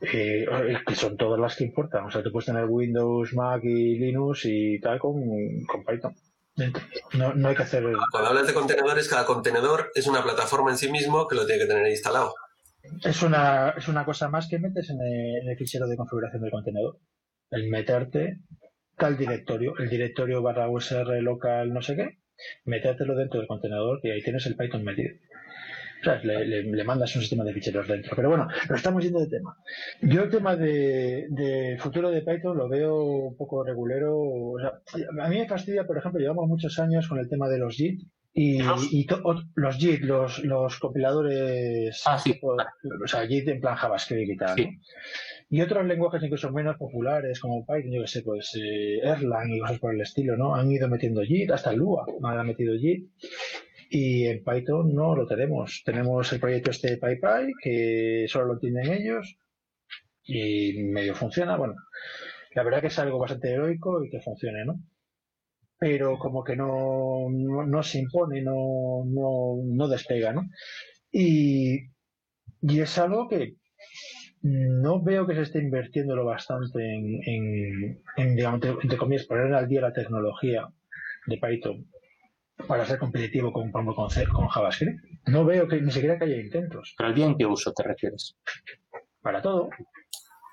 Eh, 0.00 0.46
que 0.86 0.94
son 0.94 1.16
todas 1.16 1.40
las 1.40 1.56
que 1.56 1.64
importan. 1.64 2.04
O 2.04 2.10
sea, 2.10 2.22
te 2.22 2.30
puedes 2.30 2.46
tener 2.46 2.66
Windows, 2.66 3.34
Mac 3.34 3.60
y 3.64 3.98
Linux 3.98 4.42
y 4.44 4.78
tal 4.80 4.98
con, 5.00 5.14
con 5.66 5.84
Python. 5.84 6.14
No, 7.14 7.34
no 7.34 7.48
hay 7.48 7.56
que 7.56 7.62
hacer. 7.62 7.84
Cuando 8.10 8.28
hablas 8.28 8.46
de 8.46 8.54
contenedores, 8.54 9.08
cada 9.08 9.26
contenedor 9.26 9.90
es 9.94 10.06
una 10.06 10.22
plataforma 10.22 10.70
en 10.70 10.78
sí 10.78 10.90
mismo 10.90 11.26
que 11.26 11.36
lo 11.36 11.46
tiene 11.46 11.62
que 11.62 11.68
tener 11.68 11.86
instalado. 11.88 12.34
Es 13.04 13.22
una, 13.22 13.70
es 13.76 13.88
una 13.88 14.04
cosa 14.04 14.28
más 14.28 14.48
que 14.48 14.58
metes 14.58 14.90
en 14.90 14.98
el, 15.00 15.56
fichero 15.56 15.86
de 15.86 15.96
configuración 15.96 16.42
del 16.42 16.50
contenedor. 16.50 16.98
El 17.50 17.68
meterte 17.68 18.40
tal 18.96 19.16
directorio, 19.16 19.76
el 19.78 19.88
directorio 19.88 20.42
barra 20.42 20.68
USR 20.68 21.22
local 21.22 21.72
no 21.72 21.80
sé 21.82 21.96
qué, 21.96 22.18
metértelo 22.64 23.14
dentro 23.14 23.38
del 23.38 23.48
contenedor 23.48 24.00
y 24.02 24.10
ahí 24.10 24.22
tienes 24.22 24.46
el 24.46 24.56
Python 24.56 24.84
metido. 24.84 25.14
O 26.00 26.04
sea, 26.04 26.20
le, 26.22 26.84
mandas 26.84 27.14
un 27.16 27.22
sistema 27.22 27.42
de 27.42 27.52
ficheros 27.52 27.88
dentro. 27.88 28.14
Pero 28.14 28.28
bueno, 28.28 28.46
lo 28.68 28.76
estamos 28.76 29.02
yendo 29.02 29.18
de 29.18 29.28
tema. 29.28 29.56
Yo 30.00 30.22
el 30.22 30.30
tema 30.30 30.54
de, 30.54 31.26
de 31.30 31.76
futuro 31.78 32.10
de 32.10 32.22
Python 32.22 32.56
lo 32.56 32.68
veo 32.68 33.02
un 33.02 33.36
poco 33.36 33.64
regulero. 33.64 34.16
O 34.16 34.58
sea, 34.60 34.80
a 35.24 35.28
mí 35.28 35.38
me 35.38 35.48
fastidia, 35.48 35.86
por 35.86 35.98
ejemplo, 35.98 36.20
llevamos 36.20 36.46
muchos 36.46 36.78
años 36.78 37.08
con 37.08 37.18
el 37.18 37.28
tema 37.28 37.48
de 37.48 37.58
los 37.58 37.74
JIT 37.74 38.02
y, 38.32 38.62
los 38.62 39.76
JIT, 39.78 40.02
los, 40.02 40.44
los 40.44 40.78
compiladores, 40.78 42.02
ah, 42.06 42.18
sí. 42.18 42.38
o 42.42 43.06
sea, 43.06 43.26
JIT 43.26 43.48
en 43.48 43.60
plan 43.60 43.76
JavaScript 43.76 44.30
y 44.30 44.36
tal. 44.36 44.78
Y 45.50 45.60
otros 45.60 45.86
lenguajes 45.86 46.22
incluso 46.22 46.52
menos 46.52 46.76
populares 46.76 47.40
como 47.40 47.64
Python, 47.64 47.90
yo 47.90 48.02
que 48.02 48.08
sé, 48.08 48.22
pues 48.22 48.54
eh, 48.54 48.98
Erlang 49.02 49.50
y 49.50 49.60
cosas 49.60 49.78
por 49.78 49.94
el 49.94 50.02
estilo, 50.02 50.36
¿no? 50.36 50.54
Han 50.54 50.70
ido 50.70 50.88
metiendo 50.88 51.22
JIT, 51.22 51.50
hasta 51.50 51.72
Lua 51.72 52.06
ha 52.22 52.42
metido 52.44 52.76
JIT. 52.76 53.10
Y 53.90 54.26
en 54.26 54.44
Python 54.44 54.94
no 54.94 55.16
lo 55.16 55.26
tenemos. 55.26 55.82
Tenemos 55.84 56.30
el 56.32 56.40
proyecto 56.40 56.70
este 56.70 56.90
de 56.90 56.96
PyPy, 56.98 57.54
que 57.62 58.26
solo 58.28 58.46
lo 58.46 58.52
entienden 58.54 58.92
ellos 58.92 59.38
y 60.24 60.74
medio 60.84 61.14
funciona. 61.14 61.56
Bueno, 61.56 61.74
la 62.54 62.62
verdad 62.62 62.82
que 62.82 62.88
es 62.88 62.98
algo 62.98 63.18
bastante 63.18 63.50
heroico 63.50 64.04
y 64.04 64.10
que 64.10 64.20
funcione, 64.20 64.64
¿no? 64.66 64.78
Pero 65.78 66.18
como 66.18 66.42
que 66.42 66.56
no, 66.56 67.26
no, 67.30 67.82
se 67.82 67.98
impone, 67.98 68.42
no, 68.42 69.04
no, 69.06 69.56
no 69.64 69.88
despega, 69.88 70.32
¿no? 70.32 70.42
Y, 71.12 71.78
y 72.62 72.80
es 72.80 72.98
algo 72.98 73.28
que 73.28 73.54
no 74.42 75.02
veo 75.02 75.26
que 75.26 75.34
se 75.34 75.42
esté 75.42 75.60
invirtiendo 75.60 76.16
lo 76.16 76.24
bastante 76.24 76.78
en, 76.80 77.20
en, 77.24 78.02
en 78.16 78.36
digamos, 78.36 78.60
entre 78.82 78.98
comillas, 78.98 79.26
poner 79.26 79.52
al 79.54 79.68
día 79.68 79.80
la 79.80 79.92
tecnología 79.92 80.66
de 81.26 81.38
Python 81.38 81.86
para 82.66 82.84
ser 82.84 82.98
competitivo 82.98 83.52
con, 83.52 83.70
con, 83.70 83.86
con 83.86 84.48
JavaScript. 84.48 85.00
No 85.26 85.44
veo 85.44 85.68
que 85.68 85.80
ni 85.80 85.90
siquiera 85.90 86.18
que 86.18 86.24
haya 86.24 86.40
intentos. 86.40 86.94
¿Pero 86.96 87.08
al 87.08 87.14
día 87.14 87.26
en 87.26 87.36
qué 87.36 87.46
uso 87.46 87.72
te 87.72 87.82
refieres? 87.82 88.36
Para 89.20 89.42
todo. 89.42 89.70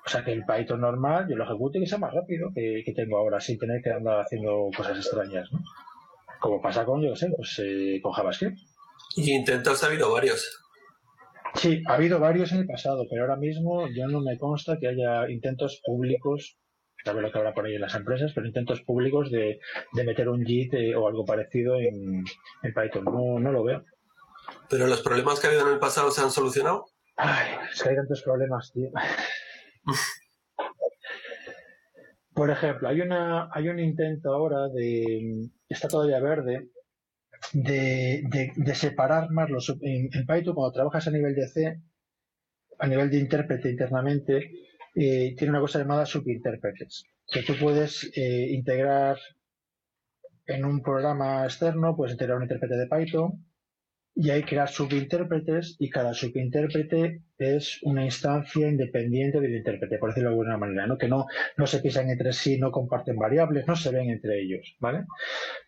O 0.06 0.10
sea, 0.10 0.24
que 0.24 0.34
el 0.34 0.45
Python 0.45 0.82
normal 0.82 1.28
yo 1.30 1.36
lo 1.36 1.45
ejecute 1.45 1.80
y 1.80 1.82
que 1.82 1.88
sea 1.88 1.97
más 1.97 2.14
rápido 2.14 2.49
que, 2.53 2.84
que 2.86 2.93
tengo 2.93 3.18
ahora, 3.18 3.39
sin 3.39 3.58
tener 3.58 3.82
que 3.82 3.91
andar 3.91 4.20
haciendo 4.20 4.70
cosas 4.76 4.97
extrañas, 4.97 5.51
¿no? 5.51 5.60
Como 6.39 6.62
pasa 6.62 6.86
con, 6.86 7.01
yo 7.01 7.16
sé, 7.16 7.30
pues 7.36 7.60
eh, 7.64 7.99
con 8.03 8.12
JavaScript. 8.12 8.60
Y 9.16 9.32
intentos 9.32 9.84
ha 9.84 9.88
habido 9.88 10.12
varios. 10.12 10.62
Sí, 11.56 11.82
ha 11.88 11.95
habido 11.95 12.20
varios 12.20 12.51
en 12.51 12.60
el 12.60 12.68
pasado, 12.68 13.06
pero 13.10 13.24
ahora 13.24 13.38
mismo 13.38 13.88
ya 13.88 14.08
no 14.08 14.22
me 14.22 14.38
consta 14.38 14.78
que 14.78 14.89
haya 14.89 15.30
intentos 15.30 15.82
públicos 15.84 16.60
sabe 17.06 17.22
lo 17.22 17.32
que 17.32 17.38
habrá 17.38 17.53
por 17.53 17.66
ahí 17.66 17.76
en 17.76 17.82
las 17.82 17.95
empresas, 17.95 18.32
pero 18.34 18.47
intentos 18.47 18.82
públicos 18.82 19.32
de, 19.32 19.60
meter 19.93 20.28
un 20.28 20.43
JIT 20.43 20.74
eh, 20.74 20.95
o 20.95 21.08
algo 21.08 21.24
parecido 21.24 21.76
en, 21.80 22.24
Python. 22.64 23.06
No, 23.06 23.39
no 23.39 23.51
lo 23.51 23.64
veo. 23.64 23.86
¿Pero 24.70 24.88
los 24.88 25.01
problemas 25.01 25.39
que 25.39 25.47
ha 25.47 25.49
habido 25.51 25.68
en 25.68 25.74
el 25.74 25.80
pasado 25.80 26.10
se 26.10 26.22
han 26.22 26.32
solucionado? 26.32 26.88
Ay, 27.16 27.56
es 27.72 27.82
que 27.82 27.89
hay 27.89 27.95
tantos 27.95 28.24
problemas, 28.24 28.72
tío. 28.74 28.89
Por 32.34 32.50
ejemplo, 32.50 32.90
hay 32.90 33.02
una 33.02 33.50
hay 33.54 33.70
un 33.70 33.80
intento 33.80 34.34
ahora 34.34 34.68
de 34.68 35.50
está 35.70 35.88
todavía 35.88 36.20
verde 36.20 36.70
de, 37.54 38.52
de, 38.56 38.76
separar 38.76 39.30
más 39.32 39.50
los 39.50 39.70
en, 39.82 40.10
Python 40.10 40.56
cuando 40.56 40.72
trabajas 40.74 41.08
a 41.08 41.12
nivel 41.12 41.36
de 41.36 41.48
C 41.48 41.82
a 42.80 42.88
nivel 42.88 43.10
de 43.10 43.20
intérprete 43.20 43.70
internamente 43.70 44.52
eh, 44.96 45.36
tiene 45.38 45.52
una 45.52 45.60
cosa 45.62 45.80
llamada 45.80 46.06
subintérpretes, 46.06 47.06
que 47.28 47.44
tú 47.44 47.54
puedes 47.60 48.10
eh, 48.16 48.48
integrar 48.52 49.18
en 50.46 50.66
un 50.66 50.82
programa 50.82 51.44
externo, 51.44 51.96
puedes 51.96 52.14
integrar 52.14 52.38
un 52.38 52.44
intérprete 52.44 52.76
de 52.76 52.88
Python 52.88 53.46
y 54.16 54.30
ahí 54.30 54.43
crear 54.43 54.70
subintérpretes 54.70 55.76
y 55.78 55.89
cada 55.89 56.13
subintérprete 56.13 57.22
es 57.38 57.80
una 57.84 58.05
instancia 58.05 58.70
independiente 58.70 59.41
del 59.41 59.57
intérprete, 59.57 59.97
por 59.97 60.09
decirlo 60.09 60.30
de 60.30 60.36
alguna 60.36 60.57
manera, 60.57 60.88
¿no? 60.88 60.97
que 60.97 61.09
no, 61.09 61.26
no 61.57 61.68
se 61.68 61.80
pisan 61.80 62.09
entre 62.09 62.32
sí, 62.32 62.57
no 62.57 62.72
comparten 62.72 63.18
variables, 63.18 63.68
no 63.68 63.76
se 63.76 63.91
ven 63.91 64.09
entre 64.09 64.41
ellos, 64.41 64.78
¿vale? 64.80 65.05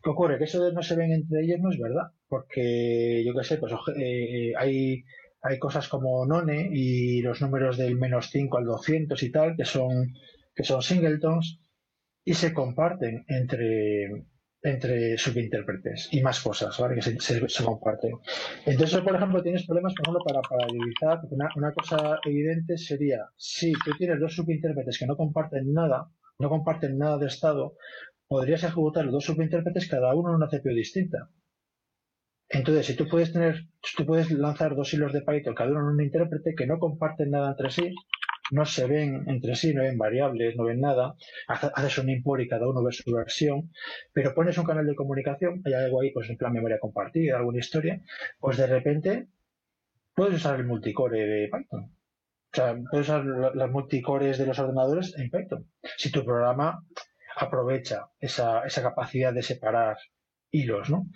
¿Qué 0.01 0.09
ocurre? 0.09 0.37
Que 0.37 0.45
eso 0.45 0.63
de 0.63 0.71
no 0.71 0.81
se 0.81 0.95
ven 0.95 1.11
entre 1.11 1.41
ellos 1.41 1.59
no 1.59 1.71
es 1.71 1.77
verdad, 1.77 2.11
porque 2.29 3.23
yo 3.25 3.33
qué 3.35 3.43
sé, 3.43 3.57
pues 3.57 3.73
eh, 3.97 4.53
hay 4.57 5.03
hay 5.41 5.59
cosas 5.59 5.87
como 5.87 6.25
none 6.25 6.69
y 6.71 7.21
los 7.21 7.41
números 7.41 7.77
del 7.77 7.95
menos 7.95 8.29
5 8.31 8.57
al 8.57 8.65
200 8.65 9.21
y 9.23 9.31
tal, 9.31 9.55
que 9.55 9.65
son, 9.65 10.13
que 10.55 10.63
son 10.63 10.81
singletons, 10.81 11.59
y 12.25 12.33
se 12.33 12.53
comparten 12.53 13.23
entre, 13.27 14.25
entre 14.69 15.17
subintérpretes 15.17 16.09
y 16.11 16.21
más 16.21 16.39
cosas, 16.41 16.77
¿vale? 16.79 16.95
Que 16.95 17.01
se, 17.01 17.19
se, 17.19 17.63
comparten. 17.63 18.17
Entonces, 18.65 19.01
por 19.01 19.15
ejemplo, 19.15 19.41
tienes 19.41 19.65
problemas, 19.65 19.93
por 19.93 20.05
ejemplo, 20.05 20.23
para 20.25 20.41
paralelizar, 20.41 21.19
una, 21.29 21.49
una 21.55 21.73
cosa 21.73 22.19
evidente 22.25 22.77
sería, 22.77 23.29
si 23.35 23.73
tú 23.73 23.91
tienes 23.97 24.19
dos 24.19 24.35
subintérpretes 24.35 24.97
que 24.97 25.07
no 25.07 25.15
comparten 25.15 25.73
nada, 25.73 26.09
no 26.39 26.49
comparten 26.49 26.97
nada 26.97 27.17
de 27.17 27.27
estado, 27.27 27.77
podrías 28.27 28.63
ejecutar 28.63 29.05
los 29.05 29.13
dos 29.13 29.25
subintérpretes 29.25 29.87
cada 29.87 30.13
uno 30.13 30.29
en 30.29 30.35
una 30.35 30.47
CPU 30.47 30.69
distinta. 30.69 31.29
Entonces, 32.49 32.85
si 32.85 32.95
tú 32.95 33.07
puedes 33.07 33.33
tener, 33.33 33.67
tú 33.95 34.05
puedes 34.05 34.31
lanzar 34.31 34.75
dos 34.75 34.93
hilos 34.93 35.11
de 35.11 35.21
Python, 35.21 35.53
cada 35.53 35.71
uno 35.71 35.81
en 35.81 35.95
un 35.95 36.01
intérprete 36.01 36.55
que 36.55 36.65
no 36.65 36.79
comparten 36.79 37.31
nada 37.31 37.49
entre 37.49 37.71
sí, 37.71 37.93
no 38.51 38.65
se 38.65 38.87
ven 38.87 39.23
entre 39.27 39.55
sí, 39.55 39.73
no 39.73 39.83
ven 39.83 39.97
variables, 39.97 40.55
no 40.55 40.65
ven 40.65 40.81
nada, 40.81 41.15
haces 41.47 41.97
un 41.97 42.09
import 42.09 42.41
y 42.41 42.47
cada 42.47 42.67
uno 42.67 42.83
ve 42.83 42.91
su 42.91 43.11
versión, 43.11 43.71
pero 44.13 44.33
pones 44.33 44.57
un 44.57 44.65
canal 44.65 44.85
de 44.85 44.95
comunicación, 44.95 45.61
hay 45.65 45.73
algo 45.73 46.01
ahí, 46.01 46.11
pues 46.11 46.29
en 46.29 46.37
plan 46.37 46.53
memoria 46.53 46.79
compartida, 46.79 47.37
alguna 47.37 47.59
historia, 47.59 48.01
pues 48.39 48.57
de 48.57 48.67
repente 48.67 49.27
puedes 50.13 50.35
usar 50.35 50.59
el 50.59 50.65
multicore 50.65 51.25
de 51.25 51.49
Python. 51.51 51.93
O 52.53 52.55
sea, 52.55 52.75
puedes 52.89 53.07
usar 53.07 53.25
las 53.25 53.69
multicores 53.69 54.37
de 54.37 54.47
los 54.47 54.57
ordenadores 54.57 55.13
en 55.17 55.29
Python. 55.29 55.69
Si 55.97 56.11
tu 56.11 56.23
programa 56.25 56.83
aprovecha 57.35 58.07
esa, 58.19 58.65
esa 58.65 58.81
capacidad 58.81 59.33
de 59.33 59.43
separar 59.43 59.97
hilos, 60.51 60.89
¿no? 60.89 61.07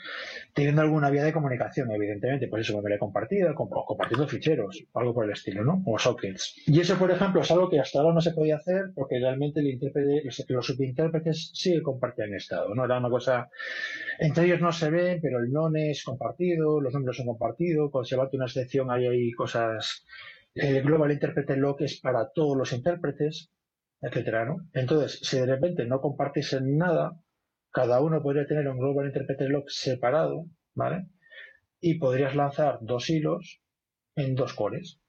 Teniendo 0.53 0.81
alguna 0.81 1.09
vía 1.09 1.23
de 1.23 1.33
comunicación, 1.33 1.91
evidentemente, 1.91 2.47
pues 2.47 2.67
eso, 2.67 2.75
memoria 2.75 2.99
compartida, 2.99 3.53
o 3.55 3.85
compartiendo 3.85 4.27
ficheros, 4.27 4.83
algo 4.93 5.13
por 5.13 5.25
el 5.25 5.31
estilo, 5.31 5.63
¿no? 5.63 5.81
O 5.85 5.97
sockets. 5.97 6.55
Y 6.67 6.79
eso, 6.79 6.97
por 6.97 7.11
ejemplo, 7.11 7.41
es 7.41 7.51
algo 7.51 7.69
que 7.69 7.79
hasta 7.79 7.99
ahora 7.99 8.13
no 8.13 8.21
se 8.21 8.31
podía 8.31 8.57
hacer 8.57 8.91
porque 8.95 9.19
realmente 9.19 9.61
el 9.61 9.67
intérprete, 9.67 10.23
los 10.49 10.65
subintérpretes 10.65 11.51
sí 11.53 11.81
compartían 11.81 12.33
estado, 12.33 12.73
¿no? 12.75 12.85
Era 12.85 12.99
una 12.99 13.09
cosa, 13.09 13.49
entre 14.19 14.45
ellos 14.45 14.61
no 14.61 14.71
se 14.71 14.89
ven, 14.89 15.19
pero 15.21 15.39
el 15.39 15.51
non 15.51 15.77
es 15.77 16.03
compartido, 16.03 16.81
los 16.81 16.93
nombres 16.93 17.17
son 17.17 17.27
compartidos, 17.27 17.91
cuando 17.91 18.05
se 18.05 18.15
bate 18.15 18.35
una 18.37 18.45
excepción 18.45 18.91
ahí 18.91 19.07
hay 19.07 19.31
cosas, 19.31 20.05
el 20.53 20.83
global 20.83 21.11
interpreter 21.11 21.57
lock 21.57 21.81
es 21.81 21.99
para 21.99 22.29
todos 22.31 22.57
los 22.57 22.73
intérpretes, 22.73 23.51
etcétera, 24.01 24.45
¿no? 24.45 24.57
Entonces, 24.73 25.19
si 25.21 25.37
de 25.37 25.45
repente 25.45 25.85
no 25.85 26.01
compartiesen 26.01 26.77
nada, 26.77 27.13
cada 27.71 28.01
uno 28.01 28.21
podría 28.21 28.45
tener 28.45 28.67
un 28.67 28.77
Global 28.77 29.07
Interpreter 29.07 29.49
Lock 29.49 29.69
separado, 29.69 30.45
¿vale? 30.75 31.07
Y 31.79 31.95
podrías 31.95 32.35
lanzar 32.35 32.79
dos 32.81 33.09
hilos 33.09 33.61
en 34.15 34.35
dos 34.35 34.53
cores, 34.53 34.99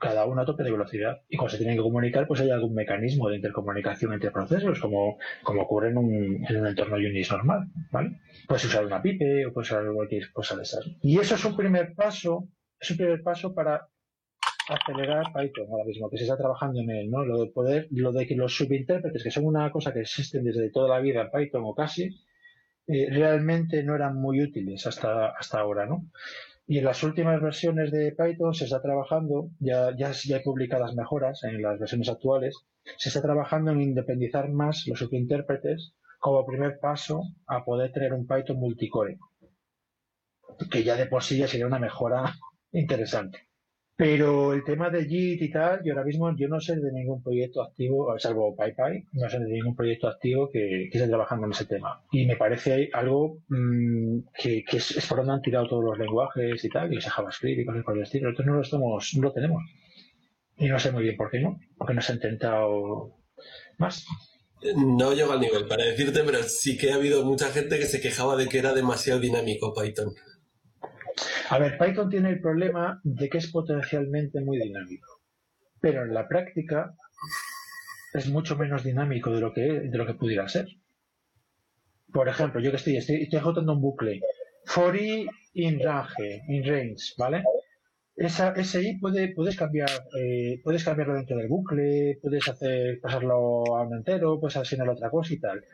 cada 0.00 0.26
uno 0.26 0.42
a 0.42 0.44
tope 0.44 0.64
de 0.64 0.72
velocidad. 0.72 1.22
Y 1.28 1.36
cuando 1.36 1.52
se 1.52 1.58
tienen 1.58 1.76
que 1.76 1.82
comunicar, 1.82 2.26
pues 2.26 2.40
hay 2.40 2.50
algún 2.50 2.74
mecanismo 2.74 3.28
de 3.28 3.36
intercomunicación 3.36 4.12
entre 4.12 4.30
procesos, 4.30 4.80
como, 4.80 5.18
como 5.42 5.62
ocurre 5.62 5.90
en 5.90 5.98
un, 5.98 6.44
en 6.48 6.56
un 6.56 6.66
entorno 6.66 6.96
Unix 6.96 7.30
normal, 7.30 7.68
¿vale? 7.92 8.20
Puedes 8.48 8.64
usar 8.64 8.84
una 8.84 9.02
pipe 9.02 9.46
o 9.46 9.52
puedes 9.52 9.70
usar 9.70 9.84
cualquier 9.92 10.32
cosa 10.32 10.56
de 10.56 10.62
esas. 10.62 10.84
Y 11.02 11.18
eso 11.18 11.34
es 11.34 11.44
un 11.44 11.56
primer 11.56 11.94
paso, 11.94 12.48
es 12.80 12.90
un 12.90 12.96
primer 12.96 13.22
paso 13.22 13.54
para 13.54 13.88
acelerar 14.74 15.32
Python 15.32 15.66
ahora 15.70 15.84
mismo, 15.84 16.08
que 16.08 16.16
se 16.16 16.24
está 16.24 16.36
trabajando 16.36 16.80
en 16.80 16.90
él, 16.90 17.10
¿no? 17.10 17.24
Lo 17.24 17.40
de 17.40 17.50
poder, 17.50 17.88
lo 17.90 18.12
de 18.12 18.26
que 18.26 18.36
los 18.36 18.56
subintérpretes, 18.56 19.22
que 19.22 19.30
son 19.30 19.44
una 19.44 19.70
cosa 19.70 19.92
que 19.92 20.00
existen 20.00 20.44
desde 20.44 20.70
toda 20.70 20.88
la 20.88 21.00
vida 21.00 21.22
en 21.22 21.30
Python 21.30 21.62
o 21.64 21.74
casi, 21.74 22.08
eh, 22.86 23.08
realmente 23.10 23.82
no 23.82 23.94
eran 23.94 24.16
muy 24.16 24.40
útiles 24.40 24.86
hasta, 24.86 25.28
hasta 25.28 25.60
ahora, 25.60 25.86
¿no? 25.86 26.06
Y 26.66 26.78
en 26.78 26.84
las 26.84 27.02
últimas 27.02 27.40
versiones 27.40 27.90
de 27.90 28.12
Python 28.12 28.54
se 28.54 28.64
está 28.64 28.80
trabajando, 28.80 29.50
ya, 29.58 29.90
ya, 29.96 30.12
ya 30.12 30.36
hay 30.36 30.42
publicadas 30.42 30.94
mejoras 30.94 31.42
en 31.42 31.60
las 31.62 31.78
versiones 31.78 32.08
actuales, 32.08 32.56
se 32.96 33.08
está 33.08 33.20
trabajando 33.20 33.72
en 33.72 33.80
independizar 33.80 34.48
más 34.50 34.86
los 34.86 35.00
subintérpretes 35.00 35.94
como 36.20 36.46
primer 36.46 36.78
paso 36.78 37.22
a 37.46 37.64
poder 37.64 37.92
tener 37.92 38.12
un 38.12 38.26
Python 38.26 38.58
multicore, 38.58 39.18
que 40.70 40.84
ya 40.84 40.96
de 40.96 41.06
por 41.06 41.24
sí 41.24 41.38
ya 41.38 41.48
sería 41.48 41.66
una 41.66 41.78
mejora 41.78 42.34
interesante. 42.72 43.49
Pero 44.00 44.54
el 44.54 44.64
tema 44.64 44.88
de 44.88 45.04
JIT 45.04 45.42
y 45.42 45.50
tal, 45.50 45.82
yo 45.84 45.92
ahora 45.92 46.06
mismo 46.06 46.34
yo 46.34 46.48
no 46.48 46.58
sé 46.58 46.74
de 46.74 46.90
ningún 46.90 47.22
proyecto 47.22 47.60
activo, 47.60 48.18
salvo 48.18 48.56
PyPy, 48.56 49.08
no 49.12 49.28
sé 49.28 49.38
de 49.38 49.44
ningún 49.44 49.76
proyecto 49.76 50.08
activo 50.08 50.48
que, 50.50 50.84
esté 50.84 51.06
trabajando 51.06 51.44
en 51.44 51.52
ese 51.52 51.66
tema. 51.66 52.02
Y 52.10 52.24
me 52.24 52.36
parece 52.36 52.88
algo 52.94 53.42
mm, 53.48 54.20
que, 54.42 54.64
es, 54.72 55.06
por 55.06 55.18
donde 55.18 55.34
han 55.34 55.42
tirado 55.42 55.68
todos 55.68 55.84
los 55.84 55.98
lenguajes 55.98 56.64
y 56.64 56.70
tal, 56.70 56.90
y 56.90 56.96
ese 56.96 57.10
JavaScript 57.10 57.60
y 57.60 57.66
cosas 57.66 57.84
por 57.84 57.94
el 57.94 58.04
estilo. 58.04 58.30
Nosotros 58.30 58.46
no 58.46 58.54
lo, 58.54 58.62
estamos, 58.62 59.12
no 59.16 59.22
lo 59.22 59.32
tenemos. 59.34 59.62
Y 60.56 60.68
no 60.68 60.78
sé 60.78 60.92
muy 60.92 61.02
bien 61.02 61.18
por 61.18 61.30
qué 61.30 61.40
no, 61.40 61.60
porque 61.76 61.92
no 61.92 62.00
se 62.00 62.12
ha 62.12 62.14
intentado 62.14 63.18
más. 63.76 64.06
No 64.76 65.12
llego 65.12 65.32
al 65.32 65.40
nivel 65.40 65.66
para 65.66 65.84
decirte, 65.84 66.22
pero 66.24 66.42
sí 66.44 66.78
que 66.78 66.92
ha 66.92 66.94
habido 66.94 67.22
mucha 67.26 67.50
gente 67.50 67.78
que 67.78 67.84
se 67.84 68.00
quejaba 68.00 68.36
de 68.36 68.48
que 68.48 68.60
era 68.60 68.72
demasiado 68.72 69.20
dinámico 69.20 69.74
Python. 69.74 70.14
A 71.52 71.58
ver, 71.58 71.76
Python 71.78 72.08
tiene 72.08 72.30
el 72.30 72.40
problema 72.40 73.00
de 73.02 73.28
que 73.28 73.38
es 73.38 73.50
potencialmente 73.50 74.40
muy 74.40 74.56
dinámico, 74.60 75.20
pero 75.80 76.04
en 76.04 76.14
la 76.14 76.28
práctica 76.28 76.94
es 78.14 78.28
mucho 78.28 78.56
menos 78.56 78.84
dinámico 78.84 79.32
de 79.32 79.40
lo 79.40 79.52
que, 79.52 79.62
de 79.62 79.98
lo 79.98 80.06
que 80.06 80.14
pudiera 80.14 80.48
ser. 80.48 80.68
Por 82.12 82.28
ejemplo, 82.28 82.60
yo 82.60 82.70
que 82.70 82.76
estoy, 82.76 82.98
estoy, 82.98 83.22
estoy 83.22 83.38
ejecutando 83.40 83.72
un 83.72 83.80
bucle, 83.80 84.20
for 84.64 84.94
i 84.96 85.26
in 85.54 85.80
range, 85.80 86.44
in 86.46 86.64
range, 86.64 87.14
¿vale? 87.18 87.42
Esa, 88.14 88.52
ese 88.52 88.82
i 88.84 88.98
puede, 88.98 89.34
puedes 89.34 89.56
cambiar, 89.56 89.90
eh, 90.16 90.60
puedes 90.62 90.84
cambiarlo 90.84 91.14
dentro 91.14 91.36
del 91.36 91.48
bucle, 91.48 92.20
puedes 92.22 92.48
hacer, 92.48 93.00
pasarlo 93.00 93.76
a 93.76 93.82
un 93.88 93.96
entero, 93.96 94.38
puedes 94.38 94.56
asignarlo 94.56 94.92
a 94.92 94.94
otra 94.94 95.10
cosa 95.10 95.34
y 95.34 95.40
tal. 95.40 95.64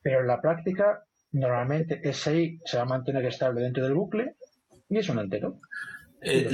Pero 0.00 0.20
en 0.20 0.28
la 0.28 0.40
práctica, 0.40 1.02
normalmente 1.32 2.00
ese 2.08 2.40
i 2.40 2.60
se 2.64 2.76
va 2.76 2.84
a 2.84 2.86
mantener 2.94 3.26
estable 3.26 3.62
dentro 3.62 3.82
del 3.82 3.94
bucle 3.94 4.36
y 4.88 4.98
es 4.98 5.08
un 5.08 5.18
entero. 5.18 5.60
Eh, 6.20 6.48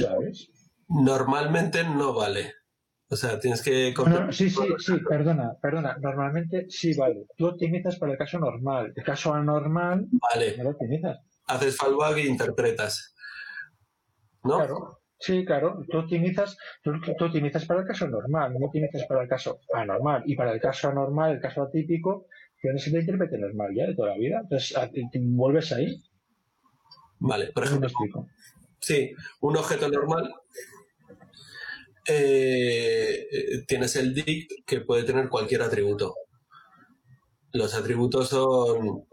normalmente 0.87 1.83
no 1.83 2.13
vale. 2.13 2.53
O 3.07 3.15
sea, 3.15 3.39
tienes 3.39 3.61
que... 3.61 3.93
sí, 4.31 4.49
sí, 4.49 4.63
sí, 4.79 4.93
perdona, 5.07 5.55
perdona. 5.61 5.95
Normalmente 6.01 6.65
sí 6.69 6.95
vale. 6.95 7.27
Tú 7.37 7.47
optimizas 7.47 7.97
para 7.97 8.13
el 8.13 8.17
caso 8.17 8.39
normal. 8.39 8.93
El 8.95 9.03
caso 9.03 9.33
anormal 9.33 10.07
vale. 10.11 10.57
no 10.57 10.63
lo 10.63 10.69
optimizas. 10.71 11.19
Haces 11.45 11.77
fallback 11.77 12.17
e 12.17 12.27
interpretas. 12.27 13.15
¿No? 14.43 14.57
Claro. 14.57 14.99
Sí, 15.17 15.45
claro, 15.45 15.81
tú 15.89 15.99
optimizas, 15.99 16.57
tú, 16.83 16.91
optimizas 17.19 17.65
para 17.65 17.81
el 17.81 17.87
caso 17.87 18.07
normal, 18.07 18.53
no 18.59 18.65
optimizas 18.65 19.05
para 19.07 19.23
el 19.23 19.29
caso 19.29 19.59
anormal. 19.73 20.23
Y 20.25 20.35
para 20.35 20.51
el 20.51 20.59
caso 20.59 20.89
anormal, 20.89 21.31
el 21.31 21.39
caso 21.39 21.63
atípico, 21.63 22.27
tienes 22.61 22.85
el 22.87 22.95
intérprete 22.99 23.37
normal 23.37 23.73
ya 23.73 23.87
de 23.87 23.95
toda 23.95 24.09
la 24.09 24.17
vida. 24.17 24.41
Entonces, 24.41 24.77
vuelves 25.13 25.71
ahí 25.71 26.03
Vale, 27.19 27.51
por 27.53 27.63
ejemplo. 27.63 27.89
Sí, 28.79 29.11
un 29.41 29.57
objeto 29.57 29.89
normal 29.89 30.33
eh, 32.07 33.63
tienes 33.67 33.95
el 33.95 34.13
dict 34.13 34.51
que 34.65 34.81
puede 34.81 35.03
tener 35.03 35.29
cualquier 35.29 35.63
atributo. 35.63 36.15
Los 37.51 37.73
atributos 37.73 38.29
son, 38.29 39.05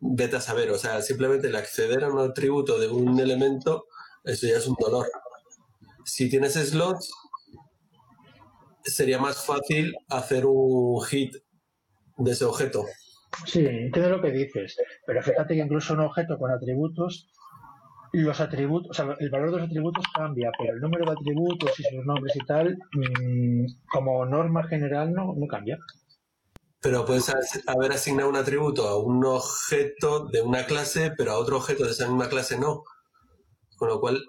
vete 0.00 0.36
a 0.36 0.40
saber, 0.40 0.70
o 0.70 0.78
sea, 0.78 1.02
simplemente 1.02 1.48
el 1.48 1.56
acceder 1.56 2.04
a 2.04 2.10
un 2.10 2.20
atributo 2.20 2.78
de 2.78 2.88
un 2.88 3.18
elemento, 3.18 3.86
eso 4.24 4.46
ya 4.46 4.56
es 4.56 4.66
un 4.66 4.76
dolor. 4.78 5.06
Si 6.04 6.30
tienes 6.30 6.54
slots, 6.54 7.12
sería 8.84 9.18
más 9.18 9.44
fácil 9.44 9.94
hacer 10.08 10.44
un 10.46 11.02
hit 11.04 11.36
de 12.16 12.30
ese 12.30 12.44
objeto. 12.44 12.86
Sí, 13.46 13.64
entiendo 13.64 14.10
lo 14.10 14.22
que 14.22 14.30
dices, 14.30 14.76
pero 15.06 15.22
fíjate 15.22 15.54
que 15.54 15.60
incluso 15.60 15.94
un 15.94 16.00
objeto 16.00 16.38
con 16.38 16.50
atributos, 16.50 17.30
los 18.12 18.40
atributos, 18.40 18.90
o 18.90 18.94
sea, 18.94 19.16
el 19.18 19.30
valor 19.30 19.50
de 19.50 19.56
los 19.58 19.66
atributos 19.66 20.04
cambia, 20.14 20.50
pero 20.58 20.74
el 20.74 20.80
número 20.80 21.06
de 21.06 21.12
atributos 21.12 21.80
y 21.80 21.82
sus 21.82 22.04
nombres 22.04 22.36
y 22.36 22.46
tal, 22.46 22.76
mm, 22.92 23.64
como 23.90 24.26
norma 24.26 24.64
general, 24.68 25.12
no, 25.12 25.34
no 25.36 25.46
cambia. 25.46 25.78
Pero 26.80 27.04
puedes 27.06 27.32
haber 27.66 27.92
asignado 27.92 28.28
un 28.28 28.36
atributo 28.36 28.88
a 28.88 28.98
un 28.98 29.24
objeto 29.24 30.26
de 30.26 30.42
una 30.42 30.66
clase, 30.66 31.12
pero 31.16 31.32
a 31.32 31.38
otro 31.38 31.56
objeto 31.58 31.84
de 31.84 31.92
esa 31.92 32.08
misma 32.08 32.28
clase 32.28 32.58
no. 32.58 32.82
Con 33.76 33.88
lo 33.88 34.00
cual. 34.00 34.20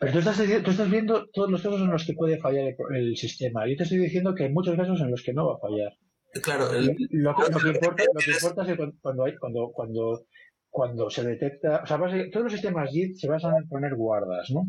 Pero 0.00 0.12
tú 0.12 0.18
estás, 0.18 0.36
tú 0.36 0.70
estás 0.70 0.90
viendo 0.90 1.26
todos 1.32 1.50
los 1.50 1.62
casos 1.62 1.80
en 1.80 1.90
los 1.90 2.04
que 2.04 2.14
puede 2.14 2.38
fallar 2.38 2.64
el, 2.64 2.76
el 2.96 3.16
sistema. 3.16 3.68
Yo 3.68 3.76
te 3.76 3.84
estoy 3.84 3.98
diciendo 3.98 4.34
que 4.34 4.44
hay 4.44 4.52
muchos 4.52 4.76
casos 4.76 5.00
en 5.00 5.12
los 5.12 5.22
que 5.22 5.32
no 5.32 5.46
va 5.46 5.54
a 5.54 5.60
fallar. 5.60 5.92
Claro, 6.42 6.68
lo, 7.10 7.34
que, 7.34 7.68
importa, 7.68 8.02
es 8.62 8.76
que 8.76 8.92
cuando, 9.00 9.24
hay, 9.24 9.36
cuando, 9.36 9.70
cuando, 9.72 10.26
cuando 10.70 11.10
se 11.10 11.24
detecta, 11.24 11.82
o 11.82 11.86
sea, 11.86 11.98
todos 12.30 12.44
los 12.44 12.52
sistemas 12.52 12.90
JIT 12.90 13.16
se 13.16 13.28
basan 13.28 13.56
en 13.56 13.68
poner 13.68 13.94
guardas, 13.94 14.50
¿no? 14.50 14.66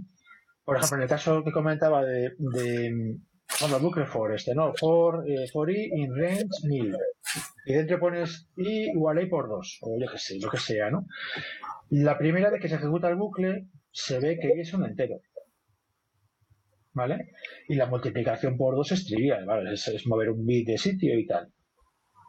Por 0.63 0.77
ejemplo, 0.77 0.97
en 0.97 1.03
el 1.03 1.09
caso 1.09 1.43
que 1.43 1.51
comentaba 1.51 2.03
de, 2.03 2.33
de 2.37 3.17
bueno, 3.59 3.79
bucle 3.79 4.05
for 4.05 4.33
este, 4.33 4.53
¿no? 4.53 4.73
For, 4.75 5.27
eh, 5.27 5.47
for 5.51 5.69
i 5.69 5.89
in 5.93 6.15
range 6.15 6.47
1000. 6.63 6.95
Y 7.65 7.73
dentro 7.73 7.99
pones 7.99 8.47
i 8.57 8.91
igual 8.91 9.17
a 9.17 9.23
i 9.23 9.25
por 9.27 9.49
2, 9.49 9.79
o 9.81 9.99
yo 9.99 10.11
que 10.11 10.17
sé, 10.17 10.39
lo 10.39 10.49
que 10.49 10.57
sea, 10.57 10.89
¿no? 10.89 11.05
La 11.89 12.17
primera 12.17 12.49
vez 12.49 12.61
que 12.61 12.69
se 12.69 12.75
ejecuta 12.75 13.09
el 13.09 13.15
bucle, 13.15 13.67
se 13.91 14.19
ve 14.19 14.39
que 14.39 14.61
es 14.61 14.73
un 14.73 14.85
entero. 14.85 15.19
¿vale? 16.93 17.31
Y 17.67 17.75
la 17.75 17.85
multiplicación 17.85 18.57
por 18.57 18.75
2 18.75 18.91
es 18.91 19.05
trivial, 19.05 19.45
¿vale? 19.45 19.73
Es, 19.73 20.05
mover 20.07 20.31
un 20.31 20.45
bit 20.45 20.67
de 20.67 20.77
sitio 20.77 21.17
y 21.17 21.25
tal. 21.25 21.51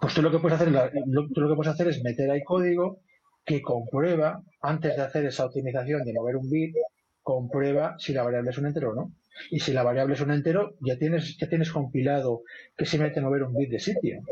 Pues 0.01 0.15
tú 0.15 0.23
lo 0.23 0.31
que 0.31 0.39
puedes 0.39 0.61
hacer, 0.61 0.71
lo, 0.71 1.29
tú 1.29 1.41
lo 1.41 1.49
que 1.49 1.57
puedes 1.57 1.73
hacer 1.73 1.89
es 1.89 2.03
meter 2.03 2.31
ahí 2.31 2.43
código 2.43 3.01
que 3.45 3.63
comprueba, 3.63 4.43
antes 4.63 4.97
de 4.97 5.03
hacer 5.03 5.25
esa 5.25 5.47
optimización 5.47 6.05
de 6.05 6.13
mover 6.13 6.37
un 6.37 6.51
bit, 6.51 6.75
comprueba 7.23 7.97
si 7.99 8.13
la 8.13 8.23
variable 8.23 8.51
es 8.51 8.59
un 8.59 8.67
entero 8.67 8.91
o 8.91 8.95
no. 8.95 9.13
Y 9.51 9.61
si 9.61 9.73
la 9.73 9.83
variable 9.83 10.15
es 10.15 10.21
un 10.21 10.33
entero, 10.33 10.75
ya 10.81 10.97
tienes, 10.99 11.37
ya 11.39 11.49
tienes 11.49 11.71
compilado 11.73 12.43
que 12.77 12.87
se 12.87 12.99
mete 12.99 13.21
mover 13.21 13.43
un 13.45 13.55
bit 13.55 13.71
de 13.71 13.79
sitio. 13.79 14.23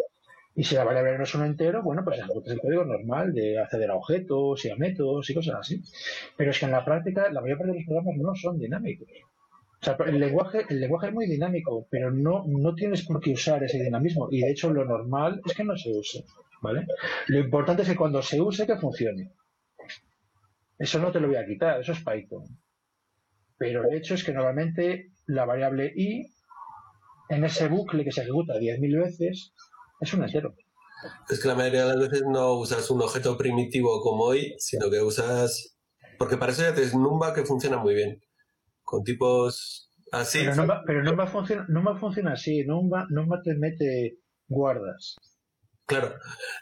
Y 0.55 0.64
si 0.64 0.74
la 0.74 0.85
variable 0.85 1.16
no 1.16 1.24
es 1.24 1.35
un 1.36 1.44
entero, 1.44 1.82
bueno, 1.82 2.02
pues 2.05 2.18
es 2.18 2.52
el 2.52 2.60
código 2.60 2.85
normal 2.85 3.32
de 3.32 3.60
acceder 3.60 3.90
a 3.90 3.94
objetos 3.94 4.64
y 4.64 4.70
a 4.70 4.76
métodos 4.76 5.30
y 5.30 5.35
cosas 5.35 5.55
así. 5.60 5.82
Pero 6.36 6.51
es 6.51 6.59
que 6.59 6.66
en 6.66 6.72
la 6.72 6.85
práctica 6.85 7.30
la 7.30 7.40
mayor 7.40 7.59
parte 7.59 7.72
de 7.72 7.78
los 7.78 7.86
programas 7.86 8.16
no 8.16 8.35
son 8.35 8.59
dinámicos. 8.59 9.09
O 9.80 9.85
sea, 9.85 9.97
el 10.06 10.18
lenguaje, 10.18 10.64
el 10.68 10.80
lenguaje 10.80 11.06
es 11.09 11.14
muy 11.14 11.26
dinámico, 11.28 11.86
pero 11.89 12.10
no, 12.10 12.44
no 12.48 12.74
tienes 12.74 13.06
por 13.06 13.20
qué 13.20 13.30
usar 13.30 13.62
ese 13.62 13.80
dinamismo. 13.80 14.28
Y 14.32 14.40
de 14.40 14.51
hecho 14.51 14.72
lo 14.72 14.85
normal 14.85 15.40
es 15.47 15.55
que 15.55 15.62
no 15.62 15.76
se 15.76 15.93
use. 15.93 16.24
¿Vale? 16.60 16.86
Lo 17.28 17.39
importante 17.39 17.82
es 17.82 17.89
que 17.89 17.97
cuando 17.97 18.22
se 18.22 18.40
use 18.40 18.66
que 18.66 18.76
funcione. 18.76 19.32
Eso 20.78 20.98
no 20.98 21.10
te 21.10 21.20
lo 21.20 21.28
voy 21.28 21.36
a 21.36 21.47
quitar, 21.47 21.80
eso 21.80 21.93
es 21.93 22.05
Python. 22.05 22.44
Pero 23.56 23.85
el 23.89 23.97
hecho 23.97 24.14
es 24.14 24.22
que 24.22 24.32
normalmente 24.32 25.12
la 25.26 25.44
variable 25.44 25.93
i 25.97 26.32
en 27.28 27.44
ese 27.44 27.68
bucle 27.68 28.05
que 28.05 28.12
se 28.12 28.22
ejecuta 28.22 28.55
10.000 28.55 29.02
veces 29.02 29.52
es 30.01 30.14
un 30.14 30.22
entero. 30.22 30.55
Es 31.28 31.40
que 31.40 31.48
la 31.48 31.55
mayoría 31.55 31.85
de 31.85 31.97
las 31.97 32.09
veces 32.09 32.26
no 32.26 32.55
usas 32.55 32.90
un 32.90 33.02
objeto 33.02 33.36
primitivo 33.36 34.01
como 34.01 34.24
hoy, 34.24 34.55
sino 34.59 34.90
que 34.90 35.01
usas. 35.01 35.76
Porque 36.18 36.36
para 36.36 36.52
eso 36.52 36.62
ya 36.62 36.74
tienes 36.74 36.94
Numba 36.94 37.35
que 37.35 37.44
funciona 37.44 37.76
muy 37.76 37.94
bien. 37.94 38.20
Con 38.82 39.05
tipos 39.05 39.93
así. 40.10 40.40
Pero 40.40 40.56
Numba, 40.56 40.82
pero 40.86 41.02
Numba, 41.02 41.26
funciona, 41.26 41.66
Numba 41.68 41.97
funciona 41.97 42.32
así. 42.32 42.64
Numba, 42.64 43.06
Numba 43.10 43.40
te 43.43 43.55
mete 43.55 44.18
guardas. 44.48 45.16
Claro, 45.89 46.16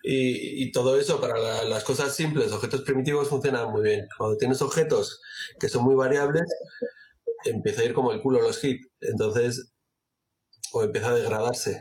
y, 0.05 0.70
todo 0.70 1.01
eso 1.01 1.20
para 1.20 1.65
las 1.65 1.82
cosas 1.82 2.15
simples, 2.15 2.53
objetos 2.53 2.82
primitivos, 2.82 3.28
funciona 3.28 3.66
muy 3.66 3.82
bien. 3.82 4.07
Cuando 4.16 4.36
tienes 4.36 4.62
objetos 4.62 5.20
que 5.59 5.69
son 5.69 5.82
muy 5.82 5.97
variables, 5.97 6.44
empieza 7.44 7.82
a 7.82 7.86
ir 7.86 7.93
como 7.93 8.12
el 8.12 8.23
culo 8.23 8.40
los 8.40 8.62
hits. 8.62 8.89
Entonces, 9.01 9.74
o 10.73 10.85
empieza 10.85 11.09
a 11.09 11.15
degradarse. 11.15 11.81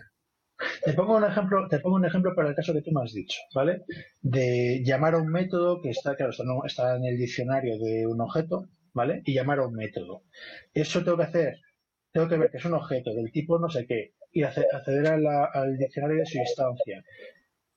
Te 0.83 0.93
pongo 0.93 1.17
un 1.17 1.23
ejemplo, 1.23 1.67
te 1.69 1.79
pongo 1.79 1.97
un 1.97 2.05
ejemplo 2.05 2.33
para 2.35 2.49
el 2.49 2.55
caso 2.55 2.73
que 2.73 2.81
tú 2.81 2.91
me 2.91 3.03
has 3.03 3.13
dicho, 3.13 3.39
¿vale? 3.53 3.83
De 4.21 4.81
llamar 4.83 5.13
a 5.13 5.19
un 5.19 5.27
método 5.27 5.83
que 5.83 5.91
está, 5.91 6.15
claro, 6.15 6.31
está 6.65 6.95
en 6.95 7.05
el 7.05 7.17
diccionario 7.17 7.77
de 7.77 8.07
un 8.07 8.21
objeto, 8.21 8.69
¿vale? 8.91 9.21
Y 9.23 9.35
llamar 9.35 9.59
a 9.59 9.67
un 9.67 9.75
método. 9.75 10.23
Eso 10.73 11.03
tengo 11.03 11.17
que 11.17 11.23
hacer, 11.25 11.59
tengo 12.11 12.27
que 12.27 12.37
ver 12.37 12.49
que 12.49 12.57
es 12.57 12.65
un 12.65 12.73
objeto 12.73 13.13
del 13.13 13.31
tipo 13.31 13.59
no 13.59 13.69
sé 13.69 13.85
qué, 13.85 14.15
y 14.35 14.43
acceder 14.43 15.07
al 15.07 15.77
diccionario 15.77 16.19
de 16.19 16.25
su 16.25 16.37
instancia. 16.37 17.03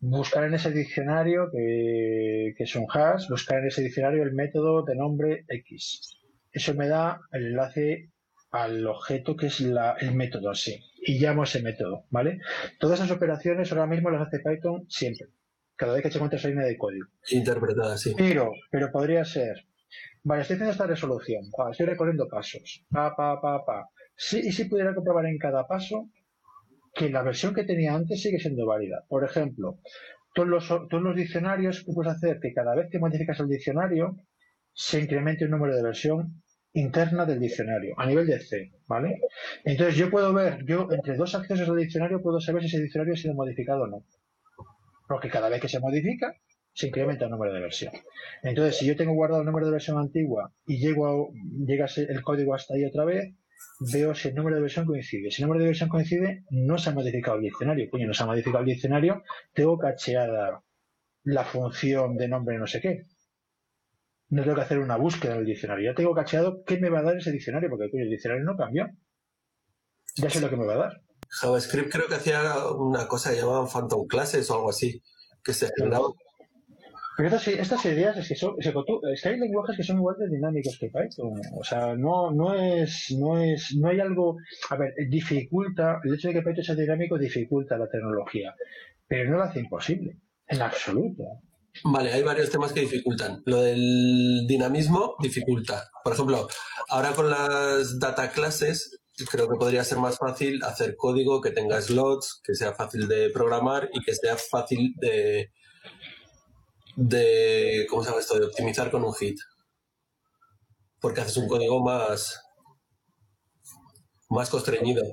Buscar 0.01 0.45
en 0.45 0.55
ese 0.55 0.71
diccionario, 0.71 1.51
que, 1.51 2.55
es 2.57 2.77
un 2.77 2.87
hash, 2.89 3.29
buscar 3.29 3.59
en 3.59 3.67
ese 3.67 3.83
diccionario 3.83 4.23
el 4.23 4.33
método 4.33 4.85
de 4.85 4.95
nombre 4.95 5.45
X. 5.49 6.19
Eso 6.53 6.75
me 6.75 6.89
da 6.89 7.21
el 7.33 7.49
enlace 7.49 8.11
al 8.51 8.87
objeto 8.87 9.37
que 9.37 9.47
es 9.47 9.61
el 9.61 10.15
método 10.15 10.51
así. 10.51 10.81
Y 11.03 11.19
llamo 11.19 11.43
a 11.43 11.45
ese 11.45 11.63
método, 11.63 12.05
¿vale? 12.11 12.41
Todas 12.79 13.01
esas 13.01 13.11
operaciones 13.11 13.71
ahora 13.73 13.87
mismo 13.87 14.11
las 14.11 14.27
hace 14.27 14.41
Python 14.41 14.87
siempre. 14.89 15.29
Cada 15.77 15.95
vez 15.95 16.03
que 16.03 16.11
se 16.11 16.19
encuentra 16.19 16.39
esa 16.39 16.49
línea 16.49 16.67
de 16.67 16.77
código. 16.77 17.07
Interpretada, 17.31 17.97
sí. 17.99 18.15
Pero, 18.17 18.53
pero 18.71 18.91
podría 18.91 19.25
ser, 19.25 19.65
vale, 20.23 20.43
estoy 20.43 20.55
haciendo 20.55 20.73
esta 20.73 20.87
resolución, 20.87 21.45
estoy 21.71 21.87
recorriendo 21.87 22.29
pasos, 22.29 22.85
pa, 22.91 23.15
pa, 23.15 23.41
pa, 23.41 23.65
pa. 23.65 23.89
Sí, 24.17 24.41
y 24.43 24.53
si 24.53 24.65
pudiera 24.65 24.95
comprobar 24.95 25.27
en 25.27 25.39
cada 25.39 25.67
paso 25.67 26.09
que 26.99 27.09
la 27.11 27.23
versión 27.23 27.55
que 27.55 27.63
tenía 27.63 27.95
antes 27.95 28.21
sigue 28.21 28.41
siendo 28.41 28.67
válida. 28.67 29.05
Por 29.09 29.25
ejemplo, 29.25 29.79
todos 30.35 30.49
los, 30.49 30.67
todos 30.67 31.03
los 31.03 31.15
diccionarios 31.15 31.85
tú 31.85 31.95
puedes 31.95 32.13
hacer 32.13 32.41
que 32.41 32.53
cada 32.53 32.75
vez 32.75 32.89
que 32.91 32.99
modificas 32.99 33.39
el 33.39 33.49
diccionario 33.49 34.17
se 34.73 35.01
incremente 35.01 35.45
un 35.45 35.53
número 35.53 35.77
de 35.77 35.83
versión 35.85 36.43
interna 36.73 37.25
del 37.25 37.39
diccionario, 37.39 37.95
a 37.97 38.05
nivel 38.05 38.27
de 38.27 38.41
C, 38.41 38.73
¿vale? 38.89 39.21
Entonces 39.65 39.95
yo 39.95 40.11
puedo 40.11 40.35
ver, 40.35 40.65
yo 40.65 40.89
entre 40.91 41.17
dos 41.17 41.37
accesos 41.37 41.69
al 41.69 41.77
diccionario 41.77 42.21
puedo 42.21 42.41
saber 42.41 42.63
si 42.63 42.69
ese 42.69 42.83
diccionario 42.83 43.15
ha 43.15 43.17
sido 43.17 43.35
modificado 43.35 43.83
o 43.83 43.87
no. 43.87 44.05
Porque 45.07 45.31
cada 45.31 45.49
vez 45.49 45.61
que 45.61 45.69
se 45.69 45.79
modifica, 45.79 46.35
se 46.73 46.89
incrementa 46.89 47.27
el 47.27 47.31
número 47.31 47.55
de 47.55 47.61
versión. 47.61 47.93
Entonces, 48.43 48.77
si 48.77 48.87
yo 48.87 48.97
tengo 48.97 49.15
guardado 49.15 49.43
el 49.43 49.47
número 49.47 49.67
de 49.67 49.73
versión 49.73 49.99
antigua 49.99 50.53
y 50.67 50.79
llego 50.79 51.07
a, 51.07 51.33
llega 51.65 51.87
el 51.97 52.23
código 52.23 52.55
hasta 52.55 52.75
ahí 52.75 52.85
otra 52.85 53.05
vez, 53.05 53.35
veo 53.93 54.15
si 54.15 54.29
el 54.29 54.35
número 54.35 54.57
de 54.57 54.63
versión 54.63 54.87
coincide. 54.87 55.31
Si 55.31 55.43
el 55.43 55.49
número 55.49 55.63
de 55.63 55.71
versión 55.71 55.89
coincide, 55.89 56.45
no 56.51 56.79
se 56.79 56.91
ha 56.91 56.93
modificado 56.93 57.37
el 57.37 57.45
diccionario. 57.45 57.89
Coño, 57.91 58.07
no 58.07 58.15
se 58.15 58.23
ha 58.23 58.27
modificado 58.27 58.61
el 58.61 58.71
diccionario, 58.71 59.23
tengo 59.53 59.79
cacheada 59.79 60.63
la 61.25 61.45
función 61.45 62.17
de 62.17 62.29
nombre 62.29 62.59
no 62.59 62.67
sé 62.67 62.81
qué. 62.81 63.07
No 64.31 64.43
tengo 64.43 64.57
que 64.57 64.63
hacer 64.63 64.79
una 64.79 64.97
búsqueda 64.97 65.35
en 65.35 65.41
el 65.41 65.47
diccionario. 65.47 65.91
Ya 65.91 65.95
tengo 65.95 66.15
cacheado 66.15 66.63
qué 66.65 66.79
me 66.79 66.91
va 66.91 67.01
a 67.01 67.03
dar 67.03 67.17
ese 67.17 67.33
diccionario, 67.33 67.71
porque 67.71 67.89
el 67.93 68.11
diccionario 68.11 68.45
no 68.45 68.57
cambió. 68.57 68.87
Ya 70.17 70.29
sé 70.29 70.41
lo 70.41 70.51
que 70.51 70.57
me 70.57 70.67
va 70.67 70.75
a 70.75 70.79
dar. 70.79 71.03
JavaScript 71.31 71.93
creo 71.93 72.09
que 72.09 72.15
hacía 72.15 72.67
una 72.75 73.07
cosa 73.07 73.31
que 73.31 73.37
llamaban 73.37 73.69
Phantom 73.69 74.07
Classes 74.07 74.51
o 74.51 74.55
algo 74.55 74.71
así, 74.71 75.03
que 75.43 75.53
se 75.53 75.71
generaba 75.77 76.09
pero 77.19 77.35
estas, 77.35 77.85
ideas 77.85 78.17
es 78.17 78.29
que 78.29 78.37
son, 78.37 78.55
es 78.61 79.23
que 79.23 79.29
hay 79.29 79.41
lenguajes 79.41 79.77
que 79.77 79.83
son 79.83 79.97
igual 79.97 80.15
de 80.21 80.29
dinámicos 80.29 80.79
que 80.79 80.87
Python. 80.87 81.41
O 81.59 81.65
sea, 81.65 81.97
no, 81.97 82.31
no 82.31 82.55
es, 82.55 83.13
no 83.19 83.43
es, 83.43 83.75
no 83.75 83.89
hay 83.89 83.99
algo, 83.99 84.37
a 84.71 84.77
ver, 84.77 84.95
dificulta, 85.09 86.01
el 86.05 86.15
hecho 86.15 86.29
de 86.29 86.35
que 86.35 86.43
Python 86.43 86.63
sea 86.63 86.75
dinámico 86.77 87.19
dificulta 87.19 87.77
la 87.77 87.89
tecnología, 87.89 88.55
pero 89.09 89.29
no 89.29 89.39
lo 89.39 89.43
hace 89.43 89.59
imposible, 89.59 90.17
en 90.47 90.63
absoluto. 90.63 91.25
Vale, 91.83 92.13
hay 92.13 92.23
varios 92.23 92.51
temas 92.51 92.73
que 92.73 92.83
dificultan. 92.83 93.43
Lo 93.47 93.63
del 93.63 94.47
dinamismo 94.47 95.17
dificulta. 95.21 95.91
Por 96.05 96.13
ejemplo, 96.13 96.47
ahora 96.89 97.15
con 97.15 97.31
las 97.31 97.99
data 97.99 98.31
classes, 98.31 99.01
creo 99.29 99.49
que 99.49 99.57
podría 99.57 99.83
ser 99.83 99.99
más 99.99 100.19
fácil 100.19 100.63
hacer 100.63 100.95
código 100.95 101.41
que 101.41 101.51
tenga 101.51 101.83
slots, 101.83 102.41
que 102.45 102.55
sea 102.55 102.75
fácil 102.75 103.09
de 103.09 103.31
programar 103.31 103.91
y 103.93 104.05
que 104.05 104.15
sea 104.15 104.37
fácil 104.37 104.95
de, 105.01 105.51
de, 106.99 107.87
¿cómo 107.89 108.03
se 108.03 108.11
llama 108.11 108.21
esto? 108.21 108.39
De 108.39 108.47
optimizar 108.47 108.91
con 108.91 109.05
un 109.05 109.15
hit. 109.15 109.39
Porque 111.01 111.21
haces 111.21 111.37
un 111.37 111.47
código 111.47 111.81
más, 111.81 112.41
más 114.29 114.51
constreñido. 114.51 115.05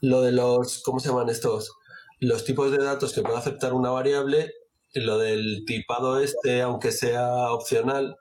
Lo 0.00 0.22
de 0.22 0.30
los, 0.30 0.82
¿cómo 0.84 1.00
se 1.00 1.08
llaman 1.08 1.28
estos? 1.28 1.72
Los 2.20 2.44
tipos 2.44 2.70
de 2.70 2.78
datos 2.78 3.12
que 3.12 3.22
puede 3.22 3.38
aceptar 3.38 3.74
una 3.74 3.90
variable, 3.90 4.52
lo 4.94 5.18
del 5.18 5.64
tipado 5.66 6.20
este, 6.20 6.62
aunque 6.62 6.92
sea 6.92 7.50
opcional, 7.50 8.16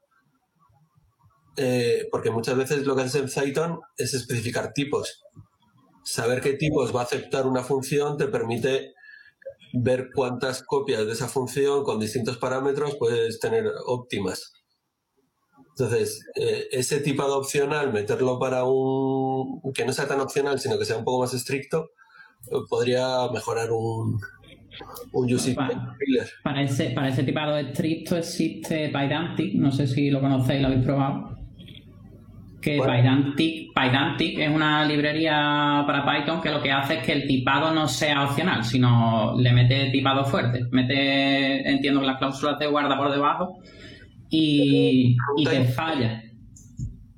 eh, 1.58 2.08
porque 2.12 2.32
muchas 2.32 2.58
veces 2.58 2.88
lo 2.88 2.96
que 2.96 3.04
haces 3.04 3.22
en 3.22 3.44
Python 3.44 3.82
es 3.98 4.16
especificar 4.16 4.74
tipos. 4.74 5.22
Saber 6.04 6.42
qué 6.42 6.54
tipos 6.54 6.96
va 6.96 7.02
a 7.02 7.04
aceptar 7.04 7.46
una 7.46 7.64
función 7.64 8.18
te 8.18 8.26
permite 8.26 8.96
ver 9.74 10.10
cuántas 10.14 10.64
copias 10.64 11.06
de 11.06 11.14
esa 11.14 11.28
función 11.28 11.84
con 11.84 12.00
distintos 12.00 12.38
parámetros 12.38 12.96
puedes 12.98 13.40
tener 13.40 13.66
óptimas. 13.86 14.54
Entonces, 15.70 16.26
eh, 16.36 16.68
ese 16.72 17.00
tipo 17.00 17.24
de 17.24 17.32
opcional, 17.32 17.94
meterlo 17.94 18.38
para 18.40 18.66
un 18.66 19.62
que 19.74 19.86
no 19.86 19.94
sea 19.94 20.08
tan 20.08 20.20
opcional, 20.20 20.60
sino 20.60 20.78
que 20.78 20.86
sea 20.86 20.98
un 20.98 21.06
poco 21.06 21.22
más 21.22 21.34
estricto, 21.34 21.92
podría 22.70 23.30
mejorar 23.34 23.72
un, 23.72 24.20
un 25.14 25.34
using 25.34 25.56
para, 25.56 25.96
para, 26.44 26.64
ese, 26.64 26.90
para 26.92 27.10
ese 27.10 27.24
tipado 27.24 27.58
estricto 27.58 28.18
existe 28.18 28.90
Pydantic, 28.90 29.56
no 29.56 29.72
sé 29.72 29.88
si 29.88 30.10
lo 30.10 30.20
conocéis, 30.20 30.62
lo 30.62 30.68
habéis 30.68 30.84
probado 30.84 31.41
que 32.62 32.80
Pydantic, 33.74 34.40
es 34.40 34.50
una 34.50 34.86
librería 34.86 35.84
para 35.86 36.06
Python 36.06 36.42
que 36.42 36.50
lo 36.50 36.62
que 36.62 36.72
hace 36.72 37.00
es 37.00 37.06
que 37.06 37.14
el 37.14 37.28
tipado 37.28 37.74
no 37.74 37.88
sea 37.88 38.24
opcional, 38.24 38.64
sino 38.64 39.36
le 39.38 39.52
mete 39.52 39.90
tipado 39.92 40.24
fuerte. 40.24 40.66
Mete, 40.72 41.68
entiendo, 41.70 42.02
las 42.02 42.18
cláusulas 42.18 42.60
de 42.60 42.68
guarda 42.68 42.98
por 42.98 43.12
debajo 43.12 43.58
y, 44.30 45.18
y 45.38 45.44
te 45.44 45.64
falla. 45.66 46.22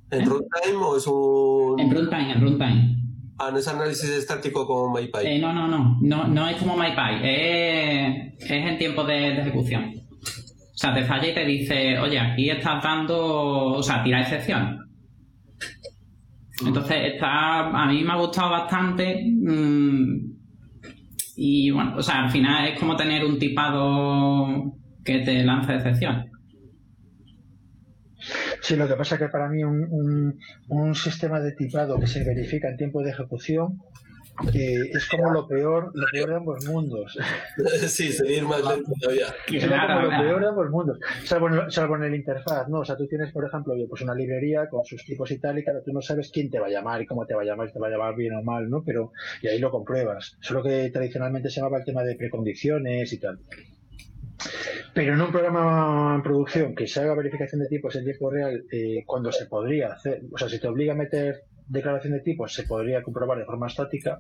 ¿En 0.10 0.22
¿Eh? 0.22 0.26
runtime 0.26 0.84
o 0.84 0.98
es 0.98 1.08
un...? 1.08 1.80
En 1.80 1.92
runtime, 1.92 2.32
en 2.32 2.42
runtime. 2.42 2.98
Ah, 3.40 3.50
no 3.52 3.58
es 3.58 3.68
análisis 3.68 4.10
estático 4.10 4.66
como 4.66 4.94
MyPy. 4.94 5.26
Eh, 5.26 5.40
no, 5.40 5.52
no, 5.52 5.68
no, 5.68 5.98
no, 6.02 6.28
no 6.28 6.48
es 6.48 6.56
como 6.58 6.78
MyPy, 6.78 7.22
es, 7.24 8.34
es 8.40 8.52
en 8.52 8.78
tiempo 8.78 9.04
de, 9.04 9.14
de, 9.14 9.42
ejecución. 9.42 9.92
O 10.22 10.78
sea, 10.78 10.94
te 10.94 11.04
falla 11.04 11.28
y 11.28 11.34
te 11.34 11.46
dice, 11.46 12.00
oye, 12.00 12.20
aquí 12.20 12.50
estás 12.50 12.82
dando, 12.84 13.74
o 13.74 13.84
sea, 13.84 14.04
tira 14.04 14.22
excepción. 14.22 14.80
Entonces, 16.66 17.14
está, 17.14 17.68
a 17.70 17.88
mí 17.88 18.04
me 18.04 18.14
ha 18.14 18.18
gustado 18.18 18.52
bastante. 18.52 19.24
Mm, 19.26 20.34
y 21.36 21.72
bueno, 21.72 21.96
o 21.98 22.02
sea, 22.02 22.26
al 22.26 22.32
final 22.32 22.68
es 22.68 22.80
como 22.80 22.96
tener 22.96 23.26
un 23.26 23.40
tipado 23.40 24.74
que 25.04 25.20
te 25.20 25.44
lanza 25.44 25.76
excepción. 25.76 26.30
Sí, 28.62 28.76
lo 28.78 28.88
que 28.88 28.96
pasa 28.96 29.16
es 29.16 29.22
que 29.22 29.28
para 29.28 29.50
mí 29.50 29.64
un, 29.64 30.40
un, 30.70 30.96
sistema 30.96 31.42
de 31.42 31.52
tipado 31.52 32.00
que 32.00 32.08
se 32.08 32.24
verifica 32.24 32.70
en 32.70 32.78
tiempo 32.78 33.02
de 33.04 33.12
ejecución 33.12 33.80
eh, 34.54 34.90
es 34.92 35.08
como 35.10 35.32
lo 35.32 35.48
peor, 35.48 35.92
lo 35.94 36.06
peor 36.12 36.30
de 36.30 36.36
ambos 36.36 36.66
mundos. 36.66 37.18
sí, 37.88 38.12
seguir 38.12 38.44
más 38.44 38.66
lento 38.66 38.92
todavía. 39.00 39.28
Es 39.48 39.68
como 39.68 40.02
lo 40.02 40.10
peor 40.10 40.42
de 40.42 40.48
ambos 40.48 40.70
mundos. 40.70 41.00
Salvo 41.24 41.50
en, 41.50 41.72
salvo 41.72 41.96
en 41.98 42.04
el 42.04 42.16
interfaz, 42.16 42.68
¿no? 42.68 42.80
O 42.80 42.86
sea, 42.86 42.98
tú 42.98 43.08
tienes, 43.08 43.32
por 43.32 43.46
ejemplo, 43.46 43.76
pues 43.88 44.02
una 44.02 44.16
librería 44.16 44.68
con 44.70 44.84
sus 44.86 45.06
tipos 45.06 45.30
y 45.32 45.40
tal, 45.40 45.60
y 45.60 45.64
claro, 45.64 45.82
tú 45.84 45.94
no 45.94 46.02
sabes 46.02 46.32
quién 46.32 46.50
te 46.50 46.60
va 46.60 46.68
a 46.68 46.72
llamar 46.72 47.02
y 47.02 47.06
cómo 47.06 47.26
te 47.26 47.36
va 47.36 47.44
a 47.44 47.46
llamar, 47.46 47.68
si 47.68 47.74
te 47.74 47.80
va 47.80 47.88
a 47.88 47.92
llamar 47.92 48.16
bien 48.16 48.34
o 48.34 48.44
mal, 48.44 48.70
¿no? 48.70 48.84
Pero, 48.84 49.12
y 49.42 49.48
ahí 49.48 49.60
lo 49.60 49.70
compruebas. 49.70 50.38
Solo 50.42 50.64
que 50.64 50.90
tradicionalmente 50.90 51.50
se 51.50 51.60
llamaba 51.60 51.78
el 51.78 51.86
tema 51.86 52.04
de 52.04 52.16
precondiciones 52.16 53.14
y 53.14 53.20
tal. 53.20 53.40
Pero 54.94 55.14
en 55.14 55.22
un 55.22 55.32
programa 55.32 56.14
en 56.16 56.24
producción 56.24 56.76
que 56.76 56.88
se 56.88 57.00
haga 57.00 57.16
verificación 57.16 57.62
de 57.62 57.68
tipos 57.68 57.96
en 57.96 58.04
tiempo 58.04 58.30
real, 58.30 58.66
eh, 58.72 59.04
cuando 59.06 59.32
se 59.32 59.46
podría 59.46 59.94
hacer, 59.94 60.22
o 60.32 60.38
sea, 60.38 60.50
si 60.50 60.60
te 60.60 60.68
obliga 60.68 60.94
a 60.94 60.98
meter 60.98 61.44
declaración 61.68 62.14
de 62.14 62.20
tipos, 62.22 62.54
se 62.54 62.64
podría 62.64 63.02
comprobar 63.02 63.38
de 63.38 63.46
forma 63.46 63.68
estática. 63.68 64.20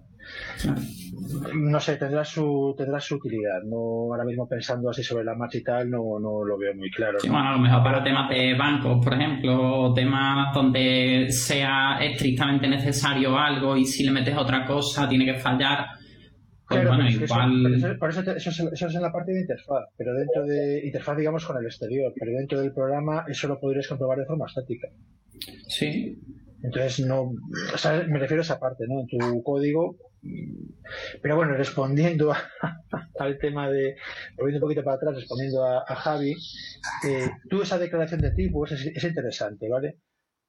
No 1.54 1.80
sé, 1.80 1.98
tendrá 1.98 2.24
su 2.24 2.74
tendrá 2.78 3.00
su 3.00 3.16
utilidad. 3.16 3.62
No 3.66 4.12
ahora 4.12 4.26
mismo 4.26 4.48
pensando 4.48 4.90
así 4.90 5.04
sobre 5.04 5.26
la 5.26 5.36
marcha 5.36 5.58
y 5.58 5.64
tal, 5.64 5.90
no, 5.90 6.20
no 6.20 6.44
lo 6.44 6.58
veo 6.58 6.74
muy 6.76 6.90
claro. 6.92 7.20
Sí, 7.20 7.30
bueno, 7.30 7.50
a 7.50 7.54
lo 7.54 7.60
mejor 7.60 7.84
para 7.84 8.04
temas 8.04 8.30
de 8.30 8.56
bancos, 8.56 9.04
por 9.04 9.14
ejemplo, 9.14 9.82
o 9.82 9.94
temas 9.94 10.54
donde 10.54 11.28
sea 11.30 11.98
estrictamente 12.02 12.68
necesario 12.68 13.38
algo 13.38 13.76
y 13.78 13.86
si 13.86 14.04
le 14.04 14.12
metes 14.12 14.38
otra 14.38 14.66
cosa 14.66 15.08
tiene 15.08 15.26
que 15.26 15.36
fallar 15.36 15.86
Claro, 16.66 16.96
bueno, 16.96 17.10
igual... 17.10 17.76
eso, 17.76 18.00
por 18.00 18.10
eso, 18.10 18.22
eso, 18.22 18.50
eso, 18.72 18.88
es 18.88 18.96
en 18.96 19.02
la 19.02 19.12
parte 19.12 19.34
de 19.34 19.42
interfaz, 19.42 19.86
pero 19.98 20.14
dentro 20.14 20.46
de 20.46 20.86
interfaz, 20.86 21.18
digamos, 21.18 21.46
con 21.46 21.58
el 21.58 21.66
exterior, 21.66 22.14
pero 22.18 22.32
dentro 22.32 22.62
del 22.62 22.72
programa 22.72 23.26
eso 23.28 23.48
lo 23.48 23.60
podrías 23.60 23.88
comprobar 23.88 24.20
de 24.20 24.26
forma 24.26 24.46
estática. 24.46 24.88
Sí. 25.68 26.18
Entonces, 26.64 27.06
no, 27.06 27.24
o 27.24 28.08
me 28.08 28.20
refiero 28.20 28.42
a 28.42 28.46
esa 28.46 28.60
parte, 28.60 28.86
¿no? 28.88 29.02
En 29.02 29.08
tu 29.08 29.44
código. 29.44 29.98
Pero 31.22 31.36
bueno, 31.36 31.54
respondiendo 31.54 32.32
a, 32.32 32.38
al 33.20 33.38
tema 33.38 33.70
de, 33.70 33.98
volviendo 34.38 34.66
un 34.66 34.70
poquito 34.70 34.84
para 34.84 34.96
atrás, 34.96 35.16
respondiendo 35.16 35.66
a, 35.66 35.96
Javi, 35.96 36.34
eh, 37.06 37.30
tú 37.50 37.62
esa 37.62 37.78
declaración 37.78 38.22
de 38.22 38.32
tipos 38.32 38.72
es, 38.72 38.86
es 38.86 39.04
interesante, 39.04 39.68
¿vale? 39.70 39.98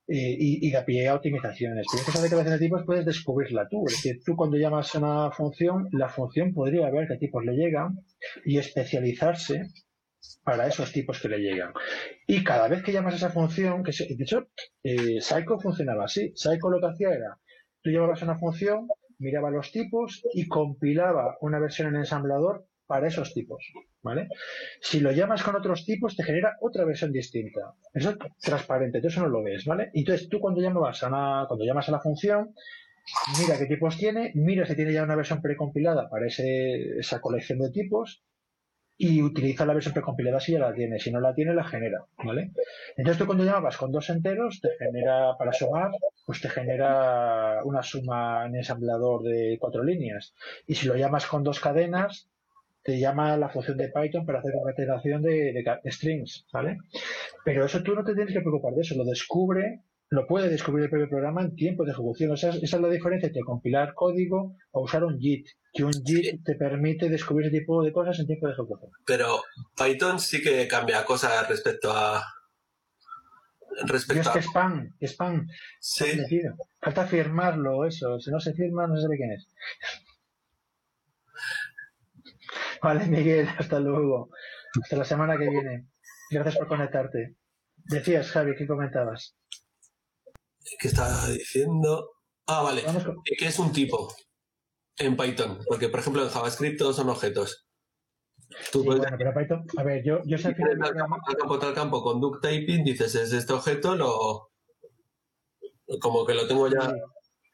Eh, 0.07 0.37
y, 0.39 0.69
y 0.69 0.71
da 0.71 0.85
pie 0.85 1.09
a 1.09 1.17
optimizaciones. 1.17 1.87
Pero 1.91 2.05
esa 2.07 2.23
declaración 2.23 2.59
de 2.59 2.65
tipos 2.65 2.83
puedes 2.87 3.05
descubrirla 3.05 3.67
tú. 3.69 3.85
Es 3.89 3.95
decir, 3.95 4.21
tú 4.25 4.37
cuando 4.37 4.57
llamas 4.57 4.95
a 4.95 4.99
una 4.99 5.31
función, 5.33 5.89
la 5.93 6.09
función 6.09 6.55
podría 6.55 6.91
ver 6.91 7.09
qué 7.09 7.17
tipos 7.17 7.45
le 7.45 7.55
llegan 7.55 7.99
y 8.45 8.59
especializarse 8.59 9.67
para 10.45 10.67
esos 10.67 10.93
tipos 10.93 11.21
que 11.21 11.29
le 11.29 11.39
llegan. 11.39 11.73
Y 12.27 12.45
cada 12.45 12.69
vez 12.69 12.83
que 12.83 12.93
llamas 12.93 13.15
a 13.15 13.17
esa 13.17 13.31
función, 13.31 13.83
que 13.83 13.93
de 13.93 14.23
hecho, 14.23 14.49
eh, 14.83 15.21
Psycho 15.21 15.59
funcionaba 15.59 16.05
así. 16.05 16.33
Psycho 16.35 16.71
lo 16.71 16.81
que 16.81 16.87
hacía 16.87 17.11
era, 17.11 17.39
tú 17.83 17.91
llamabas 17.91 18.23
a 18.23 18.27
una 18.27 18.39
función, 18.39 18.89
miraba 19.19 19.51
los 19.51 19.73
tipos 19.73 20.23
y 20.33 20.47
compilaba 20.47 21.37
una 21.41 21.59
versión 21.59 21.89
en 21.89 21.97
ensamblador 21.97 22.67
para 22.87 23.09
esos 23.09 23.33
tipos, 23.33 23.73
¿vale? 24.03 24.29
Si 24.81 25.01
lo 25.01 25.11
llamas 25.13 25.43
con 25.43 25.57
otros 25.57 25.87
tipos, 25.87 26.17
te 26.17 26.23
genera 26.23 26.57
otra 26.61 26.85
versión 26.85 27.13
distinta. 27.13 27.75
Eso 27.95 28.11
es 28.11 28.17
transparente, 28.41 29.01
tú 29.01 29.09
eso 29.09 29.23
no 29.23 29.29
lo 29.29 29.43
ves, 29.43 29.65
¿vale? 29.65 29.91
Entonces 29.95 30.29
tú 30.29 30.39
cuando 30.39 30.61
llamas 30.61 31.03
a 31.03 31.09
una, 31.09 31.45
cuando 31.49 31.65
llamas 31.65 31.89
a 31.89 31.93
la 31.93 32.01
función, 32.01 32.55
mira 33.41 33.59
qué 33.59 33.67
tipos 33.67 33.97
tiene, 33.97 34.33
mira 34.35 34.67
si 34.67 34.77
tiene 34.77 34.93
ya 34.93 35.05
una 35.05 35.17
versión 35.17 35.41
precompilada 35.41 36.11
para 36.11 36.27
ese, 36.27 36.99
esa 36.99 37.21
colección 37.21 37.59
de 37.59 37.71
tipos 37.71 38.23
y 38.97 39.23
utiliza 39.23 39.67
la 39.67 39.75
versión 39.75 39.95
precompilada 39.95 40.41
si 40.41 40.53
ya 40.53 40.61
la 40.61 40.73
tiene, 40.73 41.01
si 41.01 41.11
no 41.11 41.21
la 41.21 41.35
tiene 41.35 41.55
la 41.55 41.65
genera, 41.65 42.05
¿vale? 42.25 42.53
Entonces 42.97 43.19
tú 43.19 43.27
cuando 43.27 43.45
llamabas 43.45 43.77
con 43.77 43.91
dos 43.91 44.09
enteros 44.11 44.61
te 44.61 44.71
genera 44.79 45.37
para 45.37 45.53
sumar, 45.53 45.91
pues 46.25 46.41
te 46.41 46.49
genera 46.49 47.63
una 47.65 47.83
suma 47.83 48.47
en 48.47 48.57
ensamblador 48.57 49.23
de 49.25 49.59
cuatro 49.61 49.83
líneas 49.83 50.35
y 50.67 50.77
si 50.77 50.87
lo 50.87 50.97
llamas 50.97 51.27
con 51.27 51.43
dos 51.43 51.61
cadenas 51.61 52.29
te 52.85 52.99
llama 52.99 53.37
la 53.37 53.49
función 53.49 53.79
de 53.79 53.89
Python 53.89 54.27
para 54.27 54.41
hacer 54.41 54.53
concatenación 54.53 55.23
de, 55.23 55.53
de, 55.53 55.79
de, 55.83 55.91
strings, 55.91 56.47
¿vale? 56.53 56.79
Pero 57.45 57.65
eso 57.65 57.83
tú 57.83 57.95
no 57.95 58.05
te 58.05 58.15
tienes 58.15 58.35
que 58.35 58.43
preocupar 58.43 58.75
de 58.75 58.83
eso, 58.83 58.95
lo 58.95 59.05
descubre, 59.05 59.81
lo 60.11 60.27
puede 60.27 60.49
descubrir 60.49 60.85
el 60.85 60.91
propio 60.91 61.09
programa 61.09 61.43
en 61.43 61.57
tiempo 61.57 61.85
de 61.85 61.93
ejecución. 61.93 62.31
O 62.33 62.37
sea, 62.37 62.51
esa 62.51 62.77
es 62.77 62.83
la 62.83 62.89
diferencia 62.89 63.27
entre 63.27 63.43
compilar 63.43 63.95
código 63.95 64.57
o 64.71 64.83
usar 64.83 65.05
un 65.05 65.19
JIT, 65.19 65.49
que 65.73 65.85
un 65.85 65.93
JIT 65.93 66.45
te 66.45 66.55
permite 66.55 67.09
descubrir 67.09 67.49
ese 67.49 67.59
tipo 67.59 67.83
de 67.83 67.93
cosas 67.93 68.19
en 68.19 68.27
tiempo 68.27 68.47
de 68.47 68.53
ejecución. 68.53 68.91
Pero 69.07 69.43
Python 69.77 70.21
sí 70.21 70.43
que 70.43 70.69
cambia 70.69 71.05
cosas 71.05 71.49
respecto 71.49 71.91
a... 71.93 72.23
Respecto 73.87 74.29
es 74.29 74.29
que 74.29 74.43
spam, 74.43 74.95
spam. 75.01 75.49
Sí. 75.81 76.05
Falta 76.81 77.07
firmarlo, 77.07 77.85
eso. 77.85 78.21
Si 78.21 78.31
no 78.31 78.39
se 78.39 78.55
firma, 78.55 78.87
no 78.87 78.95
se 78.95 79.03
sabe 79.03 79.17
quién 79.17 79.33
es. 79.33 79.49
Vale, 82.83 83.07
Miguel, 83.07 83.49
hasta 83.59 83.81
luego. 83.81 84.31
Hasta 84.81 84.97
la 84.97 85.05
semana 85.05 85.37
que 85.37 85.49
viene. 85.51 85.89
Gracias 86.31 86.57
por 86.57 86.69
conectarte. 86.69 87.35
Decías, 87.77 88.31
Javi, 88.31 88.55
¿qué 88.55 88.67
comentabas? 88.67 89.35
¿Qué 90.79 90.89
estaba 90.89 91.29
diciendo? 91.29 92.11
Ah, 92.47 92.63
vale. 92.63 92.83
¿Qué 93.39 93.47
es 93.47 93.59
un 93.59 93.73
tipo 93.73 94.13
en 94.99 95.17
Python? 95.17 95.59
Porque, 95.67 95.89
por 95.89 96.01
ejemplo, 96.01 96.23
en 96.23 96.29
JavaScript 96.29 96.79
todos 96.79 96.97
son 96.97 97.09
objetos. 97.09 97.67
Tú 98.71 98.81
sí, 98.81 98.87
puedes... 98.87 99.01
bueno, 99.01 99.17
pero 99.19 99.35
Python, 99.35 99.65
a 99.77 99.83
ver, 99.83 100.05
yo, 100.05 100.21
yo 100.25 100.39
sé 100.39 100.55
que... 100.55 100.63
Al 100.63 100.79
campo, 100.79 101.17
al 101.27 101.37
campo, 101.37 101.67
al 101.67 101.75
campo, 101.75 102.03
con 102.03 102.21
duct 102.21 102.43
typing, 102.43 102.85
dices, 102.85 103.15
es 103.15 103.33
este 103.33 103.53
objeto, 103.53 103.97
lo... 103.97 104.51
Como 106.01 106.25
que 106.25 106.35
lo 106.35 106.47
tengo 106.47 106.69
ya... 106.69 106.93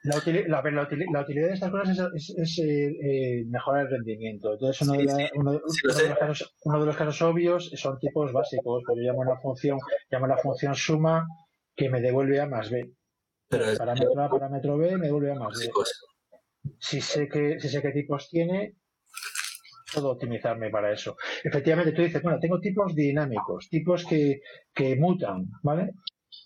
La, 0.03 0.16
util 0.16 0.45
la, 0.49 0.62
la, 0.62 0.82
util 0.82 1.05
la, 1.12 1.20
utilidad 1.20 1.49
de 1.49 1.55
estas 1.55 1.70
cosas 1.70 1.91
es, 1.91 2.01
es, 2.15 2.39
es 2.39 2.59
eh, 2.59 2.89
eh, 2.89 3.45
mejorar 3.49 3.82
el 3.82 3.91
rendimiento. 3.91 4.55
Entonces, 4.55 4.89
uno, 4.89 4.99
sí, 4.99 5.07
de, 5.07 5.31
uno, 5.35 5.53
de 5.53 5.59
los 5.61 6.19
casos, 6.19 6.57
uno, 6.65 6.81
de 6.81 6.87
los 6.87 6.97
casos, 6.97 7.20
obvios 7.20 7.70
son 7.74 7.99
tipos 7.99 8.32
básicos. 8.32 8.82
Yo 8.89 9.03
llamo 9.03 9.20
una 9.20 9.37
función, 9.41 9.78
llamo 10.11 10.27
la 10.27 10.39
función 10.39 10.74
suma 10.74 11.27
que 11.77 11.91
me 11.91 12.01
devuelve 12.01 12.41
A 12.41 12.47
más 12.47 12.70
B. 12.70 12.95
Pero 13.51 13.69
el 13.69 13.77
parámetro 13.77 14.23
A, 14.23 14.31
parámetro 14.31 14.79
B 14.79 14.97
me 14.97 15.07
devuelve 15.07 15.33
A 15.33 15.35
más. 15.35 15.59
Si 16.79 17.01
sé, 17.01 17.29
que, 17.29 17.59
si 17.59 17.69
sé 17.69 17.83
qué 17.83 17.91
tipos 17.91 18.29
tiene, 18.31 18.77
puedo 19.93 20.11
optimizarme 20.11 20.71
para 20.71 20.93
eso. 20.93 21.17
Efectivamente, 21.43 21.93
tú 21.93 22.03
dices, 22.03 22.23
bueno, 22.23 22.39
tengo 22.39 22.61
tipos 22.61 22.95
dinámicos, 22.95 23.69
tipos 23.69 24.05
que, 24.05 24.41
que 24.73 24.95
mutan, 24.97 25.51
¿vale? 25.63 25.95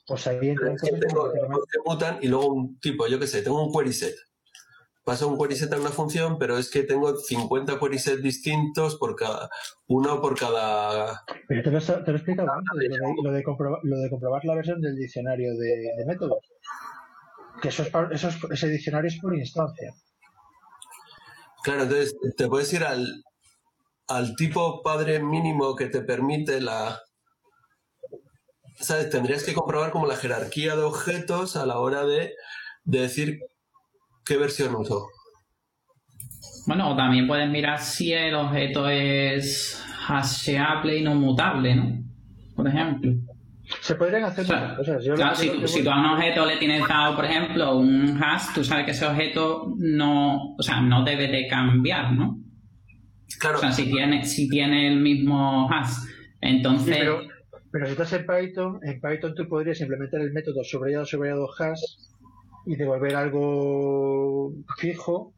Pues 0.07 0.27
ahí 0.27 0.49
entra 0.49 0.75
que 0.81 0.91
tengo 0.93 1.31
tipos 1.31 1.67
que 1.71 1.79
mutan 1.85 2.19
y 2.23 2.29
luego 2.29 2.55
un 2.55 2.79
tipo, 2.81 3.07
yo 3.07 3.19
qué 3.19 3.27
sé, 3.27 3.43
tengo 3.43 3.63
un 3.67 3.73
query 3.73 3.93
set. 3.93 4.15
Paso 5.05 5.29
un 5.29 5.39
query 5.39 5.57
set 5.57 5.73
a 5.75 5.79
una 5.79 5.91
función, 5.91 6.39
pero 6.39 6.57
es 6.57 6.71
que 6.71 6.85
tengo 6.85 7.15
50 7.15 7.79
query 7.79 7.99
set 7.99 8.21
distintos 8.21 8.97
por 8.97 9.15
cada, 9.15 9.51
uno 9.89 10.23
por 10.23 10.39
cada. 10.39 11.23
Pero 11.49 11.63
te 11.63 11.71
lo, 11.71 11.81
te 11.81 12.11
lo 12.11 12.17
he 12.17 12.17
explicado 12.17 12.51
antes, 12.51 12.89
lo 12.89 12.97
de, 12.97 13.15
lo, 13.23 13.33
de 13.33 13.43
comprobar, 13.43 13.81
lo 13.83 13.99
de 13.99 14.09
comprobar 14.09 14.43
la 14.47 14.55
versión 14.55 14.81
del 14.81 14.97
diccionario 14.97 15.55
de, 15.55 15.93
de 15.99 16.07
métodos. 16.07 16.54
Que 17.61 17.69
eso 17.69 17.83
es, 17.83 17.91
eso 18.13 18.29
es, 18.29 18.37
ese 18.51 18.69
diccionario 18.69 19.09
es 19.09 19.19
por 19.21 19.35
instancia. 19.35 19.93
Claro, 21.63 21.85
entonces 21.85 22.15
te 22.37 22.47
puedes 22.47 22.73
ir 22.73 22.85
al, 22.85 23.25
al 24.09 24.37
tipo 24.37 24.83
padre 24.83 25.21
mínimo 25.21 25.75
que 25.77 25.87
te 25.87 26.03
permite 26.03 26.61
la, 26.61 27.01
¿sabes? 28.79 29.11
Tendrías 29.11 29.45
que 29.45 29.55
comprobar 29.55 29.91
como 29.91 30.07
la 30.07 30.17
jerarquía 30.17 30.77
de 30.77 30.83
objetos 30.83 31.57
a 31.57 31.65
la 31.65 31.79
hora 31.79 32.05
de, 32.05 32.35
de 32.85 33.01
decir 33.01 33.41
qué 34.25 34.37
versión 34.37 34.75
uso. 34.75 35.07
Bueno, 36.67 36.97
también 36.97 37.27
puedes 37.27 37.49
mirar 37.49 37.81
si 37.81 38.13
el 38.13 38.35
objeto 38.35 38.89
es 38.89 39.83
hasheable 40.07 40.99
y 40.99 41.03
no 41.03 41.15
mutable, 41.15 41.75
¿no? 41.75 42.03
Por 42.57 42.69
ejemplo. 42.69 43.13
Se 43.81 43.95
podrían 43.95 44.25
hacer 44.25 44.45
o 44.45 44.47
sea, 44.47 44.59
muchas 44.59 44.77
cosas. 44.77 45.05
Yo 45.05 45.15
claro, 45.15 45.35
si, 45.35 45.49
tú, 45.49 45.67
si 45.67 45.83
tú 45.83 45.91
a 45.91 45.99
un 45.99 46.07
objeto 46.07 46.45
le 46.45 46.59
tienes 46.59 46.87
dado, 46.87 47.17
por 47.17 47.25
ejemplo, 47.25 47.79
un 47.79 48.23
hash, 48.23 48.55
tú 48.55 48.63
sabes 48.63 48.85
que 48.85 48.91
ese 48.91 49.07
objeto 49.07 49.75
no, 49.79 50.55
o 50.57 50.63
sea, 50.63 50.81
no 50.81 51.05
debe 51.05 51.29
de 51.29 51.47
cambiar, 51.49 52.13
¿no? 52.13 52.39
Claro. 53.39 53.59
O 53.59 53.61
sea, 53.61 53.73
si 53.73 53.91
tiene, 53.91 54.25
si 54.25 54.49
tiene 54.49 54.89
el 54.89 55.01
mismo 55.01 55.69
hash. 55.71 55.93
Entonces. 56.41 56.95
Sí, 56.95 57.01
pero, 57.01 57.21
pero 57.73 57.87
si 57.87 57.93
estás 57.93 58.13
en 58.13 58.27
Python, 58.27 58.81
en 58.83 59.01
Python 59.01 59.35
tú 59.35 59.49
podrías 59.49 59.81
implementar 59.81 60.21
el 60.21 60.33
método 60.33 60.63
subrayado 60.63 61.07
subrayado 61.07 61.49
hash 61.59 61.81
y 62.67 62.77
devolver 62.77 63.15
algo 63.17 64.53
fijo 64.79 65.35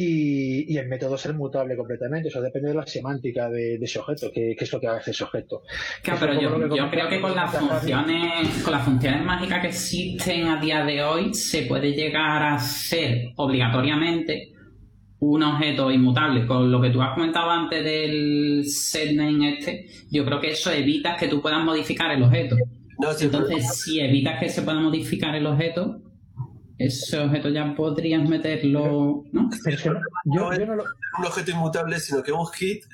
y, 0.00 0.72
y, 0.72 0.78
el 0.78 0.86
método 0.86 1.18
ser 1.18 1.34
mutable 1.34 1.76
completamente. 1.76 2.28
O 2.28 2.30
sea, 2.30 2.40
depende 2.40 2.68
de 2.68 2.74
la 2.76 2.86
semántica 2.86 3.50
de, 3.50 3.78
de 3.78 3.84
ese 3.84 3.98
objeto, 3.98 4.30
que, 4.32 4.54
que, 4.56 4.64
es 4.64 4.72
lo 4.72 4.78
que 4.78 4.86
hace 4.86 5.10
ese 5.10 5.24
objeto. 5.24 5.62
Claro, 6.04 6.20
pero 6.20 6.40
yo, 6.40 6.76
yo 6.76 6.88
creo 6.88 7.08
que 7.08 7.20
con 7.20 7.34
las 7.34 7.52
funciones, 7.52 8.62
con 8.62 8.74
las 8.74 8.84
funciones 8.84 9.24
mágicas 9.24 9.60
que 9.60 9.68
existen 9.68 10.46
a 10.46 10.60
día 10.60 10.84
de 10.84 11.02
hoy, 11.02 11.34
se 11.34 11.62
puede 11.62 11.94
llegar 11.94 12.44
a 12.44 12.60
ser 12.60 13.32
obligatoriamente 13.34 14.52
un 15.18 15.42
objeto 15.42 15.90
inmutable. 15.90 16.46
Con 16.46 16.70
lo 16.70 16.80
que 16.80 16.90
tú 16.90 17.02
has 17.02 17.14
comentado 17.14 17.50
antes 17.50 17.82
del 17.82 18.66
setname 18.66 19.58
este, 19.58 19.86
yo 20.12 20.24
creo 20.24 20.40
que 20.40 20.52
eso 20.52 20.70
evita 20.70 21.16
que 21.16 21.26
tú 21.26 21.42
puedas 21.42 21.64
modificar 21.64 22.12
el 22.12 22.22
objeto. 22.22 22.54
No, 23.00 23.12
sí, 23.14 23.24
Entonces, 23.24 23.82
si 23.82 23.98
evitas 23.98 24.38
que 24.38 24.48
se 24.48 24.62
pueda 24.62 24.78
modificar 24.78 25.34
el 25.34 25.46
objeto, 25.46 26.00
ese 26.78 27.18
objeto 27.18 27.48
ya 27.48 27.74
podrías 27.74 28.28
meterlo, 28.28 29.24
¿no? 29.32 29.48
Pero 29.64 29.76
es 29.76 29.82
que 29.82 29.90
no- 29.90 30.00
yo, 30.24 30.52
yo 30.52 30.66
no 30.66 30.76
lo, 30.76 30.84
un 31.18 31.24
objeto 31.26 31.50
inmutable, 31.50 31.98
sino 32.00 32.22
que 32.22 32.32
un 32.32 32.46
hit 32.48 32.84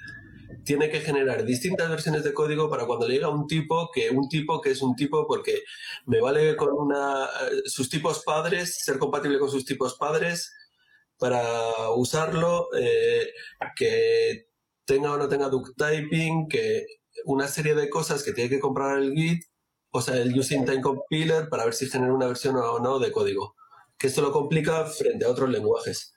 tiene 0.64 0.88
que 0.88 1.00
generar 1.00 1.44
distintas 1.44 1.90
versiones 1.90 2.24
de 2.24 2.32
código 2.32 2.70
para 2.70 2.86
cuando 2.86 3.06
le 3.06 3.14
llega 3.14 3.28
un 3.28 3.46
tipo, 3.46 3.90
que 3.92 4.08
un 4.10 4.28
tipo 4.28 4.60
que 4.62 4.70
es 4.70 4.80
un 4.80 4.96
tipo 4.96 5.26
porque 5.26 5.62
me 6.06 6.20
vale 6.20 6.56
con 6.56 6.70
una 6.72 7.24
eh, 7.24 7.62
sus 7.66 7.88
tipos 7.90 8.22
padres, 8.24 8.78
ser 8.82 8.98
compatible 8.98 9.38
con 9.38 9.50
sus 9.50 9.64
tipos 9.66 9.96
padres 9.96 10.50
para 11.18 11.90
usarlo, 11.94 12.68
eh, 12.78 13.28
que 13.76 14.46
tenga 14.84 15.12
o 15.12 15.16
no 15.18 15.28
tenga 15.28 15.48
duct 15.48 15.76
typing, 15.76 16.48
que 16.48 16.86
una 17.24 17.46
serie 17.48 17.74
de 17.74 17.88
cosas 17.90 18.22
que 18.22 18.32
tiene 18.32 18.50
que 18.50 18.60
comprar 18.60 18.98
el 18.98 19.12
Git, 19.14 19.42
o 19.90 20.00
sea, 20.00 20.16
el 20.16 20.38
using 20.38 20.64
time 20.64 20.80
compiler 20.80 21.48
para 21.48 21.64
ver 21.64 21.74
si 21.74 21.86
genera 21.88 22.12
una 22.12 22.26
versión 22.26 22.56
o 22.56 22.78
no 22.80 22.98
de 22.98 23.12
código. 23.12 23.54
Que 23.98 24.08
esto 24.08 24.22
lo 24.22 24.32
complica 24.32 24.84
frente 24.86 25.24
a 25.24 25.30
otros 25.30 25.50
lenguajes 25.50 26.14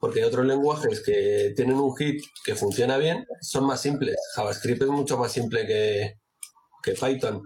porque 0.00 0.24
otros 0.24 0.46
lenguajes 0.46 1.02
que 1.02 1.52
tienen 1.54 1.76
un 1.76 1.94
hit 1.94 2.24
que 2.42 2.54
funciona 2.54 2.96
bien, 2.96 3.26
son 3.42 3.66
más 3.66 3.82
simples. 3.82 4.16
JavaScript 4.34 4.82
es 4.82 4.88
mucho 4.88 5.18
más 5.18 5.30
simple 5.30 5.66
que, 5.66 6.18
que 6.82 6.92
Python. 6.92 7.44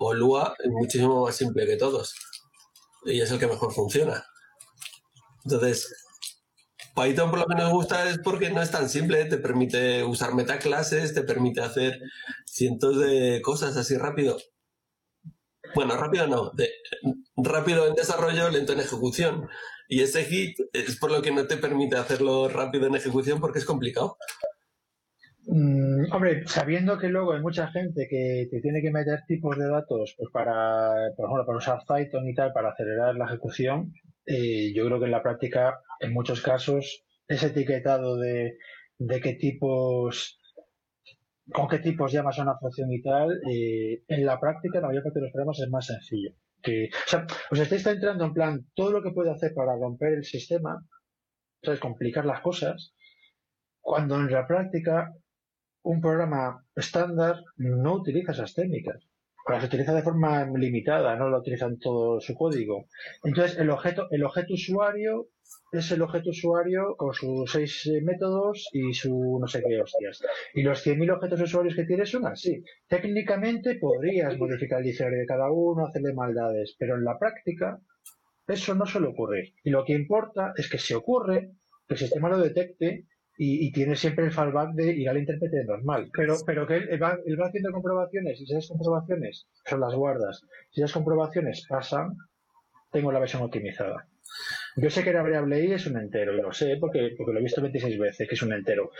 O 0.00 0.12
Lua 0.12 0.52
es 0.58 0.70
muchísimo 0.70 1.24
más 1.24 1.36
simple 1.36 1.64
que 1.64 1.76
todos. 1.76 2.12
Y 3.04 3.20
es 3.20 3.30
el 3.30 3.38
que 3.38 3.46
mejor 3.46 3.72
funciona. 3.72 4.24
Entonces, 5.44 5.94
Python 6.96 7.30
por 7.30 7.38
lo 7.38 7.46
que 7.46 7.70
gusta 7.70 8.10
es 8.10 8.18
porque 8.18 8.50
no 8.50 8.60
es 8.60 8.72
tan 8.72 8.88
simple, 8.88 9.24
te 9.26 9.38
permite 9.38 10.02
usar 10.02 10.34
metaclases, 10.34 11.14
te 11.14 11.22
permite 11.22 11.60
hacer 11.60 12.00
cientos 12.44 12.98
de 12.98 13.40
cosas 13.42 13.76
así 13.76 13.96
rápido. 13.96 14.38
Bueno, 15.74 15.96
rápido 15.96 16.26
no, 16.26 16.52
rápido 17.36 17.86
en 17.86 17.94
desarrollo, 17.94 18.50
lento 18.50 18.72
en 18.72 18.80
ejecución. 18.80 19.48
Y 19.88 20.00
ese 20.02 20.24
hit 20.24 20.56
es 20.72 20.96
por 20.98 21.10
lo 21.10 21.22
que 21.22 21.32
no 21.32 21.46
te 21.46 21.56
permite 21.56 21.96
hacerlo 21.96 22.48
rápido 22.48 22.86
en 22.86 22.94
ejecución 22.94 23.40
porque 23.40 23.58
es 23.58 23.64
complicado. 23.64 24.16
Mm, 25.46 26.12
hombre, 26.12 26.46
sabiendo 26.46 26.98
que 26.98 27.08
luego 27.08 27.32
hay 27.32 27.40
mucha 27.40 27.68
gente 27.68 28.06
que 28.08 28.46
te 28.50 28.60
tiene 28.60 28.80
que 28.80 28.92
meter 28.92 29.20
tipos 29.26 29.58
de 29.58 29.68
datos 29.68 30.14
pues 30.16 30.30
para, 30.32 31.12
por 31.16 31.26
ejemplo, 31.26 31.46
para 31.46 31.58
usar 31.58 31.80
Python 31.86 32.28
y 32.28 32.34
tal, 32.34 32.52
para 32.52 32.70
acelerar 32.70 33.16
la 33.16 33.26
ejecución, 33.26 33.92
eh, 34.26 34.72
yo 34.72 34.86
creo 34.86 35.00
que 35.00 35.06
en 35.06 35.10
la 35.10 35.22
práctica, 35.22 35.80
en 36.00 36.12
muchos 36.12 36.42
casos, 36.42 37.04
ese 37.26 37.48
etiquetado 37.48 38.16
de, 38.16 38.56
de 38.98 39.20
qué 39.20 39.34
tipos, 39.34 40.38
con 41.52 41.68
qué 41.68 41.78
tipos 41.78 42.12
llamas 42.12 42.38
a 42.38 42.42
una 42.42 42.58
función 42.58 42.90
y 42.92 43.02
tal, 43.02 43.40
eh, 43.50 44.02
en 44.08 44.26
la 44.26 44.38
práctica, 44.40 44.80
la 44.80 44.88
mayor 44.88 45.02
parte 45.02 45.18
de 45.18 45.26
los 45.26 45.32
programas 45.32 45.60
es 45.60 45.70
más 45.70 45.86
sencillo. 45.86 46.30
Que, 46.62 46.90
o 46.92 47.08
sea, 47.08 47.26
os 47.50 47.58
estáis 47.58 47.86
entrando 47.86 48.24
en 48.24 48.32
plan 48.32 48.66
todo 48.74 48.92
lo 48.92 49.02
que 49.02 49.10
puede 49.10 49.30
hacer 49.30 49.52
para 49.54 49.76
romper 49.76 50.14
el 50.14 50.24
sistema, 50.24 50.86
¿sabes? 51.62 51.80
complicar 51.80 52.24
las 52.24 52.40
cosas, 52.40 52.94
cuando 53.80 54.16
en 54.16 54.30
la 54.30 54.46
práctica 54.46 55.12
un 55.82 56.00
programa 56.00 56.64
estándar 56.76 57.42
no 57.56 57.94
utiliza 57.94 58.32
esas 58.32 58.54
técnicas. 58.54 59.08
Las 59.48 59.64
utiliza 59.64 59.92
de 59.92 60.02
forma 60.02 60.44
limitada, 60.56 61.16
no 61.16 61.28
lo 61.28 61.40
utiliza 61.40 61.66
en 61.66 61.78
todo 61.80 62.20
su 62.20 62.34
código. 62.34 62.86
Entonces, 63.24 63.58
el 63.58 63.70
objeto, 63.70 64.06
el 64.10 64.22
objeto 64.22 64.54
usuario 64.54 65.26
es 65.72 65.90
el 65.90 66.02
objeto 66.02 66.30
usuario 66.30 66.96
con 66.96 67.14
sus 67.14 67.50
seis 67.50 67.86
eh, 67.86 68.02
métodos 68.02 68.68
y 68.72 68.92
su 68.92 69.38
no 69.40 69.46
sé 69.46 69.62
qué 69.66 69.80
hostias. 69.80 70.22
Y 70.54 70.62
los 70.62 70.86
100.000 70.86 71.14
objetos 71.14 71.40
usuarios 71.40 71.74
que 71.74 71.84
tienes 71.84 72.10
son 72.10 72.26
así. 72.26 72.62
Técnicamente 72.88 73.76
podrías 73.76 74.38
modificar 74.38 74.80
el 74.80 74.84
diccionario 74.84 75.20
de 75.20 75.26
cada 75.26 75.50
uno, 75.50 75.86
hacerle 75.86 76.12
maldades, 76.12 76.76
pero 76.78 76.96
en 76.96 77.04
la 77.04 77.18
práctica 77.18 77.80
eso 78.46 78.74
no 78.74 78.84
suele 78.84 79.08
ocurrir. 79.08 79.54
Y 79.64 79.70
lo 79.70 79.84
que 79.84 79.94
importa 79.94 80.52
es 80.56 80.68
que 80.68 80.78
si 80.78 80.92
ocurre, 80.92 81.52
que 81.88 81.94
el 81.94 81.98
sistema 81.98 82.28
lo 82.28 82.38
detecte 82.38 83.06
y, 83.38 83.72
tiene 83.72 83.96
siempre 83.96 84.26
el 84.26 84.32
fallback 84.32 84.74
de 84.74 84.92
ir 84.92 85.08
al 85.08 85.18
intérprete 85.18 85.64
normal. 85.64 86.10
Pero, 86.12 86.36
pero 86.46 86.66
que 86.66 86.76
él, 86.76 86.88
él 86.90 87.02
va, 87.02 87.18
él 87.24 87.40
va 87.40 87.46
haciendo 87.46 87.72
comprobaciones 87.72 88.40
y 88.40 88.46
si 88.46 88.52
esas 88.52 88.68
comprobaciones 88.68 89.48
son 89.64 89.80
las 89.80 89.94
guardas, 89.94 90.42
si 90.70 90.80
esas 90.80 90.92
comprobaciones 90.92 91.66
pasan, 91.68 92.16
tengo 92.92 93.10
la 93.10 93.18
versión 93.18 93.42
optimizada. 93.42 94.06
Yo 94.76 94.88
sé 94.90 95.04
que 95.04 95.12
la 95.12 95.22
variable 95.22 95.64
i 95.64 95.72
es 95.72 95.86
un 95.86 95.98
entero, 95.98 96.32
lo 96.32 96.52
sé 96.52 96.76
porque, 96.80 97.14
porque 97.16 97.32
lo 97.32 97.40
he 97.40 97.42
visto 97.42 97.60
26 97.60 97.98
veces, 97.98 98.26
que 98.28 98.34
es 98.34 98.42
un 98.42 98.52
entero. 98.54 98.90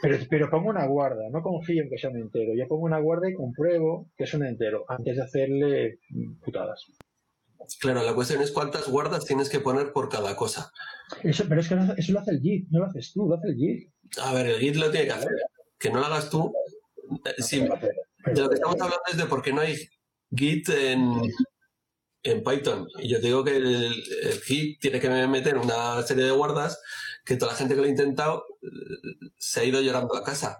Pero, 0.00 0.16
pero 0.30 0.48
pongo 0.50 0.70
una 0.70 0.86
guarda, 0.86 1.28
no 1.30 1.42
confío 1.42 1.82
en 1.82 1.90
que 1.90 1.98
sea 1.98 2.10
un 2.10 2.16
entero. 2.16 2.52
Yo 2.56 2.66
pongo 2.66 2.84
una 2.86 2.98
guarda 2.98 3.28
y 3.28 3.34
compruebo 3.34 4.08
que 4.16 4.24
es 4.24 4.34
un 4.34 4.44
entero 4.46 4.84
antes 4.88 5.16
de 5.16 5.22
hacerle 5.22 5.98
putadas. 6.44 6.86
Claro, 7.80 8.02
la 8.02 8.14
cuestión 8.14 8.42
es 8.42 8.50
cuántas 8.50 8.88
guardas 8.88 9.24
tienes 9.24 9.48
que 9.48 9.60
poner 9.60 9.92
por 9.92 10.08
cada 10.08 10.34
cosa. 10.34 10.72
Eso, 11.22 11.44
pero 11.48 11.60
es 11.60 11.68
que 11.68 11.74
no- 11.76 11.94
eso 11.96 12.12
lo 12.12 12.20
hace 12.20 12.32
el 12.32 12.40
Git, 12.40 12.68
no 12.70 12.80
lo 12.80 12.86
haces 12.86 13.12
tú, 13.12 13.28
lo 13.28 13.36
hace 13.36 13.48
el 13.48 13.56
Git. 13.56 13.90
A 14.20 14.34
ver, 14.34 14.46
el 14.46 14.58
Git 14.60 14.76
lo 14.76 14.90
tiene 14.90 15.06
que 15.06 15.12
hacer. 15.12 15.30
Que 15.78 15.90
no 15.90 16.00
lo 16.00 16.06
hagas 16.06 16.28
tú. 16.30 16.52
eh, 17.26 17.34
sí, 17.42 17.60
de 17.60 18.40
lo 18.40 18.48
que 18.48 18.54
estamos 18.54 18.76
hablando 18.80 19.02
es 19.10 19.16
de 19.18 19.26
por 19.26 19.42
qué 19.42 19.52
no 19.52 19.60
hay 19.60 19.76
Git 20.34 20.68
en, 20.70 21.20
en 22.22 22.42
Python. 22.44 22.86
Y 23.00 23.08
yo 23.08 23.20
te 23.20 23.26
digo 23.26 23.44
que 23.44 23.56
el, 23.56 23.84
el 24.22 24.40
Git 24.44 24.80
tiene 24.80 25.00
que 25.00 25.08
meter 25.28 25.58
una 25.58 26.00
serie 26.02 26.24
de 26.24 26.30
guardas 26.30 26.80
que 27.24 27.36
toda 27.36 27.52
la 27.52 27.58
gente 27.58 27.74
que 27.74 27.80
lo 27.80 27.86
ha 27.86 27.90
intentado 27.90 28.44
eh, 28.62 28.68
se 29.36 29.60
ha 29.60 29.64
ido 29.64 29.80
llorando 29.80 30.16
a 30.16 30.24
casa. 30.24 30.58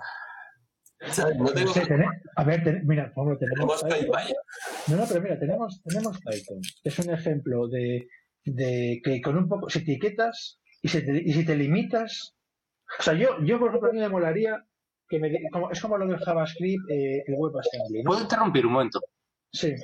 ¿Sabes? 1.11 1.37
No 1.37 1.47
tengo, 1.53 1.73
tene- 1.73 2.07
a 2.37 2.45
ver, 2.45 2.63
ten- 2.63 2.87
mira, 2.87 3.13
por 3.13 3.27
ejemplo, 3.27 3.49
tenemos 3.49 3.81
tenemos 3.81 3.99
Python. 4.01 4.17
PyPy. 4.23 4.35
No, 4.89 4.97
no, 4.99 5.05
pero 5.09 5.21
mira, 5.21 5.39
tenemos, 5.39 5.83
tenemos 5.83 6.19
Python. 6.21 6.61
Es 6.85 6.99
un 7.01 7.11
ejemplo 7.11 7.67
de, 7.67 8.09
de 8.45 9.01
que 9.05 9.21
con 9.21 9.37
un 9.37 9.49
poco, 9.49 9.69
si 9.69 9.81
etiquetas 9.81 10.61
y, 10.81 10.89
si 10.89 11.05
te, 11.05 11.21
y 11.25 11.33
si 11.33 11.45
te 11.45 11.57
limitas. 11.57 12.35
O 13.01 13.03
sea, 13.03 13.15
yo, 13.15 13.31
yo 13.45 13.59
por 13.59 13.69
ejemplo, 13.71 13.91
a 13.91 13.93
mí 13.93 13.99
me 13.99 14.09
molaría 14.09 14.65
que 15.09 15.19
me. 15.19 15.33
Como, 15.51 15.73
es 15.73 15.81
como 15.81 15.99
lo 15.99 16.07
del 16.07 16.19
JavaScript, 16.19 16.89
eh, 16.89 17.25
el 17.27 17.35
WebAssembly, 17.37 18.03
¿no? 18.05 18.09
¿Puedo 18.11 18.23
interrumpir 18.23 18.67
un 18.67 18.73
momento? 18.75 19.01
Sí. 19.53 19.75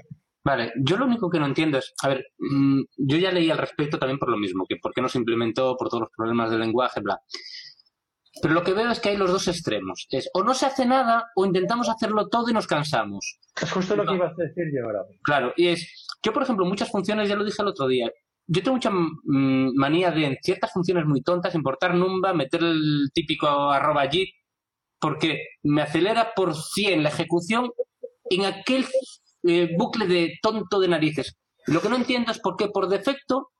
Vale, 0.48 0.72
yo 0.82 0.96
lo 0.96 1.04
único 1.04 1.28
que 1.28 1.38
no 1.38 1.44
entiendo 1.44 1.76
es, 1.76 1.92
a 2.02 2.08
ver, 2.08 2.24
mm, 2.38 2.80
yo 2.96 3.18
ya 3.18 3.30
leí 3.30 3.50
al 3.50 3.58
respecto 3.58 3.98
también 3.98 4.18
por 4.18 4.30
lo 4.30 4.38
mismo, 4.38 4.64
que 4.66 4.76
por 4.76 4.94
qué 4.94 5.02
no 5.02 5.08
se 5.10 5.18
implementó 5.18 5.76
por 5.76 5.90
todos 5.90 6.04
los 6.04 6.10
problemas 6.16 6.50
del 6.50 6.60
lenguaje, 6.60 7.00
bla. 7.02 7.20
Pero 8.40 8.54
lo 8.54 8.62
que 8.62 8.72
veo 8.72 8.90
es 8.90 8.98
que 8.98 9.10
hay 9.10 9.18
los 9.18 9.30
dos 9.30 9.46
extremos. 9.46 10.06
Es 10.08 10.30
o 10.32 10.42
no 10.42 10.54
se 10.54 10.64
hace 10.64 10.86
nada 10.86 11.26
o 11.36 11.44
intentamos 11.44 11.90
hacerlo 11.90 12.28
todo 12.28 12.48
y 12.48 12.54
nos 12.54 12.66
cansamos. 12.66 13.38
Es 13.60 13.70
justo 13.70 13.94
lo 13.94 14.06
que 14.06 14.14
iba 14.14 14.28
a 14.28 14.34
decir 14.38 14.64
yo 14.74 14.86
ahora. 14.86 15.00
Claro, 15.22 15.52
y 15.54 15.66
es, 15.66 16.06
yo 16.22 16.32
por 16.32 16.44
ejemplo, 16.44 16.64
muchas 16.64 16.90
funciones, 16.90 17.28
ya 17.28 17.36
lo 17.36 17.44
dije 17.44 17.60
el 17.60 17.68
otro 17.68 17.86
día, 17.86 18.10
yo 18.46 18.62
tengo 18.62 18.76
mucha 18.76 18.90
mm, 18.90 19.74
manía 19.76 20.10
de 20.12 20.24
en 20.24 20.38
ciertas 20.42 20.72
funciones 20.72 21.04
muy 21.04 21.20
tontas 21.20 21.54
importar 21.54 21.94
numba, 21.94 22.32
meter 22.32 22.62
el 22.62 23.10
típico 23.12 23.46
arroba 23.48 24.08
git, 24.08 24.30
porque 24.98 25.42
me 25.62 25.82
acelera 25.82 26.32
por 26.34 26.56
100 26.56 27.02
la 27.02 27.10
ejecución 27.10 27.70
en 28.30 28.46
aquel 28.46 28.86
eh, 29.44 29.70
bucle 29.76 30.06
de 30.06 30.34
tonto 30.42 30.80
de 30.80 30.88
narices. 30.88 31.36
Lo 31.66 31.80
que 31.80 31.88
no 31.88 31.96
entiendo 31.96 32.32
es 32.32 32.38
por 32.40 32.56
qué 32.56 32.68
por 32.68 32.88
defecto 32.88 33.50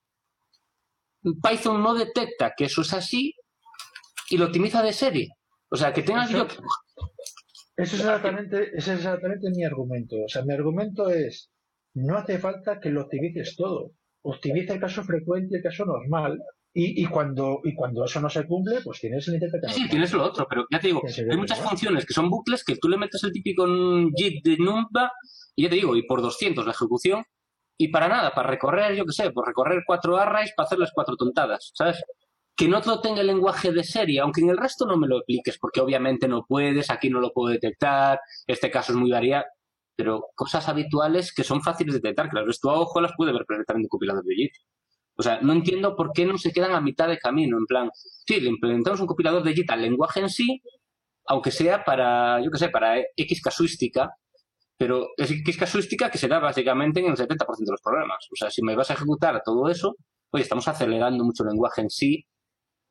Python 1.43 1.83
no 1.83 1.95
detecta 1.95 2.55
que 2.57 2.65
eso 2.65 2.83
es 2.83 2.93
así 2.93 3.35
y 4.31 4.37
lo 4.39 4.47
optimiza 4.47 4.83
de 4.83 4.93
serie. 4.93 5.29
O 5.71 5.77
sea, 5.77 5.93
que 5.93 6.03
tenga 6.03 6.25
Eso- 6.25 6.33
yo... 6.39 6.47
Eso 7.77 7.95
es 7.95 8.01
exactamente, 8.01 8.63
ese 8.77 8.93
es 8.93 8.99
exactamente 8.99 9.51
mi 9.55 9.65
argumento. 9.65 10.17
O 10.25 10.29
sea, 10.29 10.43
mi 10.43 10.53
argumento 10.53 11.11
es, 11.11 11.51
no 11.95 12.17
hace 12.19 12.39
falta 12.41 12.81
que 12.81 12.91
lo 12.91 13.03
optimices 13.03 13.55
todo. 13.57 13.93
Optimiza 14.23 14.75
el 14.75 14.81
caso 14.81 15.05
frecuente 15.05 15.51
y 15.53 15.57
el 15.59 15.63
caso 15.63 15.85
normal. 15.85 16.41
Y, 16.75 17.03
y 17.03 17.07
cuando 17.07 17.61
y 17.65 17.75
cuando 17.75 18.05
eso 18.05 18.21
no 18.21 18.29
se 18.29 18.47
cumple, 18.47 18.81
pues 18.83 19.01
tienes 19.01 19.27
el 19.29 19.35
intérprete 19.35 19.69
Sí, 19.69 19.89
tienes 19.89 20.13
lo 20.13 20.25
otro, 20.25 20.47
pero 20.51 20.67
ya 20.73 20.81
te 20.81 20.89
digo, 20.89 21.03
hay 21.31 21.37
muchas 21.37 21.61
funciones 21.61 22.05
que 22.05 22.13
son 22.15 22.29
bucles 22.29 22.65
que 22.65 22.77
tú 22.77 22.89
le 22.89 22.99
metes 22.99 23.23
el 23.25 23.33
típico 23.33 23.65
JIT 23.67 24.45
de 24.45 24.57
Numba 24.59 25.13
y 25.59 25.65
ya 25.65 25.71
te 25.71 25.75
digo, 25.75 25.97
y 25.97 26.03
por 26.05 26.23
200 26.23 26.65
la 26.65 26.71
ejecución 26.71 27.25
y 27.77 27.89
para 27.89 28.07
nada, 28.07 28.33
para 28.33 28.49
recorrer, 28.49 28.95
yo 28.95 29.05
qué 29.05 29.13
sé, 29.13 29.33
por 29.33 29.45
recorrer 29.45 29.83
cuatro 29.85 30.17
arrays 30.17 30.53
para 30.57 30.69
hacer 30.69 30.79
las 30.79 30.93
cuatro 30.95 31.17
tontadas, 31.17 31.73
¿sabes? 31.75 32.01
Que 32.57 32.69
no 32.69 32.81
lo 32.81 33.01
tenga 33.01 33.23
el 33.23 33.27
lenguaje 33.27 33.73
de 33.73 33.83
serie, 33.83 34.21
aunque 34.21 34.41
en 34.41 34.51
el 34.51 34.57
resto 34.57 34.87
no 34.87 34.97
me 34.97 35.09
lo 35.09 35.19
apliques, 35.19 35.59
porque 35.59 35.81
obviamente 35.81 36.29
no 36.29 36.45
puedes, 36.47 36.91
aquí 36.91 37.11
no 37.11 37.19
lo 37.19 37.33
puedo 37.33 37.53
detectar, 37.53 38.21
este 38.47 38.71
caso 38.71 38.93
es 38.93 38.99
muy 38.99 39.11
variado, 39.11 39.47
pero 39.97 40.27
cosas 40.37 40.69
habituales 40.69 41.35
que 41.35 41.43
son 41.43 41.61
fáciles 41.61 41.95
de 41.95 42.01
detectar, 42.03 42.31
que 42.31 42.37
las 42.37 42.47
ves 42.47 42.61
tú 42.61 42.71
a 42.71 42.79
ojo, 42.79 43.01
las 43.01 43.13
puede 43.17 43.33
ver 43.33 43.45
perfectamente 43.45 43.87
un 43.87 43.91
compilador 43.91 44.23
de 44.23 44.37
JIT. 44.37 44.53
O 45.17 45.25
sea, 45.25 45.41
no 45.41 45.53
entiendo 45.53 45.97
por 45.97 46.13
qué 46.13 46.25
no 46.25 46.39
se 46.39 46.53
quedan 46.53 46.71
a 46.71 46.81
mitad 46.81 47.09
de 47.09 47.19
camino, 47.19 47.59
en 47.59 47.67
plan, 47.67 47.91
sí, 47.95 48.41
le 48.41 48.49
implementamos 48.49 49.01
un 49.01 49.09
compilador 49.09 49.43
de 49.43 49.55
JIT 49.55 49.71
al 49.73 49.83
lenguaje 49.83 50.21
en 50.21 50.29
sí, 50.29 50.63
aunque 51.27 51.51
sea 51.51 51.85
para, 51.85 52.41
yo 52.45 52.51
qué 52.53 52.59
sé, 52.59 52.69
para 52.69 53.01
X 53.17 53.43
casuística, 53.43 54.09
pero 54.79 55.09
es 55.17 55.31
X 55.31 55.59
casuística 55.59 56.11
que 56.11 56.19
se 56.19 56.29
da 56.29 56.39
básicamente 56.39 57.01
en 57.01 57.07
el 57.07 57.17
70% 57.17 57.47
de 57.59 57.73
los 57.73 57.83
problemas. 57.83 58.27
O 58.33 58.37
sea, 58.37 58.51
si 58.51 58.63
me 58.63 58.77
vas 58.77 58.91
a 58.91 58.95
ejecutar 58.95 59.43
todo 59.45 59.69
eso, 59.69 59.97
oye, 60.31 60.45
estamos 60.45 60.67
acelerando 60.69 61.25
mucho 61.25 61.43
el 61.43 61.51
lenguaje 61.51 61.83
en 61.83 61.91
sí 61.91 62.25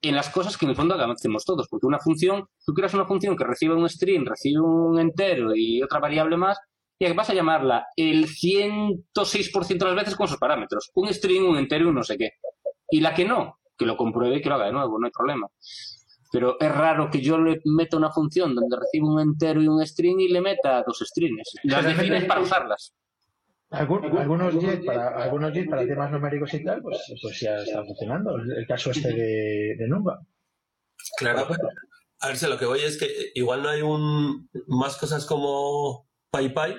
en 0.01 0.15
las 0.15 0.29
cosas 0.29 0.57
que 0.57 0.65
en 0.65 0.71
el 0.71 0.75
fondo 0.75 0.95
hacemos 0.95 1.43
todos, 1.43 1.67
porque 1.69 1.87
una 1.87 1.99
función, 1.99 2.45
tú 2.65 2.73
quieras 2.73 2.93
una 2.93 3.05
función 3.05 3.35
que 3.35 3.43
recibe 3.43 3.75
un 3.75 3.89
string, 3.89 4.25
recibe 4.25 4.59
un 4.61 4.99
entero 4.99 5.55
y 5.55 5.81
otra 5.81 5.99
variable 5.99 6.37
más, 6.37 6.59
y 6.99 7.11
vas 7.13 7.29
a 7.29 7.33
llamarla 7.33 7.87
el 7.95 8.27
106% 8.27 9.77
de 9.77 9.85
las 9.85 9.95
veces 9.95 10.15
con 10.15 10.25
esos 10.25 10.39
parámetros. 10.39 10.91
Un 10.95 11.13
string, 11.13 11.43
un 11.43 11.57
entero 11.57 11.85
y 11.85 11.87
un 11.87 11.95
no 11.95 12.03
sé 12.03 12.17
qué. 12.17 12.31
Y 12.89 13.01
la 13.01 13.13
que 13.13 13.25
no, 13.25 13.59
que 13.77 13.85
lo 13.85 13.97
compruebe 13.97 14.37
y 14.37 14.41
que 14.41 14.49
lo 14.49 14.55
haga 14.55 14.65
de 14.65 14.71
nuevo, 14.71 14.97
no 14.99 15.05
hay 15.05 15.11
problema. 15.11 15.47
Pero 16.31 16.57
es 16.59 16.71
raro 16.71 17.09
que 17.09 17.21
yo 17.21 17.37
le 17.37 17.61
meta 17.65 17.97
una 17.97 18.11
función 18.11 18.53
donde 18.53 18.77
recibo 18.77 19.13
un 19.13 19.21
entero 19.21 19.61
y 19.61 19.67
un 19.67 19.85
string 19.85 20.19
y 20.19 20.29
le 20.29 20.41
meta 20.41 20.83
dos 20.85 20.99
strings. 20.99 21.55
Las 21.63 21.85
defines 21.85 22.25
para 22.25 22.41
usarlas. 22.41 22.93
Algunos 23.69 24.55
JIT 24.55 24.85
para 24.85 25.23
algunos 25.23 25.51
JIT 25.51 25.69
para 25.69 25.85
temas 25.85 26.09
numéricos 26.11 26.53
y 26.53 26.63
tal, 26.63 26.81
pues, 26.81 26.99
pues 27.21 27.39
ya 27.39 27.57
está 27.57 27.83
funcionando. 27.83 28.35
El 28.37 28.65
caso 28.65 28.91
este 28.91 29.09
de, 29.13 29.75
de 29.77 29.87
Numba. 29.87 30.21
Claro. 31.17 31.47
A 32.19 32.27
ver, 32.27 32.37
si 32.37 32.47
lo 32.47 32.57
que 32.57 32.65
voy 32.65 32.79
es 32.79 32.97
que 32.97 33.07
igual 33.35 33.63
no 33.63 33.69
hay 33.69 33.81
un 33.81 34.49
más 34.67 34.97
cosas 34.97 35.25
como 35.25 36.07
PyPy, 36.31 36.75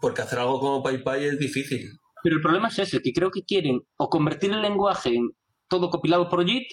porque 0.00 0.22
hacer 0.22 0.40
algo 0.40 0.60
como 0.60 0.82
PyPy 0.82 1.24
es 1.24 1.38
difícil. 1.38 1.98
Pero 2.22 2.36
el 2.36 2.42
problema 2.42 2.68
es 2.68 2.78
ese, 2.80 3.00
que 3.00 3.12
creo 3.12 3.30
que 3.30 3.44
quieren 3.44 3.80
o 3.96 4.10
convertir 4.10 4.52
el 4.52 4.62
lenguaje 4.62 5.14
en 5.14 5.30
todo 5.68 5.90
compilado 5.90 6.28
por 6.28 6.44
JIT 6.44 6.66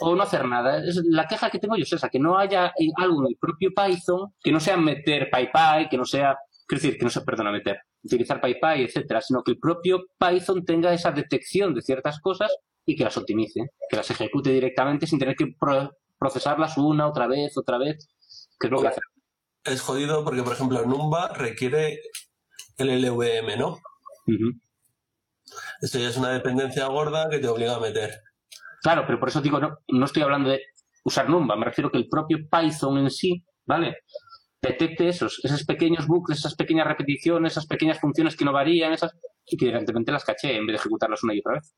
o 0.00 0.14
no 0.16 0.22
hacer 0.22 0.44
nada. 0.46 0.78
Es, 0.84 0.96
la 1.04 1.26
queja 1.26 1.50
que 1.50 1.58
tengo 1.58 1.76
yo 1.76 1.82
es 1.84 1.92
esa, 1.92 2.08
que 2.08 2.18
no 2.18 2.38
haya 2.38 2.72
algo 2.96 3.22
en 3.22 3.28
el 3.28 3.36
propio 3.36 3.70
Python, 3.74 4.34
que 4.42 4.52
no 4.52 4.60
sea 4.60 4.76
meter 4.76 5.28
PyPy, 5.30 5.88
que 5.90 5.96
no 5.96 6.04
sea, 6.04 6.36
quiero 6.66 6.82
decir, 6.82 6.98
que 6.98 7.04
no 7.04 7.10
sea, 7.10 7.22
perdona, 7.24 7.52
meter, 7.52 7.78
utilizar 8.02 8.40
PyPy, 8.40 8.82
etcétera, 8.84 9.20
sino 9.20 9.42
que 9.42 9.52
el 9.52 9.58
propio 9.58 10.06
Python 10.18 10.64
tenga 10.64 10.92
esa 10.92 11.10
detección 11.12 11.74
de 11.74 11.82
ciertas 11.82 12.20
cosas 12.20 12.50
y 12.86 12.96
que 12.96 13.04
las 13.04 13.16
optimice, 13.16 13.60
que 13.88 13.96
las 13.96 14.10
ejecute 14.10 14.50
directamente 14.50 15.06
sin 15.06 15.18
tener 15.18 15.36
que 15.36 15.48
pro- 15.58 15.92
procesarlas 16.18 16.76
una, 16.78 17.06
otra 17.08 17.26
vez, 17.26 17.56
otra 17.56 17.78
vez, 17.78 18.08
que 18.58 18.66
es 18.66 18.70
lo 18.70 18.80
que 18.80 18.88
hace. 18.88 19.00
Es 19.64 19.80
jodido 19.82 20.24
porque, 20.24 20.42
por 20.42 20.54
ejemplo, 20.54 20.84
Numba 20.86 21.28
requiere 21.34 22.00
el 22.78 23.02
LVM, 23.02 23.58
¿no? 23.58 23.78
Esto 25.82 25.98
ya 25.98 26.08
es 26.08 26.16
una 26.16 26.30
dependencia 26.32 26.86
gorda 26.86 27.28
que 27.28 27.38
te 27.38 27.48
obliga 27.48 27.76
a 27.76 27.80
meter. 27.80 28.20
Claro, 28.82 29.04
pero 29.06 29.18
por 29.20 29.28
eso 29.28 29.40
digo, 29.40 29.58
no, 29.60 29.78
no 29.88 30.04
estoy 30.04 30.22
hablando 30.22 30.50
de 30.50 30.62
usar 31.04 31.28
Numba, 31.28 31.56
me 31.56 31.64
refiero 31.66 31.90
que 31.90 31.98
el 31.98 32.08
propio 32.08 32.38
Python 32.50 32.98
en 32.98 33.10
sí, 33.10 33.44
¿vale? 33.66 33.98
Detecte 34.62 35.08
esos, 35.08 35.40
esos 35.42 35.64
pequeños 35.64 36.06
bucles, 36.06 36.38
esas 36.38 36.54
pequeñas 36.54 36.86
repeticiones, 36.86 37.52
esas 37.52 37.66
pequeñas 37.66 37.98
funciones 37.98 38.36
que 38.36 38.44
no 38.44 38.52
varían, 38.52 38.92
esas, 38.92 39.12
y 39.46 39.56
que 39.56 39.66
directamente 39.66 40.12
las 40.12 40.24
caché 40.24 40.56
en 40.56 40.66
vez 40.66 40.74
de 40.74 40.80
ejecutarlas 40.80 41.22
una 41.22 41.34
y 41.34 41.38
otra 41.40 41.54
vez. 41.54 41.74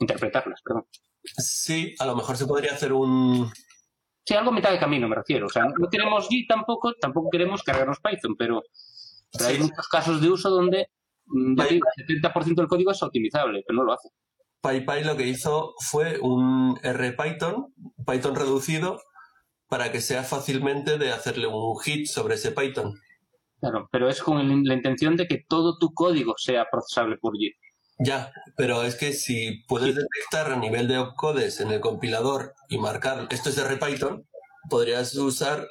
Interpretarlas, 0.00 0.60
perdón. 0.62 0.86
Sí, 1.22 1.94
a 1.98 2.06
lo 2.06 2.14
mejor 2.16 2.36
se 2.36 2.46
podría 2.46 2.72
hacer 2.72 2.92
un... 2.92 3.50
Sí, 4.24 4.34
algo 4.34 4.50
a 4.50 4.54
mitad 4.54 4.70
de 4.70 4.78
camino 4.78 5.08
me 5.08 5.16
refiero. 5.16 5.46
O 5.46 5.50
sea, 5.50 5.64
no 5.64 5.88
queremos 5.90 6.28
Git 6.28 6.48
tampoco, 6.48 6.94
tampoco 6.94 7.30
queremos 7.30 7.62
cargarnos 7.62 7.98
Python, 8.00 8.36
pero, 8.36 8.62
pero 9.32 9.46
hay 9.48 9.56
Sí. 9.56 9.62
muchos 9.62 9.88
casos 9.88 10.20
de 10.20 10.28
uso 10.30 10.50
donde 10.50 10.90
mm, 11.26 11.60
el 11.60 11.80
70% 12.06 12.54
del 12.54 12.68
código 12.68 12.90
es 12.90 13.02
optimizable, 13.02 13.62
pero 13.66 13.78
no 13.78 13.84
lo 13.84 13.92
hace. 13.94 14.08
PyPy 14.60 15.04
lo 15.04 15.16
que 15.16 15.26
hizo 15.26 15.74
fue 15.78 16.18
un 16.20 16.76
RPython, 16.82 17.74
Python 18.06 18.34
reducido, 18.34 19.00
para 19.68 19.92
que 19.92 20.00
sea 20.00 20.24
fácilmente 20.24 20.98
de 20.98 21.12
hacerle 21.12 21.46
un 21.46 21.78
hit 21.80 22.06
sobre 22.06 22.34
ese 22.34 22.52
Python. 22.52 22.94
Claro, 23.60 23.88
pero 23.90 24.08
es 24.08 24.22
con 24.22 24.64
la 24.64 24.74
intención 24.74 25.16
de 25.16 25.26
que 25.26 25.44
todo 25.48 25.78
tu 25.78 25.92
código 25.92 26.34
sea 26.36 26.66
procesable 26.70 27.16
por 27.18 27.36
Git. 27.36 27.54
Ya, 27.98 28.30
pero 28.56 28.84
es 28.84 28.94
que 28.94 29.12
si 29.12 29.64
puedes 29.66 29.96
detectar 29.96 30.52
a 30.52 30.56
nivel 30.56 30.86
de 30.86 30.98
opcodes 30.98 31.60
en 31.60 31.72
el 31.72 31.80
compilador 31.80 32.54
y 32.68 32.78
marcar 32.78 33.26
esto 33.30 33.50
es 33.50 33.60
RPython, 33.60 34.24
podrías 34.70 35.14
usar 35.16 35.66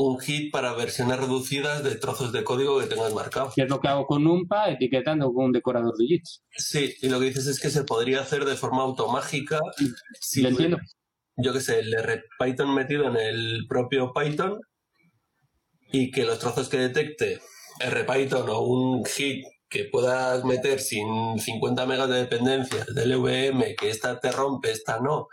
un 0.00 0.20
hit 0.20 0.52
para 0.52 0.74
versiones 0.74 1.18
reducidas 1.18 1.82
de 1.82 1.96
trozos 1.96 2.30
de 2.30 2.44
código 2.44 2.78
que 2.78 2.86
tengas 2.86 3.12
marcado. 3.12 3.52
que 3.54 3.62
es 3.62 3.68
lo 3.68 3.80
que 3.80 3.88
hago 3.88 4.06
con 4.06 4.22
NumPy, 4.22 4.74
etiquetando 4.74 5.32
con 5.32 5.46
un 5.46 5.52
decorador 5.52 5.96
de 5.96 6.06
JITs. 6.06 6.44
Sí, 6.56 6.94
y 7.02 7.08
lo 7.08 7.18
que 7.18 7.26
dices 7.26 7.48
es 7.48 7.58
que 7.58 7.68
se 7.68 7.82
podría 7.82 8.20
hacer 8.20 8.44
de 8.44 8.54
forma 8.54 8.82
automágica 8.82 9.58
si 10.20 10.42
Lo 10.42 10.50
entiendo. 10.50 10.78
yo 11.36 11.52
que 11.52 11.60
sé, 11.60 11.80
el 11.80 11.96
RPython 12.00 12.72
metido 12.74 13.08
en 13.08 13.16
el 13.16 13.66
propio 13.68 14.12
Python 14.12 14.60
y 15.90 16.12
que 16.12 16.24
los 16.24 16.38
trozos 16.38 16.68
que 16.68 16.78
detecte 16.78 17.40
RPython 17.84 18.48
o 18.50 18.60
un 18.60 19.04
hit 19.04 19.44
que 19.68 19.86
puedas 19.86 20.44
meter 20.44 20.78
sin 20.78 21.40
50 21.40 21.86
megas 21.86 22.08
de 22.08 22.18
dependencia 22.18 22.86
del 22.94 23.16
VM, 23.16 23.74
que 23.74 23.90
esta 23.90 24.20
te 24.20 24.30
rompe, 24.30 24.70
esta 24.70 25.00
no, 25.00 25.26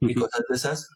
y 0.00 0.14
cosas 0.14 0.42
de 0.48 0.54
esas, 0.54 0.90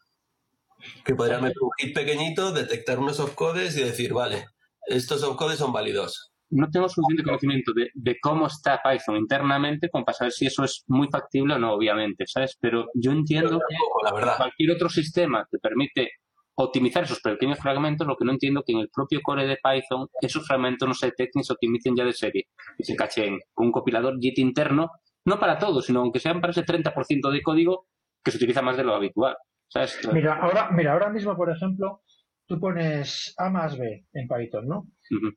que 1.03 1.15
podrías 1.15 1.41
meter 1.41 1.57
un 1.61 1.71
hit 1.79 1.95
pequeñito, 1.95 2.51
detectar 2.51 2.99
unos 2.99 3.19
opcodes 3.19 3.77
y 3.77 3.81
decir, 3.83 4.13
vale, 4.13 4.45
estos 4.87 5.23
opcodes 5.23 5.59
son 5.59 5.71
válidos. 5.71 6.31
No 6.49 6.69
tengo 6.69 6.89
suficiente 6.89 7.23
conocimiento 7.23 7.71
de, 7.73 7.89
de 7.93 8.17
cómo 8.21 8.47
está 8.47 8.81
Python 8.83 9.15
internamente 9.15 9.89
como 9.89 10.03
para 10.03 10.17
saber 10.17 10.33
si 10.33 10.47
eso 10.47 10.65
es 10.65 10.83
muy 10.87 11.07
factible 11.09 11.53
o 11.53 11.59
no, 11.59 11.73
obviamente, 11.73 12.25
¿sabes? 12.27 12.57
Pero 12.59 12.87
yo 12.93 13.11
entiendo 13.11 13.59
que 13.59 13.75
Tampoco, 13.75 14.03
la 14.03 14.13
verdad. 14.13 14.37
cualquier 14.37 14.71
otro 14.71 14.89
sistema 14.89 15.47
te 15.49 15.59
permite 15.59 16.09
optimizar 16.55 17.03
esos 17.03 17.21
pequeños 17.21 17.57
fragmentos, 17.57 18.05
lo 18.05 18.17
que 18.17 18.25
no 18.25 18.33
entiendo 18.33 18.63
que 18.65 18.73
en 18.73 18.79
el 18.79 18.89
propio 18.89 19.21
core 19.23 19.47
de 19.47 19.57
Python 19.63 20.07
esos 20.21 20.45
fragmentos 20.45 20.87
no 20.87 20.93
se 20.93 21.07
detecten 21.07 21.41
y 21.41 21.43
se 21.45 21.53
optimicen 21.53 21.95
ya 21.95 22.03
de 22.03 22.13
serie 22.13 22.47
y 22.77 22.83
se 22.83 22.95
cachen 22.95 23.39
con 23.53 23.67
un 23.67 23.71
compilador 23.71 24.19
JIT 24.19 24.39
interno, 24.39 24.91
no 25.25 25.39
para 25.39 25.57
todo, 25.57 25.81
sino 25.81 26.01
aunque 26.01 26.19
sean 26.19 26.41
para 26.41 26.51
ese 26.51 26.65
30% 26.65 27.31
de 27.31 27.41
código 27.41 27.87
que 28.23 28.31
se 28.31 28.37
utiliza 28.37 28.61
más 28.61 28.77
de 28.77 28.83
lo 28.83 28.93
habitual. 28.93 29.35
¿Sabes? 29.71 29.99
Mira, 30.13 30.35
ahora, 30.35 30.69
mira, 30.71 30.93
ahora 30.93 31.09
mismo, 31.09 31.35
por 31.35 31.49
ejemplo, 31.49 32.01
tú 32.45 32.59
pones 32.59 33.33
A 33.37 33.49
más 33.49 33.77
B 33.77 34.05
en 34.13 34.27
Python, 34.27 34.67
¿no? 34.67 34.87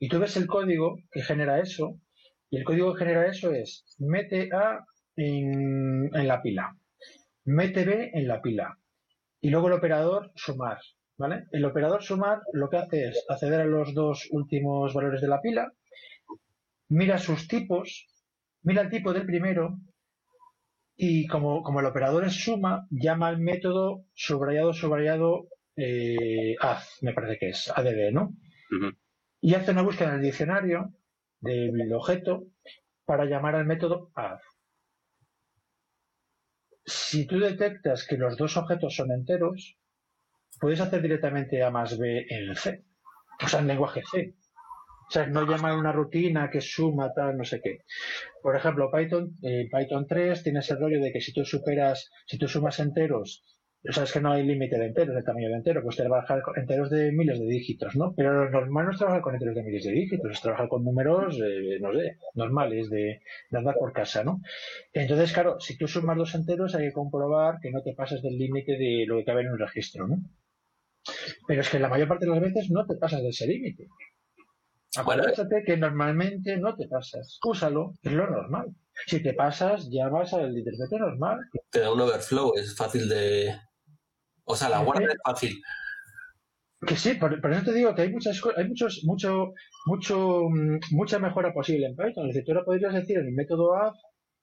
Y 0.01 0.09
tú 0.09 0.19
ves 0.19 0.37
el 0.37 0.47
código 0.47 0.97
que 1.11 1.23
genera 1.23 1.61
eso, 1.61 2.01
y 2.51 2.59
el 2.59 2.65
código 2.65 2.93
que 2.93 3.05
genera 3.05 3.27
eso 3.27 3.53
es 3.53 3.85
mete 3.99 4.49
A 4.53 4.85
en, 5.17 6.11
en 6.13 6.29
la 6.29 6.43
pila, 6.43 6.77
mete 7.45 7.85
B 7.85 8.11
en 8.13 8.27
la 8.27 8.43
pila, 8.43 8.77
y 9.41 9.51
luego 9.51 9.69
el 9.69 9.75
operador 9.75 10.33
sumar, 10.35 10.79
¿vale? 11.17 11.45
El 11.53 11.65
operador 11.65 12.03
sumar 12.03 12.41
lo 12.53 12.69
que 12.69 12.79
hace 12.79 13.09
es 13.09 13.25
acceder 13.29 13.61
a 13.61 13.67
los 13.67 13.95
dos 13.95 14.29
últimos 14.33 14.93
valores 14.95 15.21
de 15.21 15.29
la 15.29 15.41
pila, 15.41 15.73
mira 16.89 17.19
sus 17.19 17.47
tipos, 17.47 18.09
mira 18.63 18.83
el 18.83 18.91
tipo 18.91 19.13
del 19.13 19.27
primero, 19.27 19.79
y 20.97 21.27
como, 21.27 21.63
como 21.63 21.81
el 21.81 21.87
operador 21.87 22.25
es 22.25 22.35
suma, 22.35 22.87
llama 22.91 23.29
al 23.29 23.39
método 23.39 24.05
subrayado, 24.15 24.73
subrayado, 24.73 25.49
eh, 25.77 26.55
add, 26.61 26.83
me 27.03 27.13
parece 27.13 27.39
que 27.39 27.49
es, 27.51 27.73
add, 27.75 27.87
¿no? 28.13 28.35
Y 29.41 29.55
hace 29.55 29.73
una 29.73 29.83
búsqueda 29.83 30.11
en 30.11 30.15
el 30.17 30.23
diccionario 30.23 30.95
del 31.41 31.93
objeto 31.93 32.45
para 33.05 33.25
llamar 33.25 33.57
al 33.57 33.67
método 33.67 34.11
add. 34.15 34.39
Si 36.87 37.27
tú 37.27 37.39
detectas 37.39 38.07
que 38.07 38.17
los 38.17 38.37
dos 38.37 38.57
objetos 38.57 38.95
son 38.95 39.11
enteros, 39.11 39.79
puedes 40.61 40.81
hacer 40.81 41.03
directamente 41.03 41.63
A 41.63 41.71
más 41.71 41.99
B 41.99 42.27
en 42.29 42.55
C, 42.55 42.85
o 43.43 43.49
sea, 43.49 43.61
en 43.61 43.67
lenguaje 43.67 44.03
C. 44.11 44.35
O 45.09 45.11
sea, 45.11 45.27
no 45.27 45.47
llamar 45.47 45.77
una 45.77 45.93
rutina 45.93 46.51
que 46.51 46.61
suma 46.61 47.13
tal, 47.15 47.37
no 47.37 47.45
sé 47.45 47.61
qué. 47.63 47.79
Por 48.43 48.57
ejemplo, 48.57 48.91
Python, 48.91 49.37
eh, 49.43 49.69
Python 49.71 50.07
3 50.07 50.43
tiene 50.43 50.61
ese 50.61 50.77
rollo 50.77 51.01
de 51.01 51.13
que 51.13 51.21
si 51.21 51.33
tú 51.33 51.45
superas, 51.45 52.11
si 52.27 52.39
tú 52.39 52.49
sumas 52.49 52.81
enteros, 52.81 53.45
o 53.87 53.93
sea, 53.93 54.05
es 54.05 54.13
que 54.13 54.21
no 54.21 54.33
hay 54.33 54.43
límite 54.45 54.79
de 54.79 54.87
enteros, 54.87 55.15
de 55.15 55.23
tamaño 55.23 55.49
de 55.51 55.57
entero, 55.57 55.83
pues 55.83 55.97
trabajar 55.97 56.41
con 56.43 56.59
enteros 56.59 56.89
de 56.89 57.13
miles 57.13 57.39
de 57.39 57.47
dígitos, 57.47 57.95
¿no? 57.97 58.15
Pero 58.17 58.45
lo 58.45 58.51
normal 58.51 58.87
no 58.87 58.93
es 58.93 58.99
trabajar 58.99 59.21
con 59.21 59.35
enteros 59.35 59.55
de 59.57 59.63
miles 59.63 59.85
de 59.85 59.93
dígitos, 59.93 60.31
es 60.33 60.41
trabajar 60.41 60.69
con 60.69 60.85
números, 60.85 61.39
eh, 61.45 61.79
no 61.81 61.93
sé, 61.93 62.17
normales, 62.35 62.89
de, 62.89 63.21
de 63.51 63.59
andar 63.59 63.75
por 63.79 63.93
casa, 63.93 64.25
¿no? 64.25 64.41
Entonces, 64.95 65.33
claro, 65.35 65.61
si 65.61 65.77
tú 65.77 65.87
sumas 65.87 66.17
dos 66.17 66.35
enteros, 66.35 66.75
hay 66.75 66.87
que 66.87 66.93
comprobar 66.93 67.61
que 67.61 67.71
no 67.71 67.83
te 67.83 67.93
pases 67.95 68.23
del 68.23 68.39
límite 68.39 68.73
de 68.79 69.05
lo 69.07 69.19
que 69.19 69.25
cabe 69.25 69.43
en 69.43 69.53
un 69.53 69.59
registro, 69.59 70.09
¿no? 70.09 70.17
Pero 71.47 71.61
es 71.61 71.71
que 71.71 71.79
la 71.79 71.89
mayor 71.89 72.09
parte 72.09 72.27
de 72.27 72.33
las 72.33 72.41
veces 72.41 72.71
no 72.71 72.87
te 72.87 72.97
pasas 72.97 73.23
de 73.23 73.29
ese 73.31 73.47
límite. 73.47 73.89
Bueno, 75.03 75.23
Acuérdate 75.23 75.65
que 75.65 75.77
normalmente 75.77 76.57
no 76.57 76.77
te 76.77 76.87
pasas. 76.87 77.39
Úsalo, 77.45 77.95
es 78.03 78.13
lo 78.13 78.29
normal. 78.29 78.75
Si 79.07 79.23
te 79.23 79.35
pasas, 79.35 79.89
llamas 79.91 80.33
al 80.35 80.57
intérprete 80.57 80.99
normal. 80.99 81.41
te 81.71 81.81
da 81.81 81.93
un 81.93 82.01
overflow, 82.01 82.53
es 82.57 82.77
fácil 82.77 83.09
de... 83.09 83.55
O 84.45 84.55
sea, 84.55 84.69
la 84.69 84.83
guarda 84.83 85.07
es 85.07 85.19
fácil. 85.25 85.61
Que 86.87 86.97
sí, 86.97 87.15
por, 87.15 87.41
por 87.41 87.53
eso 87.53 87.65
te 87.65 87.73
digo 87.73 87.95
que 87.95 88.03
hay 88.03 88.13
muchas 88.13 88.41
hay 88.57 88.69
muchos, 88.69 89.03
mucho, 89.05 89.53
mucho, 89.87 90.43
mm, 90.51 90.79
mucha 90.91 91.19
mejora 91.19 91.53
posible 91.53 91.87
en 91.87 91.97
Python. 91.97 92.29
Es 92.29 92.35
decir, 92.35 92.45
tú 92.45 92.53
ahora 92.53 92.65
podrías 92.65 92.93
decir 92.93 93.19
en 93.19 93.27
el 93.27 93.33
método 93.33 93.75
add, 93.75 93.95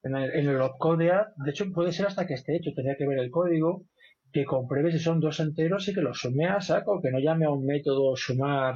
en 0.03 0.15
el, 0.15 0.31
en 0.31 0.49
el 0.49 0.61
opcode 0.61 1.05
de 1.05 1.11
add, 1.11 1.27
de 1.35 1.51
hecho 1.51 1.71
puede 1.71 1.91
ser 1.91 2.07
hasta 2.07 2.25
que 2.25 2.33
esté 2.33 2.55
hecho, 2.55 2.71
tendría 2.75 2.97
que 2.97 3.07
ver 3.07 3.19
el 3.19 3.29
código, 3.29 3.85
que 4.33 4.45
compruebe 4.45 4.91
si 4.91 4.99
son 4.99 5.19
dos 5.19 5.39
enteros 5.39 5.87
y 5.87 5.93
que 5.93 6.01
los 6.01 6.19
sume 6.19 6.47
a 6.47 6.59
saco, 6.61 6.99
que 7.01 7.11
no 7.11 7.19
llame 7.19 7.45
a 7.45 7.51
un 7.51 7.65
método 7.65 8.15
sumar, 8.15 8.75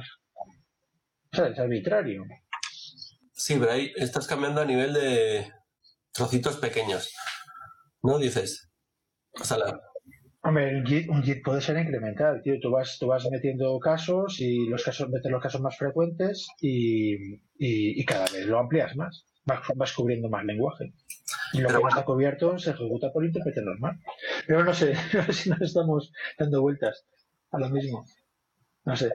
¿sabes? 1.36 1.58
Arbitrario. 1.58 2.24
Sí, 3.32 3.56
pero 3.58 3.72
ahí 3.72 3.92
estás 3.96 4.26
cambiando 4.26 4.60
a 4.60 4.64
nivel 4.64 4.92
de 4.94 5.52
trocitos 6.12 6.56
pequeños. 6.56 7.12
¿No? 8.02 8.18
Dices. 8.18 8.68
O 9.40 9.44
sea, 9.44 9.58
la- 9.58 9.80
Hombre, 10.42 10.76
un 10.76 10.86
JIT, 10.86 11.08
un 11.10 11.22
JIT 11.24 11.42
puede 11.44 11.60
ser 11.60 11.76
incremental, 11.76 12.40
tío. 12.42 12.54
Tú 12.60 12.70
vas, 12.70 12.98
tú 13.00 13.08
vas 13.08 13.26
metiendo 13.30 13.76
casos 13.80 14.40
y 14.40 14.68
los 14.68 14.84
casos, 14.84 15.08
metes 15.10 15.30
los 15.30 15.42
casos 15.42 15.60
más 15.60 15.76
frecuentes 15.76 16.46
y, 16.60 17.14
y, 17.34 18.00
y 18.00 18.04
cada 18.04 18.26
vez 18.26 18.46
lo 18.46 18.58
amplias 18.60 18.94
más. 18.94 19.24
Vas, 19.44 19.60
vas 19.74 19.92
cubriendo 19.92 20.28
más 20.28 20.44
lenguaje. 20.44 20.92
Y 21.52 21.58
lo 21.60 21.66
Pero 21.68 21.78
que 21.80 21.82
no 21.84 21.88
está 21.88 22.04
cubierto 22.04 22.58
se 22.60 22.70
ejecuta 22.70 23.12
por 23.12 23.24
intérprete 23.24 23.60
normal. 23.62 23.98
Pero 24.46 24.62
no 24.64 24.72
sé, 24.72 24.94
no 25.14 25.24
sé 25.24 25.32
si 25.32 25.50
nos 25.50 25.60
estamos 25.60 26.12
dando 26.38 26.60
vueltas 26.62 27.04
a 27.50 27.58
lo 27.58 27.68
mismo. 27.70 28.04
No 28.84 28.96
sé. 28.96 29.10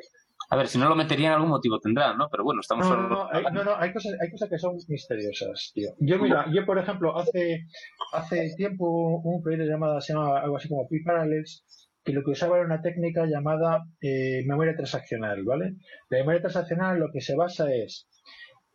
A 0.51 0.57
ver, 0.57 0.67
si 0.67 0.77
no 0.77 0.89
lo 0.89 0.97
meterían, 0.97 1.31
algún 1.31 1.49
motivo 1.49 1.79
tendrá, 1.79 2.13
¿no? 2.13 2.27
Pero 2.29 2.43
bueno, 2.43 2.59
estamos 2.59 2.85
No, 2.85 2.97
no, 2.97 3.07
no, 3.07 3.29
hay, 3.31 3.43
no, 3.53 3.63
no, 3.63 3.73
hay 3.77 3.93
cosas, 3.93 4.15
hay 4.19 4.29
cosas 4.29 4.49
que 4.49 4.59
son 4.59 4.75
misteriosas, 4.89 5.71
tío. 5.73 5.91
Yo, 5.99 6.19
mira, 6.19 6.45
yo, 6.51 6.65
por 6.65 6.77
ejemplo, 6.77 7.17
hace, 7.17 7.67
hace 8.11 8.53
tiempo 8.57 9.21
un 9.23 9.41
proyecto 9.41 9.65
llamado, 9.65 10.01
se 10.01 10.11
llama 10.11 10.41
algo 10.41 10.57
así 10.57 10.67
como 10.67 10.89
Pi 10.89 11.01
Parallels, 11.03 11.63
que 12.03 12.11
lo 12.11 12.21
que 12.21 12.31
usaba 12.31 12.57
era 12.57 12.65
una 12.65 12.81
técnica 12.81 13.25
llamada 13.25 13.85
eh, 14.01 14.43
memoria 14.45 14.75
transaccional, 14.75 15.41
¿vale? 15.45 15.75
La 16.09 16.17
memoria 16.17 16.41
transaccional 16.41 16.99
lo 16.99 17.11
que 17.13 17.21
se 17.21 17.33
basa 17.33 17.73
es 17.73 18.09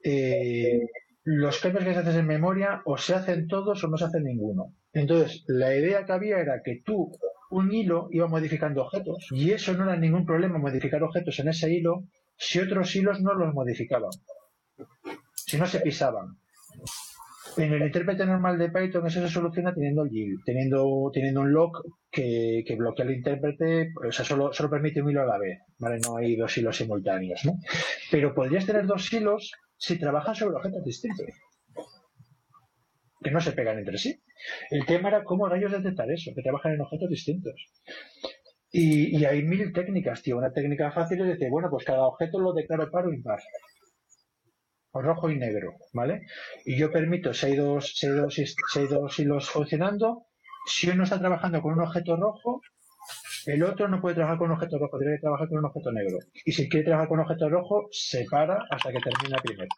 eh, 0.03 0.81
los 1.25 1.61
cambios 1.61 1.85
que 1.85 1.93
se 1.93 1.99
hacen 1.99 2.21
en 2.21 2.27
memoria 2.27 2.81
o 2.87 2.97
se 2.97 3.15
hacen 3.15 3.49
todos 3.49 3.85
o 3.85 3.89
no 3.89 3.99
se 3.99 4.07
hace 4.07 4.21
ninguno. 4.21 4.73
Entonces, 4.95 5.45
la 5.47 5.77
idea 5.77 6.07
que 6.07 6.13
había 6.13 6.39
era 6.39 6.63
que 6.65 6.81
tú, 6.83 7.13
un 7.51 7.73
hilo, 7.73 8.09
iba 8.11 8.27
modificando 8.27 8.83
objetos 8.83 9.29
y 9.31 9.51
eso 9.51 9.73
no 9.75 9.85
era 9.85 9.97
ningún 9.97 10.25
problema 10.25 10.59
modificar 10.59 11.03
objetos 11.03 11.39
en 11.41 11.49
ese 11.49 11.73
hilo 11.73 12.05
si 12.37 12.59
otros 12.59 12.95
hilos 12.95 13.21
no 13.21 13.35
los 13.35 13.55
modificaban, 13.55 14.11
si 15.35 15.57
no 15.57 15.67
se 15.67 15.81
pisaban. 15.81 16.37
En 17.57 17.73
el 17.73 17.83
intérprete 17.83 18.27
normal 18.27 18.59
de 18.59 18.69
Python 18.69 19.07
eso 19.07 19.23
se 19.23 19.33
soluciona 19.33 19.73
teniendo 19.73 20.03
el 20.03 20.11
yield, 20.11 20.41
teniendo, 20.45 21.11
teniendo 21.13 21.41
un 21.41 21.53
lock 21.53 21.87
que, 22.11 22.63
que 22.67 22.77
bloquea 22.77 23.07
el 23.07 23.15
intérprete, 23.15 23.93
o 24.07 24.13
sea, 24.13 24.27
solo, 24.27 24.53
solo 24.53 24.69
permite 24.69 25.01
un 25.01 25.11
hilo 25.11 25.23
a 25.23 25.27
la 25.27 25.39
vez, 25.39 25.61
¿vale? 25.79 25.99
No 26.05 26.19
hay 26.19 26.37
dos 26.37 26.57
hilos 26.59 26.77
simultáneos, 26.77 27.47
¿no? 27.47 27.55
Pero 28.11 28.35
podrías 28.35 28.67
tener 28.67 28.87
dos 28.87 29.11
hilos 29.11 29.53
si 29.79 29.99
trabajan 29.99 30.35
sobre 30.35 30.57
objetos 30.57 30.85
distintos, 30.85 31.27
que 33.23 33.31
no 33.31 33.41
se 33.41 33.53
pegan 33.53 33.79
entre 33.79 33.97
sí. 33.97 34.21
El 34.71 34.87
tema 34.87 35.09
era 35.09 35.25
cómo 35.25 35.49
rayos 35.49 35.73
detectar 35.73 36.11
eso, 36.11 36.33
que 36.35 36.43
trabajan 36.43 36.73
en 36.73 36.81
objetos 36.81 37.11
distintos. 37.11 37.55
Y, 38.73 39.25
hay 39.25 39.43
mil 39.43 39.73
técnicas, 39.73 40.23
tío. 40.23 40.37
Una 40.37 40.53
técnica 40.53 40.93
fácil 40.93 41.21
es 41.23 41.29
decir, 41.29 41.49
bueno, 41.51 41.69
pues 41.71 41.85
cada 41.85 42.03
objeto 42.03 42.39
lo 42.39 42.53
declaro 42.53 42.91
par 42.91 43.07
o 43.07 43.13
impar. 43.13 43.41
O 44.93 45.01
rojo 45.01 45.31
y 45.31 45.39
negro, 45.39 45.75
¿vale? 45.93 46.27
Y 46.65 46.77
yo 46.77 46.91
permito, 46.91 47.33
si 47.33 47.47
hay 47.47 47.57
dos, 47.57 47.95
si 47.97 48.07
hay 48.07 48.13
dos, 48.13 48.35
si 48.35 48.79
hay 48.79 48.87
dos 48.87 49.19
hilos 49.19 49.49
funcionando, 49.49 50.27
si 50.67 50.91
uno 50.91 51.05
está 51.05 51.19
trabajando 51.19 51.63
con 51.63 51.75
un 51.75 51.81
objeto 51.81 52.17
rojo, 52.17 52.61
el 53.47 53.63
otro 53.63 53.89
no 53.89 54.01
puede 54.01 54.17
trabajar 54.17 54.39
con 54.39 54.51
un 54.51 54.57
objeto 54.57 54.79
rojo, 54.79 54.99
tiene 54.99 55.15
que 55.15 55.21
trabajar 55.21 55.49
con 55.49 55.59
un 55.59 55.67
objeto 55.67 55.93
negro. 55.93 56.19
Y 56.45 56.53
si 56.53 56.69
quiere 56.69 56.87
trabajar 56.87 57.09
con 57.09 57.19
un 57.19 57.25
objeto 57.25 57.49
rojo, 57.49 57.89
se 57.91 58.27
para 58.31 58.59
hasta 58.71 58.91
que 58.91 58.99
termina 58.99 59.39
primero. 59.43 59.69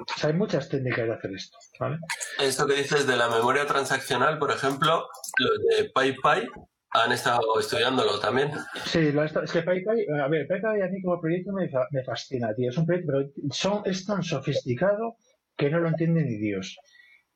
O 0.00 0.18
sea, 0.18 0.30
hay 0.30 0.36
muchas 0.36 0.68
técnicas 0.68 1.06
de 1.06 1.12
hacer 1.14 1.30
esto, 1.34 1.58
¿vale? 1.78 1.98
Esto 2.40 2.66
que 2.66 2.74
dices 2.74 3.06
de 3.06 3.16
la 3.16 3.28
memoria 3.28 3.66
transaccional, 3.66 4.38
por 4.38 4.50
ejemplo, 4.50 5.06
los 5.38 5.78
de 5.78 5.90
PyPy 5.90 6.48
han 6.92 7.12
estado 7.12 7.40
estudiándolo 7.60 8.18
también. 8.18 8.50
Sí, 8.86 9.12
lo 9.12 9.22
es 9.24 9.32
que 9.32 9.62
PyPy, 9.62 10.06
a 10.20 10.28
ver, 10.28 10.46
PyPy 10.48 10.80
a 10.82 10.88
mí 10.88 11.02
como 11.02 11.20
proyecto 11.20 11.52
me, 11.52 11.68
fa- 11.68 11.86
me 11.92 12.02
fascina, 12.02 12.52
tío. 12.54 12.70
Es 12.70 12.78
un 12.78 12.86
proyecto, 12.86 13.12
pero 13.12 13.30
son, 13.52 13.82
es 13.84 14.04
tan 14.06 14.22
sofisticado 14.22 15.16
que 15.56 15.70
no 15.70 15.78
lo 15.80 15.88
entiende 15.88 16.24
ni 16.24 16.36
Dios. 16.38 16.76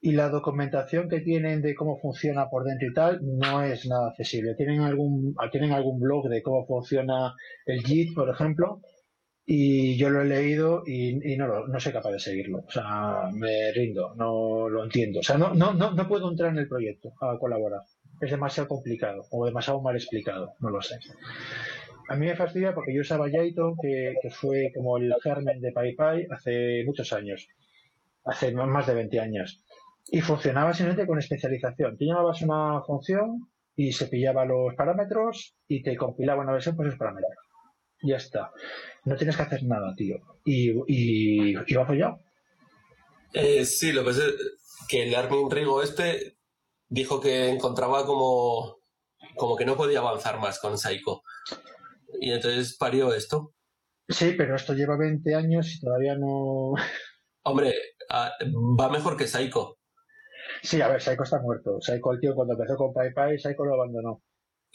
Y 0.00 0.12
la 0.12 0.28
documentación 0.28 1.08
que 1.08 1.20
tienen 1.20 1.62
de 1.62 1.74
cómo 1.74 1.98
funciona 1.98 2.48
por 2.50 2.64
dentro 2.64 2.88
y 2.88 2.92
tal 2.94 3.20
no 3.22 3.62
es 3.62 3.86
nada 3.86 4.08
accesible. 4.08 4.54
Tienen 4.54 4.80
algún, 4.80 5.34
tienen 5.52 5.72
algún 5.72 6.00
blog 6.00 6.28
de 6.28 6.42
cómo 6.42 6.66
funciona 6.66 7.32
el 7.66 7.82
JIT, 7.82 8.14
por 8.14 8.28
ejemplo, 8.28 8.80
y 9.46 9.96
yo 9.98 10.08
lo 10.08 10.22
he 10.22 10.24
leído 10.24 10.82
y, 10.86 11.36
no, 11.36 11.66
no 11.66 11.80
soy 11.80 11.92
capaz 11.92 12.12
de 12.12 12.18
seguirlo. 12.18 12.64
O 12.66 12.70
sea, 12.70 13.30
me 13.32 13.72
rindo, 13.72 14.14
no 14.14 14.68
lo 14.68 14.84
entiendo. 14.84 15.20
O 15.20 15.22
sea, 15.22 15.36
no, 15.36 15.52
no, 15.54 15.74
no, 15.74 15.92
no 15.92 16.08
puedo 16.08 16.30
entrar 16.30 16.50
en 16.50 16.58
el 16.58 16.68
proyecto 16.68 17.12
a 17.20 17.38
colaborar. 17.38 17.82
Es 18.20 18.30
demasiado 18.30 18.68
complicado 18.68 19.26
o 19.30 19.44
demasiado 19.44 19.82
mal 19.82 19.96
explicado, 19.96 20.54
no 20.60 20.70
lo 20.70 20.80
sé. 20.80 20.98
A 22.08 22.16
mí 22.16 22.26
me 22.26 22.36
fastidia 22.36 22.74
porque 22.74 22.94
yo 22.94 23.00
usaba 23.00 23.28
Jython, 23.28 23.76
que, 23.80 24.14
que 24.22 24.30
fue 24.30 24.72
como 24.74 24.96
el 24.98 25.14
germen 25.22 25.60
de 25.60 25.72
PyPy 25.72 26.28
hace 26.30 26.84
muchos 26.86 27.12
años, 27.12 27.48
hace 28.24 28.52
más 28.52 28.86
de 28.86 28.94
20 28.94 29.20
años. 29.20 29.62
Y 30.06 30.20
funcionaba 30.20 30.74
simplemente 30.74 31.06
con 31.06 31.18
especialización. 31.18 31.96
Tú 31.96 32.04
llamabas 32.04 32.42
una 32.42 32.82
función 32.82 33.48
y 33.74 33.92
se 33.92 34.06
pillaba 34.06 34.44
los 34.44 34.74
parámetros 34.74 35.56
y 35.66 35.82
te 35.82 35.96
compilaba 35.96 36.42
una 36.42 36.52
versión 36.52 36.76
con 36.76 36.86
esos 36.86 36.98
parámetros. 36.98 37.43
Ya 38.04 38.16
está. 38.16 38.52
No 39.04 39.16
tienes 39.16 39.36
que 39.36 39.42
hacer 39.42 39.64
nada, 39.64 39.94
tío. 39.96 40.16
Y, 40.44 40.70
y, 40.86 41.54
y 41.66 41.74
va 41.74 41.82
apoyado. 41.82 42.20
Eh, 43.32 43.64
sí, 43.64 43.92
lo 43.92 44.04
que 44.04 44.10
es 44.10 44.20
que 44.88 45.04
el 45.04 45.14
Armin 45.14 45.50
Rigo 45.50 45.82
este 45.82 46.36
dijo 46.88 47.20
que 47.20 47.48
encontraba 47.48 48.06
como, 48.06 48.78
como 49.36 49.56
que 49.56 49.64
no 49.64 49.76
podía 49.76 49.98
avanzar 50.00 50.38
más 50.38 50.60
con 50.60 50.78
Psycho. 50.78 51.22
Y 52.20 52.30
entonces 52.30 52.76
parió 52.76 53.12
esto. 53.12 53.54
Sí, 54.08 54.34
pero 54.36 54.54
esto 54.54 54.74
lleva 54.74 54.96
20 54.96 55.34
años 55.34 55.74
y 55.74 55.80
todavía 55.80 56.14
no. 56.16 56.74
Hombre, 57.42 57.74
ah, 58.10 58.32
va 58.78 58.88
mejor 58.90 59.16
que 59.16 59.26
Psycho. 59.26 59.78
Sí, 60.62 60.80
a 60.80 60.88
ver, 60.88 61.00
Psycho 61.00 61.24
está 61.24 61.40
muerto. 61.40 61.80
Psycho, 61.80 62.12
el 62.12 62.20
tío, 62.20 62.34
cuando 62.34 62.54
empezó 62.54 62.76
con 62.76 62.92
PyPy, 62.92 63.38
Psycho 63.38 63.64
lo 63.64 63.74
abandonó. 63.74 64.22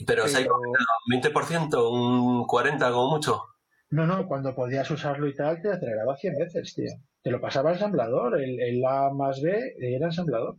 Pero 0.06 0.28
Psycho, 0.28 0.52
un 0.58 1.22
20%, 1.22 1.92
un 1.92 2.46
40% 2.48 2.92
como 2.94 3.10
mucho. 3.12 3.44
No, 3.92 4.06
no, 4.06 4.28
cuando 4.28 4.54
podías 4.56 4.90
usarlo 4.92 5.28
y 5.28 5.36
tal, 5.36 5.62
te 5.62 5.70
aceleraba 5.72 6.16
100 6.16 6.36
veces, 6.38 6.74
tío. 6.76 6.92
Te 7.24 7.32
lo 7.32 7.42
pasaba 7.42 7.74
ensamblador. 7.74 8.40
El, 8.42 8.60
el 8.62 8.86
A 8.86 9.10
más 9.12 9.42
B 9.42 9.76
era 9.80 10.06
ensamblador. 10.08 10.58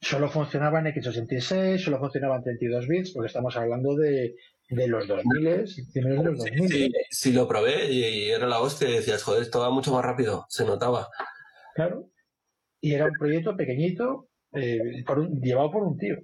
Solo 0.00 0.28
funcionaba 0.28 0.78
en 0.80 0.86
x86, 0.86 1.78
solo 1.78 1.98
funcionaba 1.98 2.36
en 2.36 2.42
32 2.44 2.86
bits, 2.86 3.10
porque 3.12 3.28
estamos 3.28 3.56
hablando 3.56 3.96
de, 3.96 4.36
de 4.68 4.88
los 4.88 5.08
2000, 5.08 5.64
primeros 5.92 6.18
de 6.24 6.30
los 6.30 6.38
2000. 6.38 6.68
Sí, 6.68 6.92
sí 7.10 7.32
lo 7.32 7.48
probé 7.48 7.90
y, 7.90 8.04
y 8.04 8.30
era 8.30 8.46
la 8.46 8.60
hostia. 8.60 8.88
Y 8.88 8.92
decías, 8.94 9.22
joder, 9.22 9.42
esto 9.42 9.60
va 9.60 9.70
mucho 9.70 9.92
más 9.92 10.04
rápido. 10.04 10.44
Se 10.48 10.64
notaba. 10.64 11.08
Claro. 11.74 12.08
Y 12.80 12.92
era 12.92 13.06
un 13.06 13.12
proyecto 13.18 13.56
pequeñito, 13.56 14.28
eh, 14.52 15.02
por 15.06 15.18
un- 15.20 15.40
llevado 15.40 15.70
por 15.72 15.82
un 15.82 15.96
tío. 15.96 16.16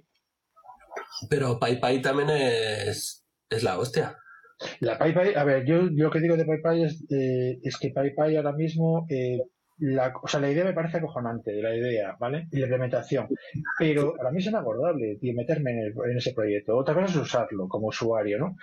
Pero 1.29 1.59
PyPy 1.59 2.01
también 2.01 2.29
es, 2.29 3.25
es 3.49 3.63
la 3.63 3.77
hostia. 3.79 4.17
La 4.79 4.97
PyPy, 4.97 5.35
a 5.35 5.43
ver, 5.43 5.65
yo, 5.65 5.87
yo 5.91 6.05
lo 6.05 6.11
que 6.11 6.19
digo 6.19 6.37
de 6.37 6.45
PyPy 6.45 6.83
es, 6.83 7.03
eh, 7.09 7.59
es 7.63 7.77
que 7.77 7.89
PyPy 7.89 8.37
ahora 8.37 8.53
mismo, 8.53 9.05
eh, 9.09 9.39
la, 9.79 10.13
o 10.21 10.27
sea, 10.27 10.39
la 10.39 10.49
idea 10.51 10.63
me 10.63 10.73
parece 10.73 10.97
acojonante, 10.97 11.51
la 11.61 11.75
idea, 11.75 12.15
¿vale? 12.19 12.47
Y 12.51 12.57
la 12.59 12.67
implementación. 12.67 13.27
Pero 13.77 14.13
para 14.15 14.31
mí 14.31 14.39
es 14.39 14.45
inabordable, 14.45 15.17
tío, 15.19 15.33
meterme 15.35 15.71
en, 15.71 15.79
el- 15.79 16.11
en 16.11 16.17
ese 16.17 16.33
proyecto. 16.33 16.77
Otra 16.77 16.93
cosa 16.93 17.07
es 17.07 17.15
usarlo 17.15 17.67
como 17.67 17.87
usuario, 17.87 18.37
¿no? 18.39 18.55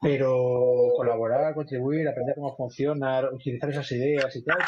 Pero 0.00 0.92
colaborar, 0.96 1.54
contribuir, 1.54 2.08
aprender 2.08 2.34
cómo 2.36 2.56
funciona, 2.56 3.28
utilizar 3.30 3.70
esas 3.70 3.90
ideas 3.92 4.34
y 4.36 4.44
tal, 4.44 4.58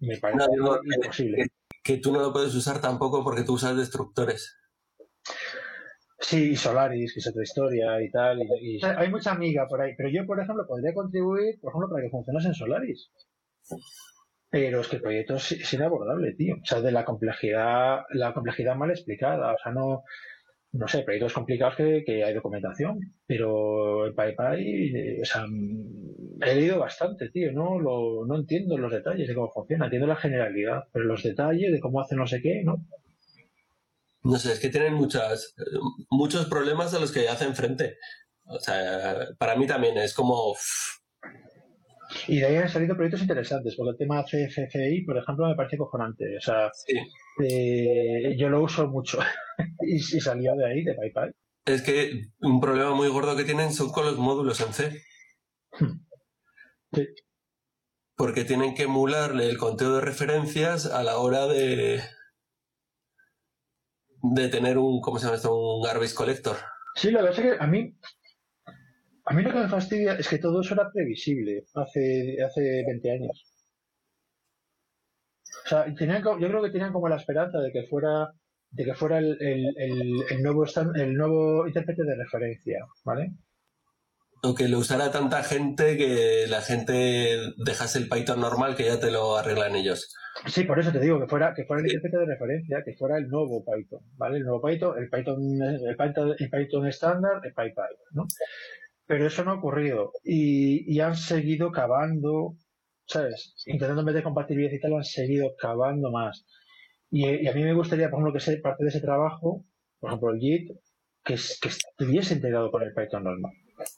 me 0.00 0.16
parece 0.18 0.46
No, 0.58 0.78
imposible. 0.82 1.46
Que 1.84 1.98
tú 1.98 2.12
no 2.12 2.20
lo 2.20 2.32
puedes 2.32 2.54
usar 2.54 2.80
tampoco 2.80 3.22
porque 3.22 3.42
tú 3.44 3.54
usas 3.54 3.76
destructores. 3.76 4.56
Sí, 6.22 6.56
Solaris, 6.56 7.12
que 7.12 7.20
es 7.20 7.26
otra 7.26 7.42
historia 7.42 8.00
y 8.02 8.10
tal. 8.10 8.40
Y- 8.62 8.80
hay 8.82 9.10
mucha 9.10 9.32
amiga 9.32 9.66
por 9.68 9.82
ahí, 9.82 9.92
pero 9.96 10.08
yo, 10.08 10.24
por 10.26 10.40
ejemplo, 10.40 10.66
podría 10.66 10.94
contribuir, 10.94 11.60
por 11.60 11.70
ejemplo, 11.70 11.90
para 11.90 12.02
que 12.02 12.10
funcionase 12.10 12.48
en 12.48 12.54
Solaris. 12.54 13.10
Pero 14.50 14.80
es 14.80 14.88
que 14.88 14.96
el 14.96 15.02
proyecto 15.02 15.36
es, 15.36 15.52
es 15.52 15.72
inabordable, 15.72 16.34
tío. 16.34 16.56
O 16.62 16.64
sea, 16.66 16.80
de 16.80 16.92
la 16.92 17.04
complejidad, 17.04 18.00
la 18.10 18.34
complejidad 18.34 18.76
mal 18.76 18.90
explicada. 18.90 19.54
O 19.54 19.58
sea, 19.62 19.72
no, 19.72 20.04
no 20.72 20.88
sé, 20.88 21.02
proyectos 21.04 21.34
complicados 21.34 21.76
que, 21.76 22.04
que 22.06 22.24
hay 22.24 22.34
documentación. 22.34 23.00
Pero 23.26 24.06
el 24.06 24.14
PyPy, 24.14 24.96
eh, 24.96 25.20
o 25.22 25.24
sea, 25.26 25.46
mm, 25.48 26.42
he 26.42 26.54
leído 26.56 26.78
bastante, 26.80 27.30
tío. 27.30 27.52
No, 27.52 27.80
lo, 27.80 28.26
no 28.26 28.36
entiendo 28.36 28.78
los 28.78 28.92
detalles 28.92 29.28
de 29.28 29.34
cómo 29.34 29.50
funciona. 29.50 29.86
Entiendo 29.86 30.08
la 30.08 30.16
generalidad, 30.16 30.84
pero 30.92 31.06
los 31.06 31.22
detalles 31.22 31.72
de 31.72 31.80
cómo 31.80 32.00
hace 32.00 32.16
no 32.16 32.26
sé 32.26 32.42
qué, 32.42 32.62
¿no? 32.64 32.76
No 34.24 34.38
sé, 34.38 34.52
es 34.52 34.60
que 34.60 34.68
tienen 34.68 34.94
muchas, 34.94 35.54
muchos 36.10 36.46
problemas 36.46 36.94
a 36.94 37.00
los 37.00 37.10
que 37.10 37.28
hacen 37.28 37.56
frente. 37.56 37.98
O 38.44 38.58
sea, 38.60 39.28
para 39.38 39.56
mí 39.56 39.66
también 39.66 39.96
es 39.98 40.14
como... 40.14 40.54
Y 42.28 42.38
de 42.40 42.46
ahí 42.46 42.56
han 42.56 42.68
salido 42.68 42.94
proyectos 42.94 43.22
interesantes, 43.22 43.74
porque 43.74 43.92
el 43.92 43.96
tema 43.96 44.22
CFCI, 44.22 45.02
por 45.04 45.16
ejemplo, 45.16 45.48
me 45.48 45.54
parece 45.54 45.78
cojonante. 45.78 46.36
O 46.36 46.40
sea, 46.40 46.70
sí. 46.72 46.94
eh, 47.42 48.36
yo 48.36 48.48
lo 48.48 48.62
uso 48.62 48.86
mucho 48.86 49.18
y, 49.80 49.96
y 49.96 50.20
salió 50.20 50.54
de 50.54 50.66
ahí, 50.66 50.84
de 50.84 50.94
PayPal. 50.94 51.34
Es 51.64 51.82
que 51.82 52.26
un 52.40 52.60
problema 52.60 52.94
muy 52.94 53.08
gordo 53.08 53.36
que 53.36 53.44
tienen 53.44 53.72
son 53.72 53.90
con 53.90 54.04
los 54.04 54.18
módulos 54.18 54.60
en 54.60 54.72
C. 54.72 55.02
Sí. 56.92 57.08
Porque 58.16 58.44
tienen 58.44 58.74
que 58.74 58.82
emularle 58.82 59.48
el 59.48 59.56
conteo 59.56 59.94
de 59.94 60.00
referencias 60.02 60.86
a 60.86 61.02
la 61.02 61.16
hora 61.16 61.46
de, 61.46 62.02
de 64.22 64.48
tener 64.48 64.78
un, 64.78 65.00
¿cómo 65.00 65.18
se 65.18 65.26
llama 65.26 65.36
esto? 65.36 65.54
Un 65.54 65.82
garbage 65.82 66.14
collector. 66.14 66.56
Sí, 66.94 67.10
la 67.10 67.22
verdad 67.22 67.38
es 67.38 67.56
que 67.56 67.62
a 67.62 67.66
mí, 67.66 67.94
a 69.24 69.34
mí 69.34 69.42
lo 69.42 69.52
que 69.52 69.58
me 69.58 69.68
fastidia 69.68 70.14
es 70.14 70.28
que 70.28 70.38
todo 70.38 70.60
eso 70.60 70.74
era 70.74 70.90
previsible 70.90 71.64
hace, 71.74 72.36
hace 72.42 72.84
20 72.86 73.10
años. 73.10 73.44
O 75.64 75.68
sea, 75.68 75.94
tenían, 75.94 76.22
yo 76.22 76.48
creo 76.48 76.62
que 76.62 76.70
tenían 76.70 76.92
como 76.92 77.08
la 77.08 77.16
esperanza 77.16 77.58
de 77.58 77.72
que 77.72 77.84
fuera 77.84 78.32
de 78.72 78.84
que 78.84 78.94
fuera 78.94 79.18
el, 79.18 79.36
el, 79.40 80.24
el, 80.30 80.42
nuevo 80.42 80.64
el 80.94 81.14
nuevo 81.14 81.66
intérprete 81.66 82.04
de 82.04 82.16
referencia, 82.16 82.78
¿vale? 83.04 83.32
O 84.44 84.54
que 84.54 84.68
lo 84.68 84.78
usara 84.78 85.12
tanta 85.12 85.44
gente 85.44 85.96
que 85.96 86.46
la 86.48 86.62
gente 86.62 87.38
dejase 87.64 87.98
el 87.98 88.08
Python 88.08 88.40
normal 88.40 88.74
que 88.74 88.86
ya 88.86 88.98
te 88.98 89.12
lo 89.12 89.36
arreglan 89.36 89.76
ellos. 89.76 90.12
Sí, 90.46 90.64
por 90.64 90.80
eso 90.80 90.90
te 90.90 90.98
digo 90.98 91.20
que 91.20 91.28
fuera 91.28 91.54
que 91.54 91.64
fuera 91.64 91.80
el 91.80 91.86
intérprete 91.86 92.18
de 92.18 92.26
referencia, 92.26 92.82
que 92.84 92.94
fuera 92.94 93.18
el 93.18 93.28
nuevo 93.28 93.64
Python, 93.64 94.00
¿vale? 94.16 94.38
El 94.38 94.44
nuevo 94.44 94.60
Python, 94.60 94.98
el 94.98 95.08
Python, 95.08 95.38
el 95.62 95.96
Python, 95.96 96.34
el 96.36 96.50
Python 96.50 96.86
estándar, 96.88 97.40
el 97.44 97.54
PyPy, 97.54 97.94
¿no? 98.12 98.26
Pero 99.06 99.26
eso 99.26 99.44
no 99.44 99.52
ha 99.52 99.54
ocurrido 99.54 100.12
y, 100.24 100.92
y 100.92 101.00
han 101.00 101.16
seguido 101.16 101.70
cavando, 101.70 102.56
¿sabes? 103.06 103.54
Intentando 103.66 104.02
meter 104.02 104.24
compatibilidad 104.24 104.72
y 104.72 104.80
tal, 104.80 104.94
han 104.94 105.04
seguido 105.04 105.54
cavando 105.60 106.10
más. 106.10 106.44
Y, 107.10 107.26
y 107.26 107.46
a 107.46 107.52
mí 107.52 107.62
me 107.62 107.74
gustaría, 107.74 108.10
por 108.10 108.18
ejemplo, 108.18 108.32
que 108.32 108.40
sea 108.40 108.60
parte 108.62 108.84
de 108.84 108.90
ese 108.90 109.00
trabajo, 109.00 109.64
por 110.00 110.10
ejemplo, 110.10 110.30
el 110.32 110.40
Git, 110.40 110.70
que, 111.24 111.34
que 111.34 111.68
estuviese 111.68 112.34
integrado 112.34 112.70
con 112.72 112.82
el 112.82 112.94
Python 112.94 113.24
normal. 113.24 113.52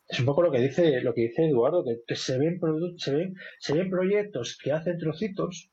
Es 0.08 0.20
un 0.20 0.26
poco 0.26 0.42
lo 0.42 0.50
que 0.52 0.60
dice, 0.60 1.00
lo 1.00 1.14
que 1.14 1.22
dice 1.22 1.46
Eduardo, 1.46 1.84
que, 2.06 2.16
se 2.16 2.38
ven 2.38 2.58
se 2.98 3.14
ven, 3.14 3.34
se 3.58 3.72
ven 3.74 3.90
proyectos 3.90 4.58
que 4.62 4.72
hacen 4.72 4.98
trocitos 4.98 5.70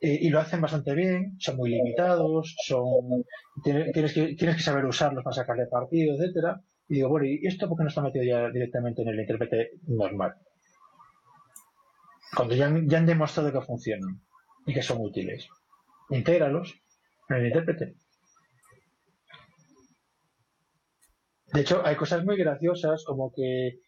eh, 0.00 0.18
y 0.20 0.28
lo 0.30 0.40
hacen 0.40 0.60
bastante 0.60 0.94
bien, 0.94 1.36
son 1.38 1.56
muy 1.56 1.70
limitados, 1.70 2.54
son 2.66 3.24
tiene- 3.64 3.92
tienes 3.92 4.12
que, 4.12 4.34
tienes 4.34 4.56
que 4.56 4.62
saber 4.62 4.84
usarlos 4.84 5.24
para 5.24 5.34
sacarle 5.34 5.66
partido, 5.66 6.14
etcétera. 6.14 6.60
Y 6.88 6.96
digo, 6.96 7.08
bueno, 7.08 7.26
¿y 7.26 7.46
esto 7.46 7.68
por 7.68 7.78
qué 7.78 7.84
no 7.84 7.88
está 7.88 8.02
metido 8.02 8.24
ya 8.24 8.50
directamente 8.50 9.02
en 9.02 9.08
el 9.08 9.20
intérprete 9.20 9.70
normal? 9.86 10.34
Cuando 12.36 12.54
ya 12.54 12.66
han, 12.66 12.88
ya 12.88 12.98
han 12.98 13.06
demostrado 13.06 13.52
que 13.52 13.60
funcionan 13.60 14.20
y 14.66 14.74
que 14.74 14.82
son 14.82 14.98
útiles. 15.00 15.48
Intégralos 16.10 16.74
en 17.28 17.36
el 17.36 17.46
intérprete. 17.46 17.94
De 21.56 21.62
hecho, 21.62 21.80
hay 21.86 21.96
cosas 21.96 22.22
muy 22.22 22.36
graciosas 22.36 23.02
como 23.06 23.32
que, 23.32 23.80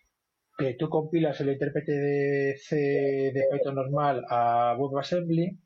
que 0.57 0.73
tú 0.79 0.89
compilas 0.89 1.39
el 1.43 1.51
intérprete 1.51 1.93
de 1.93 2.57
C 2.57 2.77
de 2.77 3.45
Python 3.53 3.75
normal 3.75 4.25
a 4.31 4.75
WebAssembly 4.79 5.59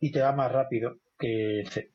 y 0.00 0.10
te 0.10 0.22
va 0.22 0.32
más 0.32 0.50
rápido 0.50 0.96
que 1.18 1.62
C. 1.68 1.92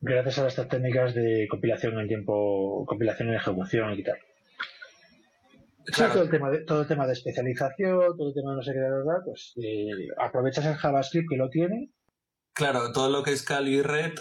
Gracias 0.00 0.38
a 0.38 0.48
estas 0.48 0.68
técnicas 0.68 1.14
de 1.14 1.48
compilación 1.48 1.98
en 1.98 2.08
tiempo, 2.08 2.84
compilación 2.86 3.30
en 3.30 3.36
ejecución 3.36 3.98
y 3.98 4.02
tal. 4.02 4.18
Sí, 5.86 5.92
Claro. 5.94 6.12
todo 6.12 6.22
el 6.24 6.30
tema 6.30 6.50
de, 6.50 6.64
todo 6.66 6.82
el 6.82 6.88
tema 6.88 7.06
de 7.06 7.14
especialización, 7.14 8.18
todo 8.18 8.28
el 8.28 8.34
tema 8.34 8.50
de 8.50 8.56
no 8.56 8.62
sé 8.62 8.72
qué, 8.74 8.80
de 8.80 8.90
verdad, 8.90 9.22
pues 9.24 9.54
eh, 9.62 10.08
aprovechas 10.18 10.66
el 10.66 10.74
JavaScript 10.74 11.30
que 11.30 11.36
lo 11.38 11.48
tiene 11.48 11.90
Claro, 12.52 12.92
todo 12.92 13.08
lo 13.08 13.22
que 13.22 13.32
es 13.32 13.42
Cal 13.44 13.66
y 13.66 13.80
Red 13.80 14.12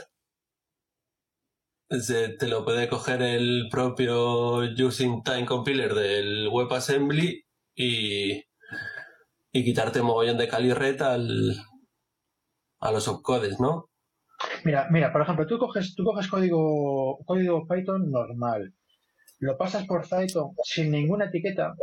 te 1.92 2.48
lo 2.48 2.64
puede 2.64 2.88
coger 2.88 3.22
el 3.22 3.68
propio 3.70 4.60
Using 4.60 5.24
Time 5.24 5.46
Compiler 5.46 5.94
del 5.94 6.48
WebAssembly 6.48 7.44
y, 7.76 8.44
y 9.52 9.66
quitarte 9.66 10.02
mogollón 10.02 10.38
de 10.38 10.48
Cal 10.48 10.66
y 10.66 10.74
Red 10.74 11.02
al, 11.02 11.56
a 12.80 12.92
los 12.92 13.08
opcodes, 13.10 13.60
¿no? 13.60 13.90
Mira, 14.64 14.88
mira, 14.90 15.12
por 15.12 15.22
ejemplo, 15.22 15.46
tú 15.46 15.60
coges, 15.60 15.94
tú 15.94 16.06
coges 16.06 16.28
código, 16.28 17.20
código 17.26 17.68
Python 17.68 18.10
normal, 18.10 18.74
lo 19.40 19.58
pasas 19.58 19.86
por 19.86 20.08
Python 20.08 20.52
sin 20.64 20.92
ninguna 20.92 21.26
etiqueta, 21.26 21.74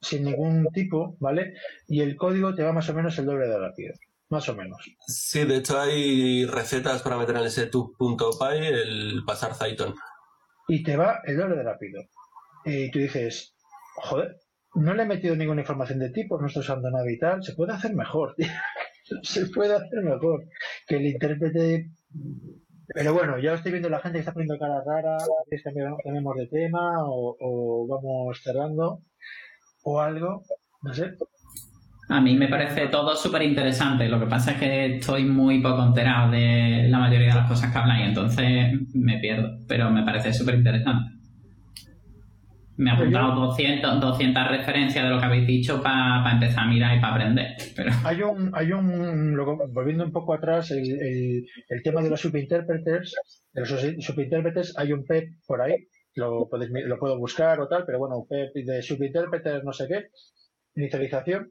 sin 0.00 0.24
ningún 0.24 0.68
tipo, 0.74 1.16
¿vale? 1.20 1.54
Y 1.88 2.02
el 2.02 2.16
código 2.16 2.54
te 2.54 2.64
va 2.64 2.72
más 2.72 2.88
o 2.90 2.94
menos 2.94 3.18
el 3.18 3.26
doble 3.26 3.46
de 3.46 3.58
rápido, 3.58 3.94
más 4.32 4.48
o 4.48 4.54
menos. 4.56 4.78
Sí, 5.06 5.44
de 5.44 5.58
hecho 5.58 5.78
hay 5.78 6.46
recetas 6.46 7.02
para 7.02 7.18
meter 7.18 7.36
en 7.36 7.44
ese 7.44 7.66
tube.py 7.66 8.56
el 8.66 9.22
pasar 9.26 9.52
Python. 9.58 9.94
Y 10.68 10.82
te 10.82 10.96
va 10.96 11.20
el 11.24 11.36
doble 11.36 11.56
de 11.56 11.62
rápido. 11.62 12.02
Y 12.64 12.90
tú 12.90 12.98
dices, 12.98 13.54
joder, 13.96 14.36
no 14.74 14.94
le 14.94 15.02
he 15.02 15.06
metido 15.06 15.36
ninguna 15.36 15.60
información 15.60 15.98
de 15.98 16.10
tipo, 16.10 16.40
no 16.40 16.46
estoy 16.46 16.60
usando 16.60 16.90
nada 16.90 17.10
y 17.12 17.18
tal, 17.18 17.44
se 17.44 17.52
puede 17.54 17.74
hacer 17.74 17.94
mejor, 17.94 18.34
tío. 18.36 18.46
se 19.22 19.46
puede 19.46 19.74
hacer 19.74 20.02
mejor 20.02 20.44
que 20.86 20.96
el 20.96 21.06
intérprete. 21.06 21.90
Pero 22.94 23.12
bueno, 23.12 23.38
ya 23.38 23.52
estoy 23.52 23.72
viendo 23.72 23.90
la 23.90 24.00
gente 24.00 24.16
que 24.16 24.20
está 24.20 24.32
poniendo 24.32 24.58
cara 24.58 24.82
rara, 24.84 25.18
¿quieres 25.48 25.62
que 25.62 25.72
cambiamos 26.04 26.36
de 26.36 26.46
tema 26.46 27.04
o, 27.04 27.36
o 27.38 27.86
vamos 27.86 28.40
cerrando 28.42 29.02
o 29.84 30.00
algo? 30.00 30.42
No 30.82 30.94
sé. 30.94 31.16
A 32.12 32.20
mí 32.20 32.36
me 32.36 32.46
parece 32.46 32.88
todo 32.88 33.16
súper 33.16 33.40
interesante. 33.42 34.06
Lo 34.06 34.20
que 34.20 34.26
pasa 34.26 34.52
es 34.52 34.58
que 34.58 34.96
estoy 34.96 35.24
muy 35.24 35.62
poco 35.62 35.82
enterado 35.82 36.30
de 36.30 36.86
la 36.90 36.98
mayoría 36.98 37.28
de 37.28 37.34
las 37.36 37.48
cosas 37.48 37.72
que 37.72 37.78
habláis, 37.78 38.08
entonces 38.08 38.70
me 38.92 39.18
pierdo. 39.18 39.48
Pero 39.66 39.90
me 39.90 40.04
parece 40.04 40.30
súper 40.30 40.56
interesante. 40.56 41.10
Me 42.76 42.90
he 42.90 42.92
apuntado 42.92 43.34
200, 43.46 43.98
200 43.98 44.48
referencias 44.48 45.04
de 45.04 45.10
lo 45.10 45.18
que 45.18 45.24
habéis 45.24 45.46
dicho 45.46 45.82
para 45.82 46.32
empezar 46.32 46.64
a 46.64 46.68
mirar 46.68 46.96
y 46.98 47.00
para 47.00 47.14
aprender. 47.14 47.56
Pero 47.74 47.92
Hay 48.04 48.22
un, 48.22 48.50
hay 48.54 48.72
un, 48.72 49.34
volviendo 49.72 50.04
un 50.04 50.12
poco 50.12 50.34
atrás, 50.34 50.70
el, 50.70 50.80
el, 50.80 51.46
el 51.68 51.82
tema 51.82 52.02
de 52.02 52.10
los 52.10 52.20
subinterpreters, 52.20 53.14
de 53.54 53.60
los 53.60 53.70
subintérpretes, 54.00 54.74
hay 54.76 54.92
un 54.92 55.04
PEP 55.04 55.30
por 55.46 55.62
ahí, 55.62 55.76
lo, 56.14 56.46
podéis, 56.50 56.70
lo 56.86 56.98
puedo 56.98 57.18
buscar 57.18 57.58
o 57.60 57.68
tal, 57.68 57.84
pero 57.86 57.98
bueno, 57.98 58.18
un 58.18 58.28
PEP 58.28 58.52
de 58.66 58.82
subintérpretes, 58.82 59.64
no 59.64 59.72
sé 59.72 59.86
qué, 59.88 60.08
inicialización, 60.74 61.50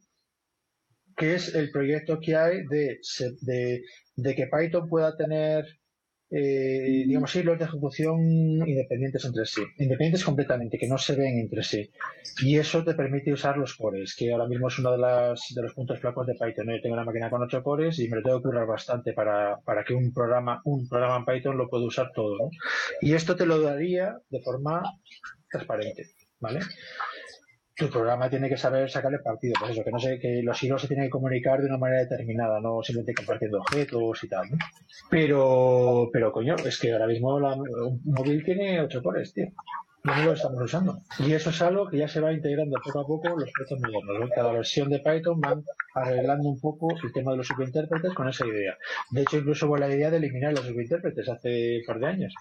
que 1.15 1.35
es 1.35 1.53
el 1.55 1.71
proyecto 1.71 2.19
que 2.19 2.35
hay 2.35 2.65
de, 2.67 2.99
de, 3.41 3.81
de 4.15 4.35
que 4.35 4.47
Python 4.47 4.87
pueda 4.87 5.15
tener, 5.15 5.65
eh, 6.29 7.03
digamos, 7.07 7.35
hilos 7.35 7.59
de 7.59 7.65
ejecución 7.65 8.19
independientes 8.67 9.25
entre 9.25 9.45
sí, 9.45 9.61
independientes 9.77 10.23
completamente, 10.23 10.77
que 10.77 10.87
no 10.87 10.97
se 10.97 11.15
ven 11.15 11.39
entre 11.39 11.63
sí. 11.63 11.89
Y 12.41 12.57
eso 12.57 12.83
te 12.83 12.93
permite 12.93 13.33
usar 13.33 13.57
los 13.57 13.75
cores, 13.75 14.15
que 14.15 14.31
ahora 14.31 14.47
mismo 14.47 14.67
es 14.67 14.79
uno 14.79 14.91
de, 14.91 14.97
las, 14.97 15.53
de 15.53 15.61
los 15.61 15.73
puntos 15.73 15.99
flacos 15.99 16.27
de 16.27 16.33
Python. 16.33 16.67
Yo 16.67 16.81
tengo 16.81 16.93
una 16.93 17.05
máquina 17.05 17.29
con 17.29 17.41
8 17.41 17.63
cores 17.63 17.99
y 17.99 18.07
me 18.07 18.17
lo 18.17 18.23
tengo 18.23 18.37
que 18.39 18.43
currar 18.43 18.67
bastante 18.67 19.13
para, 19.13 19.57
para 19.61 19.83
que 19.83 19.93
un 19.93 20.13
programa, 20.13 20.61
un 20.65 20.87
programa 20.87 21.17
en 21.17 21.25
Python 21.25 21.57
lo 21.57 21.69
pueda 21.69 21.85
usar 21.85 22.11
todo. 22.13 22.37
¿no? 22.37 22.49
Y 23.01 23.13
esto 23.13 23.35
te 23.35 23.45
lo 23.45 23.61
daría 23.61 24.17
de 24.29 24.41
forma 24.41 24.81
transparente, 25.49 26.07
¿vale? 26.39 26.61
Tu 27.81 27.89
programa 27.89 28.29
tiene 28.29 28.47
que 28.47 28.57
saber 28.57 28.89
sacarle 28.91 29.17
partido, 29.19 29.55
pues 29.59 29.71
eso, 29.71 29.83
que 29.83 29.91
no 29.91 29.97
sé, 29.99 30.19
que 30.19 30.41
los 30.43 30.61
hilos 30.61 30.81
se 30.81 30.87
tienen 30.87 31.05
que 31.07 31.09
comunicar 31.09 31.59
de 31.61 31.67
una 31.67 31.77
manera 31.79 32.03
determinada, 32.03 32.59
no 32.61 32.83
simplemente 32.83 33.15
compartiendo 33.15 33.57
objetos 33.59 34.23
y 34.23 34.27
tal, 34.29 34.51
¿no? 34.51 34.57
Pero, 35.09 36.09
pero 36.13 36.31
coño, 36.31 36.55
es 36.63 36.79
que 36.79 36.93
ahora 36.93 37.07
mismo 37.07 37.39
la- 37.39 37.55
un 37.55 37.99
móvil 38.05 38.43
tiene 38.43 38.79
8 38.81 39.01
cores, 39.01 39.33
tío. 39.33 39.47
No 40.03 40.15
lo 40.23 40.33
estamos 40.33 40.61
usando. 40.63 40.99
Y 41.19 41.33
eso 41.33 41.49
es 41.51 41.61
algo 41.61 41.87
que 41.87 41.97
ya 41.97 42.07
se 42.07 42.19
va 42.21 42.33
integrando 42.33 42.79
poco 42.83 42.99
a 43.01 43.05
poco 43.07 43.29
los 43.37 43.49
Python 43.51 43.79
modernos. 43.81 44.19
¿no? 44.19 44.29
Cada 44.35 44.51
versión 44.51 44.89
de 44.89 44.99
Python 44.99 45.39
van 45.39 45.63
arreglando 45.93 46.49
un 46.49 46.59
poco 46.59 46.87
el 47.03 47.13
tema 47.13 47.31
de 47.31 47.37
los 47.37 47.47
subintérpretes 47.47 48.13
con 48.13 48.27
esa 48.27 48.45
idea. 48.47 48.77
De 49.11 49.21
hecho, 49.21 49.37
incluso 49.37 49.67
hubo 49.67 49.77
la 49.77 49.89
idea 49.89 50.09
de 50.09 50.17
eliminar 50.17 50.53
los 50.53 50.65
subintérpretes 50.65 51.29
hace 51.29 51.79
un 51.79 51.85
par 51.85 51.99
de 51.99 52.07
años. 52.07 52.33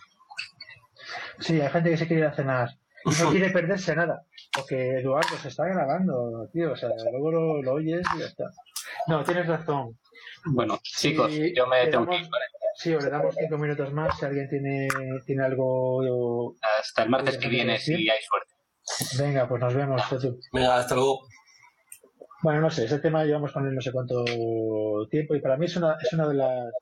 Sí, 1.38 1.60
hay 1.60 1.68
gente 1.70 1.90
que 1.90 1.96
se 1.96 2.06
quiere 2.06 2.22
ir 2.22 2.28
a 2.28 2.32
cenar 2.34 2.70
y 3.04 3.22
no 3.22 3.30
quiere 3.30 3.50
perderse 3.50 3.94
nada. 3.96 4.22
Porque 4.52 4.98
Eduardo 4.98 5.36
se 5.40 5.48
está 5.48 5.64
grabando, 5.66 6.48
tío. 6.52 6.72
O 6.72 6.77
sea, 6.77 6.90
luego 7.10 7.31
lo, 7.31 7.62
lo 7.62 7.72
oyes 7.74 8.02
y 8.16 8.18
ya 8.20 8.27
está. 8.27 8.44
No, 9.06 9.22
tienes 9.24 9.47
razón. 9.47 9.98
Bueno, 10.47 10.78
chicos, 10.82 11.31
Sí, 11.32 11.52
yo 11.55 11.66
me 11.66 11.85
le 11.85 11.90
tengo 11.90 12.05
que 12.06 12.12
damos- 12.12 12.27
ir, 12.27 12.31
¿vale? 12.31 12.44
Sí, 12.74 12.94
o 12.94 12.98
le 13.01 13.10
damos 13.10 13.35
cinco 13.39 13.59
minutos 13.59 13.93
más 13.93 14.18
si 14.18 14.24
alguien 14.24 14.48
tiene, 14.48 14.89
tiene 15.27 15.44
algo. 15.44 16.55
Hasta 16.78 17.02
el 17.02 17.10
martes 17.10 17.36
que 17.39 17.48
viene, 17.48 17.78
si 17.78 18.09
hay 18.09 18.18
suerte. 18.22 18.55
Venga, 19.22 19.47
pues 19.48 19.60
nos 19.60 19.74
vemos. 19.74 20.02
Venga, 20.52 20.77
hasta 20.77 20.94
luego. 20.94 21.20
Bueno, 22.43 22.62
no 22.62 22.70
sé, 22.70 22.86
ese 22.86 22.98
tema 23.01 23.24
llevamos 23.24 23.52
con 23.52 23.66
él 23.68 23.74
no 23.74 23.81
sé 23.82 23.93
cuánto 23.93 24.24
tiempo 25.10 25.35
y 25.35 25.43
para 25.43 25.59
mí 25.59 25.66
es 25.66 25.77
una, 25.77 25.97
es 26.02 26.10
una 26.14 26.27
de 26.27 26.35
las 26.35 26.72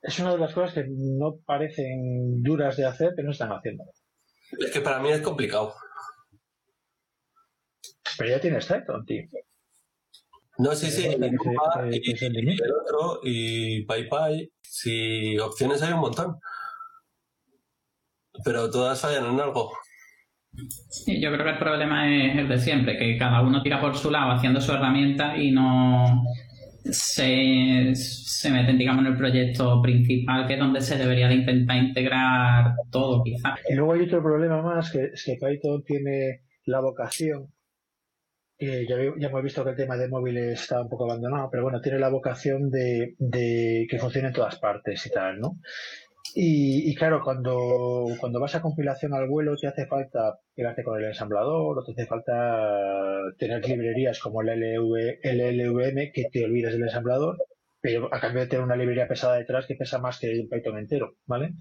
es 0.00 0.18
una 0.18 0.32
de 0.32 0.38
las 0.38 0.52
cosas 0.54 0.72
que 0.72 0.84
no 0.88 1.36
parecen 1.44 2.42
duras 2.42 2.76
de 2.76 2.86
hacer, 2.86 3.12
pero 3.14 3.26
no 3.26 3.32
están 3.32 3.50
haciendo. 3.52 3.84
Es 4.58 4.70
que 4.70 4.80
para 4.80 5.00
mí 5.00 5.10
es 5.10 5.20
complicado. 5.20 5.74
Pero 8.18 8.30
ya 8.30 8.40
tienes 8.40 8.66
Python, 8.66 9.04
tío. 9.04 9.22
No, 10.58 10.74
sí, 10.74 10.90
sí, 10.90 11.06
el 11.06 11.38
otro, 12.82 13.20
y 13.24 13.84
PyPy, 13.86 14.52
si 14.62 15.36
opciones 15.38 15.82
hay 15.82 15.92
un 15.92 16.00
montón. 16.00 16.36
Pero 18.44 18.70
todas 18.70 19.00
fallan 19.00 19.34
en 19.34 19.40
algo. 19.40 19.72
sí, 20.90 21.20
yo 21.20 21.32
creo 21.32 21.44
que 21.44 21.52
el 21.52 21.58
problema 21.58 22.08
es 22.08 22.38
el 22.38 22.48
de 22.48 22.58
siempre, 22.58 22.96
que 22.96 23.18
cada 23.18 23.42
uno 23.42 23.62
tira 23.62 23.80
por 23.80 23.96
su 23.96 24.10
lado 24.10 24.32
haciendo 24.32 24.60
su 24.60 24.72
herramienta 24.72 25.36
y 25.36 25.50
no, 25.50 26.22
se, 26.84 27.94
se 27.94 28.50
meten, 28.50 28.78
digamos, 28.78 29.04
en 29.06 29.12
el 29.12 29.18
proyecto 29.18 29.80
principal, 29.80 30.46
que 30.46 30.54
es 30.54 30.58
donde 30.58 30.80
se 30.80 30.98
debería 30.98 31.28
de 31.28 31.36
intentar 31.36 31.76
integrar 31.76 32.74
todo, 32.90 33.22
quizás. 33.22 33.58
Y 33.68 33.74
luego 33.74 33.94
hay 33.94 34.02
otro 34.02 34.22
problema 34.22 34.62
más, 34.62 34.90
que 34.90 35.04
es 35.14 35.24
que 35.24 35.38
Python 35.40 35.82
tiene 35.84 36.42
la 36.66 36.80
vocación, 36.80 37.48
ya, 38.64 39.28
hemos 39.28 39.42
visto 39.42 39.64
que 39.64 39.70
el 39.70 39.76
tema 39.76 39.96
de 39.96 40.08
móviles 40.08 40.60
está 40.60 40.80
un 40.80 40.88
poco 40.88 41.04
abandonado, 41.04 41.48
pero 41.50 41.62
bueno, 41.62 41.80
tiene 41.80 41.98
la 41.98 42.08
vocación 42.08 42.70
de, 42.70 43.14
que 43.88 43.98
funcione 43.98 44.28
en 44.28 44.34
todas 44.34 44.58
partes 44.58 45.06
y 45.06 45.10
tal, 45.10 45.40
¿no? 45.40 45.58
Y, 46.36 46.94
claro, 46.96 47.20
cuando, 47.22 48.06
cuando 48.18 48.40
vas 48.40 48.56
a 48.56 48.60
compilación 48.60 49.14
al 49.14 49.28
vuelo 49.28 49.56
te 49.56 49.68
hace 49.68 49.86
falta 49.86 50.40
pegarte 50.54 50.82
con 50.82 50.98
el 50.98 51.06
ensamblador 51.06 51.78
o 51.78 51.84
te 51.84 51.92
hace 51.92 52.06
falta 52.06 52.32
tener 53.38 53.64
librerías 53.68 54.18
como 54.18 54.42
el, 54.42 54.48
LV, 54.48 55.20
el 55.22 55.38
LLVM 55.38 56.10
que 56.12 56.24
te 56.32 56.44
olvides 56.44 56.72
del 56.72 56.82
ensamblador, 56.82 57.38
pero 57.80 58.12
a 58.12 58.18
cambio 58.18 58.42
de 58.42 58.48
tener 58.48 58.64
una 58.64 58.76
librería 58.76 59.06
pesada 59.06 59.36
detrás 59.36 59.66
que 59.66 59.76
pesa 59.76 59.98
más 59.98 60.18
que 60.18 60.32
el 60.32 60.48
Python 60.48 60.78
entero, 60.78 61.16
¿vale? 61.26 61.52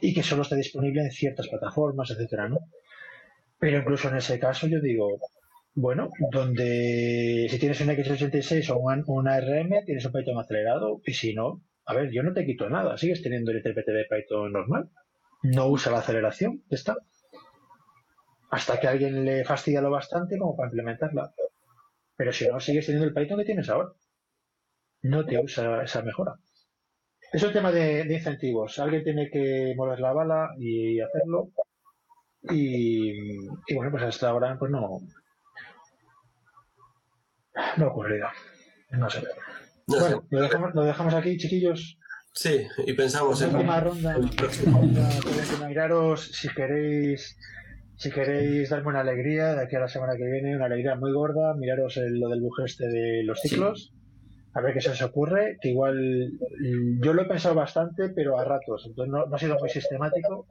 Y 0.00 0.12
que 0.12 0.22
solo 0.24 0.42
está 0.42 0.56
disponible 0.56 1.02
en 1.02 1.12
ciertas 1.12 1.48
plataformas, 1.48 2.10
etcétera, 2.10 2.48
¿no? 2.48 2.58
Pero 3.60 3.78
incluso 3.78 4.08
en 4.08 4.16
ese 4.16 4.40
caso 4.40 4.66
yo 4.66 4.80
digo, 4.80 5.20
bueno, 5.74 6.10
donde 6.32 7.46
si 7.50 7.58
tienes 7.58 7.80
un 7.80 7.88
x86 7.88 8.70
o 8.70 8.78
una, 8.78 9.02
una 9.06 9.40
RM, 9.40 9.84
tienes 9.84 10.04
un 10.04 10.12
Python 10.12 10.38
acelerado, 10.38 11.00
y 11.04 11.12
si 11.12 11.34
no, 11.34 11.62
a 11.86 11.94
ver, 11.94 12.10
yo 12.10 12.22
no 12.22 12.32
te 12.32 12.44
quito 12.46 12.68
nada, 12.68 12.96
sigues 12.96 13.22
teniendo 13.22 13.50
el 13.50 13.58
interprete 13.58 13.92
de 13.92 14.06
Python 14.08 14.52
normal. 14.52 14.90
No 15.42 15.68
usa 15.68 15.92
la 15.92 15.98
aceleración, 15.98 16.62
está. 16.70 16.96
Hasta 18.50 18.78
que 18.78 18.86
alguien 18.86 19.24
le 19.24 19.44
fastidia 19.46 19.80
lo 19.80 19.90
bastante 19.90 20.36
como 20.36 20.54
para 20.54 20.68
implementarla. 20.68 21.32
Pero 22.16 22.32
si 22.32 22.48
no, 22.48 22.60
sigues 22.60 22.86
teniendo 22.86 23.08
el 23.08 23.14
Python 23.14 23.38
que 23.38 23.46
tienes 23.46 23.68
ahora. 23.70 23.90
No 25.02 25.26
te 25.26 25.38
usa 25.38 25.82
esa 25.82 26.00
mejora. 26.02 26.36
Es 27.32 27.42
un 27.42 27.52
tema 27.52 27.72
de, 27.72 28.04
de 28.04 28.14
incentivos. 28.14 28.78
Alguien 28.78 29.02
tiene 29.04 29.30
que 29.30 29.74
mover 29.76 30.00
la 30.00 30.12
bala 30.12 30.50
y 30.58 31.00
hacerlo. 31.00 31.50
Y, 32.50 33.10
y, 33.68 33.74
bueno, 33.74 33.90
pues 33.90 34.02
hasta 34.04 34.28
ahora 34.30 34.56
pues 34.58 34.70
no, 34.70 35.00
no 37.76 37.84
ha 37.86 37.88
ocurrido. 37.88 38.26
No 38.90 39.08
sé. 39.10 39.22
No 39.86 39.98
bueno, 39.98 40.20
sé. 40.20 40.26
Lo, 40.30 40.40
dejamos, 40.42 40.74
lo 40.74 40.82
dejamos 40.84 41.14
aquí, 41.14 41.36
chiquillos. 41.36 41.96
Sí, 42.32 42.64
y 42.86 42.92
pensamos 42.92 43.42
en 43.42 43.54
Última 43.54 43.80
ronda. 43.80 44.16
Miraros 45.66 46.24
si 46.32 46.48
queréis 46.48 47.36
si 47.96 48.10
queréis 48.10 48.70
darme 48.70 48.88
una 48.88 49.00
alegría 49.00 49.54
de 49.54 49.62
aquí 49.64 49.76
a 49.76 49.80
la 49.80 49.88
semana 49.88 50.14
que 50.16 50.24
viene, 50.24 50.56
una 50.56 50.66
alegría 50.66 50.94
muy 50.94 51.12
gorda, 51.12 51.54
miraros 51.54 51.96
el- 51.98 52.18
lo 52.18 52.28
del 52.30 52.40
buje 52.40 52.64
este 52.64 52.88
de 52.88 53.22
los 53.24 53.40
ciclos, 53.40 53.92
a 54.54 54.60
ver 54.62 54.72
qué 54.72 54.80
se 54.80 54.90
os 54.90 55.02
ocurre, 55.02 55.58
que 55.60 55.68
igual 55.68 56.30
yo 57.02 57.12
lo 57.12 57.22
he 57.22 57.26
pensado 57.28 57.54
bastante, 57.54 58.08
pero 58.08 58.38
a 58.38 58.44
ratos, 58.44 58.86
entonces 58.86 59.12
no, 59.12 59.26
no 59.26 59.36
ha 59.36 59.38
sido 59.38 59.58
muy 59.58 59.68
sistemático, 59.68 60.46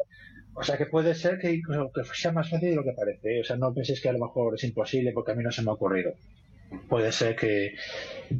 o 0.54 0.62
sea 0.64 0.78
que 0.78 0.86
puede 0.86 1.16
ser 1.16 1.40
que, 1.40 1.60
que 1.60 2.04
sea 2.14 2.32
más 2.34 2.50
fácil 2.52 2.70
de 2.70 2.76
lo 2.76 2.84
que 2.84 2.94
parece, 2.94 3.38
¿eh? 3.38 3.42
o 3.42 3.44
sea, 3.44 3.56
no 3.56 3.74
penséis 3.74 4.00
que 4.00 4.10
a 4.10 4.14
lo 4.14 4.20
mejor 4.20 4.54
es 4.54 4.64
imposible 4.66 5.12
porque 5.12 5.32
a 5.32 5.36
mí 5.36 5.42
no 5.44 5.52
se 5.52 5.64
me 5.64 5.72
ha 5.72 5.74
ocurrido. 5.74 6.14
Puede 6.88 7.12
ser 7.12 7.36
que, 7.36 7.74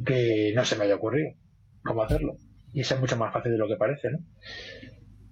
que 0.04 0.52
no 0.54 0.64
se 0.64 0.76
me 0.76 0.84
haya 0.84 0.96
ocurrido 0.96 1.30
cómo 1.84 2.02
hacerlo 2.02 2.36
y 2.72 2.84
sea 2.84 2.98
mucho 2.98 3.16
más 3.16 3.32
fácil 3.32 3.52
de 3.52 3.58
lo 3.58 3.68
que 3.68 3.76
parece, 3.76 4.10
¿no? 4.10 4.18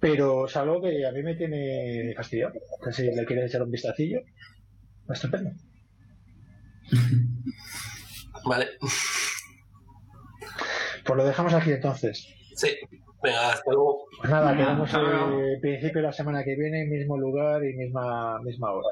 Pero 0.01 0.47
es 0.47 0.57
algo 0.57 0.81
que 0.81 1.07
a 1.07 1.12
mí 1.12 1.23
me 1.23 1.35
tiene 1.35 2.15
fastidiado. 2.16 2.53
Entonces, 2.79 3.07
si 3.07 3.15
le 3.15 3.27
quieres 3.27 3.51
echar 3.51 3.62
un 3.62 3.70
vistacillo, 3.70 4.20
estupendo. 5.09 5.51
Vale. 8.45 8.66
Pues 11.05 11.16
lo 11.16 11.25
dejamos 11.25 11.55
aquí 11.55 11.73
entonces. 11.73 12.27
Sí. 12.55 12.77
Venga, 13.23 13.53
hasta 13.53 13.73
luego. 13.73 14.05
Pues 14.19 14.31
nada, 14.31 14.53
Venga, 14.53 14.65
quedamos 14.65 14.95
el 14.95 15.61
principio 15.61 16.01
de 16.01 16.07
la 16.07 16.12
semana 16.12 16.45
que 16.45 16.55
viene, 16.55 16.87
mismo 16.87 17.19
lugar 17.19 17.65
y 17.65 17.75
misma, 17.75 18.41
misma 18.43 18.73
hora. 18.73 18.89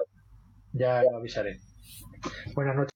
Ya 0.72 1.02
lo 1.04 1.18
avisaré. 1.18 1.60
Buenas 2.54 2.74
noches. 2.74 2.95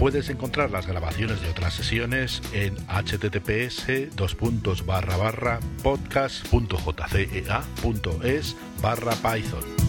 Puedes 0.00 0.28
encontrar 0.30 0.70
las 0.70 0.86
grabaciones 0.86 1.42
de 1.42 1.50
otras 1.50 1.74
sesiones 1.74 2.40
en 2.54 2.74
https 2.86 3.84
podcast.jcea.es 5.82 8.56
barra 8.80 9.12
python. 9.12 9.79